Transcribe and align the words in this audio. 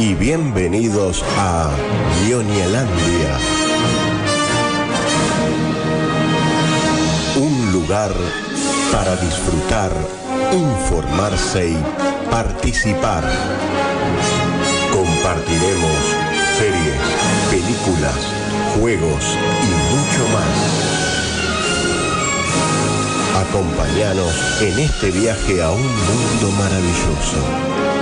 y 0.00 0.14
bienvenidos 0.14 1.22
a 1.36 1.70
Ñoñelandia. 2.26 3.38
Un 7.36 7.72
lugar 7.72 8.10
para 8.90 9.14
disfrutar, 9.16 9.92
informarse 10.52 11.72
y 11.72 11.78
participar. 12.30 13.24
Compartiremos 14.90 15.98
series, 16.56 17.00
películas, 17.50 18.16
juegos 18.78 19.36
y 19.64 19.70
mucho 19.92 20.22
más. 20.32 20.56
Acompáñanos 23.48 24.62
en 24.62 24.78
este 24.78 25.10
viaje 25.10 25.62
a 25.62 25.70
un 25.70 25.82
mundo 25.82 26.50
maravilloso. 26.58 27.99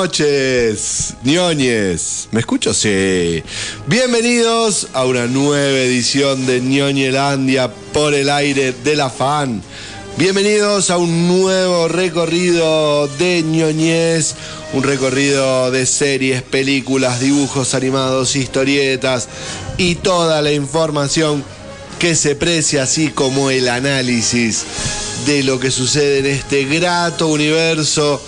Noches, 0.00 1.12
ñoñes. 1.24 2.28
¿Me 2.30 2.40
escucho? 2.40 2.72
Sí. 2.72 3.42
Bienvenidos 3.86 4.88
a 4.94 5.04
una 5.04 5.26
nueva 5.26 5.76
edición 5.76 6.46
de 6.46 6.62
Ñoñelandia 6.62 7.70
por 7.92 8.14
el 8.14 8.30
aire 8.30 8.72
de 8.72 8.96
la 8.96 9.10
fan. 9.10 9.60
Bienvenidos 10.16 10.88
a 10.88 10.96
un 10.96 11.28
nuevo 11.28 11.86
recorrido 11.88 13.08
de 13.18 13.42
ñoñez, 13.42 14.36
un 14.72 14.84
recorrido 14.84 15.70
de 15.70 15.84
series, 15.84 16.40
películas, 16.40 17.20
dibujos 17.20 17.74
animados, 17.74 18.36
historietas 18.36 19.28
y 19.76 19.96
toda 19.96 20.40
la 20.40 20.52
información 20.52 21.44
que 21.98 22.14
se 22.14 22.36
precia, 22.36 22.84
así 22.84 23.08
como 23.08 23.50
el 23.50 23.68
análisis 23.68 24.64
de 25.26 25.42
lo 25.42 25.60
que 25.60 25.70
sucede 25.70 26.20
en 26.20 26.26
este 26.26 26.64
grato 26.64 27.26
universo 27.26 28.22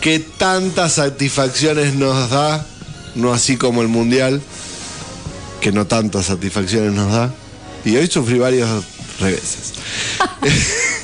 que 0.00 0.18
tantas 0.18 0.94
satisfacciones 0.94 1.94
nos 1.94 2.30
da, 2.30 2.64
no 3.14 3.32
así 3.32 3.56
como 3.56 3.82
el 3.82 3.88
mundial, 3.88 4.40
que 5.60 5.72
no 5.72 5.86
tantas 5.86 6.26
satisfacciones 6.26 6.92
nos 6.92 7.12
da. 7.12 7.34
Y 7.84 7.96
hoy 7.96 8.06
sufrí 8.06 8.38
varios 8.38 8.84
reveses. 9.20 9.72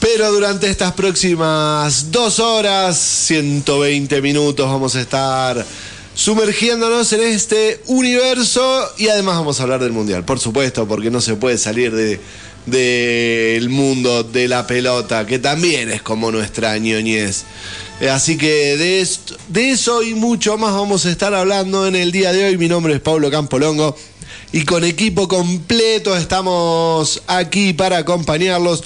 Pero 0.00 0.32
durante 0.32 0.68
estas 0.68 0.92
próximas 0.92 2.10
dos 2.10 2.40
horas, 2.40 2.96
120 2.98 4.22
minutos, 4.22 4.66
vamos 4.66 4.96
a 4.96 5.00
estar 5.00 5.64
sumergiéndonos 6.14 7.12
en 7.12 7.20
este 7.22 7.80
universo 7.86 8.90
y 8.98 9.08
además 9.08 9.36
vamos 9.36 9.60
a 9.60 9.62
hablar 9.62 9.80
del 9.80 9.92
mundial, 9.92 10.24
por 10.24 10.40
supuesto, 10.40 10.86
porque 10.88 11.10
no 11.10 11.20
se 11.20 11.34
puede 11.34 11.58
salir 11.58 11.94
de 11.94 12.20
del 12.70 13.68
mundo 13.68 14.22
de 14.22 14.48
la 14.48 14.66
pelota, 14.66 15.26
que 15.26 15.38
también 15.38 15.90
es 15.90 16.02
como 16.02 16.30
nuestra 16.30 16.76
ñoñez. 16.78 17.44
Eh, 18.00 18.08
Así 18.08 18.36
que 18.38 18.76
de, 18.76 19.00
esto- 19.00 19.36
de 19.48 19.70
eso 19.70 20.02
y 20.02 20.14
mucho 20.14 20.56
más 20.56 20.72
vamos 20.72 21.04
a 21.06 21.10
estar 21.10 21.34
hablando 21.34 21.86
en 21.86 21.96
el 21.96 22.12
día 22.12 22.32
de 22.32 22.44
hoy. 22.44 22.56
Mi 22.58 22.68
nombre 22.68 22.94
es 22.94 23.00
Pablo 23.00 23.30
Campolongo 23.30 23.96
y 24.52 24.64
con 24.64 24.84
equipo 24.84 25.28
completo 25.28 26.16
estamos 26.16 27.22
aquí 27.26 27.72
para 27.72 27.98
acompañarlos 27.98 28.82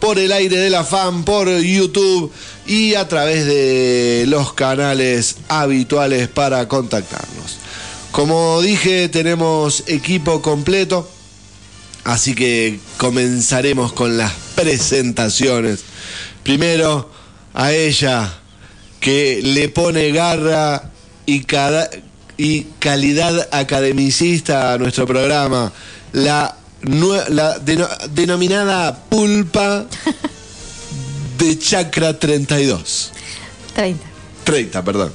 por 0.00 0.18
el 0.18 0.30
aire 0.32 0.58
de 0.58 0.70
la 0.70 0.84
fan, 0.84 1.24
por 1.24 1.48
YouTube 1.60 2.30
y 2.66 2.94
a 2.94 3.08
través 3.08 3.46
de 3.46 4.24
los 4.28 4.52
canales 4.52 5.36
habituales 5.48 6.28
para 6.28 6.68
contactarnos. 6.68 7.56
Como 8.12 8.60
dije, 8.62 9.08
tenemos 9.08 9.84
equipo 9.86 10.40
completo. 10.42 11.08
Así 12.08 12.34
que 12.34 12.80
comenzaremos 12.96 13.92
con 13.92 14.16
las 14.16 14.32
presentaciones. 14.54 15.80
Primero 16.42 17.10
a 17.52 17.72
ella 17.72 18.32
que 18.98 19.40
le 19.42 19.68
pone 19.68 20.10
garra 20.10 20.90
y, 21.26 21.40
cada- 21.44 21.90
y 22.38 22.62
calidad 22.78 23.46
academicista 23.52 24.72
a 24.72 24.78
nuestro 24.78 25.06
programa, 25.06 25.70
la, 26.12 26.56
nue- 26.80 27.28
la 27.28 27.58
deno- 27.58 27.90
denominada 28.08 29.04
pulpa 29.10 29.84
de 31.38 31.58
Chakra 31.58 32.18
32. 32.18 33.12
30. 33.74 34.02
30, 34.44 34.82
perdón. 34.82 35.12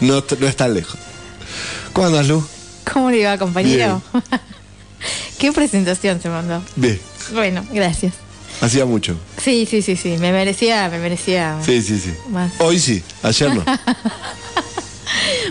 No, 0.00 0.22
no 0.38 0.46
es 0.46 0.54
tan 0.56 0.74
lejos. 0.74 0.98
¿Cómo 1.94 2.08
andas, 2.08 2.28
Lu? 2.28 2.46
¿Cómo 2.92 3.10
le 3.10 3.24
va, 3.24 3.38
compañero? 3.38 4.02
Qué 5.38 5.52
presentación 5.52 6.20
se 6.20 6.28
mandó. 6.28 6.62
Bien, 6.76 7.00
Bueno, 7.32 7.64
gracias. 7.72 8.14
hacía 8.60 8.84
mucho. 8.84 9.16
Sí, 9.42 9.66
sí, 9.68 9.82
sí, 9.82 9.96
sí. 9.96 10.16
Me 10.18 10.32
merecía, 10.32 10.88
me 10.88 10.98
merecía. 10.98 11.58
Sí, 11.64 11.82
sí, 11.82 11.98
sí. 11.98 12.12
Más. 12.28 12.52
Hoy 12.58 12.78
sí, 12.78 13.02
ayer 13.22 13.54
no. 13.54 13.64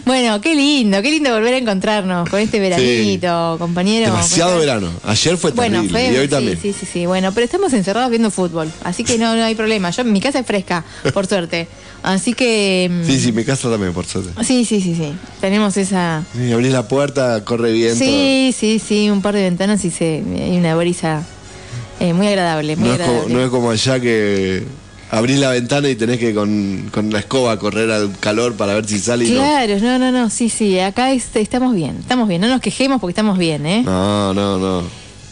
Bueno, 0.05 0.41
qué 0.41 0.55
lindo, 0.55 1.01
qué 1.01 1.11
lindo 1.11 1.31
volver 1.33 1.53
a 1.53 1.57
encontrarnos 1.57 2.29
con 2.29 2.39
este 2.39 2.59
veranito, 2.59 3.55
compañero. 3.59 4.07
Demasiado 4.07 4.59
verano. 4.59 4.89
Ayer 5.05 5.37
fue 5.37 5.51
Bueno, 5.51 5.77
terrible 5.81 5.99
fue, 6.07 6.13
y 6.13 6.17
hoy 6.17 6.25
sí, 6.25 6.29
también. 6.29 6.59
sí, 6.61 6.73
sí, 6.77 6.85
sí. 6.91 7.05
Bueno, 7.05 7.31
pero 7.33 7.45
estamos 7.45 7.71
encerrados 7.73 8.09
viendo 8.09 8.29
fútbol, 8.31 8.71
así 8.83 9.03
que 9.03 9.17
no, 9.17 9.35
no 9.35 9.43
hay 9.43 9.55
problema. 9.55 9.89
Yo, 9.91 10.03
mi 10.03 10.19
casa 10.19 10.39
es 10.39 10.45
fresca, 10.45 10.83
por 11.13 11.25
suerte. 11.27 11.67
Así 12.03 12.33
que. 12.33 12.89
mm, 12.91 13.05
Sí, 13.07 13.19
sí, 13.19 13.31
mi 13.31 13.45
casa 13.45 13.69
también, 13.69 13.93
por 13.93 14.05
suerte. 14.05 14.31
Sí, 14.43 14.65
sí, 14.65 14.81
sí, 14.81 14.93
sí. 14.95 15.13
Tenemos 15.39 15.77
esa. 15.77 16.23
Sí, 16.35 16.51
abrís 16.51 16.73
la 16.73 16.87
puerta, 16.87 17.43
corre 17.45 17.71
viento. 17.71 18.03
Sí, 18.03 18.53
sí, 18.57 18.79
sí, 18.85 19.09
un 19.09 19.21
par 19.21 19.35
de 19.35 19.43
ventanas 19.43 19.83
y 19.85 19.89
se, 19.91 20.21
hay 20.35 20.57
una 20.57 20.75
brisa 20.75 21.23
eh, 22.01 22.11
muy 22.13 22.27
agradable, 22.27 22.75
muy 22.75 22.89
no, 22.89 22.93
es 22.95 22.99
como, 22.99 23.11
agradable. 23.11 23.33
no 23.33 23.43
es 23.45 23.49
como 23.49 23.71
allá 23.71 23.99
que 24.01 24.63
abrís 25.17 25.39
la 25.39 25.49
ventana 25.51 25.89
y 25.89 25.95
tenés 25.95 26.17
que 26.19 26.33
con, 26.33 26.89
con 26.93 27.11
la 27.11 27.19
escoba 27.19 27.57
correr 27.59 27.91
al 27.91 28.17
calor 28.19 28.55
para 28.55 28.73
ver 28.73 28.85
si 28.87 28.99
sale 28.99 29.25
y 29.25 29.31
no. 29.31 29.39
Claro, 29.41 29.79
no, 29.79 29.99
no, 29.99 30.11
no, 30.11 30.29
sí, 30.29 30.49
sí, 30.49 30.79
acá 30.79 31.11
es- 31.11 31.35
estamos 31.35 31.75
bien, 31.75 31.97
estamos 31.99 32.27
bien, 32.27 32.41
no 32.41 32.47
nos 32.47 32.61
quejemos 32.61 32.99
porque 32.99 33.11
estamos 33.11 33.37
bien, 33.37 33.65
¿eh? 33.65 33.83
No, 33.83 34.33
no, 34.33 34.57
no. 34.57 34.83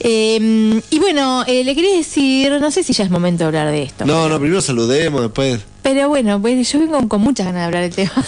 Eh, 0.03 0.81
y 0.89 0.99
bueno, 0.99 1.43
eh, 1.45 1.63
le 1.63 1.75
quería 1.75 1.95
decir, 1.95 2.51
no 2.59 2.71
sé 2.71 2.83
si 2.83 2.91
ya 2.93 3.03
es 3.03 3.11
momento 3.11 3.43
de 3.43 3.47
hablar 3.47 3.71
de 3.71 3.83
esto. 3.83 4.05
No, 4.05 4.27
no, 4.29 4.39
primero 4.39 4.61
saludemos, 4.61 5.21
después. 5.21 5.59
Pero 5.83 6.09
bueno, 6.09 6.41
pues 6.41 6.71
yo 6.71 6.79
vengo 6.79 7.07
con 7.07 7.21
muchas 7.21 7.45
ganas 7.45 7.61
de 7.61 7.65
hablar 7.65 7.83
del 7.83 7.93
tema. 7.95 8.11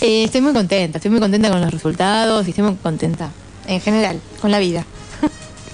Eh, 0.00 0.24
estoy 0.24 0.40
muy 0.40 0.52
contenta, 0.52 0.98
estoy 0.98 1.10
muy 1.12 1.20
contenta 1.20 1.48
con 1.48 1.60
los 1.60 1.70
resultados 1.72 2.44
y 2.46 2.50
estoy 2.50 2.64
muy 2.64 2.74
contenta 2.74 3.30
en 3.66 3.80
general, 3.80 4.20
con 4.40 4.50
la 4.50 4.58
vida. 4.58 4.84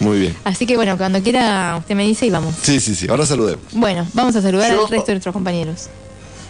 Muy 0.01 0.19
bien. 0.19 0.37
Así 0.45 0.67
que 0.67 0.77
bueno, 0.77 0.97
cuando 0.99 1.23
quiera 1.23 1.77
usted 1.79 1.95
me 1.95 2.05
dice 2.07 2.27
y 2.27 2.31
vamos. 2.31 2.55
Sí, 2.63 2.81
sí, 2.81 2.95
sí. 2.95 3.07
Ahora 3.09 3.25
saludemos. 3.27 3.65
Bueno, 3.73 4.07
vamos 4.15 4.35
a 4.37 4.43
saludar 4.43 4.73
Yo- 4.73 4.83
al 4.85 4.89
resto 4.91 5.07
de 5.07 5.13
nuestros 5.15 5.33
compañeros. 5.33 5.89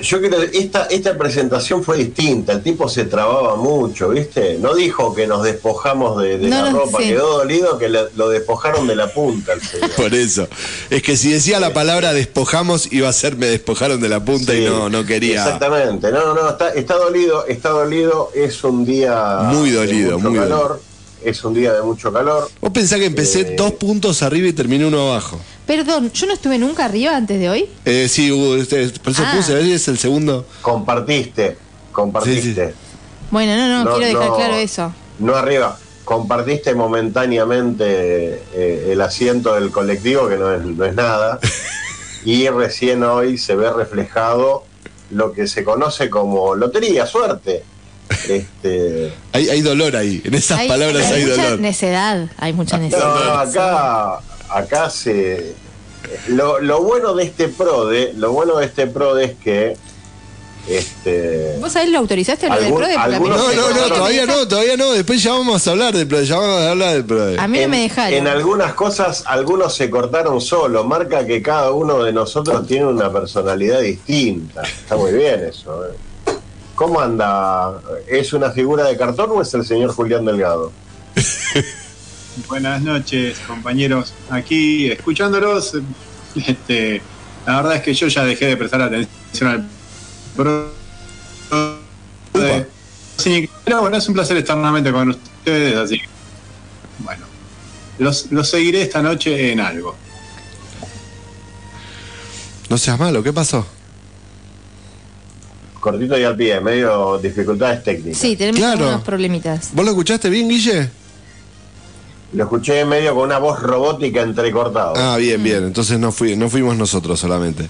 Yo 0.02 0.18
creo 0.18 0.50
que 0.50 0.56
esta, 0.58 0.84
esta 0.86 1.18
presentación 1.18 1.84
fue 1.84 1.98
distinta, 1.98 2.54
el 2.54 2.62
tipo 2.62 2.88
se 2.88 3.04
trababa 3.04 3.56
mucho, 3.56 4.08
¿viste? 4.08 4.56
No 4.58 4.74
dijo 4.74 5.14
que 5.14 5.26
nos 5.26 5.42
despojamos 5.42 6.22
de, 6.22 6.38
de 6.38 6.48
No, 6.48 6.62
la 6.64 6.70
no, 6.70 6.78
ropa, 6.78 6.98
sí. 7.02 7.08
quedó 7.08 7.36
dolido 7.36 7.76
que 7.76 7.90
le- 7.90 8.06
lo 8.16 8.30
despojaron 8.30 8.86
de 8.86 8.96
la 8.96 9.12
punta 9.12 9.52
al 9.52 9.60
señor. 9.60 9.90
Por 9.96 10.14
eso. 10.14 10.48
Es 10.88 11.02
que 11.02 11.18
si 11.18 11.30
decía 11.30 11.60
la 11.60 11.74
palabra 11.74 12.14
despojamos, 12.14 12.90
iba 12.90 13.10
a 13.10 13.12
ser 13.12 13.36
me 13.36 13.44
despojaron 13.44 14.00
de 14.00 14.08
la 14.08 14.24
punta 14.24 14.54
y 14.54 14.64
no, 14.64 14.88
no 14.88 15.04
quería. 15.04 15.42
Exactamente, 15.44 16.10
no, 16.10 16.32
no, 16.32 16.48
está, 16.48 16.70
está 16.70 16.94
dolido, 16.94 17.44
está 17.46 17.68
dolido, 17.68 18.30
es 18.34 18.64
un 18.64 18.86
día 18.86 19.40
Muy 19.52 19.68
de 19.70 19.76
dolido, 19.76 20.18
mucho 20.18 20.30
muy 20.30 20.38
calor, 20.38 20.80
es 21.24 21.44
un 21.44 21.54
día 21.54 21.72
de 21.72 21.82
mucho 21.82 22.12
calor. 22.12 22.48
Vos 22.60 22.70
pensás 22.72 22.98
que 22.98 23.06
empecé 23.06 23.40
Eh. 23.40 23.54
dos 23.56 23.72
puntos 23.72 24.22
arriba 24.22 24.48
y 24.48 24.52
terminé 24.52 24.86
uno 24.86 25.10
abajo. 25.10 25.40
Perdón, 25.66 26.10
yo 26.12 26.26
no 26.26 26.32
estuve 26.32 26.58
nunca 26.58 26.84
arriba 26.86 27.16
antes 27.16 27.38
de 27.38 27.48
hoy. 27.48 27.68
Eh, 27.84 28.08
sí, 28.08 28.30
hubo, 28.32 28.56
este, 28.56 28.88
por 29.00 29.12
eso 29.12 29.22
Ah. 29.24 29.34
puse, 29.36 29.74
es 29.74 29.88
el 29.88 29.98
segundo. 29.98 30.44
Compartiste, 30.62 31.56
compartiste. 31.92 32.68
Sí, 32.70 32.74
Bueno, 33.30 33.54
no, 33.56 33.68
no, 33.68 33.84
No, 33.84 33.96
quiero 33.96 34.06
dejar 34.18 34.28
no. 34.30 34.36
claro 34.36 34.54
eso. 34.56 34.92
No 35.20 35.36
arriba, 35.36 35.78
compartiste 36.04 36.74
momentáneamente 36.74 38.42
eh, 38.54 38.88
el 38.92 39.00
asiento 39.00 39.54
del 39.54 39.70
colectivo, 39.70 40.28
que 40.28 40.36
no 40.36 40.52
es, 40.52 40.64
no 40.64 40.84
es 40.84 40.94
nada, 40.94 41.38
y 42.24 42.48
recién 42.48 43.02
hoy 43.04 43.38
se 43.38 43.54
ve 43.54 43.70
reflejado 43.72 44.64
lo 45.10 45.32
que 45.32 45.46
se 45.46 45.64
conoce 45.64 46.10
como 46.10 46.54
lotería, 46.54 47.06
suerte. 47.06 47.62
Este, 48.28 49.12
Hay, 49.32 49.48
hay 49.48 49.60
dolor 49.62 49.96
ahí, 49.96 50.20
en 50.24 50.34
esas 50.34 50.62
palabras 50.66 51.06
hay, 51.10 51.24
mucha 51.26 51.42
dolor. 51.44 51.60
necedad, 51.60 52.28
hay 52.38 52.52
mucha 52.52 52.78
necedad. 52.78 53.02
no, 53.24 53.32
acá, 53.34 54.18
acá 54.50 54.90
se... 54.90 55.54
Lo, 56.28 56.60
lo 56.60 56.82
bueno 56.82 57.14
de 57.14 57.24
este 57.24 57.48
PRODE, 57.48 58.12
lo 58.16 58.32
bueno 58.32 58.56
de 58.58 58.66
este 58.66 58.86
PRODE 58.86 59.24
es 59.24 59.32
que 59.42 59.76
Este, 60.68 61.56
¿Vos 61.60 61.72
sabés 61.72 61.90
lo 61.90 61.98
autorizaste 61.98 62.48
lo 62.48 62.54
del 62.56 62.64
Algún- 62.64 62.78
PRODE? 62.80 62.96
Mí 62.96 63.02
algunos 63.14 63.38
no 63.38 63.52
No, 63.54 63.70
no, 63.88 63.94
todavía 63.94 64.26
no, 64.26 64.48
todavía 64.48 64.76
no. 64.76 64.92
Después 64.92 65.22
ya 65.22 65.32
vamos 65.32 65.66
a 65.66 65.70
hablar 65.70 65.94
del 65.96 66.06
PRODE, 66.06 66.26
ya 66.26 66.36
vamos 66.36 66.60
a 66.62 66.70
hablar 66.70 66.92
del 66.94 67.04
PRODE. 67.04 67.38
A 67.40 67.48
mí 67.48 67.58
no 67.58 67.64
en, 67.64 67.70
me 67.70 67.80
dejaron. 67.82 68.18
en 68.18 68.26
algunas 68.28 68.74
cosas, 68.74 69.24
algunos 69.26 69.74
se 69.74 69.88
cortaron 69.88 70.40
solo. 70.40 70.84
Marca 70.84 71.24
que 71.26 71.40
cada 71.42 71.70
uno 71.72 72.02
de 72.02 72.12
nosotros 72.12 72.66
tiene 72.66 72.86
una 72.86 73.10
personalidad 73.12 73.80
distinta. 73.80 74.62
Está 74.62 74.96
muy 74.96 75.12
bien 75.12 75.44
eso. 75.44 75.84
¿eh? 75.86 75.90
¿Cómo 76.80 76.98
anda? 76.98 77.78
¿Es 78.08 78.32
una 78.32 78.52
figura 78.52 78.84
de 78.84 78.96
cartón 78.96 79.32
o 79.32 79.42
es 79.42 79.52
el 79.52 79.66
señor 79.66 79.92
Julián 79.92 80.24
Delgado? 80.24 80.72
Buenas 82.48 82.80
noches, 82.80 83.38
compañeros. 83.46 84.14
Aquí 84.30 84.90
escuchándolos, 84.90 85.74
este, 86.34 87.02
la 87.44 87.56
verdad 87.56 87.76
es 87.76 87.82
que 87.82 87.92
yo 87.92 88.08
ya 88.08 88.24
dejé 88.24 88.46
de 88.46 88.56
prestar 88.56 88.80
atención 88.80 89.50
al 89.50 89.68
pro. 90.34 90.72
Sí, 93.18 93.50
pero 93.62 93.82
bueno, 93.82 93.98
es 93.98 94.08
un 94.08 94.14
placer 94.14 94.38
estar 94.38 94.56
nuevamente 94.56 94.90
con 94.90 95.10
ustedes, 95.10 95.76
así 95.76 96.00
que, 96.00 96.08
bueno, 97.00 97.26
los, 97.98 98.32
los 98.32 98.48
seguiré 98.48 98.80
esta 98.80 99.02
noche 99.02 99.52
en 99.52 99.60
algo. 99.60 99.94
No 102.70 102.78
seas 102.78 102.98
malo, 102.98 103.22
¿qué 103.22 103.34
pasó? 103.34 103.66
Cortito 105.80 106.18
y 106.18 106.24
al 106.24 106.36
pie, 106.36 106.60
medio 106.60 107.18
dificultades 107.18 107.82
técnicas. 107.82 108.20
Sí, 108.20 108.36
tenemos 108.36 108.60
Claro. 108.60 108.86
unos 108.88 109.02
problemitas. 109.02 109.70
¿Vos 109.72 109.84
lo 109.84 109.90
escuchaste 109.92 110.28
bien, 110.28 110.48
Guille? 110.48 110.90
Lo 112.34 112.44
escuché 112.44 112.84
medio 112.84 113.14
con 113.14 113.24
una 113.24 113.38
voz 113.38 113.60
robótica 113.60 114.20
entrecortada. 114.22 114.92
Ah, 115.14 115.16
bien, 115.16 115.42
bien. 115.42 115.64
Entonces 115.64 115.98
no, 115.98 116.12
fui, 116.12 116.36
no 116.36 116.48
fuimos 116.50 116.76
nosotros 116.76 117.18
solamente. 117.18 117.66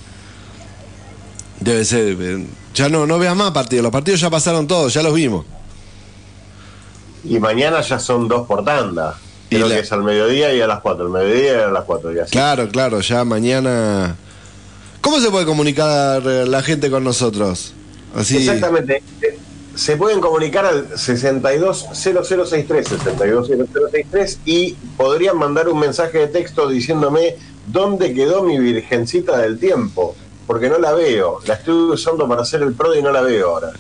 Debe 1.60 1.84
ser. 1.84 2.16
eh, 2.20 2.46
Ya 2.74 2.88
no, 2.88 3.06
no 3.06 3.18
veas 3.18 3.34
más 3.36 3.50
partidos. 3.52 3.82
Los 3.84 3.92
partidos 3.92 4.20
ya 4.20 4.30
pasaron 4.30 4.66
todos, 4.66 4.92
ya 4.94 5.02
los 5.02 5.14
vimos. 5.14 5.44
Y 7.24 7.38
mañana 7.38 7.80
ya 7.80 7.98
son 7.98 8.28
dos 8.28 8.46
por 8.46 8.64
tanda. 8.64 9.14
Y 9.50 9.56
Creo 9.56 9.68
la- 9.68 9.74
que 9.76 9.80
es 9.80 9.92
al 9.92 10.02
mediodía 10.02 10.54
y 10.54 10.60
a 10.60 10.66
las 10.66 10.80
cuatro. 10.80 11.06
El 11.06 11.12
mediodía 11.12 11.52
y 11.52 11.60
a 11.62 11.66
las 11.68 11.84
cuatro. 11.84 12.12
Y 12.12 12.18
así. 12.18 12.30
Claro, 12.30 12.68
claro, 12.68 13.00
ya 13.00 13.24
mañana. 13.24 14.16
¿Cómo 15.00 15.18
se 15.20 15.30
puede 15.30 15.46
comunicar 15.46 16.22
la 16.22 16.62
gente 16.62 16.90
con 16.90 17.02
nosotros? 17.04 17.72
Así. 18.14 18.38
Exactamente. 18.38 19.02
Se 19.74 19.96
pueden 19.96 20.20
comunicar 20.20 20.66
al 20.66 20.98
620063, 20.98 22.88
620063 22.88 24.40
y 24.44 24.72
podrían 24.96 25.38
mandar 25.38 25.68
un 25.68 25.78
mensaje 25.78 26.18
de 26.18 26.26
texto 26.26 26.68
diciéndome 26.68 27.36
dónde 27.66 28.12
quedó 28.12 28.42
mi 28.42 28.58
virgencita 28.58 29.38
del 29.38 29.58
tiempo, 29.58 30.14
porque 30.46 30.68
no 30.68 30.78
la 30.78 30.92
veo. 30.92 31.38
La 31.46 31.54
estoy 31.54 31.92
usando 31.92 32.28
para 32.28 32.42
hacer 32.42 32.62
el 32.62 32.74
pro 32.74 32.94
y 32.94 33.02
no 33.02 33.10
la 33.12 33.22
veo 33.22 33.50
ahora. 33.54 33.72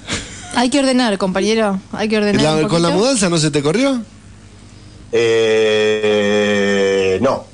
Hay 0.54 0.70
que 0.70 0.78
ordenar, 0.78 1.18
compañero. 1.18 1.80
Hay 1.92 2.08
que 2.08 2.18
ordenar. 2.18 2.42
La- 2.42 2.54
un 2.56 2.68
¿Con 2.68 2.82
la 2.82 2.90
mudanza 2.90 3.28
no 3.28 3.38
se 3.38 3.50
te 3.50 3.62
corrió? 3.62 4.00
Eh, 5.12 7.18
no, 7.20 7.44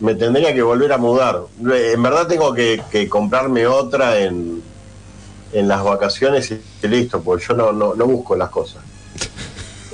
me 0.00 0.14
tendría 0.14 0.54
que 0.54 0.62
volver 0.62 0.92
a 0.92 0.98
mudar. 0.98 1.42
Eh, 1.72 1.92
En 1.94 2.02
verdad 2.02 2.26
tengo 2.26 2.52
que, 2.54 2.82
que 2.90 3.08
comprarme 3.08 3.66
otra 3.66 4.18
en, 4.20 4.62
en 5.54 5.68
las 5.68 5.82
vacaciones 5.82 6.50
y 6.50 6.86
listo, 6.86 7.22
porque 7.22 7.46
yo 7.48 7.54
no, 7.54 7.72
no, 7.72 7.94
no 7.94 8.06
busco 8.06 8.36
las 8.36 8.50
cosas. 8.50 8.82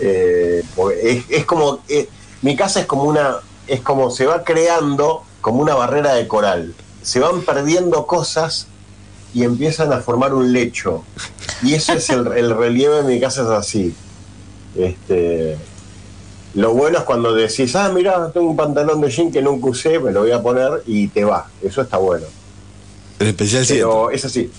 Eh, 0.02 0.64
es, 1.02 1.24
es 1.28 1.44
como, 1.44 1.80
eh, 1.86 2.08
mi 2.40 2.56
casa 2.56 2.80
es 2.80 2.86
como 2.86 3.02
una, 3.02 3.36
es 3.66 3.82
como 3.82 4.10
se 4.10 4.24
va 4.24 4.44
creando 4.44 5.24
como 5.42 5.60
una 5.60 5.74
barrera 5.74 6.14
de 6.14 6.26
coral. 6.26 6.74
Se 7.02 7.20
van 7.20 7.42
perdiendo 7.42 8.06
cosas 8.06 8.66
y 9.34 9.44
empiezan 9.44 9.92
a 9.92 10.00
formar 10.00 10.32
un 10.32 10.54
lecho. 10.54 11.04
Y 11.62 11.74
eso 11.74 11.92
es 11.92 12.08
el, 12.08 12.26
el 12.28 12.56
relieve 12.56 13.02
de 13.02 13.02
mi 13.02 13.20
casa 13.20 13.42
es 13.42 13.48
así. 13.48 13.94
Este, 14.74 15.58
lo 16.54 16.72
bueno 16.72 16.98
es 16.98 17.04
cuando 17.04 17.34
decís, 17.34 17.76
ah, 17.76 17.90
mira, 17.94 18.30
tengo 18.32 18.48
un 18.48 18.56
pantalón 18.56 19.00
de 19.00 19.10
jean 19.10 19.30
que 19.30 19.42
nunca 19.42 19.68
usé, 19.68 19.98
me 19.98 20.12
lo 20.12 20.20
voy 20.20 20.32
a 20.32 20.42
poner 20.42 20.82
y 20.86 21.08
te 21.08 21.24
va. 21.24 21.48
Eso 21.62 21.82
está 21.82 21.98
bueno. 21.98 22.26
En 23.18 23.26
especial. 23.28 23.64
Pero 23.68 24.10
es 24.10 24.24
así. 24.24 24.50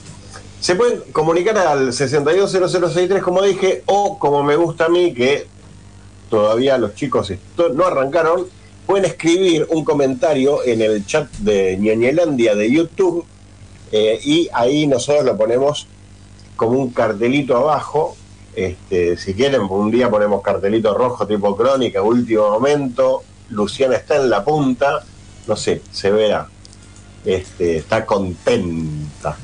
Se 0.61 0.75
pueden 0.75 1.01
comunicar 1.11 1.57
al 1.57 1.91
620063, 1.91 3.23
como 3.23 3.41
dije, 3.41 3.81
o 3.87 4.19
como 4.19 4.43
me 4.43 4.55
gusta 4.55 4.85
a 4.85 4.89
mí, 4.89 5.11
que 5.11 5.47
todavía 6.29 6.77
los 6.77 6.93
chicos 6.93 7.33
no 7.73 7.83
arrancaron, 7.83 8.45
pueden 8.85 9.05
escribir 9.05 9.65
un 9.71 9.83
comentario 9.83 10.63
en 10.63 10.83
el 10.83 11.03
chat 11.07 11.31
de 11.39 11.77
Ñoñelandia 11.77 12.53
de 12.53 12.71
YouTube 12.71 13.25
eh, 13.91 14.19
y 14.23 14.49
ahí 14.53 14.85
nosotros 14.85 15.25
lo 15.25 15.35
ponemos 15.35 15.87
como 16.55 16.77
un 16.77 16.91
cartelito 16.91 17.57
abajo. 17.57 18.15
Este, 18.55 19.17
si 19.17 19.33
quieren, 19.33 19.61
un 19.61 19.89
día 19.89 20.11
ponemos 20.11 20.43
cartelito 20.43 20.93
rojo 20.93 21.25
tipo 21.25 21.57
crónica, 21.57 22.03
último 22.03 22.51
momento, 22.51 23.23
Luciana 23.49 23.95
está 23.95 24.17
en 24.17 24.29
la 24.29 24.45
punta, 24.45 25.03
no 25.47 25.55
sé, 25.55 25.81
se 25.91 26.11
verá. 26.11 26.47
Este, 27.25 27.77
está 27.77 28.05
contenta. 28.05 29.35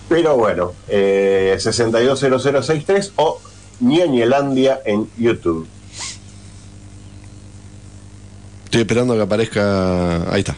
Pero 0.10 0.38
bueno, 0.38 0.74
eh, 0.88 1.56
620063 1.60 3.14
o 3.16 3.40
Ñoñelandia 3.80 4.82
en 4.86 5.10
YouTube. 5.18 5.68
Estoy 8.66 8.82
esperando 8.82 9.16
que 9.16 9.22
aparezca. 9.22 10.32
Ahí 10.32 10.40
está. 10.42 10.58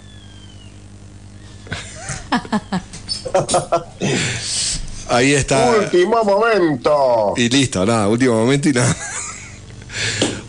Ahí 5.10 5.34
está. 5.34 5.70
Último 5.80 6.24
momento. 6.24 7.34
Y 7.38 7.50
listo, 7.50 7.86
nada, 7.86 8.08
último 8.08 8.36
momento 8.36 8.70
y 8.70 8.74
nada. 8.74 8.96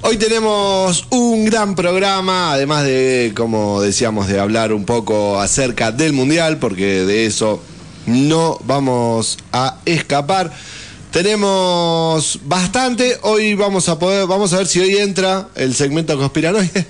Hoy 0.08 0.18
tenemos 0.18 1.04
un 1.10 1.46
gran 1.46 1.74
programa, 1.74 2.52
además 2.52 2.84
de, 2.84 3.32
como 3.34 3.82
decíamos, 3.82 4.28
de 4.28 4.38
hablar 4.38 4.72
un 4.72 4.84
poco 4.84 5.40
acerca 5.40 5.90
del 5.90 6.12
Mundial, 6.12 6.58
porque 6.58 7.04
de 7.04 7.26
eso 7.26 7.60
no 8.06 8.56
vamos 8.62 9.36
a 9.52 9.78
escapar. 9.84 10.52
Tenemos 11.10 12.38
bastante, 12.44 13.18
hoy 13.22 13.54
vamos 13.54 13.88
a 13.88 13.98
poder, 13.98 14.28
vamos 14.28 14.52
a 14.52 14.58
ver 14.58 14.68
si 14.68 14.78
hoy 14.78 14.96
entra 14.96 15.48
el 15.56 15.74
segmento 15.74 16.16
conspiranoide, 16.16 16.86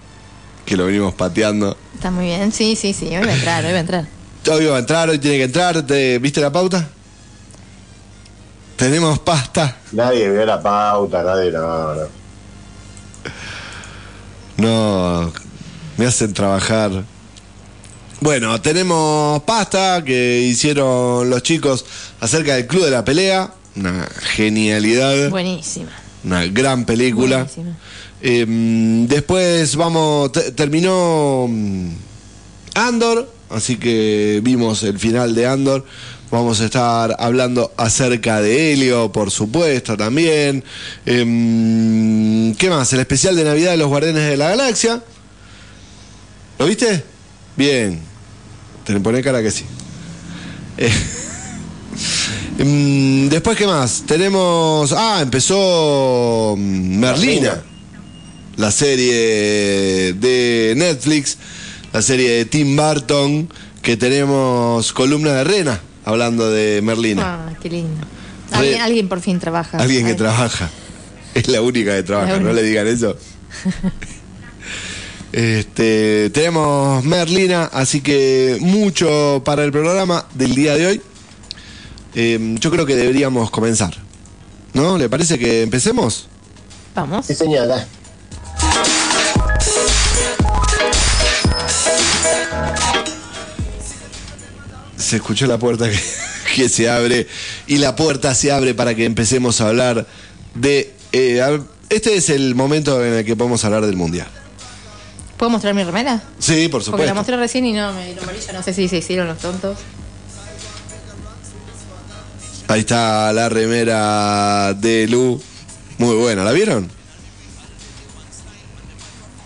que 0.66 0.76
lo 0.76 0.84
venimos 0.84 1.14
pateando. 1.14 1.78
Está 1.94 2.10
muy 2.10 2.26
bien. 2.26 2.52
Sí, 2.52 2.76
sí, 2.76 2.92
sí. 2.92 3.06
Hoy 3.06 3.24
va 3.24 3.32
a 3.32 3.36
entrar, 3.36 3.64
hoy 3.64 3.72
va 3.72 3.78
a 3.78 3.80
entrar. 3.80 4.06
Hoy 4.52 4.66
va 4.66 4.76
a 4.76 4.80
entrar, 4.80 5.08
hoy 5.08 5.18
tiene 5.18 5.38
que 5.38 5.44
entrar, 5.44 5.86
¿te, 5.86 6.18
¿viste 6.18 6.42
la 6.42 6.52
pauta? 6.52 6.90
Tenemos 8.76 9.18
pasta. 9.20 9.78
Nadie 9.92 10.30
vio 10.30 10.44
la 10.44 10.60
pauta, 10.62 11.22
nadie 11.22 11.50
no, 11.52 11.94
no. 11.94 12.19
No, 14.60 15.32
me 15.96 16.06
hacen 16.06 16.32
trabajar. 16.34 17.04
Bueno, 18.20 18.60
tenemos 18.60 19.42
pasta 19.44 20.02
que 20.04 20.40
hicieron 20.42 21.30
los 21.30 21.42
chicos 21.42 21.84
acerca 22.20 22.54
del 22.56 22.66
Club 22.66 22.84
de 22.84 22.90
la 22.90 23.04
Pelea. 23.04 23.54
Una 23.76 24.06
genialidad, 24.34 25.30
Buenísima. 25.30 25.90
una 26.24 26.44
gran 26.46 26.84
película. 26.84 27.36
Buenísima. 27.44 27.76
Eh, 28.20 28.44
después 29.08 29.74
vamos, 29.76 30.32
te- 30.32 30.52
terminó 30.52 31.46
mm, 31.48 31.88
Andor, 32.74 33.32
así 33.48 33.76
que 33.76 34.40
vimos 34.42 34.82
el 34.82 34.98
final 34.98 35.34
de 35.34 35.46
Andor. 35.46 35.86
Vamos 36.30 36.60
a 36.60 36.66
estar 36.66 37.16
hablando 37.18 37.72
acerca 37.76 38.40
de 38.40 38.72
Helio, 38.72 39.10
por 39.10 39.32
supuesto, 39.32 39.96
también. 39.96 40.62
Em, 41.04 42.54
¿Qué 42.54 42.70
más? 42.70 42.92
El 42.92 43.00
especial 43.00 43.34
de 43.34 43.42
Navidad 43.42 43.72
de 43.72 43.78
los 43.78 43.88
Guardianes 43.88 44.30
de 44.30 44.36
la 44.36 44.50
Galaxia. 44.50 45.02
¿Lo 46.56 46.66
viste? 46.66 47.02
Bien. 47.56 47.98
Te 48.84 48.92
le 48.92 49.00
pone 49.00 49.22
cara 49.22 49.42
que 49.42 49.50
sí. 49.50 49.64
Eh, 50.78 50.92
em, 52.60 53.28
después, 53.28 53.56
¿qué 53.56 53.66
más? 53.66 54.04
Tenemos. 54.06 54.92
Ah, 54.92 55.18
empezó 55.22 56.54
mm, 56.56 56.96
Merlina 56.96 57.00
Merlina. 57.00 57.62
la 58.56 58.70
serie 58.70 60.12
de 60.12 60.74
Netflix, 60.76 61.38
la 61.92 62.02
serie 62.02 62.30
de 62.30 62.44
Tim 62.44 62.76
Burton, 62.76 63.52
que 63.82 63.96
tenemos 63.96 64.92
columna 64.92 65.32
de 65.32 65.42
Rena 65.42 65.89
hablando 66.10 66.50
de 66.50 66.80
Merlina. 66.82 67.46
Ah, 67.46 67.52
qué 67.60 67.70
lindo. 67.70 68.06
Alguien, 68.52 69.08
por 69.08 69.20
fin 69.20 69.38
trabaja. 69.38 69.78
Alguien 69.78 70.04
que 70.04 70.12
Ay, 70.12 70.16
trabaja. 70.16 70.70
Es 71.34 71.46
la 71.46 71.62
única 71.62 71.94
que 71.94 72.02
trabaja, 72.02 72.40
no 72.40 72.52
le 72.52 72.62
digan 72.62 72.86
eso. 72.86 73.16
Este, 75.32 76.28
tenemos 76.30 77.04
Merlina, 77.04 77.66
así 77.66 78.00
que 78.00 78.58
mucho 78.60 79.40
para 79.44 79.62
el 79.62 79.70
programa 79.70 80.26
del 80.34 80.56
día 80.56 80.74
de 80.74 80.86
hoy. 80.88 81.02
Eh, 82.16 82.56
yo 82.58 82.68
creo 82.72 82.84
que 82.84 82.96
deberíamos 82.96 83.48
comenzar. 83.52 83.94
¿No? 84.74 84.98
¿Le 84.98 85.08
parece 85.08 85.38
que 85.38 85.62
empecemos? 85.62 86.26
Vamos. 86.96 87.26
Sí, 87.26 87.34
señora. 87.34 87.86
Se 95.10 95.16
escuchó 95.16 95.46
la 95.46 95.58
puerta 95.58 95.88
que, 95.90 95.98
que 96.54 96.68
se 96.68 96.88
abre 96.88 97.26
y 97.66 97.78
la 97.78 97.96
puerta 97.96 98.34
se 98.34 98.50
abre 98.52 98.74
para 98.74 98.94
que 98.94 99.04
empecemos 99.04 99.60
a 99.60 99.68
hablar 99.68 100.06
de... 100.54 100.92
eh, 101.12 101.40
a- 101.42 101.60
este 101.90 102.14
es 102.16 102.30
el 102.30 102.54
momento 102.54 103.04
en 103.04 103.12
el 103.14 103.24
que 103.24 103.34
podemos 103.36 103.64
hablar 103.64 103.84
del 103.84 103.96
Mundial. 103.96 104.28
¿Puedo 105.36 105.50
mostrar 105.50 105.74
mi 105.74 105.82
remera? 105.82 106.22
Sí, 106.38 106.68
por 106.68 106.82
Porque 106.84 106.90
la 106.90 107.08
supuesto. 107.08 107.14
mostré 107.14 107.36
recién 107.36 107.66
y 107.66 107.72
no 107.72 107.92
me 107.92 108.04
dieron 108.06 108.24
bolilla. 108.26 108.52
No 108.52 108.62
sé 108.62 108.72
si 108.74 108.86
se 108.88 108.98
hicieron 108.98 109.26
los 109.26 109.38
tontos. 109.38 109.78
Ahí 112.68 112.80
está 112.80 113.32
la 113.32 113.48
remera 113.48 114.74
de 114.74 115.08
Lu. 115.08 115.42
Muy 115.98 116.14
buena, 116.14 116.44
¿la 116.44 116.52
vieron? 116.52 116.88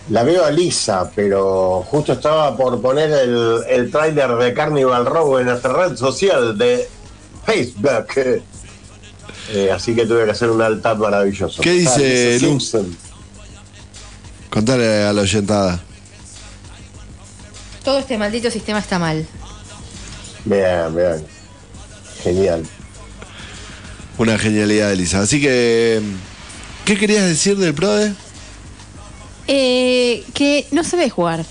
La 0.09 0.23
veo 0.23 0.45
a 0.45 0.51
Lisa, 0.51 1.09
pero 1.15 1.83
justo 1.89 2.13
estaba 2.13 2.55
por 2.55 2.79
poner 2.79 3.11
el, 3.11 3.61
el 3.67 3.91
tráiler 3.91 4.35
de 4.35 4.53
Carnival 4.53 5.05
Row 5.05 5.39
en 5.39 5.47
nuestra 5.47 5.73
red 5.73 5.95
social 5.95 6.57
de 6.57 6.87
Facebook. 7.45 8.43
Eh, 9.47 9.69
así 9.71 9.93
que 9.93 10.07
tuve 10.07 10.25
que 10.25 10.31
hacer 10.31 10.49
un 10.49 10.59
alt 10.59 10.81
tab 10.81 10.97
maravilloso. 10.97 11.61
¿Qué 11.61 11.69
dice 11.69 12.33
Lisa? 12.33 12.47
Simpson. 12.47 12.97
Contale 14.49 15.03
a 15.03 15.13
la 15.13 15.21
oyentada. 15.21 15.83
Todo 17.83 17.99
este 17.99 18.17
maldito 18.17 18.49
sistema 18.49 18.79
está 18.79 18.97
mal. 18.97 19.23
Bien, 20.45 20.95
bien. 20.95 21.25
Genial. 22.23 22.63
Una 24.17 24.39
genialidad 24.39 24.89
de 24.89 24.95
Lisa. 24.95 25.19
Así 25.19 25.39
que, 25.39 26.01
¿qué 26.85 26.97
querías 26.97 27.25
decir 27.27 27.55
del 27.57 27.75
PRODE? 27.75 28.15
Eh, 29.47 30.23
que 30.33 30.65
no 30.71 30.83
sabe 30.83 31.09
jugar. 31.09 31.45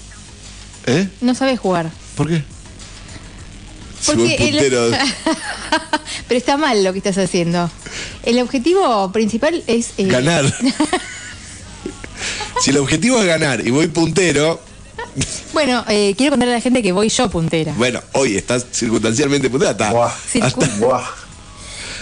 ¿Eh? 0.87 1.09
No 1.21 1.35
sabe 1.35 1.57
jugar. 1.57 1.91
¿Por 2.17 2.29
qué? 2.29 2.43
Si 4.01 4.07
Porque 4.13 4.23
vos 4.23 4.33
el- 4.39 4.55
puntero- 4.55 4.91
Pero 6.29 6.39
está 6.39 6.57
mal 6.57 6.83
lo 6.85 6.93
que 6.93 6.99
estás 6.99 7.17
haciendo. 7.19 7.71
El 8.23 8.39
objetivo 8.41 9.11
principal 9.13 9.63
es 9.67 9.91
eh, 9.99 10.05
ganar. 10.07 10.45
si 12.61 12.71
el 12.71 12.79
objetivo 12.79 13.19
es 13.21 13.27
ganar 13.27 13.67
y 13.67 13.71
voy 13.71 13.87
puntero, 13.89 14.61
Bueno, 15.53 15.85
eh, 15.89 16.15
quiero 16.17 16.33
contarle 16.33 16.55
a 16.55 16.57
la 16.59 16.63
gente 16.63 16.83
que 16.83 16.93
voy 16.93 17.09
yo 17.09 17.29
puntera. 17.31 17.73
bueno, 17.77 18.01
hoy 18.13 18.37
estás 18.37 18.67
circunstancialmente 18.73 19.49
puntero. 19.51 19.71
Hasta, 19.71 19.91
Buah. 19.93 20.13
Buah. 20.79 21.05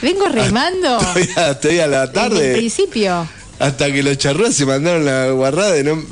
Vengo 0.03 0.27
remando 0.29 0.99
estoy, 1.17 1.29
a, 1.37 1.51
estoy 1.53 1.79
a 1.81 1.87
la 1.87 2.11
tarde. 2.13 2.55
principio. 2.57 3.29
Hasta 3.63 3.93
que 3.93 4.03
los 4.03 4.19
charrúas 4.19 4.55
se 4.55 4.67
mandaron 4.67 5.05
la 5.05 5.31
guarrada 5.31 5.73
de 5.73 5.85
no. 5.85 6.03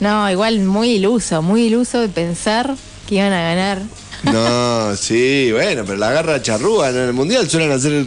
No, 0.00 0.30
igual 0.30 0.60
muy 0.60 0.90
iluso, 0.92 1.42
muy 1.42 1.64
iluso 1.64 2.00
de 2.00 2.08
pensar 2.08 2.74
que 3.08 3.16
iban 3.16 3.32
a 3.32 3.42
ganar. 3.42 3.82
No, 4.22 4.96
sí, 4.96 5.50
bueno, 5.52 5.82
pero 5.84 5.98
la 5.98 6.10
garra 6.12 6.40
charrúa 6.42 6.90
en 6.90 6.96
el 6.96 7.12
mundial 7.12 7.48
suelen 7.50 7.72
hacer. 7.72 8.06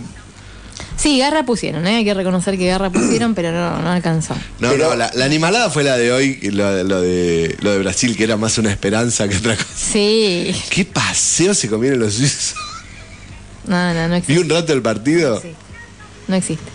Sí, 0.95 1.17
garra 1.19 1.43
pusieron, 1.43 1.85
¿eh? 1.87 1.97
hay 1.97 2.05
que 2.05 2.13
reconocer 2.13 2.57
que 2.57 2.67
garra 2.67 2.89
pusieron, 2.89 3.35
pero 3.35 3.51
no, 3.51 3.79
no 3.81 3.91
alcanzó. 3.91 4.33
No, 4.59 4.69
Pero- 4.69 4.89
no, 4.91 4.95
la, 4.95 5.11
la 5.13 5.25
animalada 5.25 5.69
fue 5.69 5.83
la 5.83 5.97
de 5.97 6.11
hoy, 6.11 6.39
lo, 6.51 6.83
lo 6.83 7.01
de, 7.01 7.57
lo 7.61 7.71
de 7.71 7.79
Brasil, 7.79 8.15
que 8.15 8.23
era 8.23 8.37
más 8.37 8.57
una 8.59 8.71
esperanza 8.71 9.27
que 9.27 9.35
otra 9.37 9.55
cosa. 9.57 9.67
Sí, 9.75 10.55
¿Qué 10.69 10.85
paseo 10.85 11.53
se 11.53 11.67
comieron 11.67 11.99
los 11.99 12.13
suizos? 12.13 12.55
no, 13.65 13.93
no, 13.93 14.07
no 14.07 14.13
Vi 14.13 14.17
existe. 14.19 14.41
un 14.41 14.49
rato 14.49 14.71
el 14.73 14.81
partido. 14.81 15.41
Sí, 15.41 15.51
no 16.27 16.35
existe. 16.35 16.71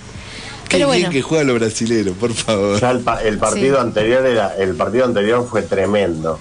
Qué 0.68 0.76
Pero 0.76 0.90
bien 0.90 1.02
bueno, 1.02 1.12
que 1.12 1.22
juegan 1.22 1.46
los 1.46 1.58
brasileros, 1.58 2.16
por 2.18 2.32
favor. 2.34 2.78
Ya 2.80 2.90
el, 2.90 3.00
pa- 3.00 3.22
el 3.22 3.38
partido 3.38 3.76
Sí. 3.76 3.82
anterior 3.82 4.26
era, 4.26 4.54
el 4.56 4.74
partido 4.74 5.04
anterior 5.06 5.46
fue 5.48 5.62
tremendo. 5.62 6.38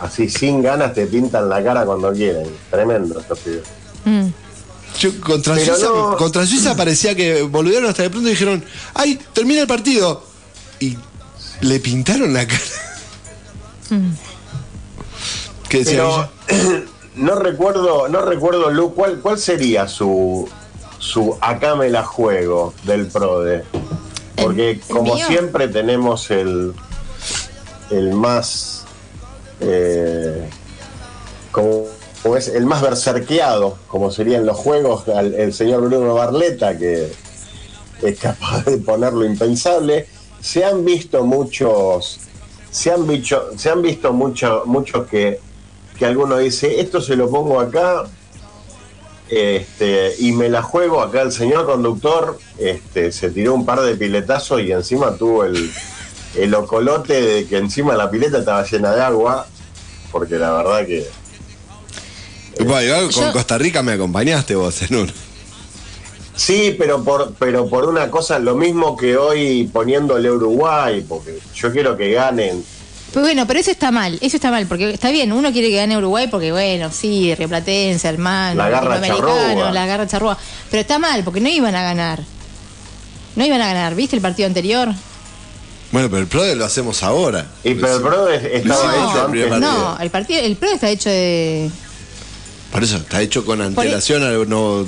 Así 0.00 0.28
sin 0.30 0.62
ganas 0.62 0.94
te 0.94 1.06
pintan 1.06 1.48
la 1.48 1.62
cara 1.62 1.84
cuando 1.84 2.12
quieren. 2.12 2.46
Tremendo 2.70 3.20
estos 3.20 3.38
pibes. 3.40 3.62
mm, 4.04 4.26
Yo, 5.00 5.20
contra, 5.20 5.54
Pero 5.54 5.74
Suiza, 5.76 5.86
no- 5.90 6.16
contra 6.16 6.46
Suiza 6.46 6.74
parecía 6.76 7.14
que 7.14 7.42
volvieron 7.42 7.88
hasta 7.90 8.02
de 8.04 8.10
pronto 8.10 8.28
y 8.28 8.32
dijeron, 8.32 8.64
¡ay, 8.94 9.18
termina 9.34 9.60
el 9.60 9.66
partido! 9.66 10.24
Y 10.80 10.96
le 11.60 11.78
pintaron 11.80 12.32
la 12.32 12.46
cara. 12.46 12.60
mm. 13.90 14.10
¿Qué 15.68 15.78
decía 15.80 16.30
Pero 16.46 16.84
no 17.16 17.34
recuerdo, 17.34 18.08
no 18.08 18.22
recuerdo, 18.22 18.70
Lu, 18.70 18.94
¿cuál, 18.94 19.18
cuál 19.20 19.38
sería 19.38 19.86
su, 19.88 20.48
su 20.98 21.36
acá 21.40 21.74
me 21.76 21.88
la 21.90 22.04
juego 22.04 22.74
del 22.84 23.06
PRODE? 23.06 23.64
Porque 24.36 24.70
¿El- 24.70 24.76
el 24.76 24.80
como 24.82 25.14
mío? 25.14 25.26
siempre 25.26 25.68
tenemos 25.68 26.30
el, 26.30 26.72
el 27.90 28.12
más 28.14 28.84
eh, 29.60 30.48
como, 31.50 31.84
es 32.36 32.48
el 32.48 32.66
más 32.66 32.82
berserqueado, 32.82 33.76
como 33.88 34.10
serían 34.10 34.46
los 34.46 34.56
juegos, 34.56 35.08
al- 35.08 35.34
el 35.34 35.52
señor 35.52 35.82
Bruno 35.88 36.14
Barleta, 36.14 36.76
que 36.76 37.12
es 38.02 38.18
capaz 38.20 38.64
de 38.64 38.78
poner 38.78 39.12
lo 39.12 39.24
impensable. 39.24 40.06
Se 40.40 40.64
han 40.64 40.84
visto 40.84 41.24
muchos, 41.24 42.20
se 42.70 42.92
han 42.92 43.06
visto, 43.08 43.50
se 43.56 43.70
han 43.70 43.82
visto 43.82 44.12
mucho- 44.12 44.62
muchos 44.66 45.06
que, 45.08 45.40
que 45.98 46.06
alguno 46.06 46.36
dice, 46.38 46.80
esto 46.80 47.00
se 47.00 47.16
lo 47.16 47.28
pongo 47.28 47.58
acá, 47.58 48.04
este, 49.30 50.14
y 50.18 50.32
me 50.32 50.48
la 50.48 50.62
juego 50.62 51.00
acá 51.02 51.22
el 51.22 51.32
señor 51.32 51.66
conductor, 51.66 52.38
este, 52.58 53.12
se 53.12 53.30
tiró 53.30 53.54
un 53.54 53.64
par 53.66 53.80
de 53.80 53.94
piletazos 53.96 54.60
y 54.62 54.72
encima 54.72 55.16
tuvo 55.16 55.44
el, 55.44 55.70
el 56.36 56.54
ocolote 56.54 57.20
de 57.20 57.46
que 57.46 57.58
encima 57.58 57.94
la 57.94 58.10
pileta 58.10 58.38
estaba 58.38 58.64
llena 58.64 58.94
de 58.94 59.02
agua, 59.02 59.46
porque 60.10 60.36
la 60.38 60.50
verdad 60.52 60.86
que 60.86 61.06
Bueno, 62.64 63.10
con 63.12 63.26
Yo- 63.26 63.32
Costa 63.32 63.58
Rica 63.58 63.82
me 63.82 63.92
acompañaste 63.92 64.54
vos 64.54 64.82
en 64.82 64.96
uno. 64.96 65.12
Sí, 66.34 66.76
pero 66.78 67.02
por, 67.02 67.34
pero 67.34 67.68
por 67.68 67.84
una 67.88 68.10
cosa, 68.12 68.38
lo 68.38 68.54
mismo 68.54 68.96
que 68.96 69.16
hoy 69.16 69.68
poniéndole 69.72 70.30
Uruguay, 70.30 71.04
porque 71.08 71.38
yo 71.54 71.72
quiero 71.72 71.96
que 71.96 72.12
ganen. 72.12 72.64
Pues 73.12 73.24
bueno, 73.24 73.46
pero 73.46 73.58
eso 73.58 73.70
está 73.70 73.90
mal, 73.90 74.18
eso 74.20 74.36
está 74.36 74.50
mal, 74.50 74.66
porque 74.66 74.90
está 74.90 75.10
bien, 75.10 75.32
uno 75.32 75.50
quiere 75.50 75.70
que 75.70 75.76
gane 75.76 75.96
Uruguay 75.96 76.28
porque 76.30 76.52
bueno, 76.52 76.90
sí, 76.92 77.34
Rioplatense, 77.34 78.06
hermano, 78.06 78.56
La 78.62 78.68
garra 78.68 78.96
latinoamericano, 78.98 79.48
charrúa. 79.48 79.72
la 79.72 79.86
garra 79.86 80.06
charrúa, 80.06 80.38
pero 80.70 80.80
está 80.82 80.98
mal, 80.98 81.24
porque 81.24 81.40
no 81.40 81.48
iban 81.48 81.74
a 81.74 81.82
ganar. 81.82 82.22
No 83.34 83.44
iban 83.46 83.60
a 83.62 83.66
ganar, 83.66 83.94
¿viste 83.94 84.14
el 84.16 84.22
partido 84.22 84.46
anterior? 84.46 84.88
Bueno, 85.90 86.08
pero 86.10 86.20
el 86.20 86.26
PRODE 86.28 86.54
lo 86.54 86.66
hacemos 86.66 87.02
ahora. 87.02 87.46
Y 87.64 87.72
pero 87.74 87.96
el 87.96 88.02
PRO 88.02 88.28
es- 88.28 88.44
estaba 88.44 88.92
No, 88.92 89.10
hecho 89.10 89.24
antes. 89.24 89.60
No, 89.60 89.98
el 90.00 90.10
partido, 90.10 90.40
el 90.42 90.56
pro 90.56 90.70
está 90.70 90.90
hecho 90.90 91.08
de 91.08 91.70
Por 92.72 92.84
eso, 92.84 92.98
está 92.98 93.22
hecho 93.22 93.44
con 93.46 93.62
antelación 93.62 94.22
al 94.22 94.46
no, 94.48 94.82
no- 94.82 94.86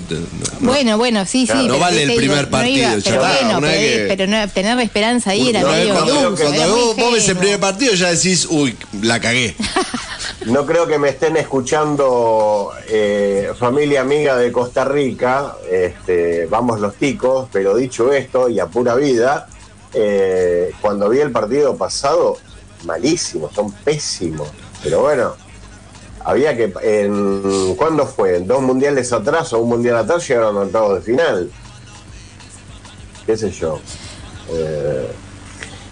Bueno, 0.60 0.98
bueno, 0.98 1.24
sí, 1.24 1.46
Claro, 1.46 1.62
sí. 1.62 1.68
no 1.68 1.78
vale 1.78 2.02
el 2.02 2.08
digo, 2.10 2.18
primer 2.20 2.36
no 2.36 2.42
iba, 2.48 2.50
partido, 2.58 2.98
ya 2.98 3.10
pero 3.10 3.24
está, 3.24 3.44
bueno, 3.46 3.60
pero, 3.60 3.72
que- 3.80 4.04
pero 4.08 4.26
no, 4.26 4.48
tener 4.50 4.76
la 4.76 4.82
esperanza 4.82 5.30
ahí 5.30 5.48
era 5.48 5.62
No, 5.62 5.68
medio 5.70 5.94
cuando, 5.94 6.12
iluso, 6.12 6.42
cuando 6.42 6.54
era 6.62 6.66
vos, 6.66 6.96
vos 6.96 7.12
ves 7.14 7.28
el 7.28 7.36
primer 7.38 7.58
partido 7.60 7.94
ya 7.94 8.10
decís, 8.12 8.46
uy, 8.50 8.76
la 9.02 9.20
cagué. 9.20 9.54
No 10.46 10.64
creo 10.64 10.86
que 10.86 10.98
me 10.98 11.10
estén 11.10 11.36
escuchando 11.36 12.72
eh, 12.88 13.50
familia 13.58 14.00
amiga 14.00 14.36
de 14.36 14.50
Costa 14.50 14.84
Rica, 14.86 15.54
este, 15.70 16.46
vamos 16.46 16.80
los 16.80 16.94
ticos, 16.96 17.48
pero 17.52 17.76
dicho 17.76 18.10
esto 18.12 18.48
y 18.48 18.58
a 18.58 18.66
pura 18.66 18.94
vida, 18.94 19.48
eh, 19.92 20.70
cuando 20.80 21.08
vi 21.10 21.18
el 21.20 21.30
partido 21.30 21.76
pasado, 21.76 22.38
malísimos, 22.84 23.52
son 23.54 23.70
pésimos. 23.72 24.48
Pero 24.82 25.00
bueno, 25.02 25.36
había 26.24 26.56
que, 26.56 26.72
en, 26.82 27.74
¿cuándo 27.76 28.06
fue? 28.06 28.36
¿En 28.36 28.46
dos 28.46 28.62
mundiales 28.62 29.12
atrás 29.12 29.52
o 29.52 29.58
un 29.60 29.68
mundial 29.70 29.96
atrás 29.96 30.26
llegaron 30.28 30.56
a 30.56 30.60
octavos 30.60 30.94
de 30.96 31.00
final? 31.02 31.50
¿Qué 33.26 33.36
sé 33.36 33.50
yo? 33.50 33.80
Eh, 34.52 35.08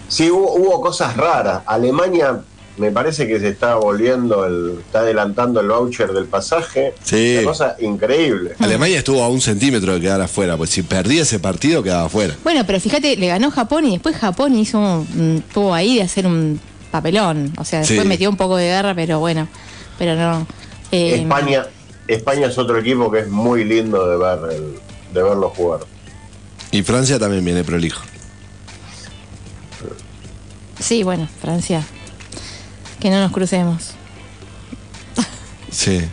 sí, 0.07 0.29
hubo, 0.29 0.53
hubo 0.55 0.81
cosas 0.81 1.15
raras. 1.15 1.61
Alemania 1.65 2.41
me 2.77 2.91
parece 2.91 3.27
que 3.27 3.39
se 3.39 3.49
está 3.49 3.75
volviendo, 3.75 4.45
el, 4.45 4.79
está 4.85 4.99
adelantando 4.99 5.59
el 5.59 5.67
voucher 5.67 6.11
del 6.13 6.25
pasaje. 6.25 6.93
Sí. 7.03 7.35
Una 7.39 7.47
cosa 7.49 7.75
increíble. 7.79 8.55
Alemania 8.59 8.99
estuvo 8.99 9.21
a 9.23 9.27
un 9.29 9.41
centímetro 9.41 9.93
de 9.93 10.01
quedar 10.01 10.21
afuera, 10.21 10.55
pues 10.57 10.69
si 10.69 10.81
perdía 10.83 11.23
ese 11.23 11.39
partido 11.39 11.83
quedaba 11.83 12.05
afuera. 12.05 12.35
Bueno, 12.43 12.63
pero 12.65 12.79
fíjate, 12.79 13.17
le 13.17 13.27
ganó 13.27 13.51
Japón 13.51 13.85
y 13.85 13.91
después 13.91 14.15
Japón 14.15 14.57
hizo 14.57 14.79
un- 14.79 15.43
tuvo 15.53 15.73
ahí 15.73 15.95
de 15.97 16.03
hacer 16.03 16.25
un 16.25 16.59
papelón. 16.89 17.53
O 17.57 17.65
sea, 17.65 17.79
después 17.79 18.01
Sí. 18.01 18.07
metió 18.07 18.29
un 18.29 18.37
poco 18.37 18.55
de 18.55 18.65
guerra, 18.67 18.95
pero 18.95 19.19
bueno, 19.19 19.47
pero 19.99 20.15
no. 20.15 20.47
Eh, 20.91 21.21
España, 21.21 21.67
España 22.07 22.47
es 22.47 22.57
otro 22.57 22.79
equipo 22.79 23.11
que 23.11 23.19
es 23.19 23.27
muy 23.29 23.63
lindo 23.63 24.09
de 24.09 24.17
ver 24.17 24.55
el- 24.55 24.79
de 25.13 25.21
verlo 25.23 25.49
jugar. 25.55 25.81
Y 26.71 26.81
Francia 26.81 27.19
también 27.19 27.45
viene 27.45 27.63
prolijo. 27.63 28.01
Sí, 30.79 31.03
bueno, 31.03 31.27
Francia. 31.41 31.83
Que 32.99 33.09
no 33.09 33.19
nos 33.19 33.31
crucemos. 33.31 33.91
Sí. 35.71 36.01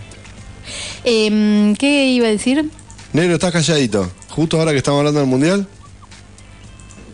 Eh, 1.09 1.73
¿Qué 1.79 2.07
iba 2.07 2.27
a 2.27 2.31
decir? 2.31 2.69
Negro, 3.13 3.35
estás 3.35 3.53
calladito. 3.53 4.11
Justo 4.31 4.59
ahora 4.59 4.73
que 4.73 4.79
estamos 4.79 4.99
hablando 4.99 5.21
del 5.21 5.29
mundial. 5.29 5.69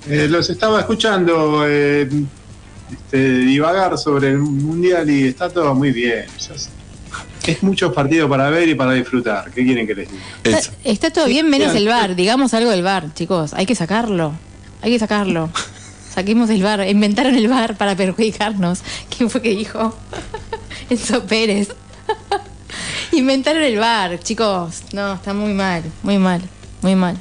Eh, 0.08 0.28
los 0.30 0.48
estaba 0.48 0.80
escuchando 0.80 1.64
eh, 1.68 2.08
este, 2.92 3.38
divagar 3.38 3.96
sobre 3.98 4.30
el 4.30 4.38
mundial 4.38 5.08
y 5.10 5.28
está 5.28 5.48
todo 5.48 5.74
muy 5.74 5.92
bien. 5.92 6.26
Sé. 6.36 6.54
Es 7.46 7.62
muchos 7.62 7.92
partidos 7.92 8.30
para 8.30 8.50
ver 8.50 8.68
y 8.68 8.74
para 8.74 8.92
disfrutar. 8.92 9.50
¿Qué 9.50 9.64
quieren 9.64 9.86
que 9.86 9.94
les 9.94 10.10
diga? 10.10 10.22
Está, 10.44 10.72
está 10.84 11.10
todo 11.10 11.26
bien 11.26 11.50
menos 11.50 11.74
el 11.74 11.88
bar. 11.88 12.14
Digamos 12.14 12.54
algo 12.54 12.70
del 12.70 12.82
bar, 12.82 13.12
chicos. 13.14 13.52
Hay 13.54 13.66
que 13.66 13.74
sacarlo. 13.74 14.32
Hay 14.80 14.92
que 14.92 14.98
sacarlo. 14.98 15.50
Saquemos 16.14 16.50
el 16.50 16.62
bar. 16.62 16.86
Inventaron 16.88 17.34
el 17.34 17.48
bar 17.48 17.76
para 17.76 17.96
perjudicarnos. 17.96 18.80
¿Quién 19.16 19.28
fue 19.28 19.42
que 19.42 19.50
dijo? 19.50 19.96
Enzo 20.90 21.24
Pérez. 21.24 21.68
Inventaron 23.12 23.62
el 23.62 23.78
bar, 23.78 24.20
chicos. 24.20 24.82
No, 24.92 25.14
está 25.14 25.34
muy 25.34 25.52
mal, 25.52 25.82
muy 26.02 26.18
mal, 26.18 26.42
muy 26.80 26.94
mal. 26.94 27.18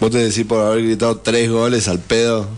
Vos 0.00 0.10
te 0.10 0.18
decís 0.18 0.44
por 0.44 0.60
haber 0.60 0.84
gritado 0.84 1.16
tres 1.18 1.50
goles 1.50 1.88
al 1.88 2.00
pedo. 2.00 2.48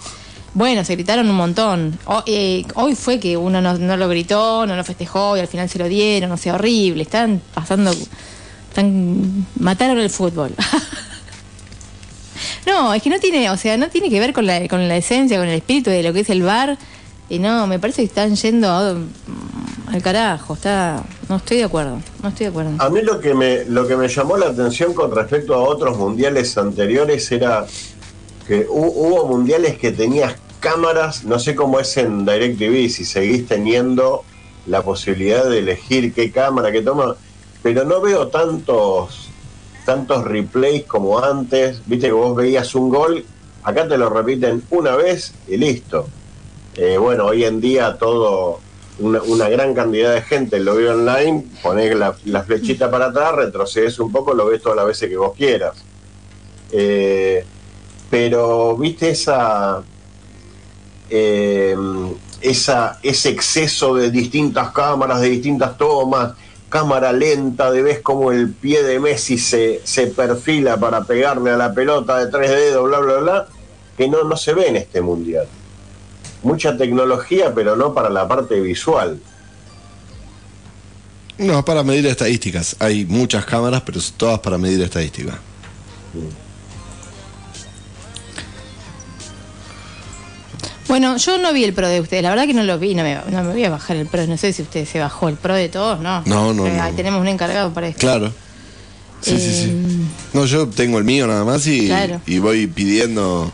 Bueno, 0.59 0.85
se 0.85 0.97
gritaron 0.97 1.31
un 1.31 1.37
montón. 1.37 1.97
Ho- 2.07 2.25
eh, 2.27 2.65
hoy 2.75 2.97
fue 2.97 3.21
que 3.21 3.37
uno 3.37 3.61
no, 3.61 3.79
no 3.79 3.97
lo 3.97 4.09
gritó, 4.09 4.67
no 4.67 4.75
lo 4.75 4.83
festejó 4.83 5.37
y 5.37 5.41
al 5.41 5.47
final 5.47 5.69
se 5.69 5.79
lo 5.79 5.87
dieron, 5.89 6.33
o 6.33 6.37
sea, 6.37 6.55
horrible. 6.57 7.05
Están 7.05 7.41
pasando. 7.55 7.93
Están, 8.69 9.47
mataron 9.61 9.99
el 10.01 10.11
fútbol. 10.11 10.53
no, 12.67 12.93
es 12.93 13.01
que 13.03 13.11
no 13.11 13.21
tiene, 13.21 13.49
o 13.51 13.57
sea, 13.57 13.77
no 13.77 13.89
tiene 13.89 14.11
que 14.11 14.19
ver 14.19 14.33
con 14.33 14.47
la, 14.47 14.67
con 14.67 14.89
la 14.89 14.97
esencia, 14.97 15.39
con 15.39 15.47
el 15.47 15.55
espíritu 15.55 15.91
de 15.91 16.03
lo 16.03 16.13
que 16.13 16.21
es 16.21 16.31
el 16.31 16.43
bar. 16.43 16.77
Y 17.31 17.39
no, 17.39 17.69
me 17.69 17.79
parece 17.79 18.03
que 18.03 18.07
están 18.07 18.35
yendo 18.35 18.69
a- 18.69 18.97
al 19.93 20.03
carajo. 20.03 20.55
Está, 20.55 21.05
no 21.29 21.37
estoy 21.37 21.59
de 21.59 21.65
acuerdo, 21.65 22.01
no 22.21 22.29
estoy 22.31 22.47
de 22.47 22.51
acuerdo. 22.51 22.73
A 22.79 22.89
mí 22.91 23.01
lo 23.03 23.21
que 23.21 23.33
me 23.33 23.65
lo 23.67 23.87
que 23.87 23.97
me 23.97 24.09
llamó 24.09 24.37
la 24.37 24.47
atención 24.47 24.93
con 24.93 25.15
respecto 25.15 25.55
a 25.55 25.59
otros 25.59 25.97
mundiales 25.97 26.59
anteriores 26.59 27.31
era 27.31 27.65
que 28.47 28.67
hu- 28.67 28.93
hubo 28.95 29.27
mundiales 29.29 29.79
que 29.79 29.93
tenías 29.93 30.35
cámaras, 30.59 31.25
no 31.25 31.39
sé 31.39 31.55
cómo 31.55 31.81
es 31.81 31.97
en 31.97 32.25
DirecTV, 32.25 32.89
si 32.91 33.05
seguís 33.05 33.47
teniendo 33.47 34.25
la 34.67 34.83
posibilidad 34.83 35.49
de 35.49 35.59
elegir 35.59 36.13
qué 36.13 36.31
cámara, 36.31 36.71
qué 36.71 36.83
toma, 36.83 37.17
pero 37.63 37.85
no 37.85 38.01
veo 38.01 38.29
tantos 38.29 39.29
tantos 39.85 40.25
replays 40.25 40.85
como 40.85 41.19
antes, 41.19 41.81
viste 41.87 42.09
que 42.09 42.13
vos 42.13 42.37
veías 42.37 42.75
un 42.75 42.91
gol, 42.91 43.25
acá 43.63 43.89
te 43.89 43.97
lo 43.97 44.11
repiten 44.11 44.63
una 44.69 44.95
vez 44.97 45.33
y 45.49 45.57
listo. 45.57 46.07
Eh, 46.75 46.99
bueno, 46.99 47.25
hoy 47.25 47.45
en 47.45 47.59
día 47.59 47.97
todo, 47.99 48.61
una, 48.99 49.49
gran 49.49 49.75
cantidad 49.75 50.13
de 50.13 50.21
gente 50.21 50.61
lo 50.61 50.75
ve 50.75 50.91
online, 50.91 51.47
ponés 51.63 51.97
la, 51.97 52.15
la 52.27 52.43
flechita 52.43 52.91
para 52.91 53.07
atrás, 53.07 53.35
retrocedes 53.35 53.99
un 53.99 54.13
poco, 54.13 54.35
lo 54.35 54.45
ves 54.45 54.61
todas 54.61 54.77
las 54.77 54.87
veces 54.87 55.09
que 55.09 55.17
vos 55.17 55.35
quieras. 55.35 55.75
Eh, 56.71 57.45
pero, 58.11 58.77
viste 58.77 59.11
esa, 59.11 59.83
eh, 61.11 61.77
esa, 62.41 62.99
ese 63.03 63.31
exceso 63.31 63.95
de 63.95 64.11
distintas 64.11 64.71
cámaras, 64.71 65.21
de 65.21 65.31
distintas 65.31 65.77
tomas, 65.77 66.33
cámara 66.69 67.13
lenta, 67.13 67.71
de 67.71 67.83
ves 67.83 68.01
como 68.01 68.31
el 68.33 68.51
pie 68.51 68.83
de 68.83 69.01
Messi 69.01 69.39
se, 69.39 69.81
se 69.85 70.09
perfila 70.09 70.79
para 70.79 71.05
pegarle 71.05 71.51
a 71.51 71.57
la 71.57 71.73
pelota 71.73 72.19
de 72.19 72.31
tres 72.31 72.51
dedos, 72.51 72.89
bla, 72.89 72.99
bla, 72.99 73.17
bla, 73.17 73.47
que 73.97 74.09
no, 74.09 74.25
no 74.25 74.37
se 74.37 74.53
ve 74.53 74.69
en 74.69 74.77
este 74.77 75.01
mundial. 75.01 75.47
Mucha 76.43 76.77
tecnología, 76.77 77.53
pero 77.55 77.75
no 77.75 77.95
para 77.95 78.11
la 78.11 78.29
parte 78.29 78.61
visual. 78.61 79.19
No, 81.39 81.65
para 81.65 81.83
medir 81.83 82.07
estadísticas. 82.07 82.77
Hay 82.81 83.05
muchas 83.07 83.45
cámaras, 83.45 83.83
pero 83.83 84.01
todas 84.17 84.41
para 84.41 84.59
medir 84.59 84.83
estadísticas. 84.83 85.37
Bueno, 90.89 91.17
yo 91.19 91.37
no 91.39 91.53
vi 91.53 91.65
el 91.65 91.75
pro 91.75 91.87
de 91.89 92.01
ustedes, 92.01 92.23
la 92.23 92.31
verdad 92.31 92.47
que 92.47 92.55
no 92.55 92.63
lo 92.63 92.79
vi, 92.79 92.95
no 92.95 93.03
me, 93.03 93.15
no 93.31 93.43
me 93.45 93.53
voy 93.53 93.65
a 93.65 93.71
bajar 93.71 93.97
el 93.97 94.07
pro, 94.07 94.27
no 94.27 94.37
sé 94.39 94.53
si 94.55 94.63
usted 94.63 94.87
se 94.87 94.99
bajó 94.99 95.29
el 95.29 95.37
pro 95.37 95.55
de 95.55 95.69
todos, 95.69 96.01
¿no? 96.01 96.23
No, 96.25 96.55
no, 96.55 96.67
Eh, 96.67 96.73
no. 96.77 96.89
tenemos 96.97 97.21
un 97.21 97.29
encargado 97.29 97.73
para 97.75 97.89
esto. 97.89 98.01
Claro. 98.01 98.33
Sí, 99.21 99.37
sí, 99.39 99.53
sí. 99.53 99.71
Eh, 99.71 100.07
No, 100.33 100.47
yo 100.47 100.67
tengo 100.69 100.97
el 100.99 101.05
mío 101.05 101.27
nada 101.27 101.45
más 101.45 101.67
y, 101.67 101.87
Claro. 101.89 102.21
y 102.27 102.39
voy 102.39 102.67
pidiendo 102.69 103.53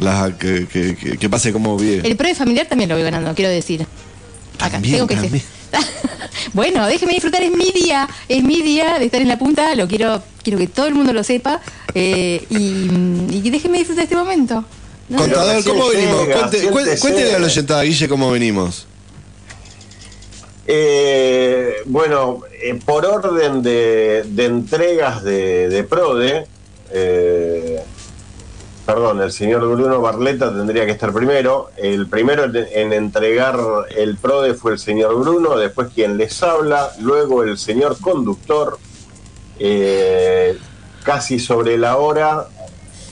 las, 0.00 0.34
que, 0.34 0.66
que, 0.66 0.96
que- 0.96 1.16
que 1.16 1.30
pase 1.30 1.52
como 1.52 1.76
bien. 1.78 2.04
El 2.04 2.16
pro 2.16 2.26
de 2.26 2.34
familiar 2.34 2.66
también 2.66 2.88
lo 2.88 2.96
voy 2.96 3.04
ganando, 3.04 3.32
quiero 3.34 3.50
decir. 3.50 3.86
Acá, 4.58 4.70
También, 4.70 4.94
tengo 4.96 5.06
que 5.06 5.14
también. 5.16 5.42
bueno, 6.54 6.86
déjeme 6.86 7.12
disfrutar, 7.12 7.42
es 7.42 7.52
mi 7.52 7.70
día, 7.70 8.08
es 8.28 8.42
mi 8.42 8.62
día 8.62 8.98
de 8.98 9.04
estar 9.04 9.20
en 9.20 9.28
la 9.28 9.38
punta, 9.38 9.74
lo 9.76 9.86
quiero, 9.86 10.22
quiero 10.42 10.58
que 10.58 10.66
todo 10.66 10.86
el 10.86 10.94
mundo 10.94 11.12
lo 11.12 11.22
sepa 11.22 11.60
eh, 11.94 12.44
y, 12.50 13.36
y 13.36 13.50
déjeme 13.50 13.78
disfrutar 13.78 14.04
este 14.04 14.16
momento. 14.16 14.64
¿No? 15.08 15.18
Contador, 15.18 15.64
¿cómo 15.64 15.88
venimos? 15.88 16.26
Cuente- 16.26 16.98
Cuéntele 17.00 17.34
a 17.34 17.38
la 17.38 17.46
oyentada, 17.46 17.82
Guille, 17.82 18.08
cómo 18.08 18.30
venimos. 18.30 18.86
Eh, 20.68 21.76
bueno, 21.84 22.40
eh, 22.62 22.78
por 22.84 23.06
orden 23.06 23.62
de, 23.62 24.24
de 24.26 24.44
entregas 24.46 25.22
de, 25.22 25.68
de 25.68 25.84
PRODE, 25.84 26.46
eh, 26.92 27.80
perdón, 28.84 29.22
el 29.22 29.30
señor 29.30 29.60
Bruno 29.68 30.00
Barleta 30.00 30.52
tendría 30.52 30.84
que 30.84 30.90
estar 30.92 31.12
primero. 31.12 31.70
El 31.76 32.08
primero 32.08 32.44
en, 32.44 32.56
en 32.72 32.92
entregar 32.92 33.58
el 33.96 34.16
PRODE 34.16 34.54
fue 34.54 34.72
el 34.72 34.78
señor 34.80 35.14
Bruno, 35.20 35.56
después 35.56 35.88
quien 35.94 36.16
les 36.18 36.42
habla, 36.42 36.90
luego 37.00 37.44
el 37.44 37.58
señor 37.58 38.00
conductor, 38.00 38.78
casi 41.04 41.38
sobre 41.38 41.78
la 41.78 41.96
hora, 41.98 42.48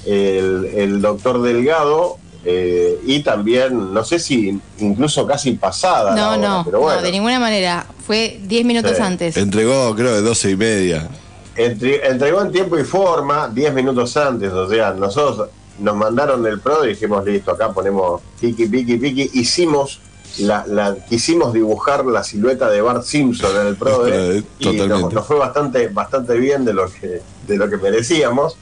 el, 0.07 0.65
el 0.75 1.01
doctor 1.03 1.43
Delgado. 1.43 2.19
eh, 2.47 3.01
y 3.07 3.23
también, 3.23 3.95
no 3.95 4.05
sé 4.05 4.19
si 4.19 4.61
incluso 4.79 5.27
casi 5.27 5.53
pasada. 5.53 6.15
la 6.15 6.21
No, 6.21 6.29
hora, 6.33 6.37
no, 6.59 6.63
pero 6.67 6.81
bueno. 6.81 6.97
no, 7.01 7.07
de 7.07 7.11
ninguna 7.13 7.41
manera. 7.41 7.87
Fue 8.07 8.39
10 8.45 8.67
minutos 8.67 8.97
Sí. 8.97 9.03
antes. 9.03 9.37
Entregó, 9.39 9.95
creo, 9.97 10.15
de 10.15 10.21
doce 10.21 10.51
y 10.51 10.57
media. 10.57 11.09
Entre- 11.57 12.07
entregó 12.07 12.43
en 12.43 12.53
tiempo 12.53 12.79
y 12.79 12.85
forma 12.85 13.49
10 13.49 13.73
minutos 13.73 14.15
antes, 14.19 14.53
o 14.53 14.69
sea, 14.69 14.93
nosotros 14.93 15.49
nos 15.79 15.97
mandaron 15.97 16.45
el 16.47 16.61
pro 16.61 16.85
y 16.85 16.89
dijimos, 16.91 17.25
listo, 17.25 17.53
acá 17.53 17.73
ponemos 17.73 18.21
piqui, 18.41 18.67
piqui, 18.67 18.97
piqui, 18.99 19.31
hicimos, 19.35 20.01
la, 20.39 20.65
la- 20.67 20.97
quisimos 21.09 21.53
dibujar 21.55 22.05
la 22.05 22.23
silueta 22.25 22.69
de 22.69 22.83
Bart 22.83 23.05
Simpson 23.05 23.57
en 23.59 23.67
el 23.69 23.77
pro 23.77 24.07
Eh, 24.13 24.43
y 24.59 24.67
nos, 24.77 25.13
nos 25.15 25.27
fue 25.27 25.37
bastante, 25.39 25.89
bastante 25.89 26.35
bien 26.37 26.65
de 26.67 26.75
lo 26.75 26.91
que, 26.93 27.23
de 27.49 27.57
lo 27.57 27.71
que 27.71 27.77
merecíamos. 27.79 28.57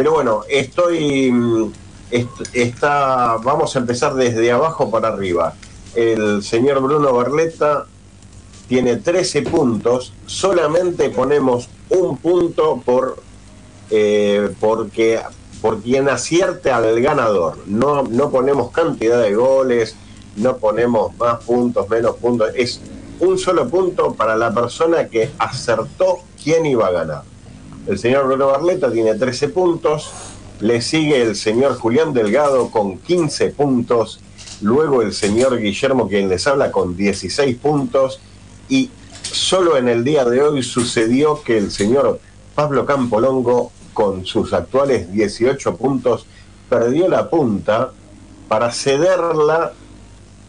Pero 0.00 0.12
bueno, 0.12 0.44
estoy, 0.48 1.30
mm, 1.30 1.72
est- 2.10 2.54
está, 2.54 3.36
vamos 3.36 3.76
a 3.76 3.80
empezar 3.80 4.14
desde 4.14 4.50
abajo 4.50 4.90
para 4.90 5.08
arriba. 5.08 5.52
El 5.94 6.42
señor 6.42 6.80
Bruno 6.80 7.12
Barletta 7.12 7.84
tiene 8.66 8.96
13 8.96 9.42
puntos, 9.42 10.14
solamente 10.24 11.10
ponemos 11.10 11.68
un 11.90 12.16
punto 12.16 12.80
por 12.82 13.22
eh, 13.90 14.48
porque 14.58 15.20
por 15.60 15.82
quien 15.82 16.08
acierte 16.08 16.70
al 16.70 16.98
ganador. 17.02 17.58
No, 17.66 18.02
no 18.04 18.30
ponemos 18.30 18.70
cantidad 18.70 19.20
de 19.20 19.34
goles, 19.34 19.96
no 20.36 20.56
ponemos 20.56 21.14
más 21.18 21.44
puntos, 21.44 21.90
menos 21.90 22.16
puntos. 22.16 22.48
Es 22.54 22.80
un 23.18 23.36
solo 23.38 23.68
punto 23.68 24.14
para 24.14 24.34
la 24.34 24.50
persona 24.54 25.08
que 25.08 25.28
acertó 25.38 26.20
quién 26.42 26.64
iba 26.64 26.86
a 26.86 26.90
ganar. 26.90 27.22
El 27.86 27.98
señor 27.98 28.26
Bruno 28.26 28.48
Barleta 28.48 28.92
tiene 28.92 29.14
13 29.14 29.48
puntos, 29.48 30.10
le 30.60 30.82
sigue 30.82 31.22
el 31.22 31.34
señor 31.34 31.76
Julián 31.76 32.12
Delgado 32.12 32.70
con 32.70 32.98
15 32.98 33.50
puntos, 33.50 34.20
luego 34.60 35.02
el 35.02 35.14
señor 35.14 35.58
Guillermo 35.58 36.08
quien 36.08 36.28
les 36.28 36.46
habla 36.46 36.70
con 36.70 36.96
16 36.96 37.56
puntos 37.56 38.20
y 38.68 38.90
solo 39.22 39.76
en 39.76 39.88
el 39.88 40.04
día 40.04 40.24
de 40.24 40.42
hoy 40.42 40.62
sucedió 40.62 41.42
que 41.42 41.56
el 41.56 41.70
señor 41.70 42.20
Pablo 42.54 42.84
Campolongo 42.84 43.72
con 43.94 44.26
sus 44.26 44.52
actuales 44.52 45.10
18 45.12 45.76
puntos 45.76 46.26
perdió 46.68 47.08
la 47.08 47.30
punta 47.30 47.92
para 48.48 48.70
cederla 48.72 49.72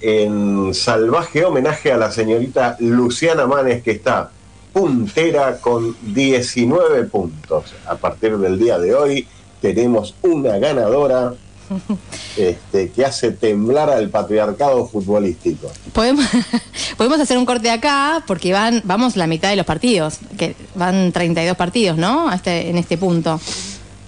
en 0.02 0.74
salvaje 0.74 1.46
homenaje 1.46 1.92
a 1.92 1.98
la 1.98 2.12
señorita 2.12 2.76
Luciana 2.80 3.48
Manes 3.48 3.84
que 3.84 3.92
está 3.92 4.32
puntera 4.74 5.58
con 5.58 5.96
19 6.02 7.04
puntos. 7.06 7.66
A 7.88 7.96
partir 7.96 8.38
del 8.38 8.58
día 8.60 8.78
de 8.80 8.94
hoy 8.96 9.28
tenemos 9.62 10.16
una 10.22 10.58
ganadora 10.58 11.34
este, 12.38 12.90
que 12.92 13.06
hace 13.06 13.32
temblar 13.32 13.90
al 13.90 14.10
patriarcado 14.10 14.86
futbolístico. 14.88 15.72
Podemos, 15.94 16.26
podemos 16.98 17.20
hacer 17.20 17.38
un 17.38 17.46
corte 17.46 17.70
acá 17.70 18.24
porque 18.28 18.54
van 18.54 18.82
vamos 18.84 19.16
la 19.16 19.28
mitad 19.28 19.50
de 19.50 19.56
los 19.56 19.66
partidos, 19.66 20.20
que 20.38 20.56
van 20.76 21.12
32 21.12 21.56
partidos, 21.56 21.98
¿no? 21.98 22.32
Este- 22.34 22.70
en 22.70 22.78
este 22.78 22.98
punto. 22.98 23.40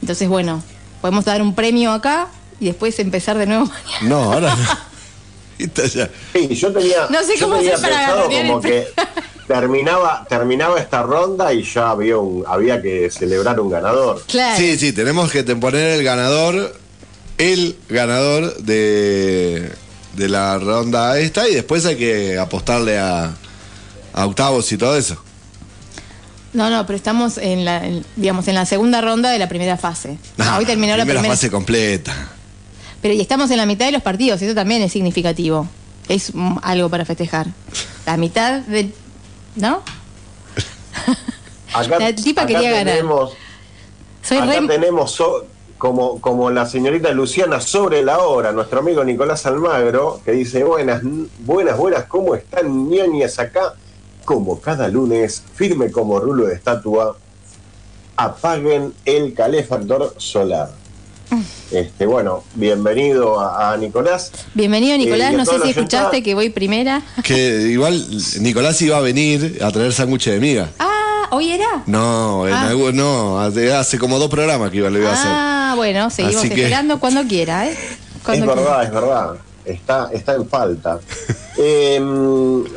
Entonces, 0.01 0.27
bueno, 0.27 0.61
podemos 1.01 1.25
dar 1.25 1.41
un 1.41 1.55
premio 1.55 1.91
acá 1.91 2.27
y 2.59 2.65
después 2.65 2.97
empezar 2.99 3.37
de 3.37 3.45
nuevo 3.45 3.65
mañana. 4.01 4.07
No, 4.09 4.33
ahora 4.33 4.55
no. 4.55 4.93
Sí, 6.33 6.55
yo 6.55 6.73
tenía, 6.73 7.07
No 7.09 7.23
sé 7.23 7.37
yo 7.37 7.45
cómo 7.45 7.57
tenía 7.57 7.75
hacer 7.75 7.89
para 7.89 8.05
pensado 8.07 8.29
ganar 8.29 8.47
como 8.47 8.57
el 8.57 8.63
que 8.63 8.87
terminaba, 9.47 10.25
terminaba 10.29 10.79
esta 10.79 11.03
ronda 11.03 11.53
y 11.53 11.63
ya 11.63 11.89
había 11.91 12.17
un, 12.17 12.43
había 12.47 12.81
que 12.81 13.09
celebrar 13.11 13.59
un 13.59 13.69
ganador. 13.69 14.21
Claro. 14.27 14.57
Sí, 14.57 14.77
sí, 14.77 14.93
tenemos 14.93 15.31
que 15.31 15.43
poner 15.43 15.99
el 15.99 16.03
ganador, 16.03 16.75
el 17.37 17.77
ganador 17.89 18.55
de, 18.57 19.71
de 20.15 20.29
la 20.29 20.57
ronda 20.59 21.17
esta 21.19 21.47
y 21.49 21.55
después 21.55 21.85
hay 21.85 21.95
que 21.97 22.37
apostarle 22.37 22.97
a, 22.99 23.33
a 24.13 24.25
octavos 24.25 24.71
y 24.71 24.77
todo 24.77 24.95
eso. 24.97 25.17
No, 26.53 26.69
no, 26.69 26.85
pero 26.85 26.95
estamos 26.97 27.37
en 27.39 27.65
la, 27.65 27.83
en- 27.85 28.05
digamos, 28.15 28.47
en 28.47 28.53
la 28.55 28.65
segunda 28.67 29.01
ronda 29.01 29.31
de 29.31 29.39
la 29.39 29.49
primera 29.49 29.75
fase. 29.77 30.17
Ah, 30.37 30.57
Hoy 30.59 30.65
terminó 30.65 30.95
la 30.95 31.03
primera. 31.03 31.27
fase 31.27 31.49
completa. 31.49 32.13
Pero 33.01 33.15
y 33.15 33.19
estamos 33.21 33.49
en 33.51 33.57
la 33.57 33.65
mitad 33.65 33.87
de 33.87 33.91
los 33.91 34.03
partidos, 34.03 34.41
eso 34.41 34.53
también 34.53 34.81
es 34.83 34.91
significativo. 34.91 35.67
Es 36.07 36.31
algo 36.61 36.89
para 36.89 37.05
festejar. 37.05 37.47
La 38.05 38.17
mitad 38.17 38.59
del. 38.61 38.93
¿No? 39.55 39.81
Acá, 41.73 41.99
La 41.99 42.13
tipa 42.15 42.41
acá 42.43 42.47
quería 42.53 42.71
ganar. 42.71 42.85
tenemos, 42.95 43.33
Soy 44.21 44.37
acá 44.37 44.59
re. 44.59 44.67
tenemos 44.67 45.11
so- 45.11 45.45
como, 45.79 46.21
como 46.21 46.49
la 46.51 46.65
señorita 46.65 47.11
Luciana 47.11 47.59
sobre 47.59 48.03
la 48.03 48.19
hora, 48.19 48.51
nuestro 48.51 48.79
amigo 48.79 49.03
Nicolás 49.03 49.45
Almagro, 49.45 50.21
que 50.23 50.31
dice, 50.31 50.63
buenas, 50.63 51.01
buenas, 51.39 51.77
buenas, 51.77 52.03
¿cómo 52.05 52.35
están 52.35 52.89
ñoñas 52.89 53.37
acá? 53.39 53.73
Como 54.23 54.61
cada 54.61 54.87
lunes, 54.87 55.43
firme 55.55 55.91
como 55.91 56.19
rulo 56.19 56.45
de 56.45 56.53
estatua, 56.55 57.17
apaguen 58.15 58.93
el 59.03 59.33
calefactor 59.33 60.13
solar. 60.17 60.71
Este, 61.71 62.05
bueno, 62.05 62.43
bienvenido 62.55 63.39
a, 63.39 63.71
a 63.73 63.77
Nicolás. 63.77 64.31
Bienvenido, 64.53 64.95
Eh, 64.95 64.99
Nicolás. 64.99 65.33
no 65.33 65.45
sé 65.45 65.59
si 65.61 65.69
escuchaste 65.69 66.17
gente- 66.17 66.23
que 66.23 66.35
voy 66.35 66.49
primera. 66.49 67.01
Que 67.23 67.61
igual 67.71 68.05
Nicolás 68.41 68.81
iba 68.81 68.97
a 68.97 69.01
venir 69.01 69.59
a 69.63 69.71
traer 69.71 69.93
sándwiches 69.93 70.33
de 70.33 70.39
miga. 70.39 70.69
Ah, 70.79 71.27
¿hoy 71.31 71.51
era? 71.51 71.83
No, 71.87 72.47
en 72.47 72.53
Ah. 72.53 72.67
algo, 72.69 72.91
no, 72.91 73.39
hace, 73.39 73.97
como 73.97 74.19
dos 74.19 74.29
programas 74.29 74.69
que 74.71 74.77
iba, 74.77 74.89
lo 74.89 74.99
iba 74.99 75.09
a 75.09 75.13
hacer. 75.13 75.31
Ah, 75.31 75.73
bueno, 75.75 76.09
seguimos 76.09 76.37
Así 76.43 76.49
que- 76.49 76.61
esperando 76.63 76.99
cuando 76.99 77.23
quiera, 77.25 77.67
¿eh? 77.67 77.75
Cuando 78.23 78.45
es 78.45 78.51
quiera. 78.53 78.69
verdad, 78.69 78.83
es 78.83 78.91
verdad. 78.91 79.29
Está, 79.65 80.09
está 80.11 80.33
en 80.35 80.47
falta. 80.49 80.99
Eh, 81.57 81.99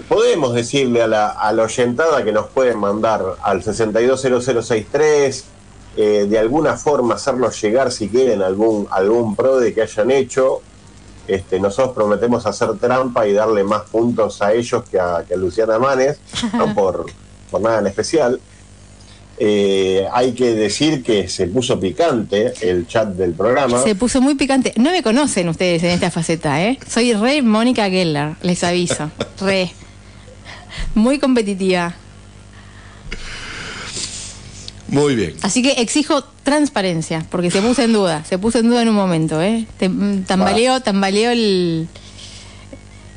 podemos 0.08 0.54
decirle 0.54 1.02
a 1.02 1.06
la, 1.08 1.28
a 1.30 1.52
la 1.52 1.64
oyentada 1.64 2.22
que 2.24 2.30
nos 2.32 2.46
pueden 2.48 2.78
mandar 2.78 3.22
al 3.42 3.62
620063, 3.62 5.44
eh, 5.96 6.26
de 6.28 6.38
alguna 6.38 6.76
forma 6.76 7.14
hacernos 7.14 7.60
llegar 7.60 7.90
si 7.90 8.08
quieren 8.08 8.42
algún, 8.42 8.86
algún 8.90 9.34
PRODE 9.34 9.72
que 9.72 9.82
hayan 9.82 10.10
hecho. 10.10 10.60
Este, 11.26 11.58
nosotros 11.58 11.94
prometemos 11.94 12.46
hacer 12.46 12.76
trampa 12.78 13.26
y 13.26 13.32
darle 13.32 13.64
más 13.64 13.82
puntos 13.82 14.40
a 14.42 14.52
ellos 14.52 14.84
que 14.88 15.00
a, 15.00 15.24
que 15.26 15.34
a 15.34 15.36
Luciana 15.36 15.78
Manes, 15.78 16.18
no 16.52 16.72
por, 16.74 17.06
por 17.50 17.60
nada 17.60 17.80
en 17.80 17.86
especial. 17.86 18.40
Eh, 19.38 20.06
hay 20.12 20.32
que 20.32 20.54
decir 20.54 21.02
que 21.02 21.28
se 21.28 21.46
puso 21.46 21.78
picante 21.78 22.54
el 22.62 22.86
chat 22.86 23.08
del 23.08 23.32
programa. 23.32 23.82
Se 23.82 23.94
puso 23.94 24.20
muy 24.20 24.34
picante. 24.34 24.72
No 24.76 24.90
me 24.90 25.02
conocen 25.02 25.48
ustedes 25.48 25.82
en 25.82 25.90
esta 25.90 26.10
faceta, 26.10 26.62
¿eh? 26.62 26.78
Soy 26.88 27.12
re 27.12 27.42
Mónica 27.42 27.90
Geller, 27.90 28.36
les 28.42 28.64
aviso. 28.64 29.10
Re. 29.40 29.72
Muy 30.94 31.18
competitiva. 31.18 31.94
Muy 34.96 35.14
bien. 35.14 35.34
Así 35.42 35.62
que 35.62 35.72
exijo 35.80 36.24
transparencia, 36.42 37.26
porque 37.30 37.50
se 37.50 37.60
puso 37.60 37.82
en 37.82 37.92
duda, 37.92 38.24
se 38.24 38.38
puso 38.38 38.58
en 38.58 38.68
duda 38.70 38.82
en 38.82 38.88
un 38.88 38.94
momento, 38.94 39.40
¿eh? 39.42 39.66
Te- 39.78 39.88
mm, 39.88 40.24
tambaleó, 40.24 40.80
tambaleó 40.80 41.30
el, 41.30 41.86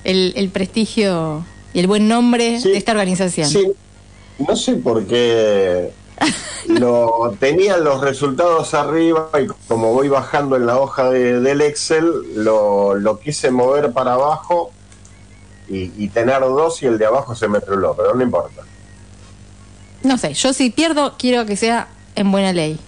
el, 0.04 0.34
el 0.36 0.50
prestigio 0.50 1.46
y 1.74 1.80
el 1.80 1.88
buen 1.88 2.08
nombre 2.08 2.60
Sí. 2.60 2.72
de 2.72 2.78
esta 2.78 2.92
organización. 2.92 3.48
Sí, 3.50 3.72
no 4.40 4.56
sé 4.56 4.76
por 4.76 5.06
qué 5.06 5.92
lo 6.68 7.36
tenían 7.40 7.84
los 7.84 8.02
resultados 8.02 8.74
arriba 8.74 9.30
y 9.42 9.48
como 9.68 9.94
voy 9.94 10.10
bajando 10.10 10.56
en 10.56 10.66
la 10.66 10.78
hoja 10.80 11.10
de- 11.10 11.40
del 11.40 11.62
Excel, 11.62 12.12
lo, 12.36 12.96
lo 12.96 13.20
quise 13.20 13.52
mover 13.52 13.92
para 13.94 14.14
abajo 14.14 14.72
y, 15.70 15.92
y 15.98 16.10
tener 16.10 16.42
dos 16.42 16.82
y 16.84 16.88
el 16.88 16.98
de 16.98 17.06
abajo 17.06 17.36
se 17.36 17.48
me 17.48 17.62
truló, 17.62 17.94
pero 17.96 18.14
no 18.16 18.24
importa. 18.24 18.64
No 20.04 20.18
sé, 20.18 20.34
yo 20.34 20.54
si 20.54 20.70
pierdo, 20.70 21.16
quiero 21.18 21.46
que 21.46 21.56
sea 21.56 21.88
en 22.16 22.32
buena 22.32 22.54
ley. 22.54 22.80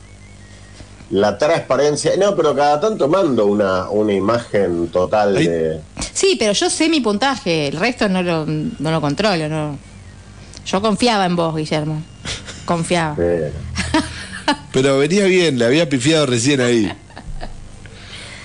La 1.10 1.38
transparencia, 1.38 2.14
no, 2.18 2.36
pero 2.36 2.56
cada 2.56 2.80
tanto 2.80 3.10
mando 3.10 3.46
una, 3.46 3.90
una 3.90 4.14
imagen 4.14 4.88
total 4.88 5.36
de... 5.36 5.82
Sí, 6.14 6.38
pero 6.40 6.54
yo 6.54 6.70
sé 6.70 6.88
mi 6.88 7.02
puntaje, 7.02 7.68
el 7.68 7.78
resto 7.78 8.08
no 8.08 8.24
lo, 8.24 8.46
no 8.46 8.92
lo 8.92 9.02
controlo. 9.02 9.50
No. 9.50 9.78
Yo 10.66 10.82
confiaba 10.82 11.26
en 11.26 11.36
vos, 11.36 11.56
Guillermo. 11.56 12.02
Confiaba. 12.66 13.18
Pero 14.72 14.98
venía 14.98 15.26
bien, 15.26 15.58
le 15.58 15.66
había 15.66 15.90
pifiado 15.90 16.26
recién 16.26 16.62
ahí. 16.62 16.92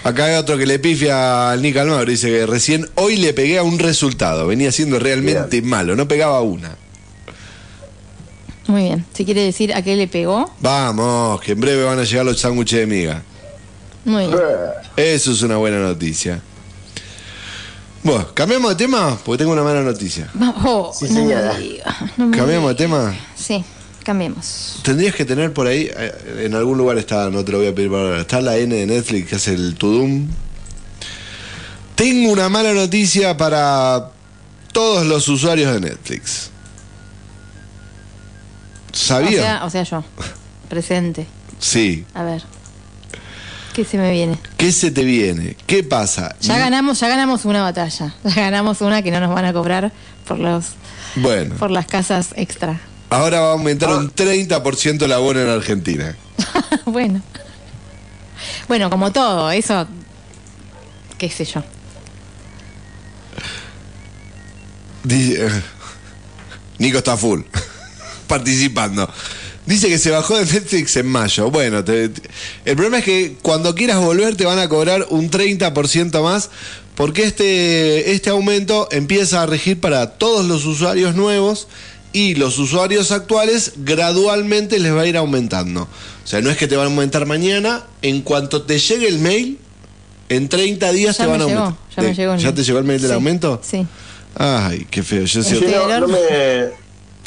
Acá 0.03 0.27
hay 0.27 0.37
otro 0.37 0.57
que 0.57 0.67
le 0.67 0.79
pifia 0.79 1.51
al 1.51 1.63
Nick 1.63 1.77
Almagro, 1.77 2.05
dice 2.05 2.29
que 2.29 2.47
recién 2.47 2.89
hoy 2.95 3.17
le 3.17 3.33
pegué 3.33 3.59
a 3.59 3.65
un 3.65 3.79
resultado, 3.79 4.47
venía 4.47 4.71
siendo 4.71 5.01
realmente 5.01 5.63
malo, 5.63 5.97
no 5.97 6.07
pegaba 6.07 6.41
una. 6.43 6.77
Muy 8.67 8.83
bien. 8.83 9.05
Si 9.15 9.25
quiere 9.25 9.43
decir 9.43 9.73
a 9.75 9.83
qué 9.83 9.95
le 9.97 10.09
pegó, 10.09 10.51
Vamos, 10.61 11.41
que 11.41 11.53
en 11.53 11.61
breve 11.61 11.85
van 11.85 11.99
a 11.99 12.05
llegar 12.05 12.25
los 12.27 12.39
sándwiches 12.41 12.81
de 12.81 12.87
miga. 12.87 13.23
muy 14.05 14.27
bien. 14.27 14.39
Eso 14.97 15.33
es 15.33 15.43
una 15.43 15.57
buena 15.57 15.79
noticia. 15.81 16.41
Bueno, 18.03 18.27
¿cambiamos 18.35 18.71
de 18.71 18.77
tema? 18.77 19.19
Porque 19.25 19.39
tengo 19.39 19.53
una 19.53 19.63
mala 19.65 19.83
noticia. 19.83 20.31
Oh, 20.65 20.93
Sí, 20.97 21.07
no 21.07 21.15
me 21.15 21.21
señora. 21.21 21.57
diga, 21.59 21.97
no 22.17 22.27
me 22.27 22.37
¿Cambiamos 22.37 22.69
de 22.71 22.75
tema? 22.77 23.15
Sí, 23.37 23.65
cambiemos. 24.05 24.79
Tendrías 24.83 25.15
que 25.15 25.25
tener 25.25 25.53
por 25.53 25.67
ahí, 25.67 25.91
eh, 25.97 26.45
en 26.45 26.55
algún 26.55 26.79
lugar 26.79 26.99
está, 26.99 27.29
no 27.31 27.45
te 27.45 27.51
lo 27.53 27.59
voy 27.59 27.67
a 27.67 27.75
pedir 27.75 27.91
para 27.91 28.03
ahora, 28.03 28.21
está 28.21 28.41
la 28.41 28.57
N 28.59 28.73
de 28.75 28.87
Netflix 28.87 29.29
que 29.29 29.35
hace 29.37 29.55
el 29.55 29.75
Tudum. 29.75 30.29
Tengo 31.97 32.31
una 32.31 32.49
mala 32.49 32.73
noticia 32.75 33.37
para 33.37 34.11
todos 34.73 35.05
los 35.07 35.27
usuarios 35.29 35.73
de 35.73 35.81
Netflix. 35.81 36.51
O 38.97 38.99
¿Sabía? 38.99 39.43
sea, 39.43 39.65
o 39.65 39.71
sea, 39.71 39.83
yo. 39.83 40.05
Presente. 40.69 41.27
Sí. 41.59 42.05
A 42.15 42.23
ver. 42.23 42.43
¿Qué 43.75 43.85
se 43.85 43.99
me 43.99 44.11
viene? 44.11 44.39
¿Qué 44.57 44.73
se 44.73 44.91
te 44.91 45.05
viene? 45.05 45.55
¿Qué 45.67 45.83
pasa? 45.85 46.35
Ya 46.41 46.57
ganamos, 46.59 46.99
ya 47.01 47.09
ganamos 47.09 47.45
una 47.45 47.63
batalla. 47.63 48.15
Ya 48.25 48.35
ganamos 48.35 48.81
una 48.81 49.03
que 49.03 49.11
no 49.11 49.21
nos 49.21 49.35
van 49.35 49.45
a 49.45 49.53
cobrar 49.53 49.93
por 50.27 50.39
los 50.39 50.65
Bueno, 51.17 51.55
por 51.57 51.71
las 51.71 51.87
casas 51.87 52.29
extra. 52.37 52.81
ahora 53.11 53.41
va 53.41 53.49
a 53.51 53.53
aumentar 53.53 53.91
un 53.91 54.11
30% 54.11 55.03
el 55.03 55.13
abono 55.13 55.41
en 55.41 55.49
Argentina. 55.51 56.17
bueno. 56.87 57.21
Bueno, 58.67 58.89
como 58.91 59.13
todo, 59.13 59.51
eso 59.51 59.87
qué 61.19 61.29
sé 61.31 61.45
yo. 61.45 61.63
Dice- 65.05 65.63
Nico 66.79 66.99
está 66.99 67.17
full, 67.17 67.43
participando. 68.27 69.09
Dice 69.67 69.89
que 69.89 69.99
se 69.99 70.11
bajó 70.11 70.37
de 70.37 70.45
Netflix 70.45 70.97
en 70.97 71.07
mayo. 71.07 71.51
Bueno, 71.51 71.83
te- 71.85 72.09
te- 72.11 72.23
el 72.65 72.77
problema 72.77 72.99
es 72.99 73.05
que 73.05 73.37
cuando 73.43 73.75
quieras 73.75 73.99
volver 73.99 74.37
te 74.37 74.45
van 74.45 74.59
a 74.61 74.69
cobrar 74.69 75.07
un 75.11 75.29
30% 75.31 76.23
más 76.23 76.51
porque 76.95 77.25
este, 77.25 78.13
este 78.13 78.31
aumento 78.31 78.89
empieza 78.93 79.43
a 79.43 79.47
regir 79.47 79.81
para 79.81 80.13
todos 80.19 80.47
los 80.47 80.65
usuarios 80.67 81.15
nuevos 81.17 81.67
y 82.13 82.37
los 82.37 82.59
usuarios 82.59 83.11
actuales 83.13 83.73
gradualmente 83.79 84.79
les 84.79 84.95
va 84.95 85.03
a 85.03 85.07
ir 85.07 85.17
aumentando. 85.17 85.83
O 85.83 86.27
sea, 86.27 86.41
no 86.41 86.49
es 86.51 86.57
que 86.57 86.67
te 86.69 86.77
van 86.77 86.87
a 86.87 86.91
aumentar 86.91 87.27
mañana, 87.27 87.85
en 88.03 88.23
cuanto 88.23 88.63
te 88.63 88.79
llegue 88.79 89.09
el 89.09 89.19
mail, 89.19 89.59
en 90.29 90.49
30 90.49 90.93
días 90.93 91.19
Ya 91.19 91.25
te 91.25 91.31
van 91.31 91.43
a 91.43 91.47
llegó, 91.47 91.59
aumentar. 91.61 91.85
ya 91.97 92.03
me 92.03 92.09
¿Te- 92.09 92.15
llegó 92.15 92.33
el 92.35 92.39
¿Ya 92.39 92.45
mail. 92.47 92.55
te 92.55 92.65
llegó 92.65 92.79
el 92.79 92.85
mail 92.85 93.01
del 93.01 93.11
Sí, 93.11 93.15
aumento? 93.15 93.61
Sí. 93.63 93.87
Ay, 94.39 94.87
qué 94.91 95.03
feo. 95.03 95.25
Yo 95.25 95.43
Sí, 95.43 95.55
no, 95.71 96.01
no 96.01 96.09
me, 96.09 96.19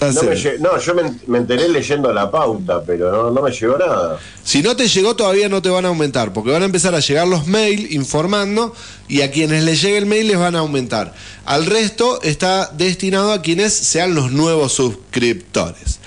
no, 0.01 0.23
me 0.23 0.35
lle- 0.35 0.59
no, 0.59 0.77
yo 0.79 0.93
me, 0.95 1.13
me 1.27 1.37
enteré 1.39 1.67
leyendo 1.69 2.11
la 2.13 2.29
pauta, 2.31 2.81
pero 2.85 3.11
no, 3.11 3.31
no 3.31 3.41
me 3.41 3.51
llegó 3.51 3.77
nada. 3.77 4.17
Si 4.43 4.61
no 4.61 4.75
te 4.75 4.87
llegó, 4.87 5.15
todavía 5.15 5.49
no 5.49 5.61
te 5.61 5.69
van 5.69 5.85
a 5.85 5.89
aumentar, 5.89 6.31
porque 6.33 6.51
van 6.51 6.61
a 6.63 6.65
empezar 6.65 6.95
a 6.95 6.99
llegar 6.99 7.27
los 7.27 7.47
mails 7.47 7.91
informando 7.91 8.73
y 9.07 9.21
a 9.21 9.31
quienes 9.31 9.63
les 9.63 9.81
llegue 9.81 9.97
el 9.97 10.05
mail 10.05 10.27
les 10.27 10.37
van 10.37 10.55
a 10.55 10.59
aumentar. 10.59 11.13
Al 11.45 11.65
resto 11.65 12.21
está 12.21 12.71
destinado 12.77 13.31
a 13.33 13.41
quienes 13.41 13.73
sean 13.73 14.15
los 14.15 14.31
nuevos 14.31 14.73
suscriptores. 14.73 15.99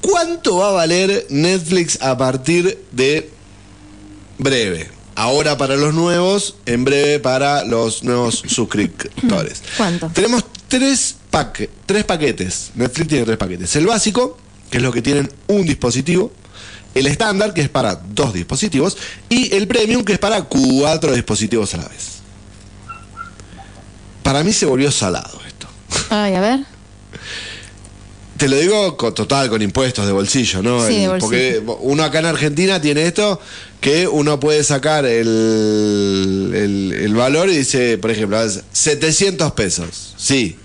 ¿Cuánto 0.00 0.56
va 0.58 0.68
a 0.68 0.72
valer 0.72 1.26
Netflix 1.30 2.00
a 2.02 2.16
partir 2.18 2.78
de 2.92 3.30
breve? 4.38 4.90
Ahora 5.16 5.56
para 5.56 5.76
los 5.76 5.94
nuevos, 5.94 6.56
en 6.66 6.84
breve 6.84 7.20
para 7.20 7.64
los 7.64 8.02
nuevos 8.02 8.42
suscriptores. 8.48 9.62
¿Cuánto? 9.76 10.10
Tenemos 10.12 10.44
tres, 10.68 11.16
tres 11.86 12.04
paquetes. 12.04 12.70
Netflix 12.74 13.08
tiene 13.08 13.24
tres 13.24 13.36
paquetes. 13.36 13.74
El 13.76 13.86
básico, 13.86 14.36
que 14.70 14.78
es 14.78 14.82
lo 14.82 14.92
que 14.92 15.02
tienen 15.02 15.30
un 15.48 15.64
dispositivo. 15.64 16.32
El 16.94 17.06
estándar, 17.08 17.52
que 17.54 17.60
es 17.62 17.68
para 17.68 17.96
dos 17.96 18.32
dispositivos. 18.32 18.96
Y 19.28 19.54
el 19.54 19.66
premium, 19.66 20.04
que 20.04 20.12
es 20.14 20.18
para 20.18 20.42
cuatro 20.42 21.12
dispositivos 21.12 21.74
a 21.74 21.78
la 21.78 21.88
vez. 21.88 22.14
Para 24.22 24.42
mí 24.42 24.52
se 24.52 24.64
volvió 24.66 24.90
salado 24.90 25.40
esto. 25.46 25.66
Ay, 26.10 26.34
a 26.34 26.40
ver. 26.40 26.60
Te 28.36 28.48
lo 28.48 28.56
digo 28.56 28.96
con, 28.96 29.14
total, 29.14 29.48
con 29.48 29.62
impuestos 29.62 30.06
de 30.06 30.12
bolsillo, 30.12 30.60
¿no? 30.62 30.84
Sí, 30.86 30.94
de 30.96 31.04
El- 31.04 31.18
Porque 31.20 31.62
uno 31.80 32.02
acá 32.02 32.18
en 32.18 32.26
Argentina 32.26 32.80
tiene 32.80 33.06
esto, 33.06 33.40
que 33.80 34.08
uno 34.08 34.40
puede 34.40 34.64
sacar 34.64 35.04
el, 35.06 36.50
el, 36.54 36.92
el 37.00 37.14
valor 37.14 37.48
y 37.48 37.56
dice, 37.58 37.96
por 37.98 38.10
ejemplo, 38.10 38.42
es 38.42 38.62
700 38.72 39.52
pesos. 39.52 40.14
Sí. 40.16 40.56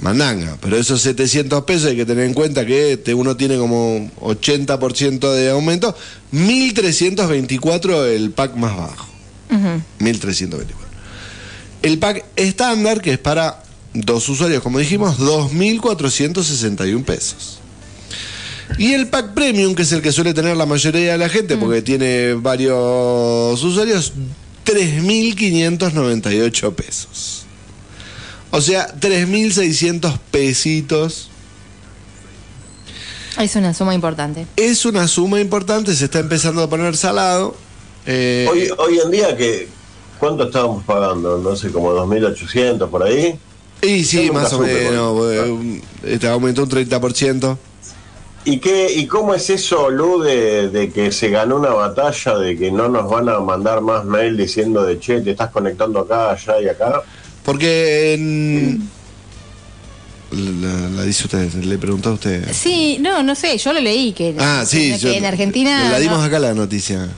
Mandanga. 0.00 0.58
Pero 0.60 0.76
esos 0.76 1.00
700 1.02 1.62
pesos 1.64 1.90
hay 1.90 1.96
que 1.96 2.06
tener 2.06 2.24
en 2.24 2.34
cuenta 2.34 2.66
que 2.66 2.94
este, 2.94 3.14
uno 3.14 3.36
tiene 3.36 3.56
como 3.56 4.10
80% 4.20 5.32
de 5.32 5.50
aumento. 5.50 5.94
1324 6.32 8.06
el 8.06 8.32
pack 8.32 8.56
más 8.56 8.76
bajo. 8.76 9.06
Ujú. 9.50 9.82
1324. 9.98 10.90
El 11.82 11.98
pack 11.98 12.24
estándar, 12.36 13.00
que 13.00 13.12
es 13.12 13.18
para 13.18 13.62
dos 13.94 14.28
usuarios, 14.28 14.62
como 14.62 14.78
dijimos, 14.78 15.16
2461 15.18 17.04
pesos. 17.04 17.58
Y 18.78 18.92
el 18.92 19.08
pack 19.08 19.34
premium, 19.34 19.74
que 19.74 19.82
es 19.82 19.90
el 19.92 20.02
que 20.02 20.12
suele 20.12 20.34
tener 20.34 20.56
la 20.56 20.66
mayoría 20.66 21.12
de 21.12 21.18
la 21.18 21.28
gente, 21.28 21.56
porque 21.56 21.82
tiene 21.82 22.34
varios 22.34 23.60
usuarios, 23.62 24.12
3.598 24.64 26.74
pesos. 26.74 27.39
O 28.52 28.60
sea, 28.60 28.92
3.600 28.98 30.18
pesitos. 30.30 31.30
Es 33.38 33.54
una 33.56 33.72
suma 33.74 33.94
importante. 33.94 34.46
Es 34.56 34.84
una 34.84 35.06
suma 35.08 35.40
importante, 35.40 35.94
se 35.94 36.06
está 36.06 36.18
empezando 36.18 36.62
a 36.62 36.68
poner 36.68 36.96
salado. 36.96 37.54
Eh, 38.06 38.46
Hoy, 38.50 38.68
hoy 38.78 38.98
en 39.04 39.10
día, 39.10 39.36
que 39.36 39.68
¿cuánto 40.18 40.44
estábamos 40.44 40.84
pagando? 40.84 41.38
No 41.38 41.54
sé, 41.54 41.70
como 41.70 41.92
2.800 41.92 42.88
por 42.88 43.02
ahí. 43.04 43.38
y 43.82 44.04
sí, 44.04 44.30
más 44.30 44.52
o 44.52 44.60
menos. 44.60 45.32
eh, 45.32 45.82
Este 46.02 46.28
aumentó 46.28 46.64
un 46.64 46.70
30%. 46.70 47.56
¿Y, 48.44 48.58
qué, 48.58 48.90
¿Y 48.94 49.06
cómo 49.06 49.34
es 49.34 49.48
eso, 49.50 49.90
Lu, 49.90 50.22
de, 50.22 50.70
de 50.70 50.90
que 50.90 51.12
se 51.12 51.28
ganó 51.28 51.56
una 51.56 51.68
batalla, 51.70 52.36
de 52.36 52.56
que 52.56 52.72
no 52.72 52.88
nos 52.88 53.08
van 53.08 53.28
a 53.28 53.38
mandar 53.38 53.82
más 53.82 54.04
mail 54.06 54.36
diciendo 54.36 54.82
de 54.82 54.98
che, 54.98 55.20
te 55.20 55.32
estás 55.32 55.50
conectando 55.50 56.00
acá, 56.00 56.30
allá 56.30 56.60
y 56.60 56.68
acá? 56.68 57.02
Porque 57.50 58.14
en... 58.14 58.88
La, 60.30 60.88
la 60.90 61.02
dice 61.02 61.24
usted, 61.24 61.52
le 61.54 61.78
preguntó 61.78 62.10
a 62.10 62.12
usted. 62.12 62.46
Sí, 62.52 62.98
no, 63.00 63.24
no 63.24 63.34
sé, 63.34 63.58
yo 63.58 63.72
lo 63.72 63.80
leí 63.80 64.12
que, 64.12 64.36
Ah, 64.38 64.62
sí. 64.64 64.92
que 64.92 64.98
yo- 64.98 65.08
en 65.10 65.24
Argentina. 65.24 65.88
La 65.90 65.98
dimos 65.98 66.18
no- 66.18 66.24
acá 66.24 66.38
la 66.38 66.54
noticia. 66.54 67.08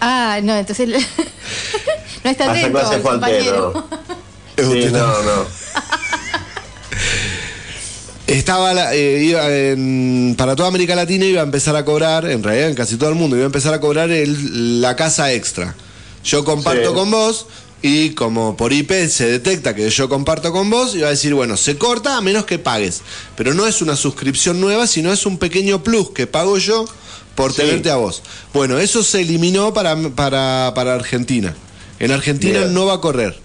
Ah, 0.00 0.40
no, 0.42 0.56
entonces 0.56 0.88
no 2.24 2.30
está 2.30 2.50
atento 2.50 2.92
el 2.92 3.02
compañero. 3.02 3.88
Sí, 4.56 4.64
Usted 4.64 4.90
no, 4.90 5.06
no. 5.06 5.22
no. 5.22 5.46
Estaba 8.26 8.74
la- 8.74 8.92
eh, 8.94 9.22
iba 9.22 9.48
en- 9.48 10.34
para 10.36 10.56
toda 10.56 10.68
América 10.68 10.96
Latina 10.96 11.24
iba 11.24 11.40
a 11.40 11.44
empezar 11.44 11.76
a 11.76 11.84
cobrar, 11.84 12.28
en 12.28 12.42
realidad 12.42 12.68
en 12.70 12.74
casi 12.74 12.96
todo 12.96 13.08
el 13.10 13.14
mundo, 13.14 13.36
iba 13.36 13.44
a 13.44 13.46
empezar 13.46 13.72
a 13.72 13.80
cobrar 13.80 14.10
el- 14.10 14.80
la 14.82 14.96
casa 14.96 15.32
extra. 15.32 15.76
Yo 16.24 16.44
comparto 16.44 16.88
Sí. 16.90 16.94
con 16.94 17.10
vos 17.12 17.46
y 17.82 18.10
como 18.10 18.56
por 18.56 18.72
IP 18.72 18.90
se 19.08 19.26
detecta 19.28 19.74
que 19.74 19.88
yo 19.90 20.08
comparto 20.08 20.52
con 20.52 20.68
vos, 20.70 20.94
iba 20.96 21.06
a 21.06 21.10
decir, 21.10 21.34
bueno, 21.34 21.56
se 21.56 21.78
corta 21.78 22.16
a 22.16 22.20
menos 22.20 22.44
que 22.44 22.58
pagues. 22.58 23.02
Pero 23.36 23.54
no 23.54 23.66
es 23.66 23.80
una 23.82 23.94
suscripción 23.96 24.60
nueva, 24.60 24.86
sino 24.86 25.12
es 25.12 25.26
un 25.26 25.38
pequeño 25.38 25.82
plus 25.84 26.10
que 26.10 26.26
pago 26.26 26.58
yo 26.58 26.86
por 27.36 27.52
Sí. 27.52 27.58
tenerte 27.62 27.90
a 27.90 27.96
vos. 27.96 28.22
Bueno, 28.52 28.78
eso 28.78 29.02
se 29.04 29.20
eliminó 29.20 29.72
para, 29.72 29.96
para, 30.10 30.72
para 30.74 30.94
Argentina. 30.94 31.54
En 32.00 32.10
Argentina 32.10 32.60
Bien. 32.60 32.74
no 32.74 32.86
va 32.86 32.94
a 32.94 33.00
correr. 33.00 33.38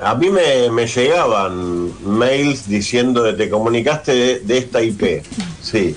A 0.00 0.14
mí 0.14 0.30
me, 0.30 0.70
me 0.70 0.86
llegaban 0.86 1.92
mails 2.08 2.68
diciendo 2.68 3.24
que 3.24 3.32
te 3.32 3.50
comunicaste 3.50 4.12
de, 4.14 4.40
de 4.40 4.58
esta 4.58 4.80
IP. 4.82 5.24
Sí. 5.60 5.96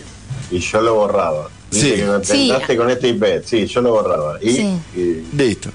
Y 0.49 0.57
yo 0.59 0.81
lo 0.81 0.95
borraba. 0.95 1.49
Dice 1.69 1.89
Sí. 1.89 1.95
que 2.01 2.05
me 2.07 2.25
Sí. 2.25 2.41
intentaste 2.41 2.77
con 2.77 2.89
esta 2.89 3.07
IP. 3.07 3.23
Sí, 3.45 3.67
yo 3.67 3.81
lo 3.81 3.91
borraba. 3.91 4.39
Y, 4.41 4.51
Sí. 4.53 4.67
y- 4.95 5.35
Listo. 5.37 5.69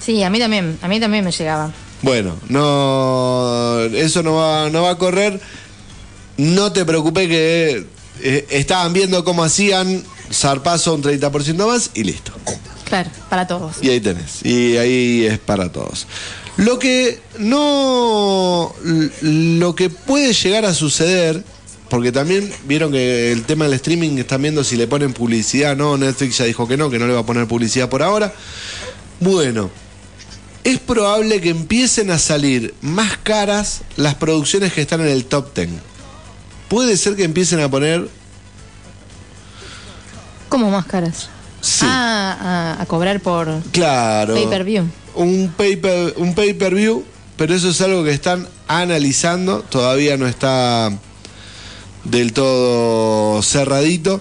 Sí, 0.00 0.22
a 0.22 0.30
mí 0.30 0.38
también, 0.38 0.78
a 0.82 0.88
mí 0.88 1.00
también 1.00 1.24
me 1.24 1.32
llegaba. 1.32 1.72
Bueno, 2.02 2.36
no, 2.48 3.80
eso 3.94 4.22
no 4.22 4.34
va, 4.34 4.70
no 4.70 4.82
va 4.82 4.90
a 4.90 4.98
correr. 4.98 5.40
No 6.36 6.72
te 6.72 6.84
preocupes 6.84 7.28
que 7.28 7.86
eh, 8.22 8.46
estaban 8.50 8.92
viendo 8.92 9.24
cómo 9.24 9.42
hacían 9.42 10.04
zarpazo 10.30 10.94
un 10.94 11.02
30% 11.02 11.66
más 11.66 11.90
y 11.94 12.04
listo. 12.04 12.32
Claro, 12.84 13.10
para 13.28 13.46
todos. 13.46 13.76
Y 13.82 13.90
ahí 13.90 14.00
tenés. 14.00 14.44
Y 14.44 14.76
ahí 14.76 15.24
es 15.24 15.38
para 15.38 15.72
todos. 15.72 16.06
Lo 16.56 16.78
que 16.78 17.18
no. 17.38 18.72
Lo 19.22 19.74
que 19.74 19.90
puede 19.90 20.32
llegar 20.32 20.64
a 20.64 20.74
suceder. 20.74 21.42
Porque 21.88 22.10
también 22.10 22.52
vieron 22.66 22.90
que 22.90 23.30
el 23.30 23.44
tema 23.44 23.64
del 23.66 23.74
streaming 23.74 24.18
están 24.18 24.42
viendo 24.42 24.64
si 24.64 24.76
le 24.76 24.88
ponen 24.88 25.12
publicidad. 25.12 25.76
No, 25.76 25.96
Netflix 25.96 26.38
ya 26.38 26.44
dijo 26.44 26.66
que 26.66 26.76
no, 26.76 26.90
que 26.90 26.98
no 26.98 27.06
le 27.06 27.12
va 27.12 27.20
a 27.20 27.26
poner 27.26 27.46
publicidad 27.46 27.88
por 27.88 28.02
ahora. 28.02 28.34
Bueno, 29.20 29.70
es 30.66 30.78
probable 30.80 31.40
que 31.40 31.50
empiecen 31.50 32.10
a 32.10 32.18
salir 32.18 32.74
más 32.82 33.16
caras 33.22 33.82
las 33.96 34.14
producciones 34.16 34.72
que 34.72 34.80
están 34.82 35.00
en 35.00 35.06
el 35.08 35.24
top 35.24 35.54
10. 35.54 35.68
Puede 36.68 36.96
ser 36.96 37.14
que 37.16 37.24
empiecen 37.24 37.60
a 37.60 37.70
poner. 37.70 38.08
¿Cómo 40.48 40.70
más 40.70 40.86
caras? 40.86 41.28
Sí. 41.60 41.84
Ah, 41.88 42.74
a, 42.78 42.82
a 42.82 42.86
cobrar 42.86 43.20
por 43.20 43.48
Claro. 43.72 44.34
pay-per-view. 44.34 44.84
un 45.14 45.52
paper 45.56 46.14
un 46.18 46.34
pay 46.34 46.52
per 46.52 46.74
view 46.74 47.04
pero 47.36 47.54
eso 47.54 47.70
es 47.70 47.80
algo 47.80 48.04
que 48.04 48.10
están 48.12 48.46
analizando 48.68 49.62
todavía 49.62 50.16
no 50.16 50.26
está 50.26 50.92
del 52.04 52.32
todo 52.32 53.42
cerradito 53.42 54.20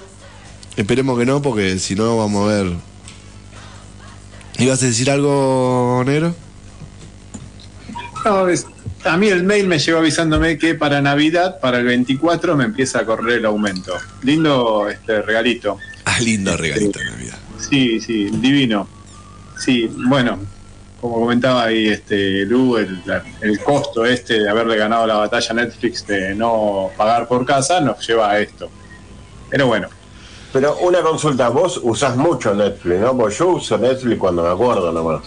esperemos 0.78 1.20
que 1.20 1.26
no 1.26 1.42
porque 1.42 1.78
si 1.80 1.96
no 1.96 2.18
vamos 2.18 2.50
a 2.50 2.54
ver 2.54 2.74
ibas 4.60 4.82
a 4.84 4.86
decir 4.86 5.10
algo 5.10 6.04
negro 6.06 6.34
No, 8.24 8.48
es- 8.48 8.66
a 9.04 9.18
mí 9.18 9.28
el 9.28 9.44
mail 9.44 9.68
me 9.68 9.78
llegó 9.78 10.00
avisándome 10.00 10.58
que 10.58 10.74
para 10.74 11.00
Navidad, 11.00 11.60
para 11.60 11.78
el 11.78 11.86
24, 11.86 12.56
me 12.56 12.64
empieza 12.64 13.00
a 13.02 13.06
correr 13.06 13.38
el 13.38 13.46
aumento. 13.46 13.94
Lindo 14.24 14.90
este 14.90 15.22
regalito. 15.22 15.78
ah 16.06 16.20
lindo 16.22 16.58
regalito 16.58 16.98
de 17.00 17.06
navidad 17.06 17.38
Sí, 17.70 18.00
sí, 18.02 18.30
divino. 18.32 18.88
Sí, 19.60 19.88
bueno, 20.08 20.40
como 21.00 21.20
comentaba 21.20 21.66
ahí 21.66 21.88
este 21.90 22.46
Lu, 22.46 22.78
el, 22.78 23.00
el 23.42 23.60
costo 23.60 24.06
este 24.06 24.40
de 24.42 24.50
haberle 24.50 24.76
ganado 24.76 25.06
la 25.06 25.16
batalla 25.18 25.52
a 25.52 25.54
Netflix 25.54 26.06
de 26.08 26.34
no 26.34 26.90
pagar 26.98 27.28
por 27.28 27.46
casa 27.46 27.80
nos 27.82 28.06
lleva 28.08 28.32
a 28.32 28.40
esto. 28.40 28.70
Pero 29.52 29.68
bueno, 29.68 29.88
Pero 30.56 30.78
una 30.78 31.02
consulta, 31.02 31.50
vos 31.50 31.82
usás 31.84 32.16
mucho 32.16 32.56
Netflix, 32.56 33.02
¿no? 33.02 33.18
Porque 33.18 33.36
yo 33.36 33.50
uso 33.50 33.78
Netflix 33.78 34.18
cuando 34.18 34.42
me 34.42 34.48
acuerdo 34.48 34.90
nomás. 34.90 35.24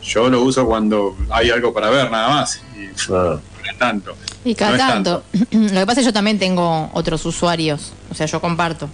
yo 0.00 0.30
lo 0.30 0.42
uso 0.42 0.64
cuando 0.64 1.16
hay 1.28 1.50
algo 1.50 1.74
para 1.74 1.90
ver 1.90 2.08
nada 2.08 2.28
más. 2.28 2.62
Y 2.76 2.84
Ah. 3.12 3.36
no 3.64 3.68
es 3.68 3.78
tanto. 3.80 4.14
Y 4.44 4.54
cada 4.54 4.70
No 4.70 4.78
tanto. 4.78 5.22
Lo 5.50 5.80
que 5.80 5.86
pasa 5.86 5.92
es 5.94 5.96
que 5.98 6.04
yo 6.04 6.12
también 6.12 6.38
tengo 6.38 6.88
otros 6.92 7.26
usuarios. 7.26 7.92
O 8.12 8.14
sea, 8.14 8.26
yo 8.26 8.40
comparto. 8.40 8.88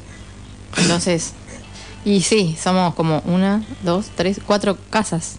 Entonces. 0.79 1.35
Y 2.07 2.23
sí, 2.23 2.57
somos 2.59 2.94
como 2.94 3.20
una, 3.27 3.62
dos, 3.83 4.07
tres, 4.16 4.40
cuatro 4.46 4.79
casas. 4.88 5.37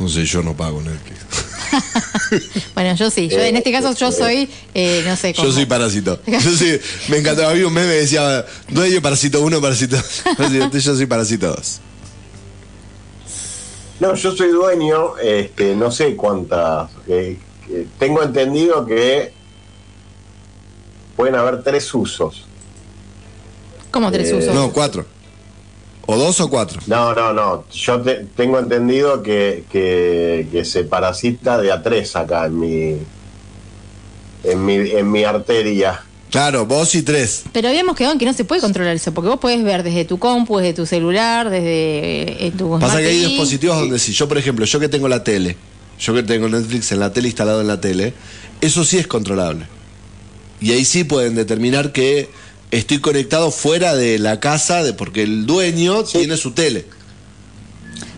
no 0.00 0.08
sé 0.08 0.24
yo 0.24 0.42
no 0.42 0.54
pago 0.54 0.82
Netflix 0.82 1.20
Bueno, 2.74 2.94
yo 2.96 3.10
sí. 3.10 3.28
Yo, 3.28 3.38
en 3.40 3.56
este 3.56 3.72
caso 3.72 3.94
yo 3.94 4.10
soy, 4.12 4.48
eh, 4.74 5.02
no 5.06 5.16
sé 5.16 5.34
cómo. 5.34 5.48
yo 5.48 5.54
soy 5.54 5.66
parásito 5.66 6.18
yo 6.26 6.40
sí 6.56 6.78
me 7.08 7.18
encantaba 7.18 7.50
había 7.50 7.66
un 7.66 7.72
meme 7.74 7.88
que 7.88 8.00
decía 8.00 8.44
dueño 8.68 9.00
parásito 9.02 9.40
1 9.42 9.60
parásito 9.60 9.96
2 9.96 10.72
yo 10.84 10.96
soy 10.96 11.06
parásito 11.06 11.48
2 11.48 11.80
No, 14.00 14.14
yo 14.14 14.34
soy 14.34 14.48
dueño, 14.50 15.16
este, 15.18 15.76
no 15.76 15.90
sé 15.92 16.16
cuántas. 16.16 16.90
eh, 17.06 17.38
eh, 17.70 17.86
tengo 17.98 18.22
entendido 18.22 18.84
que 18.84 19.32
pueden 21.16 21.36
haber 21.36 21.62
tres 21.62 21.92
usos. 21.94 22.44
¿Cómo 23.92 24.10
tres 24.10 24.30
Eh, 24.30 24.34
usos? 24.36 24.54
no 24.54 24.72
cuatro 24.72 25.06
o 26.12 26.16
dos 26.18 26.40
o 26.40 26.48
cuatro 26.50 26.80
No, 26.86 27.14
no, 27.14 27.32
no. 27.32 27.64
Yo 27.72 28.00
te- 28.00 28.26
tengo 28.36 28.58
entendido 28.58 29.22
que, 29.22 29.64
que, 29.70 30.46
que 30.52 30.64
se 30.64 30.84
parasita 30.84 31.58
de 31.58 31.72
a 31.72 31.82
tres 31.82 32.14
acá 32.16 32.46
en 32.46 32.58
mi, 32.60 32.96
en 34.44 34.64
mi, 34.64 34.74
en 34.74 35.10
mi 35.10 35.24
arteria. 35.24 36.02
Claro, 36.30 36.64
vos 36.64 36.94
y 36.94 37.02
tres. 37.02 37.42
Pero 37.52 37.68
habíamos 37.68 37.94
quedado 37.94 38.14
en 38.14 38.18
que 38.18 38.24
no 38.24 38.32
se 38.32 38.44
puede 38.44 38.60
controlar 38.62 38.96
eso, 38.96 39.12
porque 39.12 39.28
vos 39.28 39.38
podés 39.38 39.62
ver 39.62 39.82
desde 39.82 40.04
tu 40.06 40.18
compu, 40.18 40.58
desde 40.58 40.72
tu 40.72 40.86
celular, 40.86 41.50
desde 41.50 42.46
eh, 42.46 42.52
tu 42.56 42.78
Pasa 42.78 42.98
que 43.00 43.08
hay 43.08 43.26
dispositivos 43.26 43.78
donde 43.78 43.98
si 43.98 44.12
yo, 44.12 44.26
por 44.28 44.38
ejemplo, 44.38 44.64
yo 44.64 44.80
que 44.80 44.88
tengo 44.88 45.08
la 45.08 45.22
tele, 45.22 45.56
yo 45.98 46.14
que 46.14 46.22
tengo 46.22 46.48
Netflix 46.48 46.90
en 46.92 47.00
la 47.00 47.12
tele 47.12 47.28
instalado 47.28 47.60
en 47.60 47.66
la 47.68 47.80
tele, 47.80 48.14
eso 48.62 48.82
sí 48.84 48.96
es 48.96 49.06
controlable. 49.06 49.66
Y 50.60 50.72
ahí 50.72 50.84
sí 50.86 51.04
pueden 51.04 51.34
determinar 51.34 51.92
que 51.92 52.30
estoy 52.72 52.98
conectado 53.00 53.50
fuera 53.52 53.94
de 53.94 54.18
la 54.18 54.40
casa, 54.40 54.82
de 54.82 54.92
porque 54.94 55.22
el 55.22 55.46
dueño 55.46 56.02
tiene 56.02 56.36
su 56.36 56.50
tele. 56.50 56.86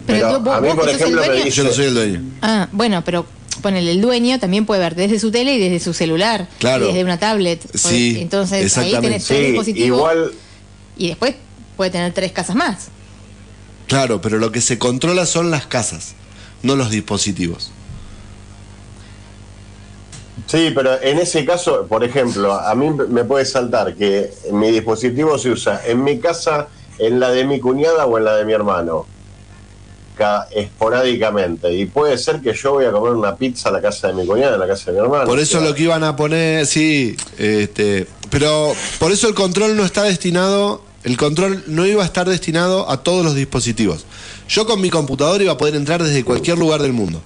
Pero, 0.07 0.27
Pero 0.29 0.41
vos, 0.41 0.55
a 0.57 0.61
mí, 0.61 0.69
vos 0.69 0.77
por 0.77 0.89
el 0.89 0.95
ejemplo, 0.97 1.23
me 1.27 1.33
dice- 1.35 1.51
Yo 1.51 1.65
no 1.65 1.73
soy 1.73 1.87
el 1.87 1.95
dueño. 1.95 2.23
Ah, 2.43 2.69
bueno, 2.73 3.03
pero 3.05 3.27
ponele, 3.63 3.91
el 3.93 4.01
dueño 4.01 4.39
también 4.39 4.65
puede 4.67 4.81
ver 4.81 4.95
desde 4.95 5.19
su 5.19 5.31
tele 5.31 5.55
y 5.55 5.59
desde 5.59 5.81
su 5.81 5.93
celular. 5.95 6.49
Claro. 6.59 6.85
y 6.85 6.89
Desde 6.89 7.05
una 7.05 7.19
tablet. 7.19 7.61
Sí, 7.75 8.17
Entonces 8.21 8.59
ahí 8.59 8.65
exactamente. 8.65 9.09
tenés 9.09 9.25
tres 9.27 9.39
Sí, 9.39 9.45
dispositivos 9.47 9.99
igual, 9.99 10.33
y 10.97 11.09
después 11.09 11.35
puede 11.77 11.91
tener 11.91 12.13
tres 12.13 12.33
casas 12.33 12.55
más. 12.57 12.89
Claro, 13.89 14.21
pero 14.21 14.39
lo 14.39 14.53
que 14.53 14.61
se 14.61 14.79
controla 14.79 15.27
son 15.27 15.51
las 15.51 15.67
casas, 15.67 16.15
no 16.63 16.77
los 16.77 16.91
dispositivos. 16.91 17.71
Sí, 20.47 20.73
pero 20.75 21.01
en 21.01 21.19
ese 21.19 21.45
caso, 21.45 21.87
por 21.89 22.05
ejemplo, 22.05 22.53
a 22.53 22.75
mí 22.75 22.91
me 23.09 23.25
puede 23.25 23.45
saltar 23.47 23.95
que 23.95 24.31
mi 24.53 24.71
dispositivo 24.71 25.39
se 25.39 25.51
usa 25.51 25.81
en 25.87 26.05
mi 26.05 26.19
casa, 26.19 26.69
en 26.99 27.19
la 27.19 27.31
de 27.31 27.45
mi 27.45 27.61
cuñada 27.61 28.07
o 28.07 28.19
en 28.19 28.25
la 28.25 28.37
de 28.37 28.45
mi 28.45 28.53
hermano, 28.53 29.07
ca- 30.17 30.47
esporádicamente. 30.55 31.73
Y 31.73 31.87
puede 31.87 32.19
ser 32.19 32.41
que 32.41 32.53
yo 32.53 32.73
voy 32.73 32.85
a 32.85 32.93
comer 32.93 33.13
una 33.15 33.37
pizza 33.37 33.71
a 33.71 33.73
la 33.73 33.81
casa 33.81 34.09
de 34.09 34.15
mi 34.15 34.27
cuñada, 34.27 34.55
en 34.55 34.61
la 34.61 34.67
casa 34.67 34.91
de 34.93 34.99
mi 34.99 35.05
hermano. 35.05 35.25
Por 35.25 35.39
eso 35.41 35.61
lo 35.61 35.75
que 35.75 35.85
iban 35.85 36.05
a 36.05 36.15
poner, 36.15 36.67
sí, 36.67 37.17
este, 37.39 38.07
pero 38.31 38.73
por 38.99 39.13
eso 39.13 39.29
el 39.29 39.35
control 39.35 39.77
no 39.77 39.85
está 39.85 40.03
destinado, 40.05 40.83
el 41.05 41.17
control 41.17 41.65
no 41.69 41.87
iba 41.87 42.03
a 42.03 42.07
estar 42.07 42.29
destinado 42.29 42.89
a 42.91 43.03
todos 43.03 43.25
los 43.25 43.35
dispositivos. 43.35 44.05
Yo 44.49 44.67
con 44.67 44.81
mi 44.81 44.91
computadora 44.91 45.43
iba 45.43 45.53
a 45.55 45.59
poder 45.59 45.75
entrar 45.75 46.03
desde 46.03 46.23
cualquier 46.23 46.59
lugar 46.59 46.83
del 46.83 46.93
mundo. 46.93 47.23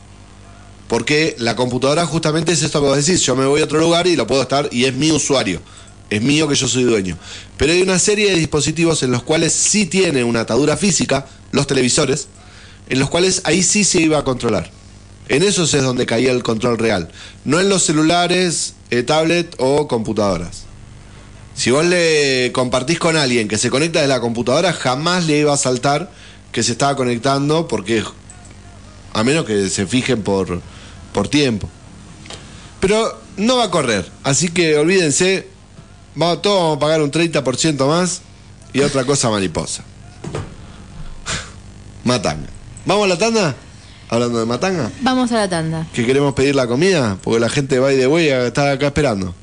Porque 0.88 1.36
la 1.38 1.54
computadora 1.54 2.06
justamente 2.06 2.52
es 2.52 2.62
esto 2.62 2.80
que 2.80 2.86
vos 2.86 2.96
decís, 2.96 3.20
yo 3.22 3.36
me 3.36 3.46
voy 3.46 3.60
a 3.60 3.64
otro 3.64 3.78
lugar 3.78 4.06
y 4.06 4.16
lo 4.16 4.26
puedo 4.26 4.42
estar 4.42 4.68
y 4.72 4.86
es 4.86 4.94
mi 4.94 5.12
usuario. 5.12 5.60
Es 6.10 6.22
mío 6.22 6.48
que 6.48 6.54
yo 6.54 6.66
soy 6.66 6.84
dueño. 6.84 7.18
Pero 7.58 7.72
hay 7.72 7.82
una 7.82 7.98
serie 7.98 8.30
de 8.30 8.36
dispositivos 8.36 9.02
en 9.02 9.10
los 9.10 9.22
cuales 9.22 9.52
sí 9.52 9.84
tiene 9.84 10.24
una 10.24 10.40
atadura 10.40 10.78
física, 10.78 11.26
los 11.52 11.66
televisores, 11.66 12.28
en 12.88 12.98
los 12.98 13.10
cuales 13.10 13.42
ahí 13.44 13.62
sí 13.62 13.84
se 13.84 14.00
iba 14.00 14.18
a 14.18 14.24
controlar. 14.24 14.70
En 15.28 15.42
esos 15.42 15.74
es 15.74 15.82
donde 15.82 16.06
caía 16.06 16.32
el 16.32 16.42
control 16.42 16.78
real. 16.78 17.10
No 17.44 17.60
en 17.60 17.68
los 17.68 17.82
celulares, 17.82 18.74
eh, 18.90 19.02
tablet 19.02 19.54
o 19.58 19.86
computadoras. 19.86 20.62
Si 21.54 21.70
vos 21.70 21.84
le 21.84 22.50
compartís 22.52 22.98
con 22.98 23.16
alguien 23.16 23.46
que 23.46 23.58
se 23.58 23.68
conecta 23.68 24.00
de 24.00 24.08
la 24.08 24.20
computadora, 24.20 24.72
jamás 24.72 25.26
le 25.26 25.38
iba 25.38 25.52
a 25.52 25.58
saltar 25.58 26.10
que 26.50 26.62
se 26.62 26.72
estaba 26.72 26.96
conectando 26.96 27.68
porque 27.68 28.02
a 29.12 29.24
menos 29.24 29.44
que 29.44 29.68
se 29.68 29.86
fijen 29.86 30.22
por, 30.22 30.62
por 31.12 31.28
tiempo. 31.28 31.68
Pero 32.80 33.18
no 33.36 33.56
va 33.56 33.64
a 33.64 33.70
correr, 33.70 34.10
así 34.22 34.48
que 34.48 34.76
olvídense, 34.76 35.46
vamos, 36.14 36.42
todos 36.42 36.60
vamos 36.60 36.76
a 36.76 36.80
pagar 36.80 37.02
un 37.02 37.10
30% 37.10 37.86
más 37.86 38.22
y 38.72 38.80
otra 38.80 39.04
cosa 39.04 39.30
mariposa. 39.30 39.84
Matanga. 42.04 42.48
¿Vamos 42.84 43.04
a 43.04 43.08
la 43.08 43.18
tanda? 43.18 43.54
Hablando 44.08 44.38
de 44.38 44.46
Matanga. 44.46 44.90
Vamos 45.02 45.30
a 45.32 45.36
la 45.36 45.48
tanda. 45.48 45.86
¿Que 45.92 46.06
queremos 46.06 46.32
pedir 46.34 46.54
la 46.54 46.66
comida? 46.66 47.18
Porque 47.22 47.40
la 47.40 47.48
gente 47.48 47.78
va 47.78 47.92
y 47.92 47.96
de 47.96 48.06
güey 48.06 48.28
está 48.28 48.72
acá 48.72 48.86
esperando. 48.86 49.34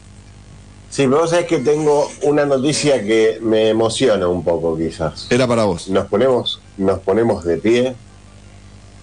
Sí, 0.90 1.04
pero 1.04 1.20
vos 1.20 1.30
sabés 1.30 1.46
que 1.46 1.60
tengo 1.60 2.10
una 2.24 2.46
noticia 2.46 3.04
que 3.04 3.40
me 3.42 3.70
emociona 3.70 4.28
un 4.28 4.44
poco, 4.44 4.78
quizás. 4.78 5.28
Era 5.30 5.46
para 5.46 5.66
vos. 5.66 5.90
Nos 5.90 6.06
ponemos, 6.06 6.62
nos 6.78 7.00
ponemos 7.00 7.44
de 7.44 7.58
pie. 7.58 7.96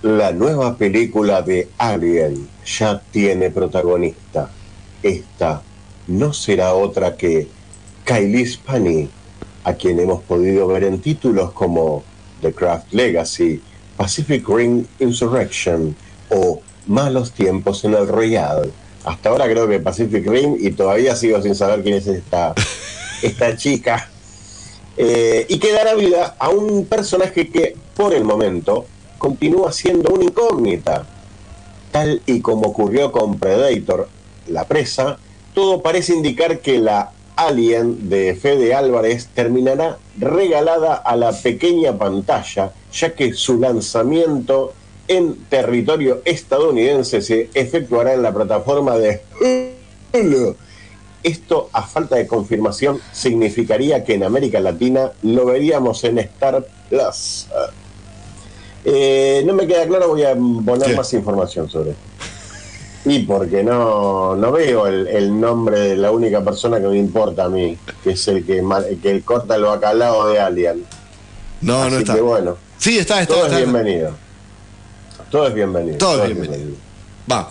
La 0.03 0.33
nueva 0.33 0.77
película 0.77 1.43
de 1.43 1.69
Alien 1.79 2.49
ya 2.65 3.01
tiene 3.11 3.51
protagonista. 3.51 4.51
Esta 5.03 5.63
no 6.07 6.33
será 6.33 6.75
otra 6.75 7.17
que 7.17 7.49
Kylie 8.05 8.47
Spani, 8.47 9.09
a 9.65 9.75
quien 9.75 10.01
hemos 10.01 10.23
podido 10.23 10.67
ver 10.67 10.85
en 10.85 11.01
títulos 11.01 11.53
como 11.53 12.03
The 12.41 12.53
Craft 12.53 12.93
Legacy, 12.93 13.61
Pacific 13.97 14.49
Rim 14.49 14.85
Insurrection 14.99 15.95
o 16.31 16.61
Malos 16.87 17.33
Tiempos 17.33 17.85
en 17.85 17.95
el 17.95 18.09
Royal. 18.09 18.73
Hasta 19.05 19.29
ahora 19.29 19.47
creo 19.47 19.69
que 19.69 19.81
Pacific 19.81 20.27
Rim 20.27 20.57
y 20.59 20.71
todavía 20.73 21.15
sigo 21.17 21.41
sin 21.43 21.55
saber 21.55 21.83
quién 21.83 21.97
es 21.97 22.07
esta, 22.07 22.55
esta 23.23 23.57
chica. 23.57 24.09
Eh, 24.97 25.47
y 25.49 25.59
que 25.59 25.73
dará 25.73 25.95
vida 25.95 26.37
a 26.39 26.51
un 26.51 26.85
personaje 26.87 27.49
que 27.49 27.75
por 27.97 28.13
el 28.13 28.25
momento 28.25 28.87
continúa 29.19 29.73
siendo 29.73 30.13
una 30.13 30.25
incógnita. 30.25 31.07
Tal 31.93 32.23
y 32.27 32.41
como 32.41 32.69
ocurrió 32.69 33.13
con 33.13 33.39
Predator, 33.39 34.09
la 34.49 34.65
presa, 34.65 35.19
todo 35.55 35.83
parece 35.83 36.15
indicar 36.15 36.61
que 36.61 36.79
la 36.79 37.13
Alien 37.37 38.09
de 38.09 38.35
Fede 38.35 38.75
Álvarez 38.75 39.29
terminará 39.35 39.99
regalada 40.19 40.95
a 40.95 41.17
la 41.17 41.33
pequeña 41.33 41.97
pantalla, 41.97 42.73
ya 42.93 43.15
que 43.15 43.35
su 43.35 43.59
lanzamiento 43.59 44.73
en 45.09 45.37
territorio 45.51 46.23
estadounidense 46.25 47.21
se 47.21 47.51
efectuará 47.55 48.15
en 48.15 48.23
la 48.23 48.33
plataforma 48.33 48.97
de 48.97 49.21
Hulu. 50.15 50.57
Esto, 51.23 51.69
a 51.73 51.83
falta 51.83 52.17
de 52.17 52.27
confirmación, 52.27 53.01
significaría 53.13 54.03
que 54.03 54.15
en 54.15 54.25
América 54.25 54.61
Latina 54.61 55.13
lo 55.23 55.47
veríamos 55.47 56.03
en 56.05 56.19
Star 56.19 56.67
Plus. 56.89 57.47
Eh, 58.85 59.43
no 59.47 59.55
me 59.55 59.67
queda 59.67 59.87
claro, 59.87 60.09
voy 60.09 60.25
a 60.25 60.35
poner 60.35 60.89
¿Qué? 60.91 60.97
más 60.97 61.13
información 61.15 61.69
sobre 61.71 61.91
esto. 61.93 62.03
Y 63.05 63.21
porque 63.21 63.65
no, 63.65 64.37
no 64.37 64.53
veo 64.53 64.87
el, 64.87 65.09
el 65.09 65.41
nombre 65.41 65.79
de 65.81 65.97
la 65.97 66.11
única 66.13 66.43
persona 66.45 66.81
que 66.81 66.87
me 66.87 66.97
importa 66.99 67.45
a 67.45 67.49
mí, 67.49 67.77
que 68.05 68.11
es 68.13 68.29
el 68.29 68.45
que, 68.47 68.63
que 69.03 69.23
corta 69.23 69.57
el 69.57 69.63
bacalao 69.65 70.29
de 70.29 70.39
Alien. 70.41 70.85
No, 71.63 71.83
Así 71.83 71.91
no 71.93 71.99
está. 71.99 72.15
que 72.15 72.21
bueno, 72.21 72.57
Sí, 72.79 72.99
está, 72.99 73.21
está. 73.23 73.35
todo 73.35 73.45
está. 73.47 73.59
es 73.59 73.65
bienvenido. 73.65 74.11
Todo 75.31 75.47
es 75.49 75.55
bienvenido. 75.55 75.99
Todo 75.99 76.25
es 76.25 76.37
bienvenido. 76.37 76.77
Va. 77.31 77.49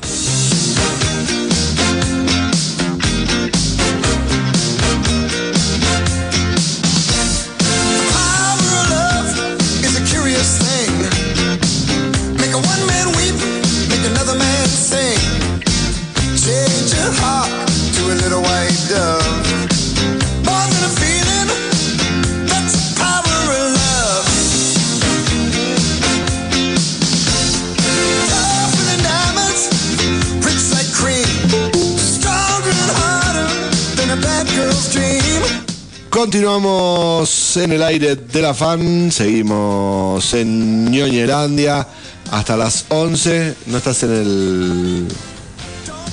Continuamos 36.21 37.57
en 37.57 37.71
el 37.71 37.81
aire 37.81 38.15
de 38.15 38.41
la 38.43 38.53
fan, 38.53 39.11
seguimos 39.11 40.35
en 40.35 40.85
Ñoñelandia 40.91 41.87
hasta 42.29 42.55
las 42.55 42.85
11. 42.89 43.55
No 43.65 43.77
estás 43.79 44.03
en 44.03 44.11
el 44.11 45.07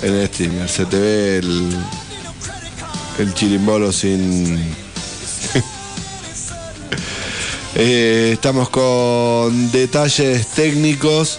en 0.00 0.14
el 0.14 0.26
streamer, 0.28 0.66
se 0.66 0.86
te 0.86 0.98
ve 0.98 1.36
el 1.36 1.76
el 3.18 3.34
chirimbolo 3.34 3.92
sin 3.92 4.56
Eh, 7.74 8.30
estamos 8.32 8.70
con 8.70 9.70
detalles 9.72 10.46
técnicos 10.46 11.38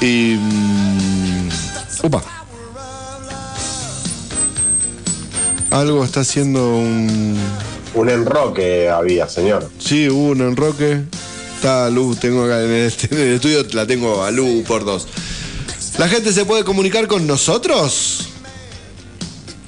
y 0.00 0.36
mm, 0.38 1.48
upa. 2.04 2.22
Algo 5.72 6.04
está 6.04 6.20
haciendo 6.20 6.76
un 6.76 7.36
Un 7.96 8.10
enroque 8.10 8.90
había, 8.90 9.26
señor. 9.26 9.70
Sí, 9.78 10.10
hubo 10.10 10.32
un 10.32 10.42
enroque. 10.42 11.04
Está 11.56 11.86
a 11.86 11.90
luz, 11.90 12.20
tengo 12.20 12.44
acá 12.44 12.62
en 12.62 12.70
el, 12.70 12.92
en 13.10 13.18
el 13.18 13.32
estudio, 13.34 13.64
la 13.72 13.86
tengo 13.86 14.22
a 14.22 14.30
luz 14.30 14.66
por 14.66 14.84
dos. 14.84 15.08
¿La 15.98 16.06
gente 16.06 16.30
se 16.30 16.44
puede 16.44 16.62
comunicar 16.62 17.06
con 17.06 17.26
nosotros? 17.26 18.28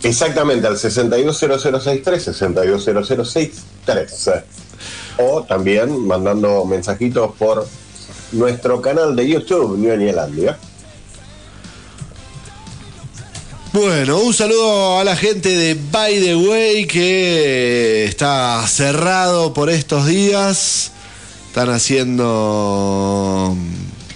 Exactamente, 0.02 0.66
al 0.66 0.76
620063, 0.76 2.22
620063. 2.22 4.30
O 5.16 5.42
también 5.44 6.06
mandando 6.06 6.66
mensajitos 6.66 7.34
por 7.36 7.66
nuestro 8.32 8.82
canal 8.82 9.16
de 9.16 9.26
YouTube, 9.26 9.78
Ñuenielandia. 9.78 10.58
Bueno, 13.72 14.18
un 14.20 14.32
saludo 14.34 14.98
a 14.98 15.04
la 15.04 15.14
gente 15.16 15.50
de 15.50 15.74
By 15.74 16.20
the 16.20 16.36
Way 16.36 16.86
que 16.86 18.04
está 18.06 18.64
cerrado 18.66 19.52
por 19.52 19.70
estos 19.70 20.06
días. 20.06 20.90
Están 21.48 21.70
haciendo 21.70 23.54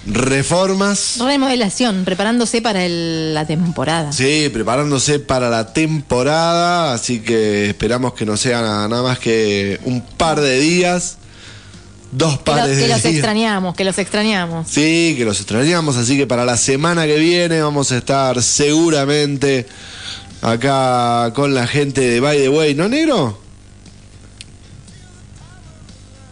reformas. 0.07 1.17
Remodelación, 1.19 2.03
preparándose 2.03 2.61
para 2.61 2.83
el- 2.85 3.33
la 3.33 3.45
temporada. 3.45 4.11
Sí, 4.11 4.49
preparándose 4.51 5.19
para 5.19 5.49
la 5.49 5.71
temporada, 5.71 6.93
así 6.93 7.19
que 7.19 7.67
esperamos 7.69 8.13
que 8.13 8.25
no 8.25 8.35
sea 8.37 8.61
nada, 8.61 8.87
nada 8.87 9.03
más 9.03 9.19
que 9.19 9.79
un 9.85 10.01
par 10.01 10.41
de 10.41 10.59
días, 10.59 11.17
dos 12.15 12.33
Que, 12.39 12.51
lo- 12.51 12.57
pares 12.57 12.77
que 12.77 12.83
de 12.83 12.87
los 12.89 13.01
días. 13.03 13.13
extrañamos, 13.15 13.75
que 13.75 13.83
los 13.83 13.97
extrañamos. 13.97 14.67
Sí, 14.69 15.15
que 15.17 15.25
los 15.25 15.39
extrañamos, 15.39 15.95
así 15.97 16.17
que 16.17 16.27
para 16.27 16.45
la 16.45 16.57
semana 16.57 17.05
que 17.05 17.17
viene 17.17 17.61
vamos 17.61 17.91
a 17.91 17.97
estar 17.97 18.41
seguramente 18.41 19.65
acá 20.41 21.31
con 21.33 21.53
la 21.53 21.67
gente 21.67 22.01
de 22.01 22.19
By 22.19 22.37
the 22.37 22.49
Way, 22.49 22.75
¿no, 22.75 22.87
negro? 22.89 23.39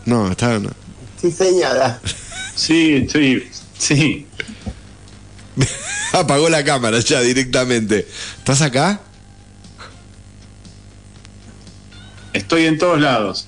No, 0.05 0.31
está. 0.31 0.59
no. 0.59 0.69
Sí, 1.21 1.31
señora. 1.31 1.99
Sí, 2.55 3.03
estoy. 3.05 3.47
Sí. 3.77 4.25
Apagó 6.13 6.49
la 6.49 6.63
cámara 6.63 6.99
ya 6.99 7.21
directamente. 7.21 8.07
¿Estás 8.39 8.61
acá? 8.61 8.99
Estoy 12.33 12.65
en 12.65 12.77
todos 12.77 12.99
lados. 12.99 13.47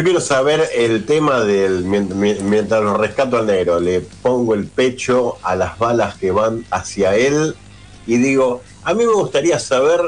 Yo 0.00 0.04
quiero 0.04 0.20
saber 0.22 0.66
el 0.74 1.04
tema 1.04 1.40
del. 1.40 1.84
mient- 1.84 2.14
mient- 2.14 2.40
Mientras 2.40 2.82
lo 2.82 2.96
rescato 2.96 3.36
al 3.36 3.44
negro, 3.46 3.80
le 3.80 4.00
pongo 4.00 4.54
el 4.54 4.64
pecho 4.64 5.36
a 5.42 5.54
las 5.54 5.78
balas 5.78 6.14
que 6.14 6.30
van 6.30 6.64
hacia 6.70 7.14
él 7.16 7.54
y 8.06 8.16
digo: 8.16 8.62
A 8.82 8.94
mí 8.94 9.04
me 9.04 9.12
gustaría 9.12 9.58
saber 9.58 10.00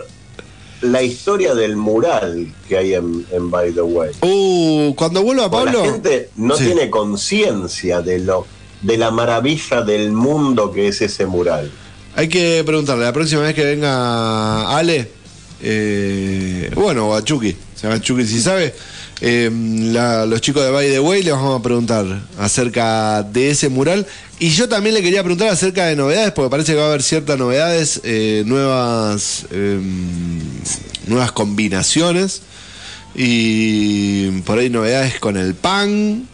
la 0.80 1.02
historia 1.02 1.54
del 1.54 1.76
mural 1.76 2.54
que 2.66 2.78
hay 2.78 2.94
en, 2.94 3.26
en 3.32 3.50
By 3.50 3.72
the 3.72 3.82
Way. 3.82 4.12
Uh, 4.22 4.94
cuando 4.94 5.22
vuelva 5.22 5.50
Porque 5.50 5.66
Pablo. 5.66 5.84
La 5.84 5.92
gente 5.92 6.30
no 6.36 6.56
Sí. 6.56 6.64
tiene 6.64 6.88
conciencia 6.88 8.00
de 8.00 8.18
lo 8.20 8.46
de 8.80 8.96
la 8.96 9.10
maravilla 9.10 9.82
del 9.82 10.10
mundo 10.12 10.72
que 10.72 10.88
es 10.88 11.02
ese 11.02 11.26
mural. 11.26 11.70
Hay 12.16 12.28
que 12.30 12.62
preguntarle, 12.64 13.04
la 13.04 13.12
próxima 13.12 13.42
vez 13.42 13.54
que 13.54 13.62
venga 13.66 14.74
Ale, 14.74 15.10
eh, 15.60 16.70
bueno, 16.76 17.10
o 17.10 17.14
a 17.14 17.22
Chucky, 17.22 17.50
o 17.74 17.78
sea, 17.78 17.92
a 17.92 18.00
Chucky 18.00 18.24
si 18.26 18.40
sabe, 18.40 18.74
eh, 19.24 19.48
la- 19.52 20.26
los 20.26 20.40
chicos 20.40 20.64
de 20.64 20.70
By 20.72 20.90
the 20.90 20.98
Way 20.98 21.22
le 21.22 21.30
vamos 21.30 21.60
a 21.60 21.62
preguntar 21.62 22.04
acerca 22.38 23.22
de 23.22 23.50
ese 23.50 23.68
mural. 23.68 24.04
Y 24.40 24.48
yo 24.50 24.68
también 24.68 24.94
le 24.96 25.02
quería 25.02 25.22
preguntar 25.22 25.48
acerca 25.48 25.86
de 25.86 25.94
novedades, 25.94 26.32
porque 26.32 26.50
parece 26.50 26.72
que 26.72 26.78
va 26.78 26.86
a 26.86 26.88
haber 26.88 27.04
ciertas 27.04 27.38
novedades, 27.38 28.00
eh, 28.02 28.42
nuevas, 28.46 29.46
eh, 29.52 29.78
nuevas 31.06 31.30
combinaciones. 31.30 32.42
Y 33.14 34.40
por 34.40 34.58
ahí 34.58 34.70
novedades 34.70 35.20
con 35.20 35.36
el 35.36 35.54
pan. 35.54 36.26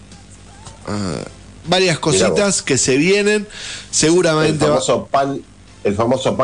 ah, 0.86 1.18
varias 1.66 1.98
cositas 1.98 2.62
que 2.62 2.78
se 2.78 2.96
vienen. 2.96 3.42
El 3.42 3.46
Seguramente 3.90 4.64
va- 4.64 4.70
famoso 4.80 5.06
pan, 5.10 5.38
el 5.84 5.94
famoso 5.94 6.34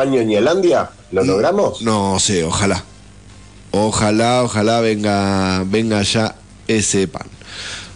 ¿lo 1.11 1.23
logramos? 1.23 1.81
No 1.81 2.19
sé, 2.19 2.43
ojalá. 2.43 2.83
Ojalá, 3.77 4.41
ojalá 4.41 4.79
venga, 4.79 5.65
venga 5.65 6.01
ya 6.01 6.33
ese 6.65 7.09
pan. 7.09 7.27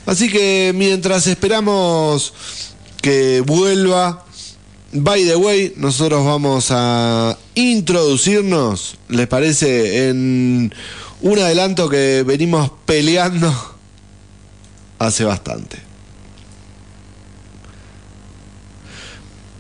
Así 0.06 0.30
que 0.30 0.74
mientras 0.76 1.26
esperamos 1.26 2.34
que 3.02 3.40
vuelva, 3.40 4.26
by 4.92 5.24
the 5.24 5.38
way, 5.38 5.74
nosotros 5.78 6.26
vamos 6.26 6.68
a 6.72 7.38
introducirnos, 7.56 8.98
¿les 9.08 9.28
parece? 9.28 10.10
En 10.10 10.74
un 11.22 11.40
adelanto 11.40 11.88
que 11.88 12.24
venimos 12.28 12.70
peleando 12.86 13.50
hace 15.00 15.24
bastante. 15.24 15.78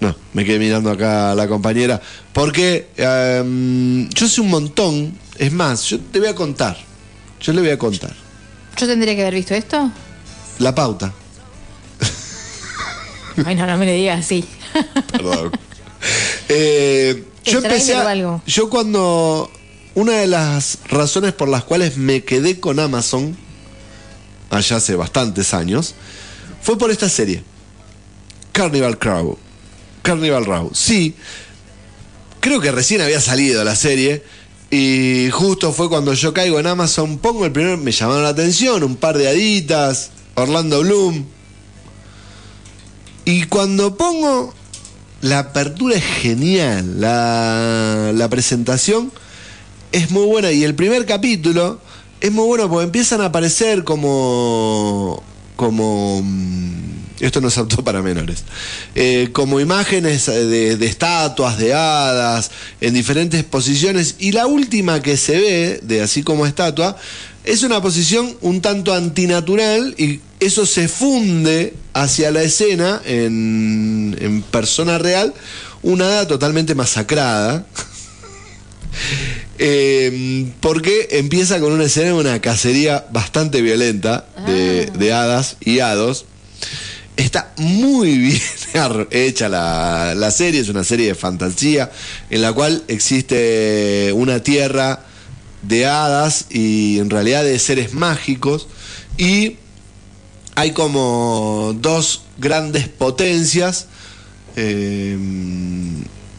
No, 0.01 0.13
me 0.33 0.43
quedé 0.43 0.59
mirando 0.59 0.91
acá 0.91 1.33
la 1.33 1.47
compañera. 1.47 2.01
Porque 2.33 2.89
em, 2.97 4.09
yo 4.09 4.27
sé 4.27 4.41
un 4.41 4.49
montón. 4.49 5.28
Es 5.39 5.51
más, 5.51 5.83
yo 5.85 5.99
te 5.99 6.19
voy 6.19 6.27
a 6.29 6.35
contar. 6.35 6.77
Yo 7.41 7.53
le 7.53 7.61
voy 7.61 7.69
a 7.71 7.77
contar. 7.79 8.13
¿Yo 8.77 8.85
tendría 8.87 9.15
que 9.15 9.21
haber 9.21 9.33
visto 9.35 9.55
esto? 9.55 9.91
La 10.59 10.75
pauta. 10.75 11.11
Ay, 13.45 13.55
no, 13.55 13.65
no 13.65 13.77
me 13.77 13.85
lo 13.85 13.91
digas 13.93 14.19
así. 14.25 14.45
Perdón. 15.11 15.51
Eh, 16.51 17.25
yo 17.43 17.59
¿El 17.59 17.65
empecé 17.65 17.93
a- 17.93 18.09
algo? 18.09 18.41
Yo 18.47 18.69
cuando. 18.69 19.51
Una 19.95 20.13
de 20.13 20.27
las 20.27 20.79
razones 20.87 21.33
por 21.33 21.49
las 21.49 21.63
cuales 21.63 21.97
me 21.97 22.23
quedé 22.23 22.59
con 22.59 22.79
Amazon, 22.79 23.35
allá 24.49 24.77
hace 24.77 24.95
bastantes 24.95 25.53
años, 25.53 25.93
fue 26.61 26.77
por 26.77 26.89
esta 26.89 27.09
serie. 27.09 27.43
Carnival 28.53 28.97
Crow. 28.97 29.37
Carnival 30.01 30.45
Row. 30.45 30.71
Sí. 30.73 31.15
Creo 32.39 32.61
que 32.61 32.71
recién 32.71 33.01
había 33.01 33.19
salido 33.19 33.63
la 33.65 33.75
serie. 33.75 34.23
Y 34.71 35.29
justo 35.31 35.71
fue 35.71 35.89
cuando 35.89 36.13
yo 36.13 36.33
caigo 36.33 36.59
en 36.59 36.67
Amazon, 36.67 37.17
pongo 37.17 37.45
el 37.45 37.51
primero, 37.51 37.77
me 37.77 37.91
llamaron 37.91 38.23
la 38.23 38.29
atención, 38.29 38.83
un 38.83 38.95
par 38.95 39.17
de 39.17 39.27
haditas, 39.27 40.11
Orlando 40.35 40.81
Bloom. 40.81 41.25
Y 43.25 43.43
cuando 43.45 43.97
pongo 43.97 44.53
la 45.21 45.39
apertura 45.39 45.95
es 45.95 46.03
genial, 46.03 47.01
la, 47.01 48.11
la 48.13 48.29
presentación 48.29 49.11
es 49.91 50.11
muy 50.11 50.25
buena 50.25 50.51
y 50.51 50.63
el 50.63 50.75
primer 50.75 51.05
capítulo 51.05 51.79
es 52.21 52.31
muy 52.31 52.45
bueno 52.45 52.69
porque 52.69 52.85
empiezan 52.85 53.21
a 53.21 53.25
aparecer 53.25 53.83
como 53.83 55.23
como 55.55 56.21
mm, 56.23 57.08
esto 57.19 57.41
no 57.41 57.49
es 57.49 57.57
apto 57.57 57.83
para 57.83 58.01
menores. 58.01 58.43
Eh, 58.95 59.29
como 59.31 59.59
imágenes 59.59 60.25
de, 60.27 60.77
de 60.77 60.85
estatuas 60.85 61.57
de 61.57 61.73
hadas 61.73 62.51
en 62.81 62.93
diferentes 62.93 63.43
posiciones 63.43 64.15
y 64.19 64.31
la 64.31 64.47
última 64.47 65.01
que 65.01 65.17
se 65.17 65.37
ve 65.39 65.79
de 65.83 66.01
así 66.01 66.23
como 66.23 66.45
estatua 66.45 66.97
es 67.43 67.63
una 67.63 67.81
posición 67.81 68.37
un 68.41 68.61
tanto 68.61 68.93
antinatural 68.93 69.95
y 69.97 70.19
eso 70.39 70.65
se 70.65 70.87
funde 70.87 71.73
hacia 71.93 72.31
la 72.31 72.43
escena 72.43 73.01
en, 73.05 74.15
en 74.19 74.41
persona 74.41 74.97
real 74.97 75.33
una 75.81 76.05
hada 76.05 76.27
totalmente 76.27 76.75
masacrada. 76.75 77.65
Eh, 79.61 80.51
porque 80.61 81.09
empieza 81.11 81.59
con 81.59 81.73
una 81.73 81.83
escena 81.83 82.07
de 82.07 82.13
una 82.13 82.39
cacería 82.39 83.05
bastante 83.11 83.61
violenta 83.61 84.25
de, 84.47 84.85
de 84.85 85.13
hadas 85.13 85.57
y 85.59 85.79
hados. 85.79 86.25
Está 87.19 87.51
muy 87.57 88.17
bien 88.17 88.41
hecha 89.11 89.49
la, 89.49 90.13
la 90.15 90.31
serie, 90.31 90.61
es 90.61 90.69
una 90.69 90.83
serie 90.85 91.07
de 91.07 91.15
fantasía 91.15 91.91
en 92.29 92.41
la 92.41 92.53
cual 92.53 92.83
existe 92.87 94.11
una 94.13 94.41
tierra 94.41 95.05
de 95.61 95.85
hadas 95.85 96.45
y 96.49 96.97
en 96.99 97.09
realidad 97.09 97.43
de 97.43 97.59
seres 97.59 97.93
mágicos 97.93 98.67
y 99.17 99.57
hay 100.55 100.71
como 100.71 101.75
dos 101.81 102.21
grandes 102.37 102.87
potencias. 102.87 103.87
eh, 104.55 105.17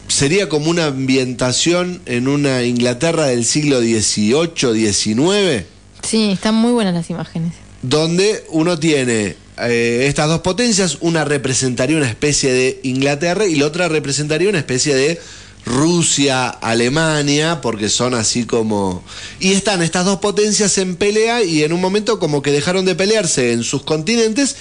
sería 0.07 0.49
como 0.49 0.69
una 0.69 0.87
ambientación 0.87 2.01
en 2.05 2.27
una 2.27 2.63
Inglaterra 2.63 3.27
del 3.27 3.45
siglo 3.45 3.79
XVIII, 3.79 4.93
XIX, 4.93 5.65
Sí, 6.03 6.31
están 6.31 6.55
muy 6.55 6.71
buenas 6.71 6.93
las 6.95 7.09
imágenes. 7.11 7.53
donde 7.83 8.43
uno 8.49 8.77
tiene 8.79 9.35
eh, 9.57 10.05
estas 10.07 10.27
dos 10.27 10.41
potencias, 10.41 10.97
una 11.01 11.25
representaría 11.25 11.97
una 11.97 12.09
especie 12.09 12.51
de 12.51 12.79
Inglaterra 12.83 13.45
y 13.45 13.55
la 13.55 13.67
otra 13.67 13.87
representaría 13.87 14.49
una 14.49 14.59
especie 14.59 14.95
de 14.95 15.19
Rusia, 15.65 16.49
Alemania, 16.49 17.61
porque 17.61 17.89
son 17.89 18.13
así 18.15 18.45
como... 18.45 19.03
Y 19.39 19.53
están 19.53 19.81
estas 19.81 20.05
dos 20.05 20.19
potencias 20.19 20.77
en 20.77 20.95
pelea 20.95 21.43
y 21.43 21.63
en 21.63 21.73
un 21.73 21.81
momento 21.81 22.19
como 22.19 22.41
que 22.41 22.51
dejaron 22.51 22.85
de 22.85 22.95
pelearse 22.95 23.53
en 23.53 23.63
sus 23.63 23.83
continentes 23.83 24.55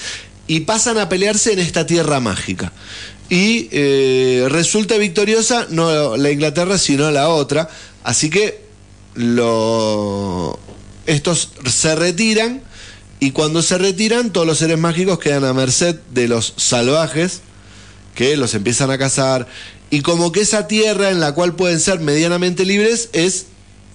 y 0.47 0.61
pasan 0.61 0.99
a 0.99 1.09
pelearse 1.09 1.53
en 1.53 1.61
esta 1.61 1.87
tierra 1.87 2.21
mágica. 2.21 2.73
Y 3.31 3.69
eh, 3.71 4.47
resulta 4.51 4.97
victoriosa 4.99 5.67
no 5.71 6.17
la 6.17 6.31
Inglaterra, 6.31 6.77
sino 6.77 7.11
la 7.11 7.29
otra. 7.29 7.71
Así 8.03 8.29
que 8.29 8.61
estos 11.07 11.51
se 11.67 11.95
retiran 11.95 12.63
y 13.21 13.33
cuando 13.33 13.63
se 13.63 13.79
retiran 13.79 14.33
todos 14.33 14.47
los 14.47 14.59
seres 14.59 14.79
mágicos 14.79 15.19
quedan 15.19 15.45
a 15.45 15.53
merced 15.53 15.97
de 16.13 16.27
los 16.27 16.55
salvajes 16.57 17.41
que 18.15 18.37
los 18.37 18.55
empiezan 18.55 18.91
a 18.91 18.99
cazar 18.99 19.47
y 19.91 20.01
como 20.01 20.33
que 20.33 20.41
esa 20.41 20.67
tierra 20.67 21.11
en 21.11 21.21
la 21.21 21.33
cual 21.33 21.55
pueden 21.55 21.81
ser 21.81 22.01
medianamente 22.01 22.65
libres 22.65 23.11
es 23.13 23.47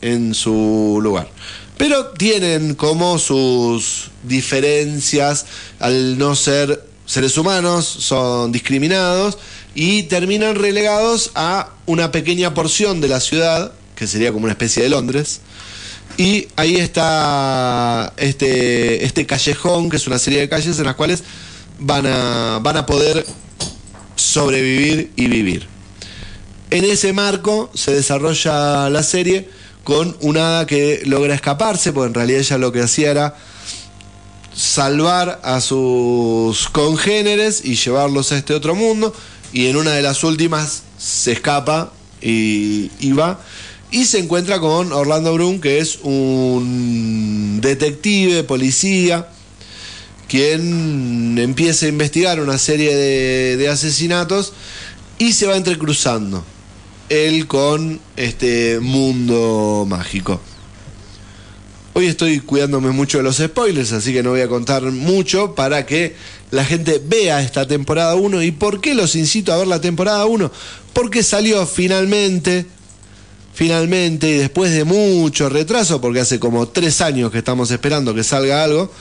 en 0.02 0.34
su 0.36 1.00
lugar. 1.02 1.30
Pero 1.78 2.08
tienen 2.10 2.76
como 2.76 3.18
sus 3.18 4.12
diferencias 4.24 5.46
al 5.80 6.18
no 6.18 6.36
ser 6.36 6.86
seres 7.06 7.38
humanos, 7.38 7.86
son 7.86 8.52
discriminados 8.52 9.38
y 9.74 10.04
terminan 10.04 10.56
relegados 10.56 11.32
a 11.36 11.72
una 11.86 12.12
pequeña 12.12 12.54
porción 12.54 13.02
de 13.02 13.10
la 13.10 13.20
ciudad, 13.20 13.74
que 13.96 14.08
sería 14.08 14.32
como 14.32 14.46
una 14.46 14.54
especie 14.54 14.84
de 14.84 14.90
Londres. 14.90 15.42
Y 16.18 16.48
ahí 16.56 16.78
está 16.78 18.14
este, 18.18 19.04
este 19.04 19.26
callejón, 19.26 19.90
que 19.90 19.98
es 19.98 20.08
una 20.08 20.18
serie 20.18 20.40
de 20.40 20.50
calles 20.50 20.80
en 20.80 20.86
las 20.86 20.96
cuales 20.96 21.24
van 21.80 22.06
a, 22.06 22.60
van 22.62 22.78
a 22.78 22.86
poder 22.86 23.26
sobrevivir 24.16 25.12
y 25.16 25.28
vivir. 25.28 25.68
En 26.72 26.86
ese 26.86 27.14
marco 27.14 27.70
se 27.74 27.94
desarrolla 27.94 28.90
la 28.90 29.04
serie 29.04 29.50
con 29.84 30.18
una 30.22 30.48
hada 30.48 30.66
que 30.66 31.02
logra 31.06 31.36
escaparse, 31.36 31.94
porque 31.94 32.08
en 32.08 32.14
realidad 32.14 32.40
ella 32.40 32.58
lo 32.58 32.72
que 32.72 32.82
hacía 32.82 33.12
era 33.12 33.36
salvar 34.56 35.42
a 35.44 35.60
sus 35.60 36.70
congéneres 36.70 37.64
y 37.64 37.76
llevarlos 37.76 38.32
a 38.32 38.38
este 38.38 38.54
otro 38.54 38.74
mundo. 38.74 39.14
Y 39.52 39.68
en 39.68 39.76
una 39.76 39.92
de 39.92 40.02
las 40.02 40.24
últimas 40.24 40.84
se 40.98 41.34
escapa 41.34 41.92
y, 42.22 42.90
y 43.00 43.12
va. 43.12 43.40
Y 43.96 44.04
se 44.04 44.20
encuentra 44.20 44.60
con 44.60 44.92
Orlando 44.92 45.34
Bloom, 45.34 45.62
que 45.62 45.80
es 45.80 46.00
un 46.04 47.60
detective, 47.62 48.44
policía, 48.44 49.30
quien 50.28 51.38
empieza 51.40 51.86
a 51.86 51.90
investigar 51.90 52.42
una 52.42 52.58
serie 52.58 52.94
de, 52.94 53.56
de 53.56 53.70
asesinatos 53.70 54.52
y 55.18 55.32
se 55.32 55.48
va 55.48 55.56
entrecruzando 55.56 56.44
él 57.08 57.48
con 57.48 58.02
este 58.18 58.82
mundo 58.82 59.86
mágico. 59.88 60.42
Hoy 61.94 62.08
estoy 62.08 62.42
cuidándome 62.42 62.92
mucho 62.92 63.20
de 63.20 63.24
los 63.24 63.38
spoilers, 63.38 63.94
así 63.94 64.12
que 64.12 64.24
no 64.24 64.32
voy 64.32 64.42
a 64.42 64.50
contar 64.50 64.84
mucho 64.84 65.56
para 65.56 65.86
que 65.86 66.18
la 66.52 66.66
gente 66.66 67.02
vea 67.02 67.42
esta 67.42 67.66
temporada 67.66 68.16
1. 68.16 68.44
¿Y 68.44 68.52
por 68.52 68.82
qué 68.82 68.94
los 68.94 69.16
incito 69.16 69.54
a 69.54 69.58
ver 69.58 69.68
la 69.68 69.80
temporada 69.80 70.26
1? 70.26 70.52
Porque 70.92 71.24
salió 71.24 71.66
finalmente, 71.66 72.66
finalmente, 73.56 74.30
y 74.30 74.34
después 74.34 74.72
de 74.72 74.84
mucho 74.84 75.50
retraso, 75.50 76.00
porque 76.00 76.20
hace 76.20 76.40
como 76.40 76.68
tres 76.68 77.02
años 77.02 77.32
que 77.32 77.40
estamos 77.40 77.72
esperando 77.72 78.14
que 78.14 78.24
salga 78.24 78.64
algo, 78.64 78.92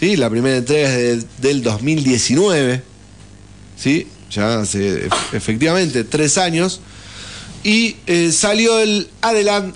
¿sí? 0.00 0.16
la 0.16 0.30
primera 0.30 0.56
entrega 0.56 0.88
es 0.88 0.96
de- 0.96 1.26
del 1.48 1.62
2019, 1.62 2.82
¿sí? 3.76 4.06
ya 4.30 4.60
hace 4.60 5.08
ef- 5.08 5.34
efectivamente 5.34 6.04
tres 6.04 6.38
años. 6.38 6.80
Y 7.64 7.96
eh, 8.06 8.30
salió 8.32 8.78
el, 8.80 9.08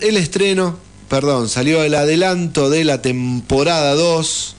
el 0.01 0.16
estreno, 0.16 0.78
perdón, 1.09 1.49
salió 1.49 1.83
el 1.83 1.95
adelanto 1.97 2.70
de 2.70 2.85
la 2.85 3.03
temporada 3.03 3.95
2 3.95 4.57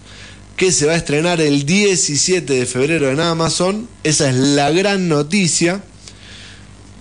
que 0.58 0.72
se 0.74 0.86
va 0.86 0.94
a 0.94 0.96
estrenar 0.98 1.40
el 1.42 1.66
17 1.66 2.54
de 2.54 2.66
febrero 2.66 3.10
en 3.10 3.20
Amazon. 3.22 3.88
Esa 4.04 4.30
es 4.30 4.36
la 4.36 4.70
gran 4.72 5.08
noticia. 5.08 5.82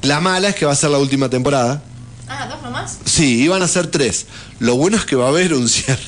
La 0.02 0.20
mala 0.20 0.50
es 0.50 0.54
que 0.54 0.64
va 0.66 0.72
a 0.72 0.76
ser 0.76 0.90
la 0.90 0.98
última 0.98 1.28
temporada. 1.28 1.82
Ah, 2.32 2.46
dos 2.46 2.62
nomás. 2.62 2.98
Sí, 3.04 3.42
iban 3.42 3.60
a 3.60 3.66
ser 3.66 3.88
tres. 3.88 4.26
Lo 4.60 4.76
bueno 4.76 4.96
es 4.96 5.04
que 5.04 5.16
va 5.16 5.26
a 5.26 5.28
haber 5.30 5.52
un 5.52 5.68
cierre. 5.68 6.00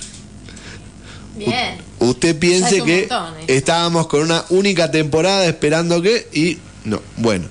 Bien. 1.36 1.78
Usted 1.98 2.38
piense 2.38 2.78
es 2.78 2.82
que 2.84 3.00
montón, 3.00 3.34
eh. 3.40 3.44
estábamos 3.48 4.06
con 4.06 4.20
una 4.22 4.44
única 4.50 4.90
temporada 4.92 5.44
esperando 5.46 6.00
que 6.00 6.28
y 6.32 6.58
no, 6.84 7.02
bueno. 7.16 7.48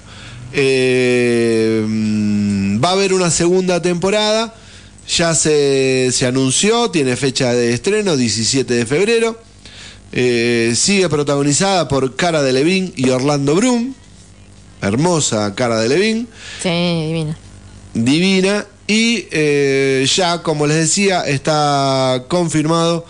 Eh, 0.54 1.86
va 2.82 2.90
a 2.90 2.92
haber 2.94 3.12
una 3.12 3.30
segunda 3.30 3.82
temporada. 3.82 4.56
Ya 5.06 5.36
se, 5.36 6.10
se 6.14 6.26
anunció, 6.26 6.92
tiene 6.92 7.18
fecha 7.18 7.54
de 7.54 7.74
estreno, 7.74 8.16
17 8.16 8.74
de 8.74 8.86
febrero. 8.86 9.38
Eh, 10.14 10.74
sigue 10.78 11.10
protagonizada 11.10 11.90
por 11.90 12.16
Cara 12.16 12.42
de 12.42 12.54
Levine 12.54 12.94
y 12.96 13.10
Orlando 13.10 13.56
Bloom. 13.56 13.96
Hermosa 14.82 15.54
Cara 15.54 15.80
de 15.80 15.90
Levine 15.90 16.26
Sí, 16.64 16.70
divina. 16.70 17.38
Divina 17.94 18.66
y 18.88 19.28
eh, 19.32 20.06
ya 20.16 20.42
como 20.44 20.68
les 20.68 20.78
decía 20.78 21.22
está 21.22 22.24
confirmado 22.28 23.06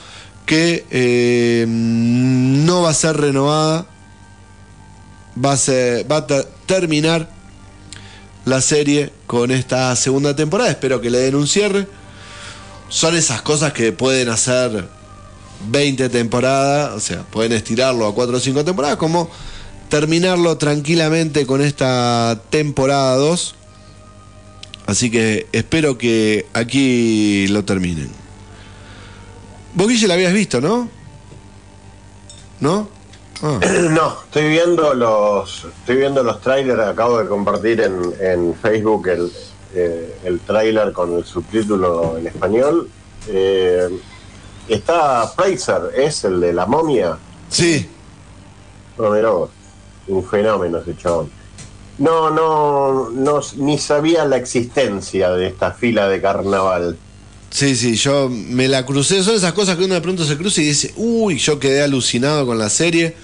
que 0.45 0.86
eh, 0.91 1.65
no 1.67 2.82
va 2.84 2.89
a 2.89 2.93
ser 2.93 3.17
renovada. 3.17 3.86
Va 5.43 5.53
a 5.53 5.57
ser 5.57 6.11
va 6.11 6.17
a 6.17 6.27
ter- 6.27 6.47
terminar 6.65 7.29
la 8.43 8.59
serie 8.59 9.11
con 9.27 9.49
esta 9.51 9.95
segunda 9.95 10.36
temporada. 10.36 10.69
Espero 10.69 10.99
que 10.99 11.09
le 11.09 11.19
den 11.19 11.36
un 11.36 11.47
cierre. 11.47 11.88
Son 12.89 13.15
esas 13.15 13.41
cosas 13.41 13.71
que 13.71 13.93
pueden 13.93 14.27
hacer 14.29 14.88
20 15.69 16.09
temporadas 16.09 16.91
o 16.95 16.99
sea 16.99 17.21
pueden 17.21 17.51
estirarlo 17.53 18.07
a 18.07 18.15
4 18.15 18.36
o 18.36 18.39
5 18.39 18.65
temporadas 18.65 18.97
como 18.97 19.29
terminarlo 19.89 20.57
tranquilamente 20.57 21.45
con 21.45 21.61
esta 21.61 22.41
temporada 22.49 23.15
2 23.17 23.55
Así 24.92 25.10
que 25.10 25.48
espero 25.54 25.98
que 25.98 26.48
aquí 26.52 27.48
lo 27.48 27.64
terminen. 27.64 28.12
Vos, 29.74 29.88
Guille, 29.88 30.06
la 30.06 30.16
habías 30.16 30.34
visto, 30.34 30.60
¿no? 30.60 30.89
¿No? 32.60 32.89
Ah, 33.42 33.58
No, 33.89 34.18
estoy 34.26 34.50
viendo 34.50 34.94
los 34.94 35.64
estoy 35.80 35.96
viendo 35.96 36.22
los 36.24 36.42
trailers, 36.42 36.82
acabo 36.82 37.20
de 37.20 37.30
compartir 37.30 37.80
en, 37.80 38.02
en 38.20 38.54
Facebook 38.54 39.08
el, 39.08 39.32
eh, 39.74 40.14
el 40.26 40.42
trailer 40.42 40.92
con 40.92 41.16
el 41.16 41.24
subtítulo 41.24 42.18
en 42.18 42.28
español. 42.28 42.89
Eh, 43.30 43.88
está 44.68 45.26
Fraser, 45.30 45.84
es 45.96 46.26
el 46.26 46.42
de 46.42 46.52
la 46.52 46.66
momia. 46.66 47.18
sí, 47.48 47.88
No, 48.98 49.10
mirá 49.12 49.30
vos, 49.30 49.52
un 50.10 50.22
fenómeno 50.22 50.80
ese 50.80 50.98
chabón. 50.98 51.32
No, 52.02 52.32
no, 52.32 53.12
no, 53.12 53.41
ni 53.58 53.78
sabía 53.78 54.26
la 54.26 54.38
existencia 54.38 55.30
de 55.34 55.45
esta 55.45 55.72
fila 55.72 56.10
de 56.10 56.20
carnaval. 56.20 56.97
sí, 57.52 57.76
sí, 57.76 57.95
yo 57.95 58.28
me 58.28 58.68
la 58.68 58.88
crucé. 58.88 59.22
Son 59.22 59.36
esas 59.36 59.54
cosas 59.54 59.78
que 59.78 59.84
uno 59.84 59.93
de 59.93 60.02
pronto 60.02 60.26
se 60.26 60.36
cruza 60.36 60.62
y 60.62 60.66
dice, 60.66 60.93
uy, 60.95 61.38
yo 61.38 61.60
quedé 61.60 61.84
alucinado 61.84 62.47
con 62.47 62.58
la 62.58 62.72
serie. 62.72 63.16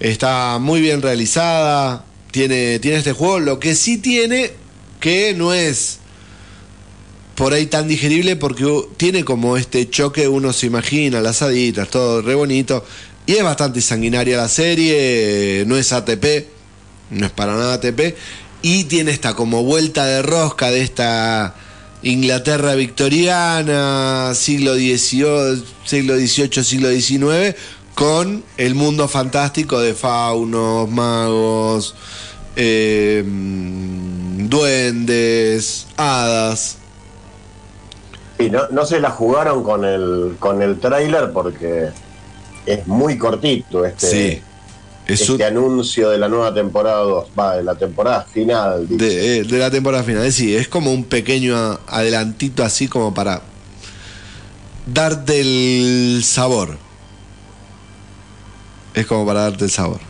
Está 0.00 0.58
muy 0.60 0.80
bien 0.80 1.02
realizada. 1.02 2.04
Tiene, 2.32 2.80
tiene 2.80 2.98
este 2.98 3.12
juego. 3.12 3.38
Lo 3.38 3.60
que 3.60 3.76
sí 3.76 3.98
tiene, 3.98 4.50
que 4.98 5.32
no 5.34 5.54
es 5.54 6.00
por 7.36 7.52
ahí 7.52 7.66
tan 7.66 7.86
digerible 7.86 8.34
porque 8.34 8.66
tiene 8.96 9.24
como 9.24 9.56
este 9.56 9.88
choque, 9.88 10.26
uno 10.26 10.52
se 10.52 10.66
imagina, 10.66 11.20
las 11.20 11.42
haditas, 11.42 11.88
todo 11.90 12.22
re 12.22 12.34
bonito. 12.34 12.84
Y 13.24 13.34
es 13.34 13.44
bastante 13.44 13.80
sanguinaria 13.80 14.36
la 14.36 14.48
serie, 14.48 15.62
no 15.68 15.76
es 15.76 15.92
ATP, 15.92 16.55
no 17.10 17.26
es 17.26 17.32
para 17.32 17.54
nada 17.54 17.74
ATP. 17.74 18.16
Y 18.62 18.84
tiene 18.84 19.10
esta 19.10 19.34
como 19.34 19.62
vuelta 19.62 20.06
de 20.06 20.22
rosca 20.22 20.70
de 20.70 20.82
esta 20.82 21.54
Inglaterra 22.02 22.74
victoriana, 22.74 24.32
siglo 24.34 24.74
XVIII, 24.74 25.62
siglo 25.84 26.16
XVIII, 26.16 26.64
siglo 26.64 26.90
XIX, 26.90 27.56
con 27.94 28.44
el 28.56 28.74
mundo 28.74 29.08
fantástico 29.08 29.80
de 29.80 29.94
faunos, 29.94 30.90
magos, 30.90 31.94
eh, 32.56 33.22
duendes, 33.26 34.46
hadas. 35.96 36.78
Y 38.38 38.50
no, 38.50 38.68
no 38.70 38.84
se 38.84 39.00
la 39.00 39.10
jugaron 39.10 39.62
con 39.62 39.84
el 39.84 40.36
con 40.38 40.60
el 40.60 40.78
tráiler 40.78 41.32
porque 41.32 41.88
es 42.66 42.86
muy 42.86 43.16
cortito 43.16 43.84
este, 43.84 44.06
Sí. 44.06 44.42
Es 45.06 45.20
este 45.20 45.32
un- 45.34 45.42
anuncio 45.42 46.10
de 46.10 46.18
la 46.18 46.28
nueva 46.28 46.52
temporada 46.52 46.98
2, 47.02 47.28
va, 47.38 47.56
de 47.56 47.62
la 47.62 47.74
temporada 47.76 48.22
final. 48.24 48.86
de, 48.88 49.38
eh, 49.38 49.44
de 49.44 49.58
la 49.58 49.70
temporada 49.70 50.02
final. 50.02 50.32
Sí, 50.32 50.54
es 50.56 50.66
como 50.68 50.92
un 50.92 51.04
pequeño 51.04 51.78
adelantito 51.86 52.64
así 52.64 52.88
como 52.88 53.14
para 53.14 53.42
darte 54.86 55.40
el 55.40 56.22
sabor. 56.24 56.76
Es 58.94 59.06
como 59.06 59.24
para 59.26 59.42
darte 59.42 59.64
el 59.66 59.70
sabor. 59.70 60.00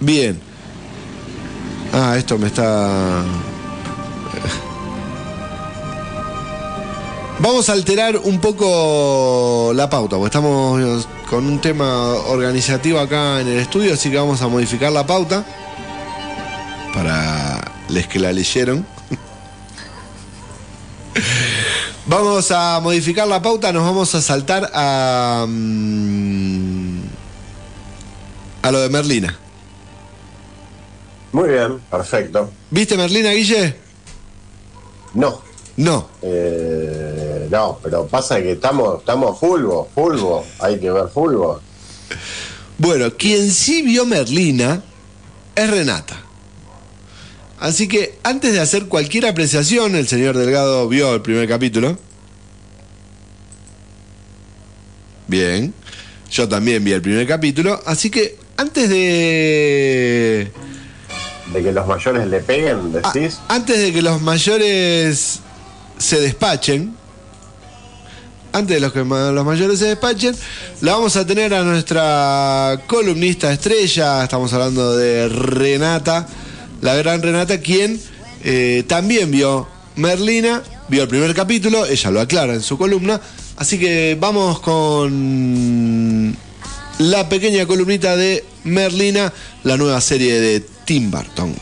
Bien. 0.00 0.40
Ah, 1.92 2.16
esto 2.18 2.36
me 2.38 2.48
está... 2.48 3.22
Vamos 7.38 7.70
a 7.70 7.72
alterar 7.72 8.18
un 8.18 8.38
poco 8.40 9.72
la 9.74 9.88
pauta, 9.88 10.16
porque 10.16 10.26
estamos 10.26 11.08
con 11.30 11.46
un 11.46 11.60
tema 11.60 12.14
organizativo 12.26 12.98
acá 12.98 13.40
en 13.40 13.46
el 13.46 13.60
estudio, 13.60 13.94
así 13.94 14.10
que 14.10 14.16
vamos 14.16 14.42
a 14.42 14.48
modificar 14.48 14.90
la 14.90 15.06
pauta 15.06 15.44
para 16.92 17.60
les 17.88 18.08
que 18.08 18.18
la 18.18 18.32
leyeron. 18.32 18.84
Vamos 22.06 22.50
a 22.50 22.80
modificar 22.80 23.28
la 23.28 23.40
pauta, 23.40 23.72
nos 23.72 23.84
vamos 23.84 24.12
a 24.16 24.20
saltar 24.20 24.68
a 24.74 25.46
mm, 25.48 26.98
a 28.62 28.70
lo 28.72 28.80
de 28.80 28.88
Merlina. 28.88 29.38
Muy 31.30 31.50
bien, 31.50 31.78
perfecto. 31.88 32.50
¿Viste 32.70 32.96
Merlina, 32.96 33.30
Guille? 33.30 33.76
No, 35.14 35.40
No. 35.76 36.08
eh, 36.22 36.79
no, 37.50 37.78
pero 37.82 38.06
pasa 38.06 38.40
que 38.40 38.52
estamos, 38.52 39.00
estamos 39.00 39.38
fulvo, 39.38 39.88
fulvo, 39.94 40.44
hay 40.60 40.78
que 40.78 40.90
ver 40.90 41.08
fulvo. 41.08 41.60
Bueno, 42.78 43.10
quien 43.16 43.50
sí 43.50 43.82
vio 43.82 44.06
Merlina 44.06 44.82
es 45.54 45.70
Renata. 45.70 46.16
Así 47.58 47.88
que 47.88 48.18
antes 48.22 48.52
de 48.54 48.60
hacer 48.60 48.86
cualquier 48.86 49.26
apreciación, 49.26 49.94
el 49.94 50.08
señor 50.08 50.36
Delgado 50.38 50.88
vio 50.88 51.14
el 51.14 51.20
primer 51.20 51.46
capítulo. 51.48 51.98
Bien. 55.26 55.74
Yo 56.30 56.48
también 56.48 56.82
vi 56.84 56.92
el 56.92 57.02
primer 57.02 57.26
capítulo. 57.26 57.80
Así 57.86 58.08
que 58.10 58.38
antes 58.56 58.88
de... 58.88 60.50
De 61.52 61.62
que 61.62 61.72
los 61.72 61.86
mayores 61.86 62.28
le 62.28 62.40
peguen, 62.40 62.92
Ah, 63.02 63.10
decís. 63.12 63.38
antes 63.48 63.78
de 63.78 63.92
que 63.92 64.02
los 64.02 64.22
mayores 64.22 65.40
se 65.98 66.20
despachen, 66.20 66.94
antes 68.52 68.76
de 68.76 68.80
los 68.80 68.92
que 68.92 69.00
los 69.00 69.44
mayores 69.44 69.78
se 69.78 69.86
despachen, 69.86 70.34
la 70.80 70.92
vamos 70.92 71.16
a 71.16 71.26
tener 71.26 71.54
a 71.54 71.62
nuestra 71.62 72.80
columnista 72.86 73.52
estrella, 73.52 74.22
estamos 74.24 74.52
hablando 74.52 74.96
de 74.96 75.28
Renata, 75.28 76.26
la 76.80 76.94
gran 76.96 77.22
Renata, 77.22 77.60
quien 77.60 78.00
eh, 78.42 78.84
también 78.86 79.30
vio 79.30 79.68
Merlina, 79.96 80.62
vio 80.88 81.02
el 81.02 81.08
primer 81.08 81.34
capítulo, 81.34 81.86
ella 81.86 82.10
lo 82.10 82.20
aclara 82.20 82.54
en 82.54 82.62
su 82.62 82.76
columna, 82.76 83.20
así 83.56 83.78
que 83.78 84.16
vamos 84.18 84.60
con 84.60 86.36
la 86.98 87.28
pequeña 87.28 87.66
columnita 87.66 88.16
de 88.16 88.44
Merlina, 88.64 89.32
la 89.64 89.76
nueva 89.76 90.00
serie 90.00 90.40
de 90.40 90.60
Tim 90.84 91.10
Burton. 91.10 91.54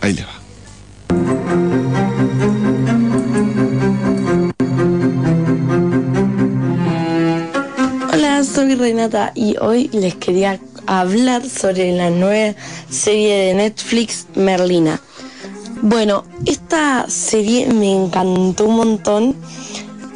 Ahí 0.00 0.14
le 0.14 0.22
va. 0.22 0.39
Renata 8.80 9.32
y 9.34 9.56
hoy 9.58 9.88
les 9.92 10.14
quería 10.14 10.58
hablar 10.86 11.46
sobre 11.46 11.92
la 11.92 12.10
nueva 12.10 12.54
serie 12.88 13.34
de 13.46 13.54
Netflix 13.54 14.26
Merlina. 14.34 15.00
Bueno, 15.82 16.24
esta 16.46 17.08
serie 17.08 17.66
me 17.72 17.92
encantó 17.92 18.64
un 18.64 18.76
montón 18.76 19.36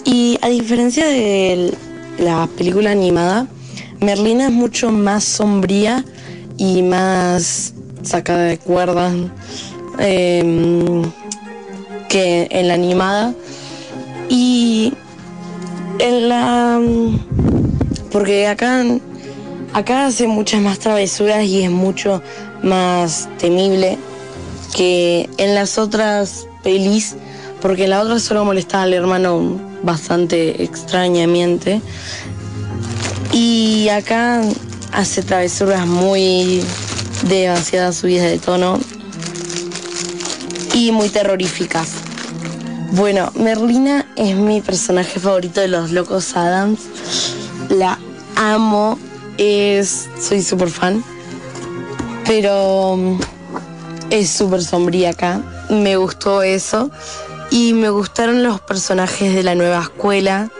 y 0.04 0.38
a 0.40 0.48
diferencia 0.48 1.06
de 1.06 1.74
la 2.18 2.48
película 2.56 2.90
animada, 2.90 3.46
Merlina 4.00 4.46
es 4.46 4.52
mucho 4.52 4.90
más 4.90 5.24
sombría 5.24 6.04
y 6.56 6.82
más 6.82 7.74
sacada 8.02 8.44
de 8.44 8.58
cuerdas 8.58 9.14
em, 9.98 11.02
que 12.08 12.48
en 12.50 12.68
la 12.68 12.74
animada. 12.74 13.34
Y 14.28 14.92
en 15.98 16.28
la 16.28 16.80
porque 18.14 18.46
acá 18.46 18.84
acá 19.72 20.06
hace 20.06 20.28
muchas 20.28 20.62
más 20.62 20.78
travesuras 20.78 21.42
y 21.42 21.64
es 21.64 21.70
mucho 21.72 22.22
más 22.62 23.28
temible 23.38 23.98
que 24.76 25.28
en 25.36 25.56
las 25.56 25.78
otras 25.78 26.46
pelis 26.62 27.16
porque 27.60 27.84
en 27.84 27.90
la 27.90 28.00
otra 28.02 28.20
solo 28.20 28.44
molestaba 28.44 28.84
al 28.84 28.94
hermano 28.94 29.60
bastante 29.82 30.62
extrañamente 30.62 31.82
y 33.32 33.88
acá 33.88 34.42
hace 34.92 35.24
travesuras 35.24 35.84
muy 35.84 36.62
demasiadas 37.28 37.96
subidas 37.96 38.30
de 38.30 38.38
tono 38.38 38.78
y 40.72 40.92
muy 40.92 41.08
terroríficas 41.08 41.94
bueno, 42.92 43.32
Merlina 43.34 44.06
es 44.14 44.36
mi 44.36 44.60
personaje 44.60 45.18
favorito 45.18 45.60
de 45.60 45.66
los 45.66 45.90
Locos 45.90 46.36
Adams. 46.36 46.78
La 47.68 47.98
amo, 48.36 48.98
es, 49.38 50.08
soy 50.20 50.42
súper 50.42 50.68
fan, 50.68 51.04
pero 52.26 52.96
mm, 52.96 53.20
es 54.10 54.30
súper 54.30 54.62
sombría 54.62 55.10
acá. 55.10 55.40
Me 55.70 55.96
gustó 55.96 56.42
eso 56.42 56.90
y 57.50 57.72
me 57.72 57.90
gustaron 57.90 58.42
los 58.42 58.60
personajes 58.60 59.34
de 59.34 59.42
la 59.42 59.54
nueva 59.54 59.82
escuela 59.82 60.50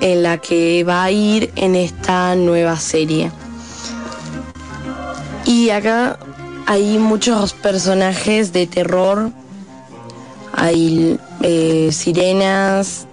en 0.00 0.22
la 0.22 0.38
que 0.38 0.84
va 0.84 1.04
a 1.04 1.10
ir 1.10 1.50
en 1.56 1.76
esta 1.76 2.34
nueva 2.34 2.76
serie. 2.78 3.30
Y 5.44 5.70
acá 5.70 6.18
hay 6.66 6.98
muchos 6.98 7.52
personajes 7.52 8.52
de 8.52 8.66
terror 8.66 9.32
hay 10.52 11.18
eh, 11.42 11.90
sirenas, 11.92 13.06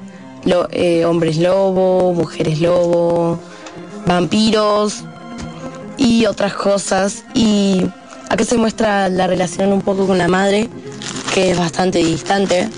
eh, 0.71 1.05
hombres 1.05 1.37
lobo, 1.37 2.13
mujeres 2.13 2.59
lobo, 2.59 3.39
vampiros 4.07 5.03
y 5.97 6.25
otras 6.25 6.53
cosas. 6.53 7.23
Y 7.33 7.85
acá 8.29 8.43
se 8.43 8.57
muestra 8.57 9.09
la 9.09 9.27
relación 9.27 9.71
un 9.73 9.81
poco 9.81 10.07
con 10.07 10.17
la 10.17 10.27
madre, 10.27 10.69
que 11.33 11.51
es 11.51 11.57
bastante 11.57 11.99
distante. 11.99 12.69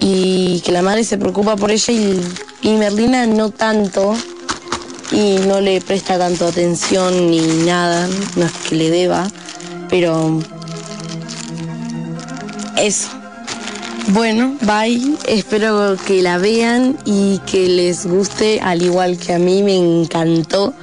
Y 0.00 0.60
que 0.60 0.72
la 0.72 0.82
madre 0.82 1.04
se 1.04 1.18
preocupa 1.18 1.56
por 1.56 1.70
ella 1.70 1.92
y, 1.92 2.20
y 2.62 2.72
Merlina 2.76 3.26
no 3.26 3.50
tanto. 3.50 4.14
Y 5.10 5.36
no 5.46 5.60
le 5.60 5.80
presta 5.80 6.18
tanto 6.18 6.46
atención 6.46 7.30
ni 7.30 7.40
nada. 7.64 8.08
No 8.36 8.46
es 8.46 8.52
que 8.68 8.74
le 8.76 8.90
deba. 8.90 9.26
Pero 9.88 10.40
eso. 12.76 13.23
Bueno, 14.08 14.56
bye. 14.60 15.16
Espero 15.26 15.96
que 16.06 16.20
la 16.20 16.36
vean 16.36 16.96
y 17.06 17.38
que 17.46 17.68
les 17.68 18.06
guste, 18.06 18.60
al 18.60 18.82
igual 18.82 19.16
que 19.16 19.32
a 19.32 19.38
mí 19.38 19.62
me 19.62 19.76
encantó 19.76 20.74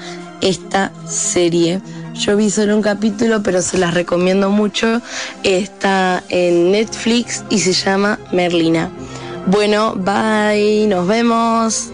esta 0.41 0.91
serie. 1.07 1.81
Yo 2.15 2.35
vi 2.35 2.49
solo 2.49 2.75
un 2.75 2.81
capítulo, 2.81 3.43
pero 3.43 3.61
se 3.61 3.77
las 3.77 3.93
recomiendo 3.93 4.49
mucho. 4.49 5.01
Está 5.43 6.23
en 6.29 6.71
Netflix 6.71 7.43
y 7.49 7.59
se 7.59 7.73
llama 7.73 8.19
Merlina. 8.31 8.89
Bueno, 9.45 9.93
bye, 9.95 10.87
nos 10.87 11.07
vemos. 11.07 11.90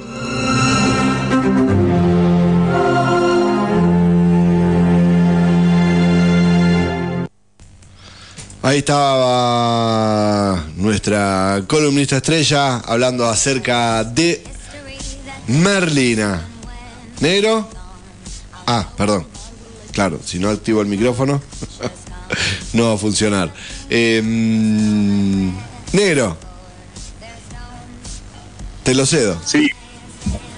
Ahí 8.68 8.80
estaba 8.80 10.62
nuestra 10.76 11.64
columnista 11.68 12.18
estrella 12.18 12.80
hablando 12.80 13.26
acerca 13.26 14.04
de 14.04 14.44
Merlina. 15.48 16.42
¿Negro? 17.22 17.66
Ah, 18.66 18.90
perdón. 18.98 19.26
Claro, 19.94 20.20
si 20.22 20.38
no 20.38 20.50
activo 20.50 20.82
el 20.82 20.88
micrófono, 20.88 21.42
no 22.74 22.90
va 22.90 22.96
a 22.96 22.98
funcionar. 22.98 23.54
Em, 23.90 25.54
negro. 25.94 26.36
Te 28.84 28.94
lo 28.94 29.06
cedo. 29.06 29.40
Sí. 29.46 29.70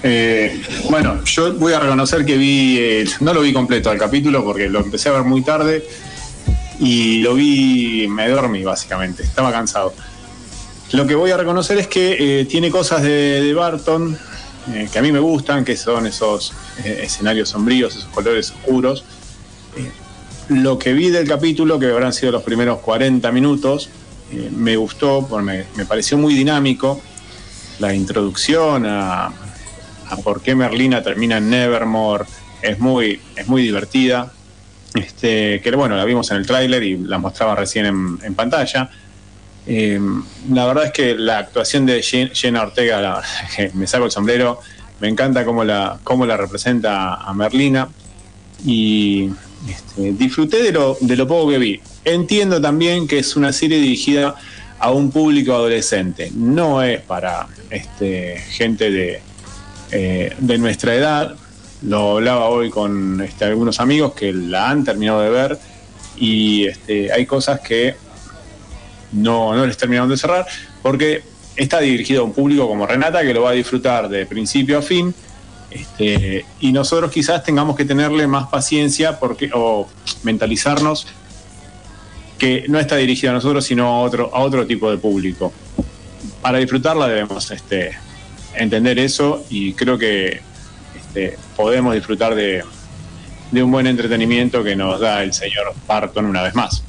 Eh, 0.02 0.60
bueno, 0.90 1.22
yo 1.26 1.54
voy 1.54 1.74
a 1.74 1.78
reconocer 1.78 2.24
que 2.26 2.36
vi, 2.36 3.04
no 3.20 3.32
lo 3.32 3.42
vi 3.42 3.52
completo 3.52 3.88
al 3.88 3.98
capítulo 3.98 4.42
porque 4.42 4.68
lo 4.68 4.80
empecé 4.80 5.10
a 5.10 5.12
ver 5.12 5.22
muy 5.22 5.42
tarde 5.42 5.86
y 6.80 7.18
lo 7.18 7.34
vi, 7.34 8.06
me 8.08 8.28
dormí 8.28 8.64
básicamente, 8.64 9.22
estaba 9.22 9.52
cansado. 9.52 9.94
Lo 10.92 11.06
que 11.06 11.14
voy 11.14 11.30
a 11.30 11.36
reconocer 11.36 11.78
es 11.78 11.86
que 11.86 12.40
eh, 12.40 12.44
tiene 12.46 12.70
cosas 12.70 13.02
de, 13.02 13.42
de 13.42 13.54
Barton 13.54 14.18
eh, 14.72 14.88
que 14.92 14.98
a 14.98 15.02
mí 15.02 15.12
me 15.12 15.20
gustan, 15.20 15.64
que 15.64 15.76
son 15.76 16.06
esos 16.06 16.52
eh, 16.84 17.02
escenarios 17.04 17.50
sombríos, 17.50 17.94
esos 17.94 18.08
colores 18.08 18.50
oscuros. 18.50 19.04
Eh, 19.76 19.90
lo 20.48 20.78
que 20.78 20.92
vi 20.92 21.10
del 21.10 21.28
capítulo, 21.28 21.78
que 21.78 21.86
habrán 21.86 22.12
sido 22.12 22.32
los 22.32 22.42
primeros 22.42 22.80
40 22.80 23.30
minutos, 23.30 23.88
eh, 24.32 24.50
me 24.52 24.76
gustó, 24.76 25.22
me, 25.42 25.66
me 25.76 25.84
pareció 25.84 26.18
muy 26.18 26.34
dinámico 26.34 27.00
la 27.78 27.94
introducción 27.94 28.84
a, 28.86 29.26
a 29.26 30.16
por 30.22 30.42
qué 30.42 30.54
Merlina 30.54 31.02
termina 31.02 31.38
en 31.38 31.50
Nevermore 31.50 32.24
es 32.62 32.78
muy, 32.78 33.20
es 33.36 33.48
muy 33.48 33.62
divertida. 33.62 34.32
Este, 34.94 35.60
que 35.60 35.70
bueno, 35.72 35.96
la 35.96 36.04
vimos 36.04 36.30
en 36.30 36.38
el 36.38 36.46
tráiler 36.46 36.82
y 36.82 36.96
la 36.98 37.18
mostraba 37.18 37.54
recién 37.54 37.86
en, 37.86 38.34
pantalla. 38.34 38.90
Eh, 39.66 40.00
la 40.50 40.66
verdad 40.66 40.86
es 40.86 40.92
que 40.92 41.14
la 41.14 41.38
actuación 41.38 41.86
de 41.86 42.00
Jen- 42.00 42.30
Jenna 42.32 42.62
Ortega, 42.62 43.22
me 43.74 43.86
saco 43.86 44.06
el 44.06 44.10
sombrero, 44.10 44.60
me 45.00 45.08
encanta 45.08 45.44
cómo 45.44 45.64
la, 45.64 45.98
cómo 46.02 46.26
la 46.26 46.36
representa 46.36 47.14
a 47.14 47.32
Merlina 47.34 47.88
y 48.64 49.30
este, 49.68 50.12
disfruté 50.12 50.62
de 50.62 50.72
lo, 50.72 50.96
de 51.00 51.16
lo 51.16 51.26
poco 51.26 51.50
que 51.50 51.58
vi. 51.58 51.80
Entiendo 52.04 52.60
también 52.60 53.06
que 53.06 53.18
es 53.18 53.36
una 53.36 53.52
serie 53.52 53.78
dirigida 53.78 54.34
a 54.78 54.90
un 54.90 55.10
público 55.10 55.52
adolescente, 55.54 56.30
no 56.34 56.82
es 56.82 57.00
para 57.02 57.46
este, 57.68 58.38
gente 58.50 58.90
de, 58.90 59.20
eh, 59.92 60.34
de 60.38 60.58
nuestra 60.58 60.94
edad. 60.94 61.34
Lo 61.82 62.16
hablaba 62.16 62.48
hoy 62.48 62.70
con 62.70 63.20
este, 63.22 63.46
algunos 63.46 63.80
amigos 63.80 64.12
que 64.12 64.32
la 64.32 64.68
han 64.68 64.84
terminado 64.84 65.22
de 65.22 65.30
ver 65.30 65.58
y 66.16 66.66
este, 66.66 67.10
hay 67.12 67.24
cosas 67.24 67.60
que 67.60 67.94
no, 69.12 69.54
no 69.54 69.66
les 69.66 69.76
terminaron 69.76 70.10
de 70.10 70.16
cerrar 70.16 70.46
porque 70.82 71.22
está 71.56 71.80
dirigido 71.80 72.22
a 72.22 72.24
un 72.24 72.32
público 72.32 72.68
como 72.68 72.86
Renata 72.86 73.22
que 73.22 73.32
lo 73.32 73.42
va 73.42 73.50
a 73.50 73.54
disfrutar 73.54 74.08
de 74.08 74.26
principio 74.26 74.78
a 74.78 74.82
fin 74.82 75.14
este, 75.70 76.44
y 76.60 76.72
nosotros 76.72 77.10
quizás 77.10 77.42
tengamos 77.44 77.76
que 77.76 77.84
tenerle 77.84 78.26
más 78.26 78.48
paciencia 78.48 79.18
porque, 79.18 79.50
o 79.54 79.88
mentalizarnos 80.22 81.06
que 82.38 82.64
no 82.68 82.78
está 82.78 82.96
dirigida 82.96 83.30
a 83.30 83.34
nosotros 83.34 83.64
sino 83.64 83.86
a 83.86 84.00
otro, 84.00 84.34
a 84.34 84.40
otro 84.40 84.66
tipo 84.66 84.90
de 84.90 84.98
público. 84.98 85.52
Para 86.42 86.58
disfrutarla 86.58 87.06
debemos 87.06 87.50
este, 87.50 87.92
entender 88.54 88.98
eso 88.98 89.44
y 89.48 89.72
creo 89.74 89.96
que 89.96 90.40
este, 91.10 91.36
podemos 91.56 91.94
disfrutar 91.94 92.36
de, 92.36 92.62
un 93.52 93.70
buen 93.72 93.88
entretenimiento 93.88 94.62
que 94.62 94.76
nos 94.76 95.00
da 95.00 95.24
el 95.24 95.32
señor 95.32 95.74
Barton 95.86 96.24
una 96.24 96.42
vez 96.42 96.54
más. 96.54 96.84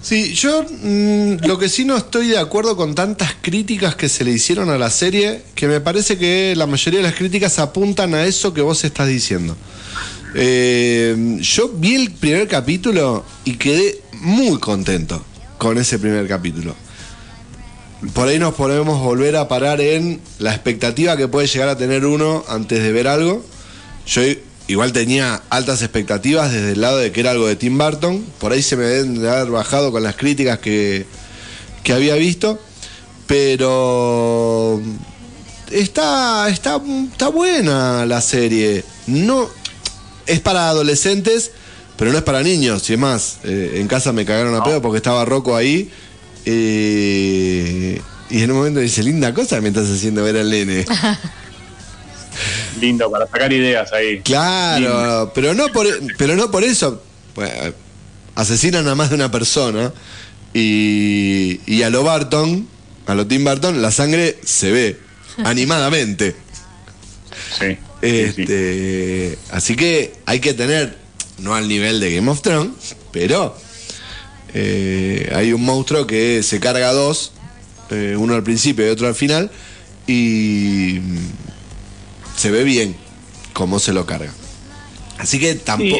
Sí, 0.00 0.34
yo 0.34 0.62
mm, 0.62 1.46
lo 1.46 1.58
que 1.58 1.68
sí 1.68 1.84
no 1.84 1.96
estoy 1.96 2.28
de 2.28 2.38
acuerdo 2.38 2.76
con 2.76 2.94
tantas 2.94 3.34
críticas 3.42 3.96
que 3.96 4.08
se 4.08 4.24
le 4.24 4.30
hicieron 4.30 4.70
a 4.70 4.78
la 4.78 4.88
serie, 4.88 5.42
que 5.54 5.66
me 5.66 5.80
parece 5.80 6.16
que 6.16 6.54
la 6.56 6.66
mayoría 6.66 7.00
de 7.00 7.06
las 7.06 7.16
críticas 7.16 7.58
apuntan 7.58 8.14
a 8.14 8.24
eso 8.24 8.54
que 8.54 8.62
vos 8.62 8.82
estás 8.84 9.08
diciendo. 9.08 9.56
Eh, 10.34 11.38
yo 11.40 11.68
vi 11.68 11.96
el 11.96 12.12
primer 12.12 12.48
capítulo 12.48 13.24
y 13.44 13.56
quedé 13.56 14.00
muy 14.12 14.58
contento 14.58 15.22
con 15.58 15.76
ese 15.76 15.98
primer 15.98 16.26
capítulo. 16.28 16.74
Por 18.12 18.28
ahí 18.28 18.38
nos 18.38 18.54
podemos 18.54 19.00
volver 19.00 19.36
a 19.36 19.48
parar 19.48 19.80
en 19.80 20.20
la 20.38 20.52
expectativa 20.52 21.16
que 21.16 21.28
puede 21.28 21.46
llegar 21.46 21.68
a 21.68 21.78
tener 21.78 22.04
uno 22.04 22.44
antes 22.48 22.82
de 22.82 22.92
ver 22.92 23.08
algo. 23.08 23.42
Yo 24.06 24.22
igual 24.68 24.92
tenía 24.92 25.42
altas 25.48 25.80
expectativas 25.80 26.52
desde 26.52 26.72
el 26.72 26.80
lado 26.82 26.98
de 26.98 27.10
que 27.10 27.20
era 27.20 27.30
algo 27.30 27.46
de 27.46 27.56
Tim 27.56 27.78
Burton. 27.78 28.24
Por 28.38 28.52
ahí 28.52 28.62
se 28.62 28.76
me 28.76 28.84
deben 28.84 29.20
de 29.20 29.30
haber 29.30 29.50
bajado 29.50 29.92
con 29.92 30.02
las 30.02 30.14
críticas 30.14 30.58
que, 30.58 31.06
que 31.82 31.92
había 31.94 32.16
visto. 32.16 32.60
Pero 33.26 34.80
está, 35.70 36.48
está, 36.50 36.80
está 37.10 37.28
buena 37.28 38.04
la 38.04 38.20
serie. 38.20 38.84
No, 39.06 39.48
es 40.26 40.40
para 40.40 40.68
adolescentes, 40.68 41.50
pero 41.96 42.12
no 42.12 42.18
es 42.18 42.24
para 42.24 42.42
niños. 42.42 42.88
Y 42.90 42.92
es 42.92 42.98
más, 42.98 43.38
eh, 43.44 43.76
en 43.76 43.88
casa 43.88 44.12
me 44.12 44.26
cagaron 44.26 44.54
a 44.54 44.62
pedo 44.62 44.82
porque 44.82 44.98
estaba 44.98 45.24
Rocco 45.24 45.56
ahí. 45.56 45.90
Eh, 46.46 48.00
y 48.30 48.42
en 48.42 48.50
un 48.50 48.56
momento 48.56 48.80
dice, 48.80 49.02
linda 49.02 49.34
cosa 49.34 49.60
me 49.60 49.68
estás 49.68 49.90
haciendo 49.90 50.22
ver 50.22 50.36
al 50.36 50.48
nene. 50.50 50.84
Lindo 52.80 53.10
para 53.10 53.26
sacar 53.26 53.52
ideas 53.52 53.92
ahí. 53.92 54.20
Claro, 54.20 54.80
Lindo. 54.80 55.32
pero 55.34 55.54
no 55.54 55.68
por 55.68 55.86
pero 56.16 56.36
no 56.36 56.50
por 56.50 56.62
eso. 56.64 57.02
Pues, 57.34 57.50
asesinan 58.34 58.86
a 58.88 58.94
más 58.94 59.08
de 59.10 59.16
una 59.16 59.30
persona 59.30 59.92
y, 60.54 61.60
y 61.66 61.82
a 61.82 61.90
lo 61.90 62.04
Barton, 62.04 62.68
a 63.06 63.14
lo 63.14 63.26
Tim 63.26 63.44
Burton, 63.44 63.82
la 63.82 63.90
sangre 63.90 64.38
se 64.44 64.70
ve 64.70 65.00
animadamente. 65.44 66.36
Sí. 67.58 67.66
sí, 67.66 68.32
sí. 68.34 68.42
Este, 68.42 69.38
Así 69.50 69.74
que 69.74 70.14
hay 70.26 70.40
que 70.40 70.54
tener, 70.54 70.98
no 71.38 71.54
al 71.54 71.66
nivel 71.68 71.98
de 72.00 72.14
Game 72.14 72.30
of 72.30 72.42
Thrones, 72.42 72.94
pero 73.10 73.56
eh, 74.54 75.32
hay 75.34 75.52
un 75.52 75.62
monstruo 75.64 76.06
que 76.06 76.42
se 76.42 76.60
carga 76.60 76.92
dos, 76.92 77.32
eh, 77.90 78.16
uno 78.18 78.34
al 78.34 78.42
principio 78.42 78.86
y 78.86 78.90
otro 78.90 79.06
al 79.06 79.14
final, 79.14 79.50
y 80.06 81.00
mm, 81.02 81.18
se 82.36 82.50
ve 82.50 82.64
bien 82.64 82.96
cómo 83.52 83.78
se 83.78 83.92
lo 83.92 84.06
carga. 84.06 84.32
Así 85.18 85.38
que 85.38 85.54
tampoco... 85.54 85.96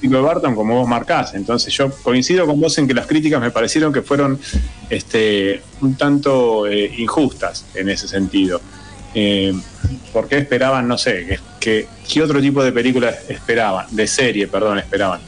Sí, 0.00 0.08
de 0.08 0.20
Barton 0.20 0.56
como 0.56 0.74
vos 0.74 0.88
marcás. 0.88 1.34
Entonces 1.34 1.72
yo 1.72 1.90
coincido 2.02 2.44
con 2.44 2.60
vos 2.60 2.76
en 2.78 2.88
que 2.88 2.94
las 2.94 3.06
críticas 3.06 3.40
me 3.40 3.52
parecieron 3.52 3.92
que 3.92 4.02
fueron 4.02 4.40
este, 4.88 5.62
un 5.80 5.94
tanto 5.94 6.66
eh, 6.66 6.92
injustas 6.98 7.66
en 7.74 7.88
ese 7.88 8.08
sentido. 8.08 8.60
Eh, 9.14 9.52
¿Por 10.12 10.26
qué 10.26 10.38
esperaban, 10.38 10.88
no 10.88 10.98
sé, 10.98 11.24
que, 11.26 11.38
que- 11.60 11.88
qué 12.12 12.22
otro 12.22 12.40
tipo 12.40 12.64
de 12.64 12.72
película 12.72 13.14
esperaban? 13.28 13.86
De 13.90 14.06
serie, 14.08 14.48
perdón, 14.48 14.78
esperaban. 14.78 15.20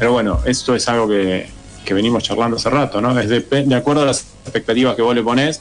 Pero 0.00 0.12
bueno, 0.12 0.40
esto 0.46 0.74
es 0.74 0.88
algo 0.88 1.06
que, 1.06 1.46
que 1.84 1.92
venimos 1.92 2.22
charlando 2.22 2.56
hace 2.56 2.70
rato, 2.70 3.02
¿no? 3.02 3.16
Es 3.20 3.28
de, 3.28 3.40
de 3.40 3.74
acuerdo 3.74 4.02
a 4.02 4.06
las 4.06 4.22
expectativas 4.44 4.96
que 4.96 5.02
vos 5.02 5.14
le 5.14 5.22
ponés, 5.22 5.60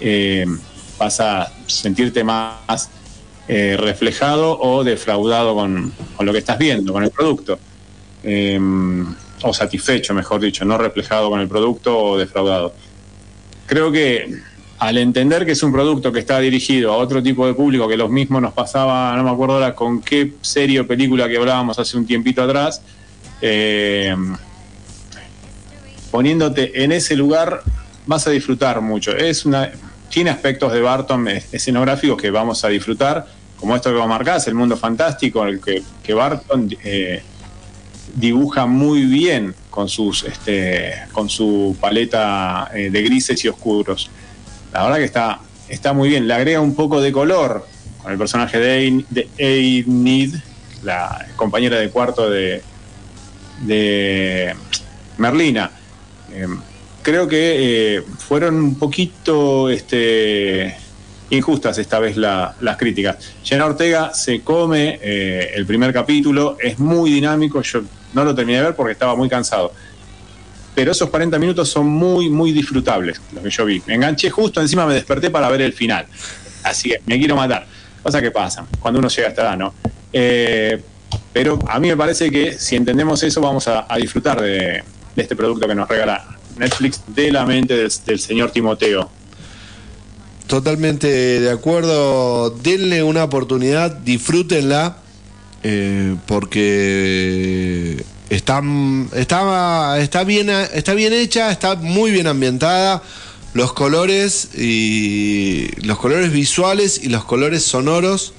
eh, 0.00 0.46
vas 0.96 1.18
a 1.18 1.52
sentirte 1.66 2.22
más 2.22 2.88
eh, 3.48 3.76
reflejado 3.76 4.60
o 4.60 4.84
defraudado 4.84 5.56
con, 5.56 5.92
con 6.16 6.24
lo 6.24 6.32
que 6.32 6.38
estás 6.38 6.56
viendo, 6.56 6.92
con 6.92 7.02
el 7.02 7.10
producto. 7.10 7.58
Eh, 8.22 8.60
o 9.42 9.52
satisfecho, 9.52 10.14
mejor 10.14 10.40
dicho, 10.40 10.64
no 10.64 10.78
reflejado 10.78 11.28
con 11.28 11.40
el 11.40 11.48
producto 11.48 11.98
o 11.98 12.16
defraudado. 12.16 12.72
Creo 13.66 13.90
que 13.90 14.38
al 14.78 14.98
entender 14.98 15.44
que 15.44 15.50
es 15.50 15.62
un 15.64 15.72
producto 15.72 16.12
que 16.12 16.20
está 16.20 16.38
dirigido 16.38 16.92
a 16.92 16.96
otro 16.96 17.20
tipo 17.20 17.44
de 17.44 17.54
público, 17.54 17.88
que 17.88 17.96
los 17.96 18.08
mismos 18.08 18.40
nos 18.40 18.52
pasaba, 18.52 19.16
no 19.16 19.24
me 19.24 19.30
acuerdo 19.30 19.54
ahora 19.54 19.74
con 19.74 20.00
qué 20.00 20.34
serie 20.42 20.78
o 20.78 20.86
película 20.86 21.28
que 21.28 21.36
hablábamos 21.36 21.76
hace 21.80 21.96
un 21.96 22.06
tiempito 22.06 22.40
atrás, 22.40 22.82
eh, 23.42 24.16
poniéndote 26.10 26.84
en 26.84 26.92
ese 26.92 27.16
lugar 27.16 27.62
vas 28.06 28.26
a 28.26 28.30
disfrutar 28.30 28.80
mucho. 28.80 29.16
Es 29.16 29.44
una, 29.44 29.70
tiene 30.08 30.30
aspectos 30.30 30.72
de 30.72 30.80
Barton 30.80 31.28
es- 31.28 31.52
escenográficos 31.52 32.20
que 32.20 32.30
vamos 32.30 32.64
a 32.64 32.68
disfrutar, 32.68 33.26
como 33.56 33.76
esto 33.76 33.90
que 33.90 33.96
vos 33.96 34.08
marcás, 34.08 34.46
el 34.48 34.54
mundo 34.54 34.76
fantástico, 34.76 35.44
el 35.46 35.60
que, 35.60 36.14
Barton 36.14 36.68
eh, 36.84 37.22
dibuja 38.14 38.66
muy 38.66 39.04
bien 39.04 39.54
con, 39.70 39.88
sus, 39.88 40.24
este, 40.24 40.94
con 41.12 41.28
su 41.28 41.76
paleta 41.80 42.70
eh, 42.74 42.90
de 42.90 43.02
grises 43.02 43.44
y 43.44 43.48
oscuros. 43.48 44.10
La 44.72 44.82
verdad 44.84 44.98
que 44.98 45.04
está, 45.04 45.40
está 45.68 45.92
muy 45.92 46.08
bien, 46.08 46.26
le 46.26 46.34
agrega 46.34 46.60
un 46.60 46.74
poco 46.74 47.00
de 47.00 47.12
color 47.12 47.66
con 48.02 48.12
el 48.12 48.18
personaje 48.18 48.58
de 48.58 49.04
Enid, 49.38 50.34
la 50.82 51.26
compañera 51.36 51.78
de 51.78 51.88
cuarto 51.90 52.28
de, 52.28 52.62
de 53.62 54.54
Merlina. 55.18 55.70
Eh, 56.32 56.46
creo 57.02 57.26
que 57.28 57.96
eh, 57.96 58.02
fueron 58.18 58.56
un 58.56 58.74
poquito 58.78 59.68
este, 59.70 60.76
injustas 61.30 61.78
esta 61.78 61.98
vez 61.98 62.16
la- 62.16 62.54
las 62.60 62.76
críticas. 62.76 63.16
Jenna 63.42 63.66
Ortega 63.66 64.12
se 64.14 64.40
come 64.42 64.98
eh, 65.02 65.50
el 65.54 65.66
primer 65.66 65.92
capítulo, 65.92 66.56
es 66.60 66.78
muy 66.78 67.10
dinámico, 67.10 67.62
yo 67.62 67.82
no 68.14 68.24
lo 68.24 68.34
terminé 68.34 68.58
de 68.58 68.64
ver 68.64 68.76
porque 68.76 68.92
estaba 68.92 69.14
muy 69.16 69.28
cansado. 69.28 69.72
Pero 70.74 70.92
esos 70.92 71.10
40 71.10 71.38
minutos 71.38 71.68
son 71.68 71.86
muy, 71.86 72.30
muy 72.30 72.50
disfrutables, 72.52 73.20
lo 73.34 73.42
que 73.42 73.50
yo 73.50 73.64
vi. 73.66 73.82
Me 73.86 73.94
enganché 73.94 74.30
justo, 74.30 74.60
encima 74.60 74.86
me 74.86 74.94
desperté 74.94 75.28
para 75.30 75.48
ver 75.50 75.60
el 75.62 75.74
final. 75.74 76.06
Así 76.62 76.88
que 76.90 77.00
me 77.06 77.18
quiero 77.18 77.36
matar. 77.36 77.66
Cosa 78.02 78.20
que 78.22 78.30
pasa 78.30 78.64
cuando 78.80 78.98
uno 78.98 79.08
llega 79.08 79.28
a 79.28 79.30
esta 79.30 79.42
edad, 79.42 79.56
¿no? 79.58 79.74
Eh, 80.12 80.80
pero 81.32 81.58
a 81.68 81.78
mí 81.78 81.88
me 81.88 81.96
parece 81.96 82.30
que 82.30 82.58
si 82.58 82.76
entendemos 82.76 83.22
eso, 83.22 83.40
vamos 83.40 83.68
a, 83.68 83.86
disfrutar 83.96 84.40
de, 84.40 84.82
este 85.16 85.36
producto 85.36 85.66
que 85.66 85.74
nos 85.74 85.88
regala 85.88 86.36
Netflix 86.56 87.02
de 87.06 87.32
la 87.32 87.44
mente 87.44 87.76
del, 87.76 87.92
del 88.06 88.18
señor 88.18 88.50
Timoteo. 88.50 89.10
Totalmente 90.46 91.08
de 91.40 91.50
acuerdo. 91.50 92.50
Denle 92.50 93.02
una 93.02 93.24
oportunidad, 93.24 93.90
disfrútenla, 93.90 94.98
eh, 95.62 96.16
porque 96.26 98.04
está, 98.28 98.62
está, 99.14 99.98
está, 99.98 100.24
bien, 100.24 100.50
está 100.50 100.94
bien 100.94 101.12
hecha, 101.12 101.50
está 101.50 101.76
muy 101.76 102.10
bien 102.10 102.26
ambientada. 102.26 103.02
Los 103.54 103.72
colores 103.72 104.50
y 104.54 105.68
los 105.86 105.98
colores 105.98 106.32
visuales 106.32 107.00
y 107.02 107.08
los 107.08 107.24
colores 107.24 107.62
sonoros 107.62 108.34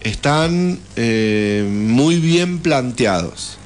están 0.00 0.78
eh, 0.96 1.66
muy 1.68 2.16
bien 2.16 2.60
planteados. 2.60 3.58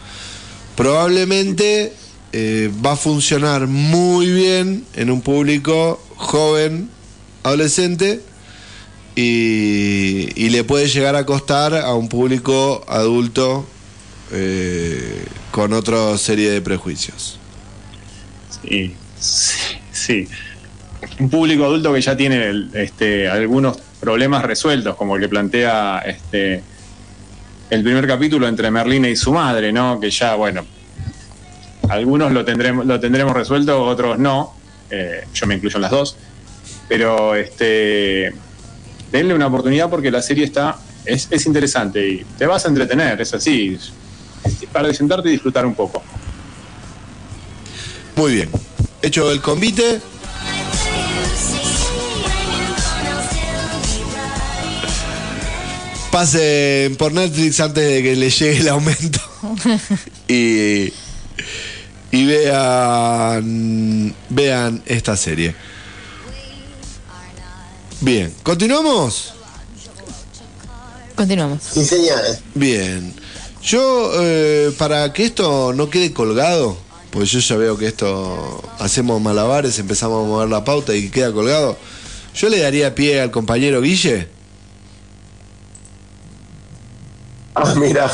Probablemente 0.77 1.93
eh, 2.33 2.71
va 2.85 2.93
a 2.93 2.97
funcionar 2.97 3.67
muy 3.67 4.31
bien 4.31 4.85
en 4.95 5.11
un 5.11 5.21
público 5.21 6.03
joven, 6.17 6.89
adolescente, 7.43 8.21
y, 9.15 10.49
le 10.49 10.65
puede 10.65 10.87
llegar 10.89 11.17
a 11.17 11.27
costar 11.27 11.75
a 11.75 11.95
un 11.95 12.09
público 12.09 12.85
adulto 12.89 13.67
eh, 14.33 15.25
con 15.51 15.73
otra 15.73 16.17
serie 16.19 16.51
de 16.51 16.61
prejuicios. 16.63 17.39
Sí, 18.63 18.95
sí, 19.19 19.59
sí. 19.93 20.29
Un 21.19 21.29
público 21.29 21.65
adulto 21.65 21.93
que 21.93 22.01
ya 22.01 22.17
tiene 22.17 22.69
este, 22.75 23.29
algunos 23.29 23.79
problemas 24.03 24.43
resueltos, 24.45 24.97
como 24.97 25.15
el 25.15 25.23
que 25.23 25.29
plantea 25.29 26.01
este, 26.05 26.61
el 27.71 27.85
primer 27.85 28.05
capítulo 28.05 28.49
entre 28.49 28.69
Merlina 28.69 29.09
y 29.09 29.15
su 29.15 29.33
madre, 29.33 29.73
¿no? 29.73 30.01
Que 30.01 30.11
ya, 30.11 30.35
bueno, 30.35 30.67
algunos 31.89 32.33
lo 32.33 32.45
tendremos, 32.45 32.85
lo 32.85 32.99
tendremos 32.99 33.33
resuelto, 33.33 33.81
otros 33.85 34.19
no. 34.19 34.55
Eh, 34.91 35.25
yo 35.33 35.47
me 35.47 35.55
incluyo 35.55 35.77
en 35.77 35.83
las 35.83 35.93
dos. 35.93 36.17
Pero 36.89 37.37
este, 37.37 38.33
denle 39.13 39.35
una 39.35 39.47
oportunidad 39.47 39.89
porque 39.89 40.11
la 40.11 40.21
serie 40.21 40.45
está 40.45 40.77
es, 41.05 41.29
es 41.31 41.47
interesante 41.47 42.07
y 42.07 42.27
te 42.37 42.47
vas 42.47 42.65
a 42.65 42.69
entretener, 42.69 43.21
es 43.21 43.33
así. 43.35 43.79
Es- 43.79 43.93
para 44.73 44.93
sentarte 44.93 45.29
y 45.29 45.33
disfrutar 45.33 45.65
un 45.65 45.75
poco. 45.77 46.03
Muy 48.17 48.35
bien. 48.35 48.51
Hecho 49.01 49.31
el 49.31 49.41
convite. 49.41 50.01
Pasen 56.13 56.95
por 56.97 57.11
Netflix 57.13 57.59
antes 57.61 57.83
de 57.83 58.03
que 58.03 58.15
le 58.15 58.29
llegue 58.29 58.59
el 58.59 58.69
aumento. 58.69 59.19
y, 60.29 60.93
y 62.11 62.27
vean, 62.27 64.15
vean 64.29 64.83
esta 64.85 65.17
serie. 65.17 65.55
Bien, 68.03 68.31
¿continuamos? 68.43 69.33
Continuamos. 71.15 71.63
Sí, 71.73 71.83
señores. 71.83 72.41
Bien. 72.55 73.15
Yo, 73.63 74.13
eh, 74.21 74.71
para 74.77 75.15
que 75.15 75.25
esto 75.25 75.73
no 75.73 75.89
quede 75.89 76.13
colgado, 76.13 76.77
pues 77.11 77.31
yo 77.31 77.39
ya 77.39 77.57
veo 77.57 77.79
que 77.79 77.87
esto 77.87 78.63
hacemos 78.79 79.19
malabares, 79.23 79.79
empezamos 79.79 80.27
a 80.27 80.29
mover 80.29 80.51
la 80.51 80.63
pauta 80.63 80.95
y 80.95 81.09
queda 81.09 81.33
colgado. 81.33 81.79
Yo 82.35 82.51
le 82.51 82.59
daría 82.59 82.95
pie 82.95 83.23
al 83.23 83.31
compañero 83.31 83.81
Guille. 83.81 84.42
Ah, 87.55 87.75
mira. 87.77 88.11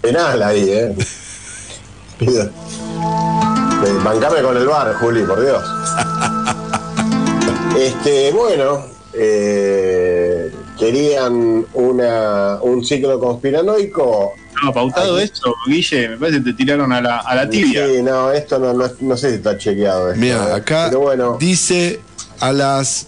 Penal 0.00 0.42
ahí, 0.42 0.70
¿eh? 0.70 0.94
Eh, 2.20 2.50
Bancame 4.04 4.42
con 4.42 4.56
el 4.56 4.66
bar, 4.66 4.94
Juli, 4.94 5.22
por 5.22 5.40
Dios. 5.40 5.62
Este, 7.78 8.30
bueno, 8.32 8.84
eh, 9.14 10.52
querían 10.78 11.64
una, 11.72 12.58
un 12.60 12.84
ciclo 12.84 13.18
conspiranoico. 13.18 14.34
No, 14.62 14.72
pautado 14.72 15.18
esto, 15.18 15.54
Guille, 15.66 16.10
me 16.10 16.16
parece 16.18 16.38
que 16.38 16.50
te 16.50 16.52
tiraron 16.54 16.92
a 16.92 17.00
la, 17.00 17.18
a 17.20 17.34
la 17.34 17.48
tibia. 17.48 17.86
Sí, 17.86 18.02
no, 18.02 18.32
esto 18.32 18.58
no, 18.58 18.74
no, 18.74 18.90
no 19.00 19.16
sé 19.16 19.30
si 19.30 19.36
está 19.36 19.56
chequeado. 19.56 20.10
Esto, 20.10 20.20
Mira, 20.20 20.50
¿eh? 20.50 20.54
acá 20.54 20.86
Pero 20.88 21.00
bueno, 21.00 21.36
dice 21.38 22.00
a 22.40 22.52
las. 22.52 23.06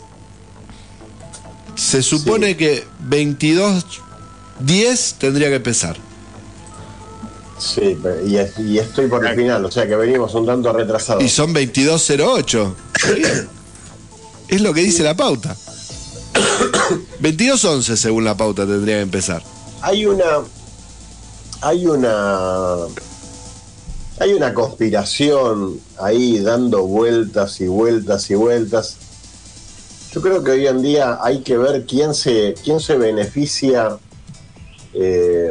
Se 1.74 2.02
supone 2.02 2.56
que 2.56 2.84
22.10 4.60 5.14
tendría 5.18 5.48
que 5.48 5.56
empezar. 5.56 5.96
sí, 7.58 7.96
y, 8.26 8.36
es- 8.36 8.58
y 8.58 8.78
estoy 8.78 9.06
por 9.08 9.24
el 9.26 9.36
final, 9.36 9.64
o 9.64 9.70
sea 9.70 9.86
que 9.86 9.94
venimos 9.96 10.34
un 10.34 10.46
tanto 10.46 10.72
retrasados. 10.72 11.22
Y 11.22 11.28
son 11.28 11.54
22.08. 11.54 12.74
es 14.48 14.60
lo 14.60 14.74
que 14.74 14.80
dice 14.82 15.02
la 15.02 15.16
pauta. 15.16 15.56
22.11 17.20 17.96
según 17.96 18.24
la 18.24 18.36
pauta 18.36 18.66
tendría 18.66 18.96
que 18.96 19.02
empezar. 19.02 19.42
Hay 19.80 20.06
una. 20.06 20.24
Hay 21.60 21.86
una. 21.86 22.76
Hay 24.18 24.32
una 24.34 24.54
conspiración 24.54 25.80
ahí 26.00 26.38
dando 26.40 26.82
vueltas 26.86 27.60
y 27.60 27.66
vueltas 27.66 28.30
y 28.30 28.34
vueltas. 28.34 28.96
Yo 30.12 30.20
creo 30.20 30.44
que 30.44 30.50
hoy 30.52 30.66
en 30.66 30.82
día 30.82 31.18
hay 31.22 31.40
que 31.42 31.56
ver 31.56 31.86
quién 31.86 32.14
se, 32.14 32.54
quién 32.62 32.78
se 32.80 32.96
beneficia. 32.96 33.96
Eh, 34.94 35.50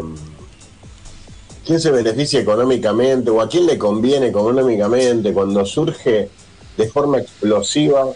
quién 1.66 1.80
se 1.80 1.92
beneficia 1.92 2.40
económicamente 2.40 3.30
o 3.30 3.42
a 3.42 3.50
quién 3.50 3.66
le 3.66 3.78
conviene 3.78 4.28
económicamente 4.28 5.34
cuando 5.34 5.66
surge 5.66 6.30
de 6.78 6.88
forma 6.90 7.20
explosiva 7.20 8.08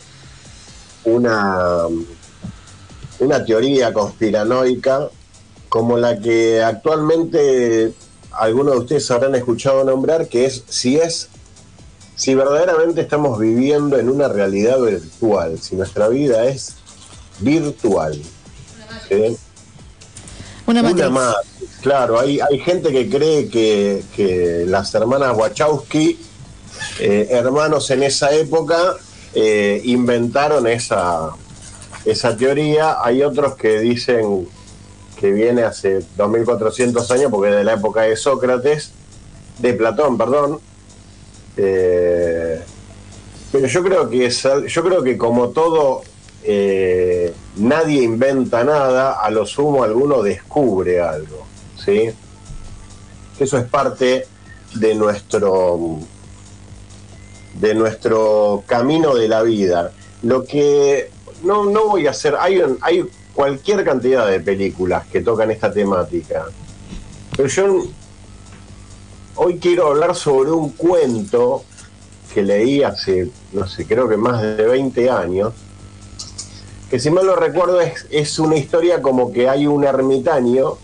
una, 1.06 1.86
una 3.20 3.46
teoría 3.46 3.94
conspiranoica 3.94 5.10
como 5.70 5.98
la 5.98 6.20
que 6.20 6.64
actualmente 6.64 7.94
algunos 8.32 8.74
de 8.74 8.80
ustedes 8.80 9.12
habrán 9.12 9.36
escuchado 9.36 9.84
nombrar, 9.84 10.28
que 10.28 10.46
es 10.46 10.64
si 10.68 10.98
es 10.98 11.30
si 12.16 12.34
verdaderamente 12.34 13.02
estamos 13.02 13.38
viviendo 13.40 13.98
en 14.00 14.10
una 14.10 14.30
realidad 14.30 14.80
virtual, 14.80 15.60
si 15.60 15.76
nuestra 15.76 16.08
vida 16.08 16.46
es 16.46 16.76
virtual. 17.40 18.22
Una 20.68 21.10
más. 21.10 21.36
Claro, 21.82 22.20
hay, 22.20 22.40
hay 22.40 22.60
gente 22.60 22.92
que 22.92 23.08
cree 23.10 23.48
que, 23.50 24.04
que 24.16 24.66
las 24.68 24.94
hermanas 24.96 25.38
Wachowski, 25.38 26.20
eh, 27.00 27.28
hermanos 27.30 27.92
en 27.92 28.04
esa 28.04 28.34
época, 28.34 28.96
eh, 29.36 29.82
inventaron 29.84 30.66
esa, 30.66 31.30
esa 32.06 32.36
teoría. 32.36 32.98
Hay 33.04 33.22
otros 33.22 33.56
que 33.56 33.80
dicen 33.80 34.48
que 35.20 35.32
viene 35.32 35.64
hace 35.64 36.04
2400 36.18 37.12
años, 37.12 37.32
porque 37.32 37.50
es 37.50 37.56
de 37.58 37.64
la 37.64 37.74
época 37.74 38.02
de 38.02 38.16
Sócrates, 38.16 38.92
de 39.60 39.74
Platón, 39.74 40.18
perdón. 40.18 40.60
Eh, 41.58 42.62
pero 43.52 43.68
yo 43.68 43.84
creo 43.84 44.10
que 44.10 44.26
es, 44.26 44.44
yo 44.68 44.84
creo 44.84 45.04
que 45.04 45.18
como 45.18 45.50
todo 45.50 46.02
eh, 46.44 47.34
nadie 47.58 48.04
inventa 48.04 48.64
nada, 48.64 49.14
a 49.14 49.30
lo 49.30 49.46
sumo 49.46 49.84
alguno 49.84 50.22
descubre 50.22 51.02
algo, 51.02 51.46
¿sí? 51.84 52.10
Eso 53.40 53.58
es 53.58 53.66
parte 53.66 54.28
de 54.76 54.96
nuestro 54.96 56.00
de 57.60 57.74
nuestro 57.74 58.64
camino 58.66 59.16
de 59.16 59.30
la 59.30 59.42
vida. 59.42 59.92
Lo 60.24 60.44
que 60.44 61.10
no, 61.44 61.66
no 61.66 61.88
voy 61.88 62.08
a 62.08 62.12
hacer, 62.12 62.36
hay, 62.38 62.62
hay 62.82 63.06
cualquier 63.34 63.86
cantidad 63.86 64.28
de 64.30 64.40
películas 64.40 65.06
que 65.08 65.22
tocan 65.22 65.52
esta 65.52 65.72
temática, 65.72 66.46
pero 67.36 67.48
yo 67.48 67.86
hoy 69.36 69.58
quiero 69.60 69.88
hablar 69.88 70.16
sobre 70.16 70.52
un 70.52 70.70
cuento 70.72 71.64
que 72.34 72.44
leí 72.44 72.84
hace, 72.84 73.30
no 73.54 73.68
sé, 73.68 73.86
creo 73.86 74.10
que 74.10 74.18
más 74.18 74.42
de 74.42 74.66
20 74.66 75.10
años, 75.10 75.54
que 76.90 77.00
si 77.00 77.10
mal 77.10 77.26
no 77.26 77.36
recuerdo 77.36 77.82
es, 77.82 78.06
es 78.10 78.40
una 78.40 78.58
historia 78.58 79.02
como 79.02 79.32
que 79.32 79.50
hay 79.50 79.68
un 79.68 79.84
ermitaño, 79.84 80.78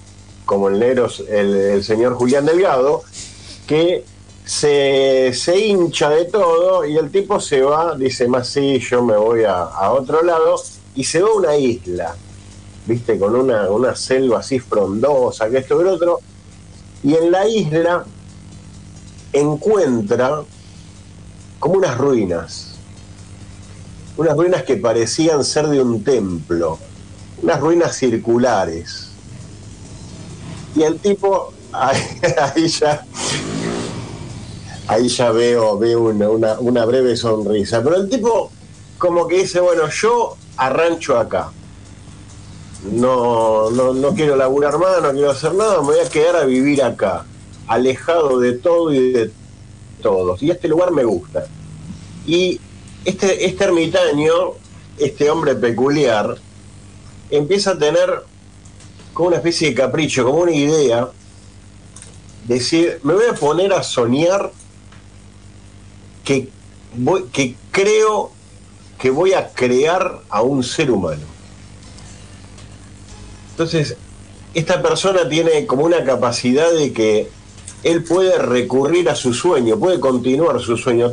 como 0.46 0.70
el 0.70 0.80
negro, 0.80 1.08
el, 1.30 1.56
el 1.56 1.84
señor 1.84 2.16
Julián 2.16 2.46
Delgado, 2.46 3.04
que 3.68 4.04
se, 4.44 5.32
se 5.34 5.58
hincha 5.58 6.10
de 6.10 6.26
todo 6.26 6.86
y 6.86 6.98
el 6.98 7.12
tipo 7.12 7.40
se 7.40 7.62
va, 7.62 7.96
dice, 7.96 8.28
más 8.28 8.48
sí, 8.50 8.80
yo 8.80 9.04
me 9.04 9.16
voy 9.16 9.44
a, 9.44 9.62
a 9.62 9.92
otro 9.92 10.24
lado, 10.24 10.62
y 10.96 11.04
se 11.04 11.22
va 11.22 11.30
a 11.30 11.34
una 11.34 11.56
isla, 11.56 12.16
viste, 12.86 13.18
con 13.18 13.36
una, 13.36 13.70
una 13.70 13.96
selva 13.96 14.40
así 14.40 14.60
frondosa, 14.60 15.50
que 15.50 15.60
esto 15.60 15.80
y 15.80 15.84
lo 15.84 15.94
otro, 15.94 16.20
y 17.04 17.16
en 17.16 17.32
la 17.32 17.48
isla 17.48 18.04
encuentra 19.32 20.42
como 21.60 21.76
unas 21.76 21.98
ruinas, 21.98 22.71
unas 24.18 24.36
ruinas 24.36 24.64
que 24.64 24.78
parecían 24.78 25.44
ser 25.44 25.68
de 25.68 25.82
un 25.82 26.04
templo, 26.04 26.78
unas 27.42 27.60
ruinas 27.60 27.96
circulares. 27.98 29.08
Y 30.76 30.84
el 30.84 31.00
tipo, 31.00 31.54
ahí, 31.74 32.68
ya, 32.68 33.06
ahí 34.88 35.08
ya 35.08 35.32
veo, 35.32 35.78
veo 35.78 36.02
una, 36.04 36.30
una- 36.30 36.60
una 36.60 36.86
breve 36.86 37.16
sonrisa, 37.16 37.82
pero 37.84 37.96
el 37.98 38.10
tipo 38.10 38.52
como 38.98 39.28
que 39.28 39.38
dice, 39.40 39.60
bueno, 39.60 39.90
yo 39.90 40.36
arrancho 40.58 41.18
acá. 41.18 41.52
No, 42.92 43.70
no, 43.70 43.94
no 43.94 44.14
quiero 44.16 44.36
laburar 44.36 44.78
más, 44.80 45.02
no 45.04 45.12
quiero 45.12 45.32
hacer 45.32 45.54
nada, 45.54 45.82
me 45.82 45.88
voy 45.88 46.00
a 46.00 46.10
quedar 46.10 46.36
a 46.36 46.46
vivir 46.46 46.82
acá, 46.84 47.26
alejado 47.68 48.40
de 48.40 48.54
todo 48.54 48.92
y 48.94 49.12
de 49.12 49.32
todos. 50.02 50.42
Y 50.42 50.50
este 50.50 50.68
lugar 50.68 50.92
me 50.92 51.04
gusta. 51.04 51.46
Y 52.26 52.60
este, 53.06 53.46
este 53.46 53.64
ermitaño, 53.64 54.34
este 54.98 55.30
hombre 55.30 55.56
peculiar, 55.56 56.38
empieza 57.30 57.72
a 57.72 57.78
tener 57.78 58.24
como 59.14 59.30
una 59.30 59.38
especie 59.38 59.70
de 59.70 59.76
capricho, 59.76 60.24
como 60.24 60.40
una 60.40 60.52
idea, 60.52 61.10
decir, 62.48 63.00
me 63.04 63.14
voy 63.14 63.26
a 63.30 63.34
poner 63.34 63.74
a 63.74 63.84
soñar 63.84 64.52
que, 66.24 66.50
voy, 66.96 67.24
que 67.32 67.56
creo 67.72 68.32
que 69.00 69.10
voy 69.10 69.34
a 69.34 69.50
crear 69.50 70.22
a 70.30 70.42
un 70.42 70.64
ser 70.64 70.92
humano. 70.92 71.24
Entonces, 73.52 73.98
esta 74.54 74.82
persona 74.82 75.28
tiene 75.28 75.66
como 75.66 75.86
una 75.86 76.04
capacidad 76.04 76.72
de 76.72 76.94
que 76.94 77.30
él 77.84 78.04
puede 78.04 78.38
recurrir 78.38 79.10
a 79.10 79.16
su 79.16 79.34
sueño, 79.34 79.78
puede 79.78 80.00
continuar 80.00 80.60
su 80.60 80.78
sueño. 80.78 81.12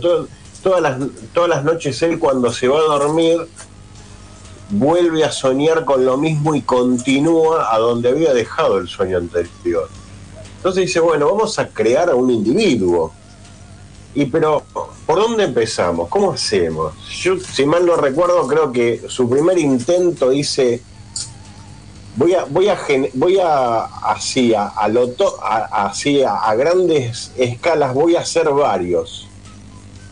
Todas, 0.63 0.83
las, 0.83 0.99
todas 1.33 1.49
las 1.49 1.65
noches 1.65 2.01
él 2.03 2.19
cuando 2.19 2.53
se 2.53 2.69
va 2.69 2.79
a 2.79 2.99
dormir 2.99 3.47
vuelve 4.71 5.25
a 5.25 5.33
soñar 5.33 5.85
con 5.85 6.05
lo 6.05 6.17
mismo 6.17 6.55
y 6.55 6.63
continúa 6.63 7.75
a 7.75 7.79
donde 7.79 8.11
había 8.11 8.35
dejado 8.35 8.79
el 8.79 8.89
sueño 8.89 9.19
anterior. 9.19 9.89
Entonces 10.57 10.87
dice, 10.87 11.01
bueno, 11.01 11.27
vamos 11.27 11.59
a 11.59 11.69
crear 11.69 12.11
a 12.11 12.15
un 12.15 12.31
individuo. 12.31 13.13
Y 14.15 14.27
pero, 14.27 14.63
¿por 15.07 15.19
dónde 15.19 15.45
empezamos? 15.45 16.09
¿Cómo 16.09 16.33
hacemos? 16.33 16.95
Yo, 17.23 17.39
si 17.39 17.65
mal 17.65 17.87
no 17.87 17.97
recuerdo, 17.97 18.47
creo 18.47 18.73
que 18.73 19.05
su 19.09 19.29
primer 19.31 19.59
intento 19.59 20.31
dice, 20.31 20.83
voy 22.17 22.35
a, 22.35 22.45
voy 22.45 22.69
a, 22.69 22.79
voy 23.15 23.39
a 23.39 23.85
así, 23.85 24.55
a, 24.55 24.67
así, 24.67 26.23
a 26.23 26.55
grandes 26.57 27.31
escalas, 27.37 27.95
voy 27.95 28.17
a 28.17 28.21
hacer 28.21 28.49
varios. 28.51 29.28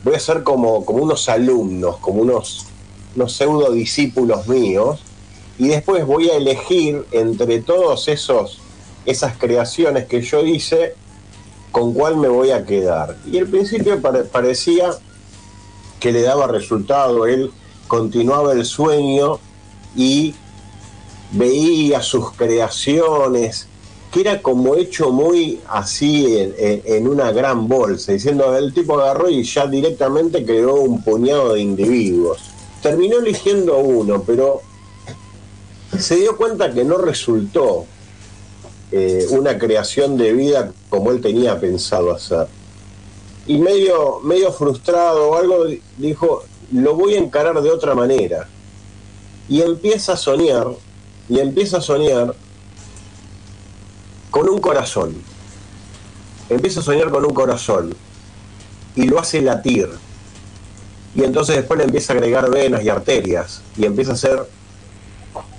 Voy 0.06 0.14
a 0.14 0.20
ser 0.20 0.44
como, 0.44 0.84
como 0.84 1.02
unos 1.02 1.28
alumnos, 1.28 1.96
como 1.96 2.22
unos, 2.22 2.66
unos 3.16 3.32
pseudo 3.32 3.72
discípulos 3.72 4.46
míos, 4.46 5.00
y 5.58 5.66
después 5.66 6.06
voy 6.06 6.30
a 6.30 6.36
elegir 6.36 7.04
entre 7.10 7.60
todos 7.60 8.06
esos 8.06 8.60
esas 9.04 9.36
creaciones 9.36 10.06
que 10.06 10.22
yo 10.22 10.44
hice, 10.44 10.94
con 11.72 11.92
cuál 11.92 12.18
me 12.18 12.28
voy 12.28 12.52
a 12.52 12.64
quedar. 12.64 13.16
Y 13.28 13.38
al 13.38 13.48
principio 13.48 14.00
pare- 14.00 14.22
parecía 14.22 14.90
que 15.98 16.12
le 16.12 16.22
daba 16.22 16.46
resultado, 16.46 17.26
él 17.26 17.50
continuaba 17.88 18.52
el 18.52 18.64
sueño 18.64 19.40
y 19.96 20.36
veía 21.32 22.00
sus 22.00 22.30
creaciones, 22.30 23.66
que 24.12 24.20
era 24.20 24.40
como 24.40 24.74
hecho 24.76 25.10
muy 25.10 25.60
así 25.68 26.52
en, 26.58 27.08
una 27.08 27.32
gran 27.32 27.68
bolsa, 27.68 28.12
diciendo, 28.12 28.56
el 28.56 28.72
tipo 28.72 28.98
agarró 28.98 29.28
y 29.28 29.42
ya 29.42 29.66
directamente 29.66 30.44
creó 30.44 30.76
un 30.76 31.02
puñado 31.02 31.54
de 31.54 31.60
individuos. 31.60 32.38
Terminó 32.82 33.18
eligiendo 33.18 33.78
uno, 33.78 34.22
pero 34.26 34.62
se 35.98 36.16
dio 36.16 36.36
cuenta 36.36 36.72
que 36.72 36.84
no 36.84 36.98
resultó 36.98 37.86
eh, 38.92 39.26
una 39.30 39.58
creación 39.58 40.16
de 40.16 40.32
vida 40.32 40.72
como 40.88 41.10
él 41.10 41.20
tenía 41.20 41.58
pensado 41.58 42.12
hacer. 42.12 42.46
Y 43.46 43.58
medio, 43.58 44.20
medio 44.20 44.52
frustrado 44.52 45.30
o 45.30 45.36
algo, 45.36 45.64
dijo, 45.98 46.44
lo 46.72 46.94
voy 46.94 47.14
a 47.14 47.18
encarar 47.18 47.60
de 47.60 47.70
otra 47.70 47.94
manera. 47.94 48.48
Y 49.48 49.62
empieza 49.62 50.14
a 50.14 50.16
soñar 50.16 50.68
y 51.28 51.38
empieza 51.38 51.78
a 51.78 51.80
soñar 51.80 52.34
con 54.36 54.50
un 54.50 54.60
corazón. 54.60 55.14
Empieza 56.50 56.80
a 56.80 56.82
soñar 56.82 57.08
con 57.08 57.24
un 57.24 57.32
corazón 57.32 57.94
y 58.94 59.06
lo 59.06 59.18
hace 59.18 59.40
latir. 59.40 59.88
Y 61.14 61.24
entonces 61.24 61.56
después 61.56 61.78
le 61.78 61.84
empieza 61.84 62.12
a 62.12 62.16
agregar 62.16 62.50
venas 62.50 62.84
y 62.84 62.90
arterias 62.90 63.62
y 63.78 63.86
empieza 63.86 64.10
a 64.10 64.14
hacer 64.14 64.46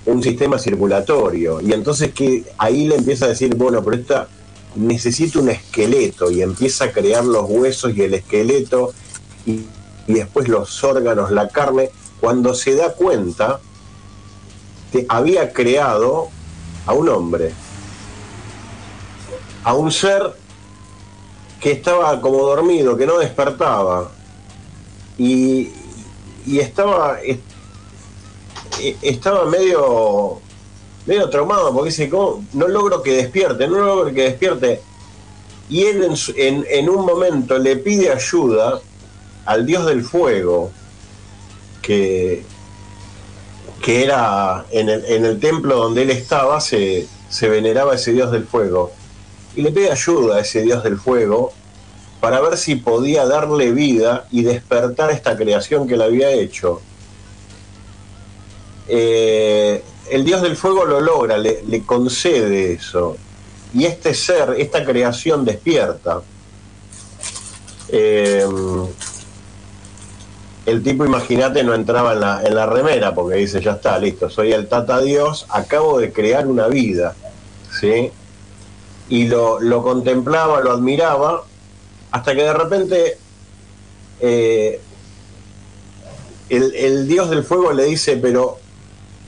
un 0.06 0.22
sistema 0.22 0.60
circulatorio. 0.60 1.60
Y 1.60 1.72
entonces 1.72 2.14
que 2.14 2.44
ahí 2.56 2.86
le 2.86 2.94
empieza 2.94 3.24
a 3.24 3.30
decir, 3.30 3.56
bueno, 3.56 3.82
pero 3.82 3.96
esta 3.96 4.28
necesita 4.76 5.40
un 5.40 5.48
esqueleto 5.48 6.30
y 6.30 6.42
empieza 6.42 6.84
a 6.84 6.92
crear 6.92 7.24
los 7.24 7.50
huesos 7.50 7.96
y 7.96 8.02
el 8.02 8.14
esqueleto 8.14 8.92
y, 9.44 9.64
y 10.06 10.12
después 10.12 10.46
los 10.46 10.84
órganos, 10.84 11.32
la 11.32 11.48
carne, 11.48 11.90
cuando 12.20 12.54
se 12.54 12.76
da 12.76 12.92
cuenta 12.92 13.58
que 14.92 15.04
había 15.08 15.52
creado 15.52 16.28
a 16.86 16.92
un 16.92 17.08
hombre, 17.08 17.52
a 19.68 19.74
un 19.74 19.92
ser 19.92 20.32
que 21.60 21.72
estaba 21.72 22.18
como 22.22 22.38
dormido, 22.38 22.96
que 22.96 23.04
no 23.06 23.18
despertaba. 23.18 24.10
Y, 25.18 25.70
estaba 26.58 27.20
est- 27.20 27.42
e- 28.80 28.96
estaba 29.02 29.44
medio 29.44 30.40
medio 31.04 31.28
traumado 31.28 31.74
porque 31.74 31.90
dice 31.90 32.08
"¿Cómo? 32.08 32.44
no 32.54 32.66
logro 32.68 33.02
que 33.02 33.12
despierte 33.12 33.68
no 33.68 33.78
logro 33.78 34.14
que 34.14 34.22
despierte. 34.22 34.80
Y 35.68 35.84
él 35.84 36.02
en, 36.02 36.16
su- 36.16 36.32
en- 36.34 36.64
un 36.88 37.04
momento 37.04 37.58
le 37.58 37.76
pide 37.76 38.10
ayuda 38.10 38.80
al 39.44 39.66
dios 39.66 39.84
del 39.84 40.02
fuego 40.02 40.70
que 41.82 42.42
que 43.82 44.04
era 44.04 44.64
en 44.70 44.88
el, 44.88 45.04
en 45.04 45.26
el 45.26 45.38
templo 45.38 45.76
donde 45.76 46.02
él 46.02 46.10
estaba 46.10 46.58
se 47.28 47.48
veneraba 47.50 47.96
ese 47.96 48.12
dios 48.12 48.32
del 48.32 48.44
fuego 48.46 48.92
y 49.58 49.62
le 49.62 49.72
pide 49.72 49.90
ayuda 49.90 50.36
a 50.36 50.40
ese 50.40 50.62
dios 50.62 50.84
del 50.84 50.98
fuego 50.98 51.52
para 52.20 52.40
ver 52.40 52.56
si 52.56 52.76
podía 52.76 53.26
darle 53.26 53.72
vida 53.72 54.28
y 54.30 54.44
despertar 54.44 55.10
esta 55.10 55.36
creación 55.36 55.88
que 55.88 55.96
le 55.96 56.04
había 56.04 56.30
hecho. 56.30 56.80
Eh, 58.86 59.82
el 60.12 60.24
dios 60.24 60.42
del 60.42 60.56
fuego 60.56 60.84
lo 60.84 61.00
logra, 61.00 61.38
le, 61.38 61.82
concede 61.84 62.74
eso. 62.74 63.16
Y 63.74 63.84
este 63.86 64.14
ser, 64.14 64.54
esta 64.58 64.84
creación 64.84 65.44
despierta. 65.44 66.20
Eh, 67.88 68.46
el 70.66 70.82
tipo, 70.84 71.04
imagínate, 71.04 71.64
no 71.64 71.74
entraba 71.74 72.12
en 72.12 72.20
la, 72.20 72.42
en 72.44 72.54
la 72.54 72.66
remera 72.66 73.12
porque 73.12 73.38
dice, 73.38 73.60
ya 73.60 73.72
está, 73.72 73.98
listo, 73.98 74.30
soy 74.30 74.52
el 74.52 74.68
tata 74.68 75.00
Dios, 75.00 75.46
acabo 75.48 75.98
de 75.98 76.12
crear 76.12 76.46
una 76.46 76.68
vida. 76.68 77.16
¿Sí? 77.80 78.12
Y 79.08 79.26
lo, 79.26 79.60
lo 79.60 79.82
contemplaba, 79.82 80.60
lo 80.60 80.72
admiraba, 80.72 81.44
hasta 82.10 82.34
que 82.34 82.42
de 82.42 82.52
repente 82.52 83.18
eh, 84.20 84.80
el, 86.48 86.74
el 86.74 87.08
dios 87.08 87.30
del 87.30 87.42
fuego 87.44 87.72
le 87.72 87.84
dice, 87.84 88.16
pero 88.16 88.58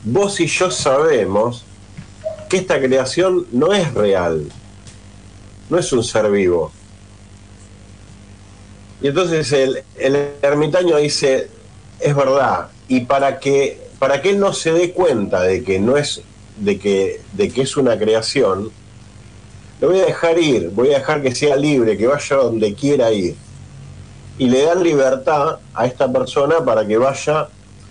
vos 0.05 0.41
y 0.41 0.47
yo 0.47 0.71
sabemos 0.71 1.65
que 2.49 2.59
esta 2.59 2.81
creación 2.81 3.47
no 3.53 3.73
es 3.73 3.93
real, 3.95 4.51
no 5.69 5.79
es 5.79 5.93
un 5.93 6.03
ser 6.03 6.31
vivo. 6.31 6.73
Y 9.03 9.09
entonces 9.09 9.51
el, 9.53 9.83
el 9.97 10.31
ermitaño 10.43 10.97
dice, 10.99 11.49
es 12.01 12.15
verdad, 12.15 12.69
y 12.89 13.01
para 13.01 13.39
que, 13.39 13.89
para 13.99 14.21
que 14.21 14.31
él 14.31 14.41
no 14.41 14.53
se 14.53 14.73
dé 14.73 14.93
cuenta 14.93 15.43
de 15.43 15.63
que 15.63 15.79
no 15.79 15.97
es, 15.97 16.23
de 16.57 16.79
que, 16.79 17.21
de 17.33 17.51
que 17.51 17.63
es 17.63 17.77
una 17.77 17.99
creación, 17.99 18.71
lo 19.81 19.89
voy 19.89 20.01
a 20.01 20.07
dejar 20.07 20.39
ir, 20.39 20.71
voy 20.71 20.93
a 20.93 20.99
dejar 20.99 21.23
que 21.23 21.35
sea 21.35 21.57
libre, 21.57 21.97
que 21.97 22.07
vaya 22.07 22.37
donde 22.37 22.75
quiera 22.75 23.11
ir. 23.13 23.35
Y 24.39 24.49
le 24.49 24.63
dan 24.63 24.83
libertad 24.83 25.59
a 25.75 25.87
esta 25.87 26.11
persona 26.13 26.63
para 26.65 26.87
que 26.87 26.99
vaya 26.99 27.49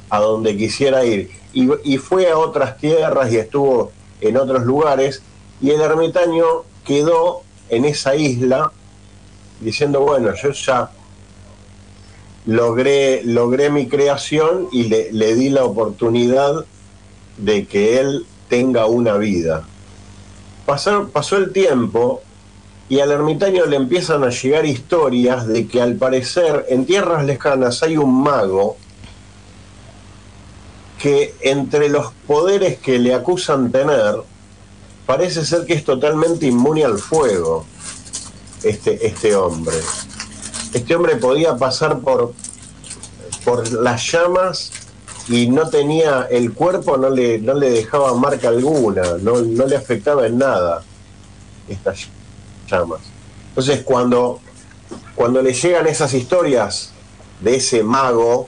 a 0.10 0.20
donde 0.20 0.56
quisiera 0.56 1.04
ir. 1.04 1.32
Y, 1.52 1.98
fue 1.98 2.30
a 2.30 2.38
otras 2.38 2.78
tierras 2.78 3.32
y 3.32 3.38
estuvo 3.38 3.92
en 4.22 4.38
otros 4.38 4.66
lugares, 4.66 5.24
y 5.62 5.72
el 5.72 5.82
ermitaño 5.82 6.46
quedó 6.86 7.42
en 7.70 7.86
esa 7.86 8.16
isla 8.16 8.72
diciendo, 9.60 10.02
bueno, 10.02 10.34
yo 10.36 10.52
ya 10.52 10.92
logré, 12.46 13.24
logré 13.24 13.72
mi 13.72 13.88
creación 13.88 14.68
y 14.72 14.84
le, 14.84 15.12
le 15.12 15.34
di 15.36 15.50
la 15.50 15.66
oportunidad 15.66 16.66
de 17.38 17.66
que 17.66 18.00
él 18.00 18.26
tenga 18.48 18.86
una 18.86 19.18
vida. 19.18 19.66
Pasó, 20.70 21.36
el 21.38 21.52
tiempo 21.52 22.22
y 22.90 23.00
al 23.00 23.10
ermitaño 23.10 23.66
le 23.66 23.76
empiezan 23.76 24.24
a 24.24 24.30
llegar 24.30 24.68
historias 24.68 25.48
de 25.48 25.68
que 25.68 25.82
al 25.82 25.96
parecer 25.96 26.68
en 26.70 26.86
tierras 26.86 27.26
lejanas 27.26 27.82
hay 27.82 27.98
un 27.98 28.22
mago 28.22 28.78
que 31.00 31.34
entre 31.42 31.90
los 31.90 32.14
poderes 32.28 32.78
que 32.78 33.00
le 33.00 33.16
acusan 33.16 33.72
tener, 33.72 34.18
parece 35.08 35.44
ser 35.44 35.66
que 35.66 35.74
es 35.74 35.84
totalmente 35.84 36.46
inmune 36.46 36.86
al 36.86 37.00
fuego, 37.00 37.66
este, 38.62 39.08
este 39.08 39.36
hombre. 39.36 39.78
Este 40.72 40.96
hombre 40.96 41.16
podía 41.16 41.58
pasar 41.58 41.98
por, 42.02 42.36
por 43.44 43.72
las 43.72 44.12
llamas 44.12 44.72
y 45.30 45.48
no 45.48 45.70
tenía 45.70 46.28
el 46.30 46.54
cuerpo, 46.54 46.98
no 46.98 47.10
le, 47.10 47.38
no 47.38 47.54
le 47.54 47.70
dejaba 47.70 48.16
marca 48.16 48.50
alguna, 48.50 49.04
no, 49.22 49.42
no 49.42 49.68
le 49.68 49.76
afectaba 49.76 50.26
en 50.26 50.40
nada 50.40 50.82
estas 51.70 52.08
llamas. 52.68 53.02
Entonces 53.50 53.84
cuando, 53.84 54.40
cuando 55.14 55.42
le 55.44 55.54
llegan 55.54 55.86
esas 55.86 56.16
historias 56.16 56.92
de 57.42 57.58
ese 57.58 57.84
mago 57.84 58.48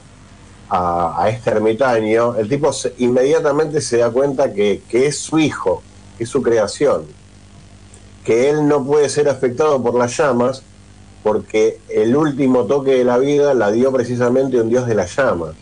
a, 0.70 1.30
este 1.30 1.52
ermitaño, 1.52 2.36
el 2.36 2.50
tipo 2.50 2.72
inmediatamente 2.98 3.80
se 3.80 3.98
da 3.98 4.10
cuenta 4.10 4.52
que, 4.52 4.82
que 4.90 5.06
es 5.06 5.20
su 5.20 5.38
hijo, 5.38 5.84
que 6.18 6.24
es 6.24 6.30
su 6.30 6.42
creación, 6.42 7.06
que 8.26 8.50
él 8.50 8.68
no 8.68 8.84
puede 8.84 9.08
ser 9.10 9.30
afectado 9.30 9.82
por 9.84 9.94
las 9.94 10.18
llamas 10.18 10.64
porque 11.22 11.80
el 11.90 12.16
último 12.16 12.66
toque 12.66 12.92
de 12.92 13.04
la 13.04 13.20
vida 13.20 13.54
la 13.54 13.70
dio 13.72 13.92
precisamente 13.92 14.60
un 14.60 14.70
dios 14.70 14.88
de 14.88 14.96
las 14.96 15.16
llamas. 15.16 15.56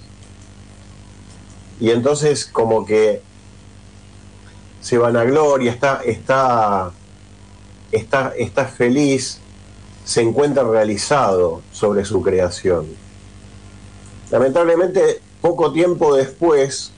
Y 1.79 1.91
entonces 1.91 2.45
como 2.45 2.85
que 2.85 3.21
se 4.81 4.97
vanagloria, 4.97 5.71
está, 5.71 6.01
está, 6.05 6.91
está, 7.91 8.33
está 8.37 8.65
feliz, 8.65 9.39
se 10.05 10.21
encuentra 10.21 10.63
realizado 10.63 11.61
sobre 11.71 12.05
su 12.05 12.21
creación. 12.21 12.87
Lamentablemente, 14.31 15.21
poco 15.41 15.71
tiempo 15.71 16.15
después 16.15 16.91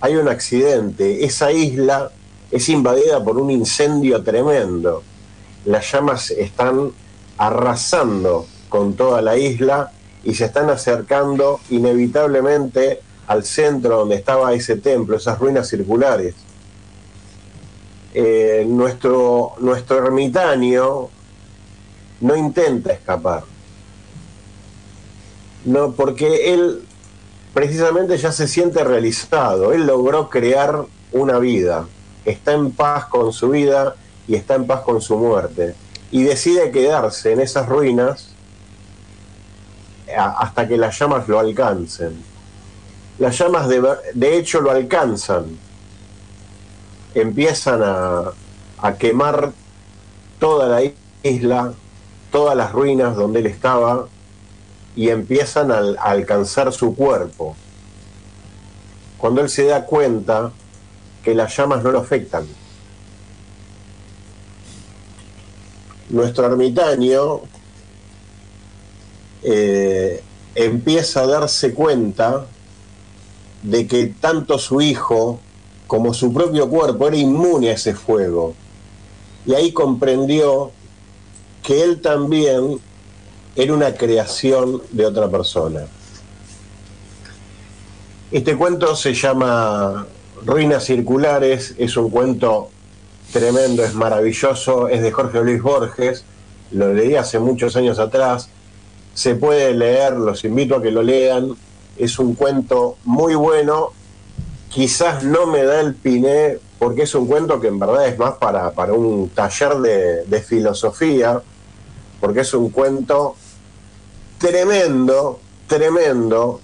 hay 0.00 0.16
un 0.16 0.28
accidente. 0.28 1.24
Esa 1.24 1.52
isla 1.52 2.10
es 2.50 2.68
invadida 2.68 3.22
por 3.22 3.38
un 3.38 3.50
incendio 3.50 4.22
tremendo. 4.22 5.02
Las 5.64 5.90
llamas 5.90 6.30
están 6.30 6.92
arrasando 7.38 8.46
con 8.68 8.94
toda 8.94 9.20
la 9.22 9.36
isla 9.36 9.92
y 10.24 10.34
se 10.34 10.46
están 10.46 10.70
acercando 10.70 11.60
inevitablemente 11.70 13.00
al 13.26 13.44
centro 13.44 13.98
donde 13.98 14.16
estaba 14.16 14.52
ese 14.54 14.76
templo, 14.76 15.16
esas 15.16 15.38
ruinas 15.38 15.68
circulares. 15.68 16.34
Eh, 18.14 18.64
nuestro, 18.68 19.52
nuestro 19.60 19.98
ermitaño 19.98 21.08
no 22.20 22.36
intenta 22.36 22.92
escapar. 22.92 23.44
No, 25.64 25.92
porque 25.92 26.54
él 26.54 26.82
precisamente 27.52 28.16
ya 28.16 28.32
se 28.32 28.46
siente 28.48 28.84
realizado. 28.84 29.72
Él 29.72 29.86
logró 29.86 30.30
crear 30.30 30.84
una 31.12 31.38
vida. 31.38 31.86
Está 32.24 32.52
en 32.52 32.70
paz 32.70 33.06
con 33.06 33.32
su 33.32 33.50
vida 33.50 33.96
y 34.28 34.34
está 34.36 34.54
en 34.54 34.66
paz 34.66 34.80
con 34.82 35.00
su 35.00 35.16
muerte. 35.18 35.74
Y 36.10 36.22
decide 36.22 36.70
quedarse 36.70 37.32
en 37.32 37.40
esas 37.40 37.68
ruinas 37.68 38.28
a- 40.16 40.40
hasta 40.42 40.68
que 40.68 40.76
las 40.76 40.98
llamas 40.98 41.28
lo 41.28 41.38
alcancen. 41.38 42.35
Las 43.18 43.38
llamas 43.38 43.68
de, 43.68 43.82
de 44.14 44.36
hecho 44.36 44.60
lo 44.60 44.70
alcanzan. 44.70 45.58
Empiezan 47.14 47.82
a, 47.82 48.32
a 48.78 48.94
quemar 48.98 49.52
toda 50.38 50.68
la 50.68 50.90
isla, 51.22 51.72
todas 52.30 52.56
las 52.56 52.72
ruinas 52.72 53.16
donde 53.16 53.40
él 53.40 53.46
estaba, 53.46 54.06
y 54.94 55.08
empiezan 55.08 55.72
a, 55.72 55.78
a 55.78 56.10
alcanzar 56.10 56.72
su 56.72 56.94
cuerpo. 56.94 57.56
Cuando 59.18 59.40
él 59.40 59.48
se 59.48 59.64
da 59.64 59.86
cuenta 59.86 60.52
que 61.22 61.34
las 61.34 61.56
llamas 61.56 61.82
no 61.82 61.90
lo 61.90 62.00
afectan. 62.00 62.46
Nuestro 66.10 66.46
ermitaño 66.46 67.40
eh, 69.42 70.22
empieza 70.54 71.22
a 71.22 71.26
darse 71.26 71.74
cuenta 71.74 72.46
de 73.66 73.86
que 73.88 74.06
tanto 74.20 74.58
su 74.58 74.80
hijo 74.80 75.40
como 75.88 76.14
su 76.14 76.32
propio 76.32 76.68
cuerpo, 76.68 77.08
era 77.08 77.16
inmune 77.16 77.70
a 77.70 77.72
ese 77.72 77.94
fuego. 77.94 78.54
Y 79.44 79.54
ahí 79.54 79.72
comprendió 79.72 80.70
que 81.62 81.82
él 81.82 82.00
también 82.00 82.78
era 83.56 83.74
una 83.74 83.94
creación 83.94 84.82
de 84.90 85.06
otra 85.06 85.28
persona. 85.28 85.82
Este 88.30 88.56
cuento 88.56 88.94
se 88.94 89.14
llama 89.14 90.06
Ruinas 90.44 90.84
Circulares, 90.84 91.74
es 91.78 91.96
un 91.96 92.10
cuento 92.10 92.70
tremendo, 93.32 93.84
es 93.84 93.94
maravilloso, 93.94 94.88
es 94.88 95.02
de 95.02 95.10
Jorge 95.10 95.42
Luis 95.42 95.62
Borges, 95.62 96.24
lo 96.70 96.92
leí 96.92 97.16
hace 97.16 97.38
muchos 97.38 97.76
años 97.76 97.98
atrás, 97.98 98.48
se 99.14 99.34
puede 99.34 99.74
leer, 99.74 100.12
los 100.14 100.44
invito 100.44 100.76
a 100.76 100.82
que 100.82 100.90
lo 100.90 101.02
lean, 101.02 101.56
es 101.98 102.18
un 102.18 102.34
cuento 102.34 102.96
muy 103.04 103.34
bueno, 103.34 103.92
quizás 104.68 105.24
no 105.24 105.46
me 105.46 105.62
da 105.64 105.80
el 105.80 105.94
piné 105.94 106.58
porque 106.78 107.02
es 107.02 107.14
un 107.14 107.26
cuento 107.26 107.60
que 107.60 107.68
en 107.68 107.78
verdad 107.78 108.06
es 108.06 108.18
más 108.18 108.34
para, 108.34 108.72
para 108.72 108.92
un 108.92 109.30
taller 109.30 109.76
de, 109.76 110.24
de 110.24 110.42
filosofía, 110.42 111.40
porque 112.20 112.40
es 112.40 112.52
un 112.54 112.70
cuento 112.70 113.34
tremendo, 114.38 115.40
tremendo, 115.66 116.60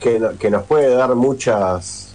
que, 0.00 0.20
que 0.38 0.50
nos 0.50 0.64
puede 0.64 0.94
dar 0.94 1.14
muchas, 1.14 2.14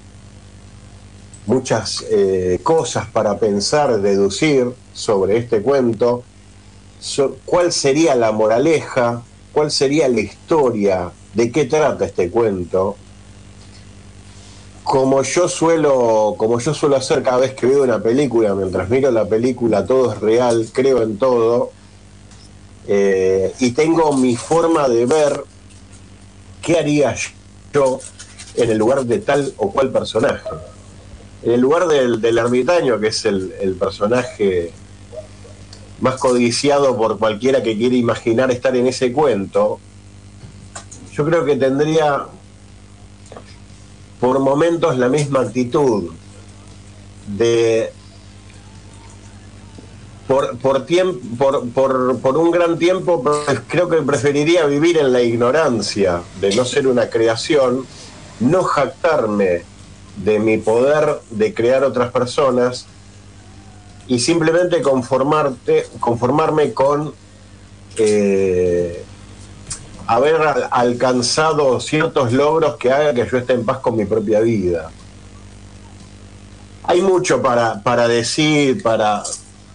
muchas 1.46 2.06
eh, 2.10 2.60
cosas 2.64 3.08
para 3.08 3.38
pensar, 3.38 4.02
deducir 4.02 4.74
sobre 4.94 5.38
este 5.38 5.62
cuento, 5.62 6.24
cuál 7.46 7.72
sería 7.72 8.16
la 8.16 8.32
moraleja, 8.32 9.22
cuál 9.52 9.72
sería 9.72 10.08
la 10.08 10.22
historia, 10.22 11.12
de 11.34 11.52
qué 11.52 11.66
trata 11.66 12.06
este 12.06 12.30
cuento. 12.30 12.96
Como 14.84 15.24
yo 15.24 15.48
suelo, 15.48 16.36
como 16.38 16.60
yo 16.60 16.74
suelo 16.74 16.98
hacer 16.98 17.24
cada 17.24 17.38
vez 17.38 17.54
que 17.54 17.66
veo 17.66 17.84
una 17.84 18.02
película, 18.02 18.54
mientras 18.54 18.90
miro 18.90 19.12
la 19.12 19.26
película, 19.26 19.86
todo 19.86 20.14
es 20.14 20.20
real, 20.20 20.68
creo 20.74 21.02
en 21.02 21.18
todo, 21.18 21.72
eh, 22.88 23.54
y 23.60 23.72
tengo 23.72 24.14
mi 24.14 24.36
forma 24.36 24.90
de 24.90 25.06
ver 25.06 25.46
qué 26.62 26.78
haría 26.80 27.16
yo 27.74 28.00
en 28.56 28.70
el 28.70 28.78
lugar 28.78 29.06
de 29.06 29.20
tal 29.20 29.54
o 29.58 29.72
cual 29.72 29.90
personaje. 29.92 30.50
En 31.44 31.54
el 31.54 31.62
lugar 31.62 31.88
del, 31.88 32.22
del 32.22 32.38
ermitaño, 32.38 33.00
que 33.00 33.08
es 33.08 33.26
el, 33.26 33.54
el 33.62 33.76
personaje 33.76 34.72
más 36.02 36.16
codiciado 36.16 36.98
por 36.98 37.18
cualquiera 37.18 37.64
que 37.64 37.78
quiere 37.78 37.96
imaginar 37.96 38.52
estar 38.52 38.76
en 38.76 38.88
ese 38.88 39.14
cuento, 39.14 39.80
yo 41.16 41.26
creo 41.26 41.45
que 41.45 41.55
tendría 41.55 42.26
por 44.20 44.39
momentos 44.39 44.97
la 44.97 45.09
misma 45.09 45.41
actitud 45.41 46.11
de 47.28 47.91
por, 50.28 50.57
por, 50.57 50.86
por, 51.38 51.70
por, 51.70 52.20
por 52.20 52.38
un 52.38 52.51
gran 52.51 52.80
tiempo 52.80 53.22
pues, 53.22 53.61
creo 53.68 53.89
que 53.89 53.97
preferiría 53.97 54.66
vivir 54.66 54.97
en 54.97 55.11
la 55.11 55.22
ignorancia 55.22 56.22
de 56.39 56.55
no 56.55 56.66
ser 56.66 56.88
una 56.88 57.09
creación, 57.09 57.86
no 58.39 58.64
jactarme 58.64 59.64
de 60.18 60.39
mi 60.39 60.57
poder 60.57 61.20
de 61.30 61.53
crear 61.53 61.84
otras 61.84 62.11
personas 62.11 62.86
y 64.07 64.20
simplemente 64.20 64.82
conformarte, 64.82 65.88
conformarme 65.99 66.74
con 66.74 67.14
eh, 67.97 69.03
haber 70.16 70.36
al- 70.41 70.68
alcanzado 70.72 71.80
ciertos 71.80 72.32
logros 72.34 72.78
que 72.78 72.91
hagan 72.91 73.16
que 73.16 73.28
yo 73.30 73.38
esté 73.38 73.53
en 73.53 73.66
paz 73.66 73.80
con 73.80 73.95
mi 73.95 74.05
propia 74.05 74.39
vida. 74.41 74.89
Hay 76.86 77.01
mucho 77.01 77.41
para, 77.41 77.82
para 77.82 78.07
decir, 78.07 78.84
para, 78.84 79.24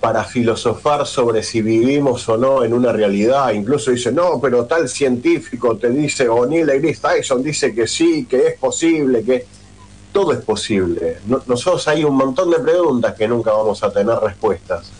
para 0.00 0.24
filosofar 0.24 1.06
sobre 1.06 1.42
si 1.42 1.62
vivimos 1.62 2.28
o 2.28 2.36
no 2.36 2.62
en 2.64 2.72
una 2.74 2.92
realidad. 2.92 3.50
Incluso 3.52 3.90
dice, 3.90 4.12
no, 4.12 4.38
pero 4.40 4.66
tal 4.66 4.88
científico 4.88 5.76
te 5.76 5.88
dice, 5.90 6.28
o 6.28 6.44
Neil 6.44 6.66
deGrasse 6.66 7.00
Tyson 7.00 7.42
dice 7.42 7.74
que 7.74 7.86
sí, 7.86 8.26
que 8.26 8.48
es 8.48 8.58
posible, 8.58 9.22
que 9.24 9.46
todo 10.12 10.32
es 10.32 10.40
posible. 10.40 11.18
No- 11.26 11.42
nosotros 11.46 11.88
hay 11.88 12.04
un 12.04 12.14
montón 12.14 12.50
de 12.50 12.58
preguntas 12.58 13.14
que 13.14 13.26
nunca 13.26 13.52
vamos 13.52 13.82
a 13.82 13.90
tener 13.90 14.16
respuestas. 14.18 14.90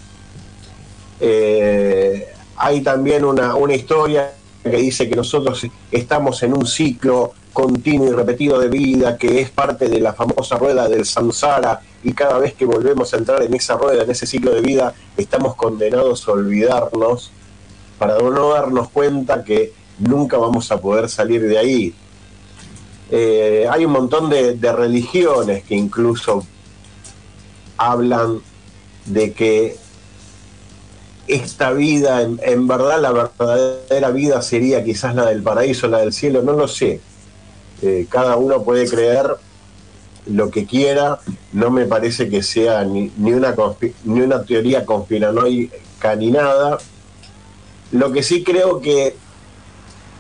Eh, 1.21 2.29
hay 2.57 2.81
también 2.81 3.25
una, 3.25 3.55
una 3.55 3.75
historia 3.75 4.33
que 4.71 4.77
dice 4.77 5.09
que 5.09 5.17
nosotros 5.17 5.67
estamos 5.91 6.43
en 6.43 6.55
un 6.55 6.67
ciclo 6.67 7.33
continuo 7.53 8.09
y 8.09 8.13
repetido 8.13 8.59
de 8.59 8.69
vida, 8.69 9.19
que 9.19 9.41
es 9.41 9.51
parte 9.51 9.89
de 9.89 10.01
la 10.01 10.13
famosa 10.13 10.57
rueda 10.57 10.89
del 10.89 11.05
samsara, 11.05 11.81
y 12.05 12.13
cada 12.13 12.39
vez 12.39 12.55
que 12.55 12.65
volvemos 12.65 13.13
a 13.13 13.17
entrar 13.17 13.43
en 13.43 13.53
esa 13.55 13.77
rueda, 13.77 14.05
en 14.05 14.11
ese 14.11 14.27
ciclo 14.27 14.53
de 14.53 14.61
vida, 14.61 14.95
estamos 15.17 15.57
condenados 15.57 16.29
a 16.29 16.33
olvidarnos 16.33 17.33
para 17.99 18.19
no 18.19 18.51
darnos 18.51 18.91
cuenta 18.91 19.43
que 19.43 19.73
nunca 19.99 20.39
vamos 20.39 20.71
a 20.71 20.81
poder 20.81 21.09
salir 21.09 21.43
de 21.43 21.59
ahí. 21.59 21.95
Eh, 23.11 23.67
hay 23.69 23.85
un 23.85 23.93
montón 23.93 24.31
de, 24.31 24.55
de 24.55 24.73
religiones 24.73 25.65
que 25.65 25.75
incluso 25.75 26.47
hablan 27.77 28.41
de 29.07 29.33
que 29.33 29.77
esta 31.29 31.73
vida, 31.73 32.23
en, 32.23 32.67
verdad 32.67 33.01
la 33.01 33.13
verdadera 33.13 34.11
vida 34.11 34.43
sería 34.43 34.83
quizás 34.83 35.15
la 35.15 35.27
del 35.27 35.43
paraíso, 35.43 35.87
la 35.89 35.99
del 35.99 36.13
cielo, 36.13 36.43
no 36.43 36.53
lo 36.53 36.67
sé. 36.67 37.01
Eh, 37.83 38.07
cada 38.09 38.37
uno 38.37 38.65
puede 38.65 38.89
creer 38.89 39.37
lo 40.27 40.51
que 40.51 40.67
quiera, 40.67 41.21
no 41.53 41.71
me 41.71 41.87
parece 41.87 42.29
que 42.29 42.43
sea 42.43 42.85
ni, 42.85 43.13
ni 43.17 43.33
una, 43.33 43.55
ni 44.05 44.21
una 44.21 44.43
teoría 44.43 44.85
conspiranoica 44.85 46.17
ni 46.17 46.31
nada. 46.31 46.79
Lo 47.93 48.13
que 48.13 48.23
sí 48.23 48.43
creo 48.43 48.81
que 48.81 49.15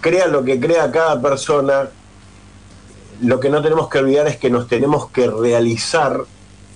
crea 0.00 0.26
lo 0.26 0.44
que 0.44 0.60
crea 0.60 0.90
cada 0.90 1.20
persona, 1.20 1.90
lo 3.20 3.40
que 3.40 3.50
no 3.50 3.62
tenemos 3.62 3.88
que 3.88 3.98
olvidar 3.98 4.28
es 4.28 4.36
que 4.36 4.50
nos 4.50 4.68
tenemos 4.68 5.10
que 5.10 5.26
realizar 5.26 6.20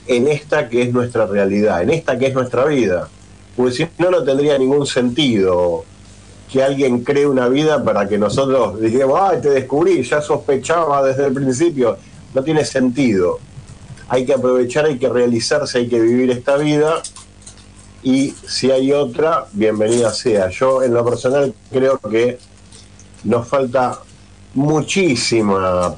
en 0.06 0.28
esta 0.28 0.68
que 0.68 0.82
es 0.82 0.92
nuestra 0.92 1.26
realidad, 1.26 1.82
en 1.82 1.90
esta 1.90 2.18
que 2.18 2.26
es 2.26 2.34
nuestra 2.34 2.64
vida. 2.64 3.08
Porque 3.56 3.72
si 3.72 3.88
no, 3.98 4.10
no 4.10 4.24
tendría 4.24 4.58
ningún 4.58 4.86
sentido 4.86 5.84
que 6.50 6.62
alguien 6.62 7.02
cree 7.02 7.26
una 7.26 7.48
vida 7.48 7.82
para 7.82 8.06
que 8.08 8.18
nosotros 8.18 8.80
digamos, 8.80 9.18
ay, 9.20 9.40
te 9.40 9.50
descubrí, 9.50 10.02
ya 10.02 10.20
sospechaba 10.20 11.02
desde 11.02 11.26
el 11.26 11.32
principio. 11.32 11.96
No 12.34 12.42
tiene 12.42 12.64
sentido. 12.64 13.38
Hay 14.08 14.26
que 14.26 14.34
aprovechar, 14.34 14.84
hay 14.84 14.98
que 14.98 15.08
realizarse, 15.08 15.78
hay 15.78 15.88
que 15.88 16.00
vivir 16.00 16.30
esta 16.30 16.56
vida 16.56 17.02
y 18.02 18.34
si 18.46 18.70
hay 18.70 18.92
otra, 18.92 19.46
bienvenida 19.52 20.12
sea. 20.12 20.48
Yo 20.50 20.82
en 20.82 20.92
lo 20.92 21.04
personal 21.04 21.54
creo 21.70 21.98
que 21.98 22.38
nos 23.24 23.46
falta 23.46 24.00
muchísima 24.54 25.94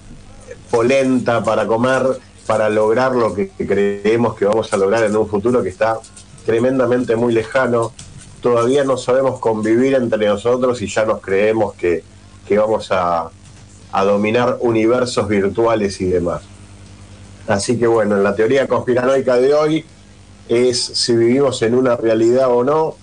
polenta 0.70 1.42
para 1.42 1.66
comer, 1.66 2.02
para 2.46 2.68
lograr 2.68 3.14
lo 3.14 3.34
que 3.34 3.48
creemos 3.50 4.34
que 4.34 4.44
vamos 4.44 4.72
a 4.72 4.76
lograr 4.76 5.04
en 5.04 5.16
un 5.16 5.26
futuro 5.26 5.62
que 5.62 5.70
está 5.70 5.98
tremendamente 6.44 7.16
muy 7.16 7.32
lejano. 7.32 7.92
Todavía 8.40 8.84
no 8.84 8.96
sabemos 8.96 9.40
convivir 9.40 9.94
entre 9.94 10.26
nosotros 10.26 10.82
y 10.82 10.86
ya 10.86 11.04
nos 11.04 11.20
creemos 11.20 11.74
que, 11.74 12.04
que 12.46 12.58
vamos 12.58 12.90
a, 12.92 13.30
a 13.92 14.04
dominar 14.04 14.58
universos 14.60 15.28
virtuales 15.28 16.00
y 16.00 16.06
demás. 16.06 16.42
Así 17.46 17.78
que 17.78 17.86
bueno, 17.86 18.16
en 18.16 18.22
la 18.22 18.34
teoría 18.34 18.66
conspiranoica 18.66 19.36
de 19.36 19.54
hoy 19.54 19.84
es 20.48 20.82
si 20.82 21.14
vivimos 21.14 21.62
en 21.62 21.74
una 21.74 21.96
realidad 21.96 22.48
o 22.50 22.64
no. 22.64 22.96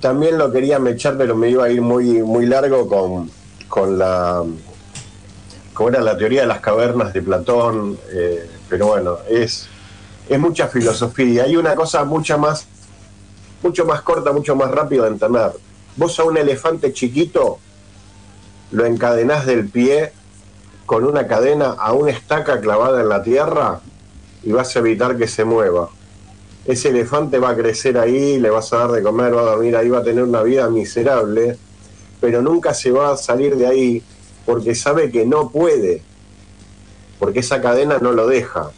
También 0.00 0.36
lo 0.36 0.52
quería 0.52 0.78
mechar, 0.78 1.16
pero 1.16 1.34
me 1.34 1.48
iba 1.48 1.64
a 1.64 1.70
ir 1.70 1.80
muy, 1.80 2.22
muy 2.22 2.46
largo 2.46 2.86
con, 2.86 3.30
con 3.68 3.98
la 3.98 4.44
como 5.76 5.90
era 5.90 6.00
la 6.00 6.16
teoría 6.16 6.40
de 6.40 6.46
las 6.46 6.60
cavernas 6.60 7.12
de 7.12 7.20
Platón, 7.20 7.98
eh, 8.10 8.48
pero 8.68 8.86
bueno, 8.86 9.18
es, 9.28 9.68
es 10.28 10.38
mucha 10.38 10.68
filosofía. 10.68 11.44
Hay 11.44 11.56
una 11.56 11.74
cosa 11.74 12.04
mucha 12.04 12.36
más, 12.36 12.66
mucho 13.62 13.84
más 13.84 14.02
corta, 14.02 14.32
mucho 14.32 14.56
más 14.56 14.70
rápida 14.70 15.04
de 15.04 15.10
entender. 15.10 15.52
Vos 15.96 16.18
a 16.18 16.24
un 16.24 16.36
elefante 16.36 16.92
chiquito 16.92 17.58
lo 18.72 18.84
encadenás 18.84 19.46
del 19.46 19.68
pie 19.68 20.12
con 20.84 21.04
una 21.04 21.26
cadena 21.26 21.70
a 21.78 21.92
una 21.92 22.10
estaca 22.10 22.60
clavada 22.60 23.00
en 23.00 23.08
la 23.08 23.22
tierra 23.22 23.80
y 24.42 24.52
vas 24.52 24.74
a 24.76 24.78
evitar 24.80 25.16
que 25.16 25.26
se 25.26 25.44
mueva. 25.44 25.88
Ese 26.66 26.88
elefante 26.88 27.38
va 27.38 27.50
a 27.50 27.56
crecer 27.56 27.96
ahí, 27.96 28.38
le 28.38 28.50
vas 28.50 28.72
a 28.72 28.78
dar 28.78 28.90
de 28.92 29.02
comer, 29.02 29.34
va 29.34 29.42
a 29.42 29.44
dormir 29.44 29.76
ahí, 29.76 29.88
va 29.88 29.98
a 29.98 30.02
tener 30.02 30.24
una 30.24 30.42
vida 30.42 30.68
miserable, 30.68 31.56
pero 32.20 32.42
nunca 32.42 32.74
se 32.74 32.90
va 32.90 33.12
a 33.12 33.16
salir 33.16 33.56
de 33.56 33.66
ahí 33.66 34.02
porque 34.44 34.74
sabe 34.74 35.10
que 35.10 35.24
no 35.24 35.50
puede, 35.50 36.02
porque 37.18 37.40
esa 37.40 37.60
cadena 37.60 37.98
no 38.00 38.12
lo 38.12 38.26
deja. 38.26 38.70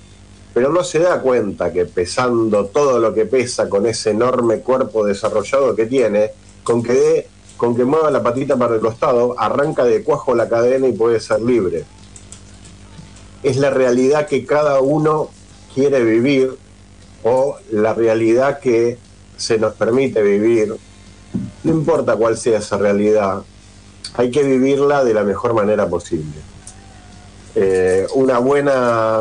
Pero 0.55 0.73
no 0.73 0.83
se 0.83 0.99
da 0.99 1.21
cuenta 1.21 1.73
que 1.73 1.85
pesando 1.85 2.67
todo 2.67 2.99
lo 2.99 3.15
que 3.15 3.27
pesa 3.27 3.69
con 3.69 3.87
ese 3.87 4.11
enorme 4.11 4.61
cuerpo 4.61 5.05
desarrollado 5.05 5.77
que 5.77 5.87
tiene, 5.87 6.31
con 6.65 6.83
que 6.83 7.27
con 7.59 7.77
que 7.77 7.85
mueva 7.85 8.11
la 8.11 8.23
patita 8.23 8.57
para 8.57 8.77
el 8.77 8.81
costado, 8.81 9.35
arranca 9.37 9.85
de 9.85 10.05
cuajo 10.05 10.35
la 10.35 10.49
cadena 10.49 10.87
y 10.87 10.93
puede 10.93 11.19
ser 11.19 11.43
libre. 11.43 11.85
Es 13.43 13.57
la 13.57 13.71
realidad 13.71 14.27
que 14.27 14.47
cada 14.47 14.81
uno 14.81 15.29
quiere 15.75 16.03
vivir 16.05 16.57
o 17.25 17.57
la 17.73 17.95
realidad 17.95 18.61
que 18.61 18.97
se 19.37 19.59
nos 19.59 19.75
permite 19.75 20.23
vivir, 20.23 20.75
no 21.65 21.71
importa 21.71 22.17
cuál 22.17 22.37
sea 22.39 22.59
esa 22.59 22.79
realidad, 22.79 23.43
hay 24.15 24.31
que 24.31 24.45
vivirla 24.45 25.05
de 25.05 25.15
la 25.15 25.25
mejor 25.25 25.53
manera 25.53 25.89
posible. 25.89 26.37
Eh, 27.57 28.07
una 28.15 28.39
buena 28.39 29.19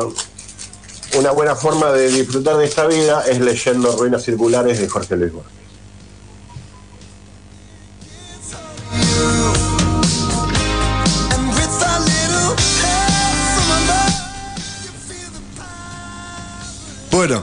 una 1.16 1.30
buena 1.32 1.54
forma 1.54 1.90
de 1.92 2.08
disfrutar 2.10 2.56
de 2.56 2.64
esta 2.66 2.86
vida 2.86 3.24
es 3.28 3.40
leyendo 3.40 3.96
Ruinas 3.96 4.22
Circulares 4.24 4.78
de 4.80 4.88
Jorge 4.88 5.16
Luis 5.16 5.32
Borges. 5.32 5.52
Bueno, 17.10 17.42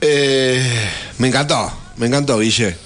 eh, 0.00 0.62
me 1.18 1.28
encantó, 1.28 1.70
me 1.96 2.06
encantó, 2.06 2.38
Guille. 2.38 2.76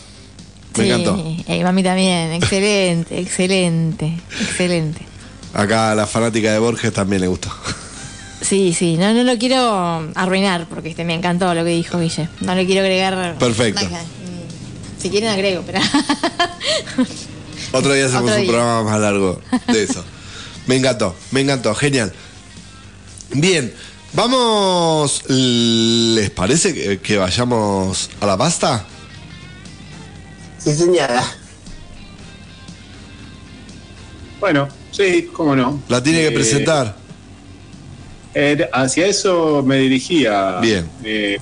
Me 0.77 0.85
Sí, 0.85 0.91
encantó. 0.91 1.17
eh, 1.49 1.63
mami 1.65 1.83
también, 1.83 2.33
excelente, 2.43 3.19
excelente, 3.19 4.17
excelente. 4.41 5.01
Acá 5.53 5.91
a 5.91 5.95
la 5.95 6.07
fanática 6.07 6.53
de 6.53 6.59
Borges 6.61 6.93
también 6.93 7.21
le 7.23 7.29
gustó. 7.29 7.51
Sí, 8.41 8.73
sí, 8.73 8.97
no, 8.97 9.13
no 9.13 9.23
lo 9.23 9.37
quiero 9.39 10.09
arruinar 10.15 10.67
porque 10.69 10.91
este, 10.91 11.05
me 11.05 11.15
encantó 11.15 11.55
lo 11.55 11.63
que 11.65 11.71
dijo 11.71 11.99
Guille. 11.99 12.29
No 12.41 12.55
le 12.55 12.65
quiero 12.67 12.81
agregar. 12.81 13.37
Perfecto. 13.39 13.83
nada. 13.85 14.03
Mm, 14.03 15.01
Si 15.01 15.11
quieren 15.11 15.29
agrego, 15.31 15.63
pero. 15.67 15.79
Otro 17.73 17.93
día 17.93 18.07
hacemos 18.07 18.31
Otro 18.31 18.41
un 18.41 18.47
programa 18.47 18.83
más 18.85 19.01
largo 19.01 19.41
de 19.69 19.83
eso. 19.85 20.05
Me 20.67 20.77
encantó, 20.77 21.15
me 21.33 21.41
encantó, 21.43 21.75
genial. 21.75 22.13
Bien, 23.33 23.73
vamos. 24.15 25.23
¿Les 25.29 26.31
parece 26.31 26.73
que, 26.75 26.99
que 26.99 27.17
vayamos 27.19 28.11
a 28.21 28.27
la 28.27 28.37
pasta? 28.37 28.85
Sí, 30.59 30.75
señora. 30.75 31.23
Bueno, 34.41 34.69
sí, 34.91 35.29
cómo 35.33 35.55
no. 35.55 35.83
La 35.89 36.03
tiene 36.03 36.21
que 36.21 36.29
Eh, 36.29 36.33
presentar. 36.33 36.97
Eh, 38.35 38.69
hacia 38.73 39.07
eso 39.07 39.63
me 39.65 39.77
dirigía. 39.77 40.59
Bien. 40.61 40.89
Eh, 41.05 41.39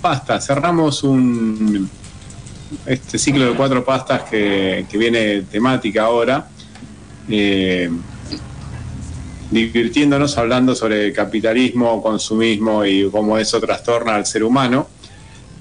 pasta, 0.00 0.40
cerramos 0.40 1.02
un 1.02 1.88
este 2.84 3.18
ciclo 3.18 3.44
de 3.46 3.54
cuatro 3.54 3.84
pastas 3.84 4.22
que, 4.22 4.86
que 4.90 4.98
viene 4.98 5.42
temática 5.42 6.04
ahora. 6.04 6.48
eh, 7.28 7.90
divirtiéndonos 9.50 10.36
hablando 10.38 10.74
sobre 10.74 11.12
capitalismo, 11.12 12.02
consumismo 12.02 12.84
y 12.84 13.08
cómo 13.10 13.38
eso 13.38 13.60
trastorna 13.60 14.16
al 14.16 14.26
ser 14.26 14.42
humano 14.42 14.88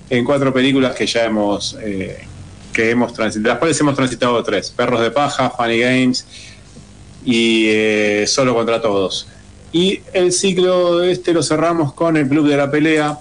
en 0.10 0.26
cuatro 0.26 0.54
películas 0.54 0.96
que 0.96 1.06
ya 1.06 1.26
hemos 1.26 1.78
eh, 1.82 2.26
que 2.74 2.90
hemos 2.90 3.14
transitado, 3.14 3.50
las 3.54 3.60
cuales 3.60 3.80
hemos 3.80 3.96
transitado 3.96 4.44
tres, 4.44 4.70
Perros 4.72 5.02
de 5.02 5.12
Paja, 5.12 5.50
Funny 5.50 5.80
Games 5.80 6.26
y 7.24 7.68
eh, 7.68 8.26
Solo 8.28 8.54
contra 8.54 8.82
Todos. 8.82 9.28
Y 9.76 10.00
el 10.14 10.32
ciclo 10.32 11.04
este 11.04 11.34
lo 11.34 11.44
cerramos 11.44 11.92
con 11.92 12.16
El 12.16 12.30
Club 12.30 12.48
de 12.48 12.56
la 12.56 12.72
Pelea, 12.72 13.20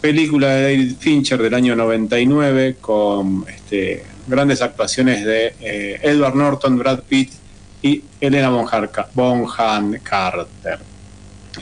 película 0.00 0.48
de 0.48 0.62
David 0.62 0.96
Fincher 0.98 1.40
del 1.40 1.54
año 1.54 1.76
99 1.76 2.78
con 2.80 3.44
este, 3.46 4.04
grandes 4.26 4.62
actuaciones 4.62 5.24
de 5.24 5.54
eh, 5.60 6.00
Edward 6.02 6.34
Norton, 6.34 6.76
Brad 6.76 7.02
Pitt 7.08 7.30
y 7.82 8.02
Elena 8.20 8.50
Bonham 8.50 9.92
Carter. 10.02 10.80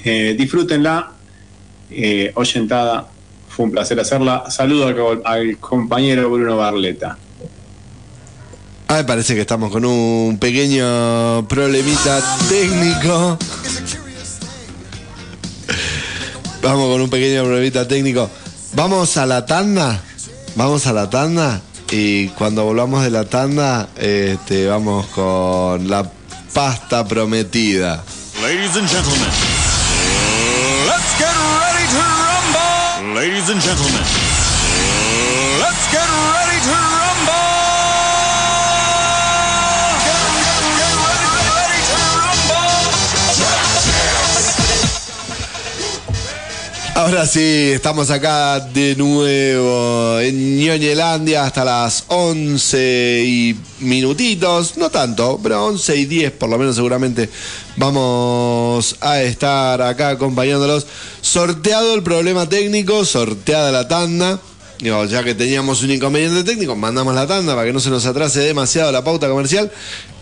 Eh, 0.03 0.35
disfrútenla, 0.39 1.13
eh, 1.91 2.33
oyentada, 2.35 3.09
fue 3.47 3.67
un 3.67 3.73
placer 3.73 4.01
hacerla. 4.01 4.45
Saludo 4.49 5.21
al, 5.23 5.59
compañero 5.59 6.31
Bruno 6.31 6.57
Barleta. 6.57 7.19
Ah, 8.89 9.05
parece 9.07 9.35
que 9.35 9.43
estamos 9.43 9.71
con 9.71 9.85
un 9.85 10.39
pequeño 10.39 11.47
problemita 11.47 12.23
técnico. 12.49 13.37
Vamos 16.63 16.91
con 16.93 17.01
un 17.01 17.11
pequeño 17.11 17.43
problemita 17.43 17.89
técnico. 17.89 18.31
Vamos 18.75 19.17
a 19.17 19.27
la 19.27 19.47
tanda. 19.47 20.01
Vamos 20.57 20.87
a 20.87 20.93
la 20.93 21.09
tanda. 21.09 21.61
Y 21.91 22.29
cuando 22.29 22.65
volvamos 22.65 23.03
de 23.03 23.11
la 23.11 23.25
tanda, 23.25 23.89
este, 23.97 24.67
vamos 24.67 25.07
con 25.07 25.89
la 25.89 26.09
pasta 26.53 27.07
prometida. 27.07 28.05
Ladies 28.43 28.77
and 28.77 28.89
gentlemen, 28.89 29.29
let's 30.87 31.19
get 31.19 31.35
ready 31.61 31.87
to 31.93 31.99
rumble. 31.99 33.15
Ladies 33.15 33.51
and 33.51 33.61
gentlemen, 33.61 34.05
Ahora 47.11 47.27
sí, 47.27 47.73
estamos 47.75 48.09
acá 48.11 48.61
de 48.61 48.95
nuevo 48.95 50.21
en 50.21 50.61
Ñoñelandia 50.61 51.45
hasta 51.45 51.65
las 51.65 52.05
11 52.07 53.25
y 53.27 53.57
minutitos, 53.81 54.77
no 54.77 54.91
tanto, 54.91 55.41
pero 55.43 55.67
11 55.67 55.97
y 55.97 56.05
10 56.05 56.31
por 56.31 56.49
lo 56.49 56.57
menos 56.57 56.77
seguramente 56.77 57.29
vamos 57.77 58.95
a 59.01 59.23
estar 59.23 59.83
acá 59.83 60.11
acompañándolos. 60.11 60.87
Sorteado 61.21 61.97
el 61.97 62.05
problema 62.05 62.49
técnico, 62.49 63.05
sorteada 63.05 63.73
la 63.73 63.89
tanda. 63.89 64.39
Ya 64.79 65.25
que 65.25 65.35
teníamos 65.35 65.83
un 65.83 65.91
inconveniente 65.91 66.45
técnico, 66.45 66.77
mandamos 66.77 67.17
la 67.17 67.27
tanda 67.27 67.57
para 67.57 67.67
que 67.67 67.73
no 67.73 67.81
se 67.81 67.91
nos 67.91 68.07
atrase 68.07 68.39
demasiado 68.39 68.93
la 68.93 69.03
pauta 69.03 69.29
comercial. 69.29 69.73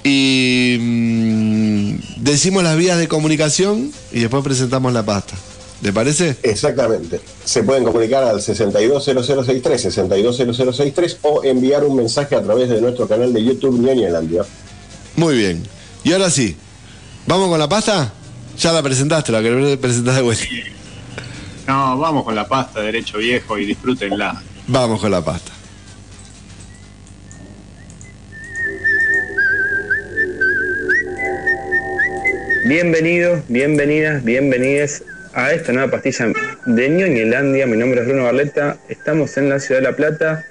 Y 0.04 0.78
mm, 0.80 2.22
decimos 2.24 2.62
las 2.62 2.78
vías 2.78 2.96
de 2.96 3.08
comunicación 3.08 3.92
y 4.10 4.20
después 4.20 4.42
presentamos 4.42 4.90
la 4.94 5.04
pasta. 5.04 5.34
¿Le 5.80 5.92
parece? 5.92 6.36
Exactamente. 6.42 7.20
Se 7.44 7.62
pueden 7.62 7.84
comunicar 7.84 8.24
al 8.24 8.42
620063, 8.42 9.80
620063 9.80 11.18
o 11.22 11.44
enviar 11.44 11.84
un 11.84 11.96
mensaje 11.96 12.34
a 12.34 12.42
través 12.42 12.68
de 12.68 12.80
nuestro 12.80 13.06
canal 13.06 13.32
de 13.32 13.44
YouTube 13.44 13.78
Ñoñelandia. 13.78 14.42
Muy 15.16 15.36
bien. 15.36 15.62
Y 16.02 16.12
ahora 16.12 16.30
sí, 16.30 16.56
¿vamos 17.26 17.48
con 17.48 17.60
la 17.60 17.68
pasta? 17.68 18.12
Ya 18.58 18.72
la 18.72 18.82
presentaste, 18.82 19.30
la 19.30 19.40
que 19.40 19.78
presentaste 19.80 20.20
de 20.20 20.22
vuelta. 20.22 20.44
No, 21.68 21.98
vamos 21.98 22.24
con 22.24 22.34
la 22.34 22.48
pasta 22.48 22.80
derecho 22.80 23.18
viejo 23.18 23.56
y 23.56 23.66
disfrútenla. 23.66 24.42
Vamos 24.66 25.00
con 25.00 25.12
la 25.12 25.24
pasta. 25.24 25.52
Bienvenidos, 32.66 33.42
bienvenidas, 33.48 34.24
bienvenides 34.24 35.04
a 35.38 35.52
esta 35.52 35.72
nueva 35.72 35.92
pastilla 35.92 36.32
de 36.66 36.88
Ñoñelandia. 36.88 37.64
Mi 37.68 37.76
nombre 37.76 38.00
es 38.00 38.08
Bruno 38.08 38.24
Barletta. 38.24 38.76
Estamos 38.88 39.36
en 39.36 39.48
la 39.48 39.60
ciudad 39.60 39.80
de 39.80 39.86
La 39.86 39.94
Plata, 39.94 40.44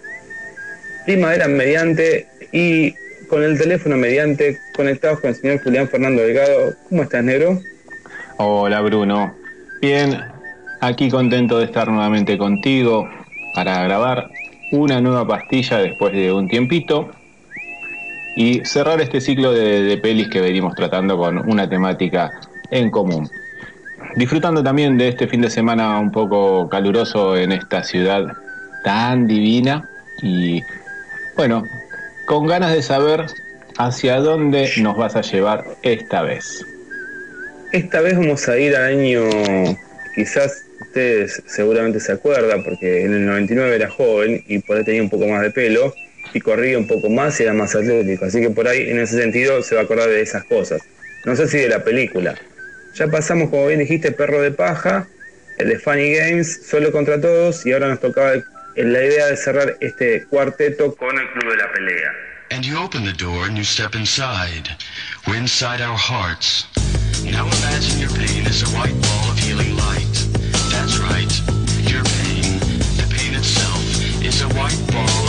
primavera 1.05 1.49
mediante 1.49 2.25
y 2.53 2.93
con 3.27 3.43
el 3.43 3.57
teléfono 3.57 3.97
mediante, 3.97 4.57
conectados 4.73 5.19
con 5.19 5.31
el 5.31 5.35
señor 5.35 5.61
Julián 5.61 5.89
Fernando 5.89 6.21
Delgado. 6.21 6.73
¿Cómo 6.87 7.03
estás, 7.03 7.21
negro? 7.21 7.59
Hola 8.37 8.79
Bruno. 8.79 9.35
Bien, 9.81 10.21
aquí 10.79 11.09
contento 11.09 11.59
de 11.59 11.65
estar 11.65 11.89
nuevamente 11.89 12.37
contigo 12.37 13.09
para 13.55 13.83
grabar 13.83 14.29
una 14.71 15.01
nueva 15.01 15.27
pastilla 15.27 15.79
después 15.79 16.13
de 16.13 16.31
un 16.31 16.47
tiempito 16.47 17.11
y 18.37 18.63
cerrar 18.63 19.01
este 19.01 19.19
ciclo 19.19 19.51
de 19.51 19.99
pelis 20.01 20.29
que 20.29 20.39
venimos 20.39 20.75
tratando 20.75 21.17
con 21.17 21.39
una 21.39 21.67
temática 21.67 22.31
en 22.71 22.89
común. 22.89 23.29
Disfrutando 24.17 24.63
también 24.63 24.97
de 24.97 25.09
este 25.09 25.27
fin 25.27 25.41
de 25.41 25.49
semana 25.51 25.99
un 25.99 26.11
poco 26.11 26.67
caluroso 26.69 27.37
en 27.37 27.51
esta 27.51 27.83
ciudad 27.83 28.25
tan 28.83 29.27
divina 29.27 29.87
y 30.23 30.59
bueno, 31.35 31.63
con 32.25 32.47
ganas 32.47 32.73
de 32.73 32.81
saber 32.81 33.27
hacia 33.77 34.15
dónde 34.15 34.71
nos 34.81 34.97
vas 34.97 35.15
a 35.15 35.21
llevar 35.21 35.65
esta 35.83 36.23
vez. 36.23 36.65
Esta 37.71 38.01
vez 38.01 38.17
vamos 38.17 38.49
a 38.49 38.57
ir 38.57 38.75
al 38.75 38.85
año, 38.85 39.21
quizás 40.15 40.63
ustedes 40.81 41.43
seguramente 41.45 41.99
se 41.99 42.13
acuerdan, 42.13 42.63
porque 42.63 43.05
en 43.05 43.13
el 43.13 43.25
99 43.27 43.75
era 43.75 43.87
joven 43.91 44.43
y 44.47 44.57
por 44.57 44.77
ahí 44.77 44.83
tenía 44.83 45.03
un 45.03 45.11
poco 45.11 45.27
más 45.27 45.43
de 45.43 45.51
pelo 45.51 45.93
y 46.33 46.39
corría 46.39 46.79
un 46.79 46.87
poco 46.87 47.07
más 47.07 47.39
y 47.39 47.43
era 47.43 47.53
más 47.53 47.75
atlético. 47.75 48.25
Así 48.25 48.41
que 48.41 48.49
por 48.49 48.67
ahí, 48.67 48.89
en 48.89 48.97
ese 48.97 49.21
sentido, 49.21 49.61
se 49.61 49.75
va 49.75 49.81
a 49.81 49.83
acordar 49.83 50.09
de 50.09 50.21
esas 50.21 50.43
cosas. 50.45 50.81
No 51.23 51.35
sé 51.35 51.47
si 51.47 51.59
de 51.59 51.69
la 51.69 51.83
película. 51.83 52.33
Ya 52.97 53.07
pasamos, 53.07 53.51
como 53.51 53.67
bien 53.67 53.79
dijiste, 53.79 54.11
Perro 54.11 54.41
de 54.41 54.49
Paja, 54.49 55.07
el 55.59 55.69
de 55.69 55.77
Funny 55.77 56.15
Games, 56.15 56.61
Solo 56.67 56.91
contra 56.91 57.21
Todos, 57.21 57.63
y 57.63 57.71
ahora 57.71 57.89
nos 57.89 57.99
tocaba 57.99 58.33
la 58.75 59.03
idea 59.03 59.27
de 59.27 59.37
cerrar 59.37 59.77
este 59.81 60.25
cuarteto 60.25 60.95
con 60.95 61.15
el 61.15 61.29
Club 61.33 61.51
de 61.51 61.57
la 61.57 61.71
Pelea. 61.73 62.11
And 62.49 62.65
you 62.65 62.79
open 62.79 63.03
the 63.03 63.13
door 63.13 63.45
and 63.45 63.55
you 63.55 63.63
step 63.63 63.93
inside. 63.93 64.69
We're 65.27 65.37
inside 65.37 65.79
our 65.79 65.97
hearts. 65.97 66.65
Now 67.23 67.45
imagine 67.45 67.99
your 67.99 68.09
pain 68.09 68.47
is 68.47 68.63
a 68.63 68.69
white 68.75 68.99
ball 68.99 69.31
of 69.31 69.37
healing 69.37 69.75
light. 69.75 70.17
That's 70.71 70.97
right, 70.97 71.29
your 71.85 72.01
pain, 72.01 72.57
the 72.97 73.05
pain 73.13 73.35
itself, 73.35 73.83
is 74.25 74.41
a 74.41 74.49
white 74.57 74.81
ball 74.89 75.26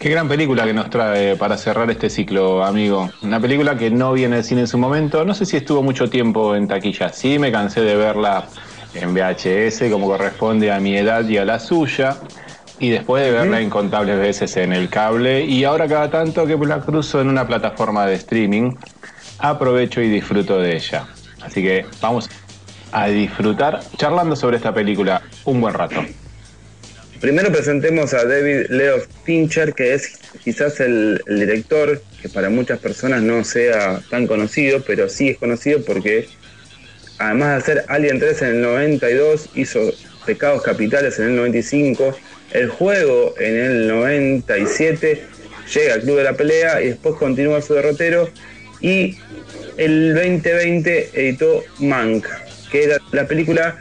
Qué 0.00 0.08
gran 0.08 0.28
película 0.28 0.64
que 0.64 0.72
nos 0.72 0.88
trae 0.88 1.36
para 1.36 1.58
cerrar 1.58 1.90
este 1.90 2.08
ciclo, 2.08 2.64
amigo. 2.64 3.10
Una 3.20 3.38
película 3.38 3.76
que 3.76 3.90
no 3.90 4.14
vi 4.14 4.24
en 4.24 4.32
el 4.32 4.42
cine 4.42 4.62
en 4.62 4.66
su 4.66 4.78
momento. 4.78 5.26
No 5.26 5.34
sé 5.34 5.44
si 5.44 5.58
estuvo 5.58 5.82
mucho 5.82 6.08
tiempo 6.08 6.56
en 6.56 6.66
taquilla. 6.66 7.10
Sí, 7.10 7.38
me 7.38 7.52
cansé 7.52 7.82
de 7.82 7.96
verla 7.96 8.46
en 8.94 9.12
VHS, 9.12 9.90
como 9.92 10.06
corresponde 10.06 10.72
a 10.72 10.80
mi 10.80 10.96
edad 10.96 11.28
y 11.28 11.36
a 11.36 11.44
la 11.44 11.58
suya. 11.58 12.16
Y 12.78 12.88
después 12.88 13.22
de 13.22 13.30
verla 13.30 13.60
incontables 13.60 14.18
veces 14.18 14.56
en 14.56 14.72
el 14.72 14.88
cable. 14.88 15.44
Y 15.44 15.64
ahora 15.64 15.86
cada 15.86 16.08
tanto 16.10 16.46
que 16.46 16.56
la 16.56 16.80
cruzo 16.80 17.20
en 17.20 17.28
una 17.28 17.46
plataforma 17.46 18.06
de 18.06 18.14
streaming, 18.14 18.76
aprovecho 19.38 20.00
y 20.00 20.08
disfruto 20.08 20.58
de 20.58 20.76
ella. 20.76 21.08
Así 21.42 21.60
que 21.60 21.84
vamos 22.00 22.30
a 22.90 23.06
disfrutar 23.08 23.80
charlando 23.98 24.34
sobre 24.34 24.56
esta 24.56 24.72
película 24.72 25.20
un 25.44 25.60
buen 25.60 25.74
rato. 25.74 26.00
Primero 27.20 27.52
presentemos 27.52 28.14
a 28.14 28.24
David 28.24 28.68
Leo 28.70 29.02
Fincher, 29.24 29.74
que 29.74 29.92
es 29.92 30.18
quizás 30.42 30.80
el, 30.80 31.20
el 31.26 31.40
director 31.40 32.02
que 32.22 32.30
para 32.30 32.48
muchas 32.48 32.78
personas 32.78 33.20
no 33.20 33.44
sea 33.44 34.00
tan 34.08 34.26
conocido, 34.26 34.82
pero 34.86 35.06
sí 35.10 35.28
es 35.28 35.36
conocido 35.36 35.84
porque 35.84 36.28
además 37.18 37.50
de 37.50 37.56
hacer 37.56 37.84
Alien 37.88 38.20
3 38.20 38.40
en 38.40 38.48
el 38.48 38.62
92, 38.62 39.50
hizo 39.54 39.80
Pecados 40.24 40.62
Capitales 40.62 41.18
en 41.18 41.26
el 41.26 41.36
95, 41.36 42.16
el 42.52 42.70
juego 42.70 43.34
en 43.38 43.56
el 43.56 43.88
97, 43.88 45.22
llega 45.74 45.94
al 45.94 46.00
Club 46.00 46.16
de 46.16 46.24
la 46.24 46.32
Pelea 46.32 46.80
y 46.80 46.86
después 46.88 47.16
continúa 47.16 47.60
su 47.60 47.74
derrotero. 47.74 48.30
Y 48.80 49.18
el 49.76 50.14
2020 50.14 51.10
editó 51.12 51.62
Mank, 51.80 52.26
que 52.72 52.84
era 52.84 52.96
la 53.12 53.26
película 53.26 53.78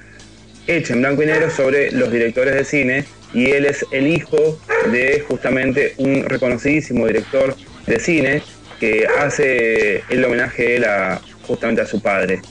hecha 0.68 0.94
en 0.94 1.00
blanco 1.00 1.24
y 1.24 1.28
negro 1.28 1.50
sobre 1.50 1.90
los 1.92 2.12
directores 2.12 2.54
de 2.54 2.66
cine 2.66 3.06
y 3.34 3.52
él 3.52 3.66
es 3.66 3.86
el 3.92 4.08
hijo 4.08 4.60
de 4.92 5.24
justamente 5.28 5.94
un 5.98 6.24
reconocidísimo 6.24 7.06
director 7.08 7.56
de 7.86 8.00
cine 8.00 8.42
que 8.80 9.06
hace 9.20 10.04
el 10.10 10.24
homenaje 10.26 10.78
él 10.78 10.86
a, 10.86 11.22
justamente 11.44 11.82
a 11.82 11.86
su 11.86 12.02
padre. 12.02 12.42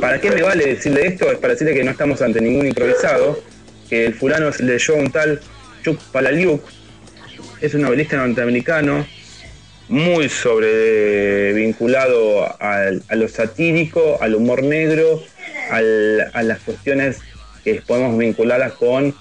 ¿Para 0.00 0.20
qué 0.20 0.30
me 0.30 0.42
vale 0.42 0.66
decirle 0.66 1.06
esto? 1.06 1.30
Es 1.30 1.38
para 1.38 1.52
decirle 1.52 1.74
que 1.74 1.84
no 1.84 1.90
estamos 1.90 2.22
ante 2.22 2.40
ningún 2.40 2.66
improvisado, 2.66 3.42
que 3.88 4.06
el 4.06 4.14
fulano 4.14 4.50
leyó 4.60 4.94
un 4.94 5.10
tal 5.10 5.40
Chuck 5.84 6.00
Palahniuk, 6.12 6.62
es 7.60 7.74
un 7.74 7.82
novelista 7.82 8.16
norteamericano, 8.16 9.06
muy 9.88 10.28
sobre 10.28 11.52
vinculado 11.52 12.56
al- 12.62 13.02
a 13.08 13.16
lo 13.16 13.28
satírico, 13.28 14.18
al 14.20 14.36
humor 14.36 14.62
negro, 14.62 15.22
a 15.70 16.42
las 16.42 16.60
cuestiones 16.60 17.18
que 17.64 17.82
podemos 17.86 18.16
vincularlas 18.16 18.72
con 18.74 19.14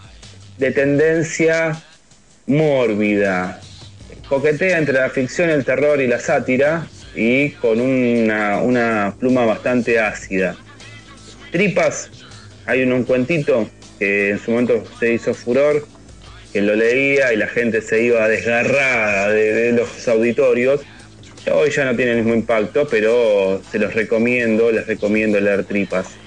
de 0.60 0.72
tendencia 0.72 1.82
mórbida. 2.46 3.60
Coquetea 4.28 4.78
entre 4.78 4.94
la 4.94 5.10
ficción, 5.10 5.50
el 5.50 5.66
terror 5.66 6.02
y 6.02 6.08
la 6.08 6.20
sátira 6.20 6.86
y 7.16 7.52
con 7.52 7.80
una, 7.80 8.62
una 8.62 9.16
pluma 9.20 9.46
bastante 9.46 10.00
ácida. 10.00 10.56
Tripas, 11.52 12.12
hay 12.66 12.84
un, 12.84 13.04
cuentito 13.06 13.70
que 13.98 14.32
en 14.32 14.40
su 14.40 14.52
momento 14.52 14.84
se 15.00 15.14
hizo 15.14 15.34
furor, 15.34 15.88
que 16.54 16.62
lo 16.62 16.76
leía 16.76 17.34
y 17.34 17.38
la 17.38 17.48
gente 17.48 17.82
se 17.82 18.04
iba 18.04 18.28
desgarrada 18.28 19.30
de, 19.30 19.54
de 19.54 19.72
los 19.72 20.08
auditorios. 20.08 20.82
Hoy 21.52 21.72
ya 21.72 21.86
no 21.86 21.96
tiene 21.96 22.12
el 22.12 22.18
mismo 22.18 22.36
impacto, 22.36 22.88
pero 22.88 23.62
se 23.72 23.80
los 23.80 23.94
recomiendo, 23.94 24.72
les 24.72 24.86
recomiendo 24.86 25.40
leer 25.40 25.64
Tripas. 25.64 26.19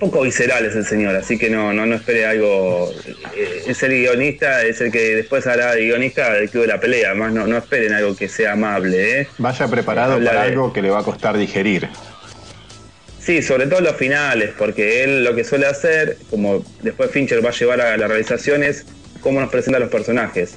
Poco 0.00 0.22
visceral 0.22 0.64
es 0.64 0.74
el 0.74 0.86
señor, 0.86 1.14
así 1.14 1.36
que 1.38 1.50
no, 1.50 1.72
no, 1.74 1.84
no 1.86 1.94
espere 1.94 2.24
algo. 2.26 2.90
eh, 3.36 3.64
Es 3.66 3.82
el 3.82 3.90
guionista, 3.92 4.64
es 4.64 4.80
el 4.80 4.90
que 4.90 5.14
después 5.16 5.46
hará 5.46 5.74
de 5.74 5.82
guionista 5.84 6.32
del 6.32 6.48
Club 6.50 6.62
de 6.62 6.68
la 6.68 6.80
Pelea, 6.80 7.14
más 7.14 7.32
no, 7.32 7.46
no 7.46 7.58
esperen 7.58 7.92
algo 7.92 8.16
que 8.16 8.26
sea 8.28 8.52
amable. 8.52 9.20
¿eh? 9.20 9.28
Vaya 9.36 9.68
preparado 9.68 10.14
Habla 10.14 10.30
para 10.30 10.42
de- 10.44 10.48
algo 10.52 10.72
que 10.72 10.80
le 10.80 10.88
va 10.90 11.00
a 11.00 11.04
costar 11.04 11.36
digerir. 11.36 11.88
Sí, 13.20 13.42
sobre 13.42 13.66
todo 13.66 13.82
los 13.82 13.96
finales, 13.96 14.50
porque 14.56 15.04
él 15.04 15.22
lo 15.22 15.34
que 15.36 15.44
suele 15.44 15.66
hacer, 15.66 16.16
como 16.30 16.64
después 16.82 17.10
Fincher 17.10 17.44
va 17.44 17.50
a 17.50 17.52
llevar 17.52 17.82
a 17.82 17.96
la 17.98 18.08
realización, 18.08 18.62
es 18.64 18.86
cómo 19.20 19.38
nos 19.40 19.50
presenta 19.50 19.76
a 19.76 19.80
los 19.80 19.90
personajes. 19.90 20.54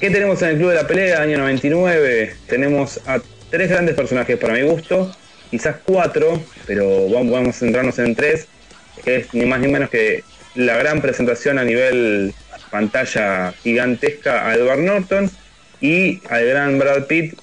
¿Qué 0.00 0.08
tenemos 0.10 0.40
en 0.42 0.50
el 0.50 0.56
Club 0.58 0.68
de 0.70 0.76
la 0.76 0.86
Pelea, 0.86 1.20
año 1.20 1.36
99? 1.38 2.32
Tenemos 2.46 3.00
a 3.06 3.20
tres 3.50 3.68
grandes 3.68 3.96
personajes 3.96 4.38
para 4.38 4.54
mi 4.54 4.62
gusto, 4.62 5.14
quizás 5.50 5.76
cuatro, 5.84 6.40
pero 6.66 7.08
vamos 7.10 7.48
a 7.48 7.52
centrarnos 7.52 7.98
en 7.98 8.14
tres, 8.14 8.46
es 9.04 9.32
ni 9.34 9.46
más 9.46 9.60
ni 9.60 9.68
menos 9.68 9.90
que 9.90 10.24
la 10.54 10.76
gran 10.76 11.00
presentación 11.00 11.58
a 11.58 11.64
nivel 11.64 12.34
pantalla 12.70 13.52
gigantesca 13.62 14.48
a 14.48 14.54
Edward 14.54 14.80
Norton 14.80 15.30
y 15.80 16.20
al 16.28 16.46
gran 16.46 16.78
Brad 16.78 17.06
Pitt, 17.06 17.38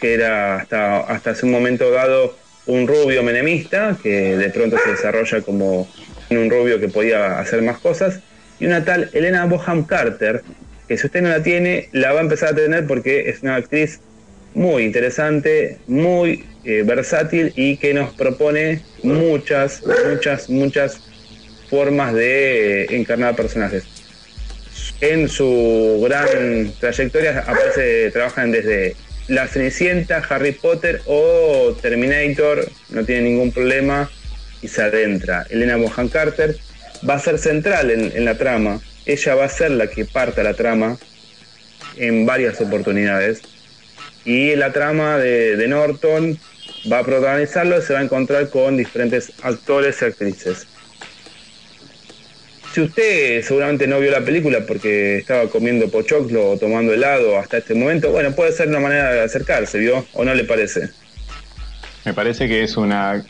que 0.00 0.14
era 0.14 0.56
hasta, 0.56 1.00
hasta 1.00 1.30
hace 1.30 1.46
un 1.46 1.52
momento 1.52 1.90
dado 1.90 2.36
un 2.66 2.86
rubio 2.86 3.22
menemista, 3.22 3.96
que 4.02 4.36
de 4.36 4.50
pronto 4.50 4.76
se 4.78 4.90
desarrolla 4.90 5.40
como 5.40 5.88
un 6.30 6.50
rubio 6.50 6.78
que 6.78 6.88
podía 6.88 7.38
hacer 7.38 7.62
más 7.62 7.78
cosas, 7.78 8.20
y 8.60 8.66
una 8.66 8.84
tal 8.84 9.08
Elena 9.14 9.46
Boham 9.46 9.84
Carter, 9.84 10.42
que 10.86 10.98
si 10.98 11.06
usted 11.06 11.22
no 11.22 11.30
la 11.30 11.42
tiene, 11.42 11.88
la 11.92 12.12
va 12.12 12.20
a 12.20 12.22
empezar 12.22 12.50
a 12.50 12.54
tener 12.54 12.86
porque 12.86 13.30
es 13.30 13.42
una 13.42 13.56
actriz 13.56 14.00
muy 14.54 14.82
interesante, 14.84 15.78
muy 15.86 16.44
eh, 16.68 16.82
versátil 16.82 17.50
y 17.56 17.78
que 17.78 17.94
nos 17.94 18.12
propone 18.12 18.82
muchas, 19.02 19.82
muchas, 20.06 20.50
muchas 20.50 21.00
formas 21.70 22.12
de 22.12 22.82
eh, 22.82 22.86
encarnar 22.90 23.34
personajes. 23.34 23.84
En 25.00 25.30
su 25.30 25.98
gran 26.06 26.70
trayectoria 26.78 27.38
aparece, 27.38 28.10
trabajan 28.10 28.52
desde 28.52 28.96
La 29.28 29.48
Cenicienta, 29.48 30.22
Harry 30.28 30.52
Potter 30.52 31.00
o 31.06 31.74
Terminator, 31.80 32.70
no 32.90 33.02
tiene 33.02 33.22
ningún 33.22 33.50
problema 33.50 34.10
y 34.60 34.68
se 34.68 34.82
adentra. 34.82 35.46
Elena 35.48 35.76
Bonham 35.76 36.10
Carter 36.10 36.54
va 37.08 37.14
a 37.14 37.18
ser 37.18 37.38
central 37.38 37.90
en, 37.90 38.24
la 38.26 38.36
trama, 38.36 38.82
ella 39.06 39.34
va 39.34 39.46
a 39.46 39.48
ser 39.48 39.70
la 39.70 39.86
que 39.86 40.04
parta 40.04 40.42
la 40.42 40.52
trama 40.52 40.98
en 41.96 42.26
varias 42.26 42.60
oportunidades 42.60 43.40
y 44.26 44.54
la 44.54 44.70
trama 44.70 45.16
de 45.16 45.66
Norton 45.66 46.38
va 46.90 47.00
a 47.00 47.04
protagonizarlo 47.04 47.78
y 47.78 47.82
se 47.82 47.92
va 47.92 48.00
a 48.00 48.02
encontrar 48.02 48.48
con 48.50 48.76
diferentes 48.76 49.32
actores 49.42 50.00
y 50.02 50.04
actrices. 50.04 50.66
Si 52.72 52.82
usted 52.82 53.42
seguramente 53.42 53.86
no 53.86 53.98
vio 53.98 54.10
la 54.10 54.20
película 54.20 54.60
porque 54.66 55.18
estaba 55.18 55.48
comiendo 55.48 55.90
pochoclo 55.90 56.50
o 56.50 56.58
tomando 56.58 56.92
helado 56.92 57.38
hasta 57.38 57.58
este 57.58 57.74
momento, 57.74 58.10
bueno, 58.10 58.32
puede 58.32 58.52
ser 58.52 58.68
una 58.68 58.80
manera 58.80 59.12
de 59.12 59.22
acercarse, 59.22 59.78
¿vio? 59.78 60.06
¿O 60.12 60.24
no 60.24 60.34
le 60.34 60.44
parece? 60.44 60.90
Me 62.04 62.14
parece 62.14 62.46
que 62.46 62.62
es 62.62 62.76
una 62.76 63.24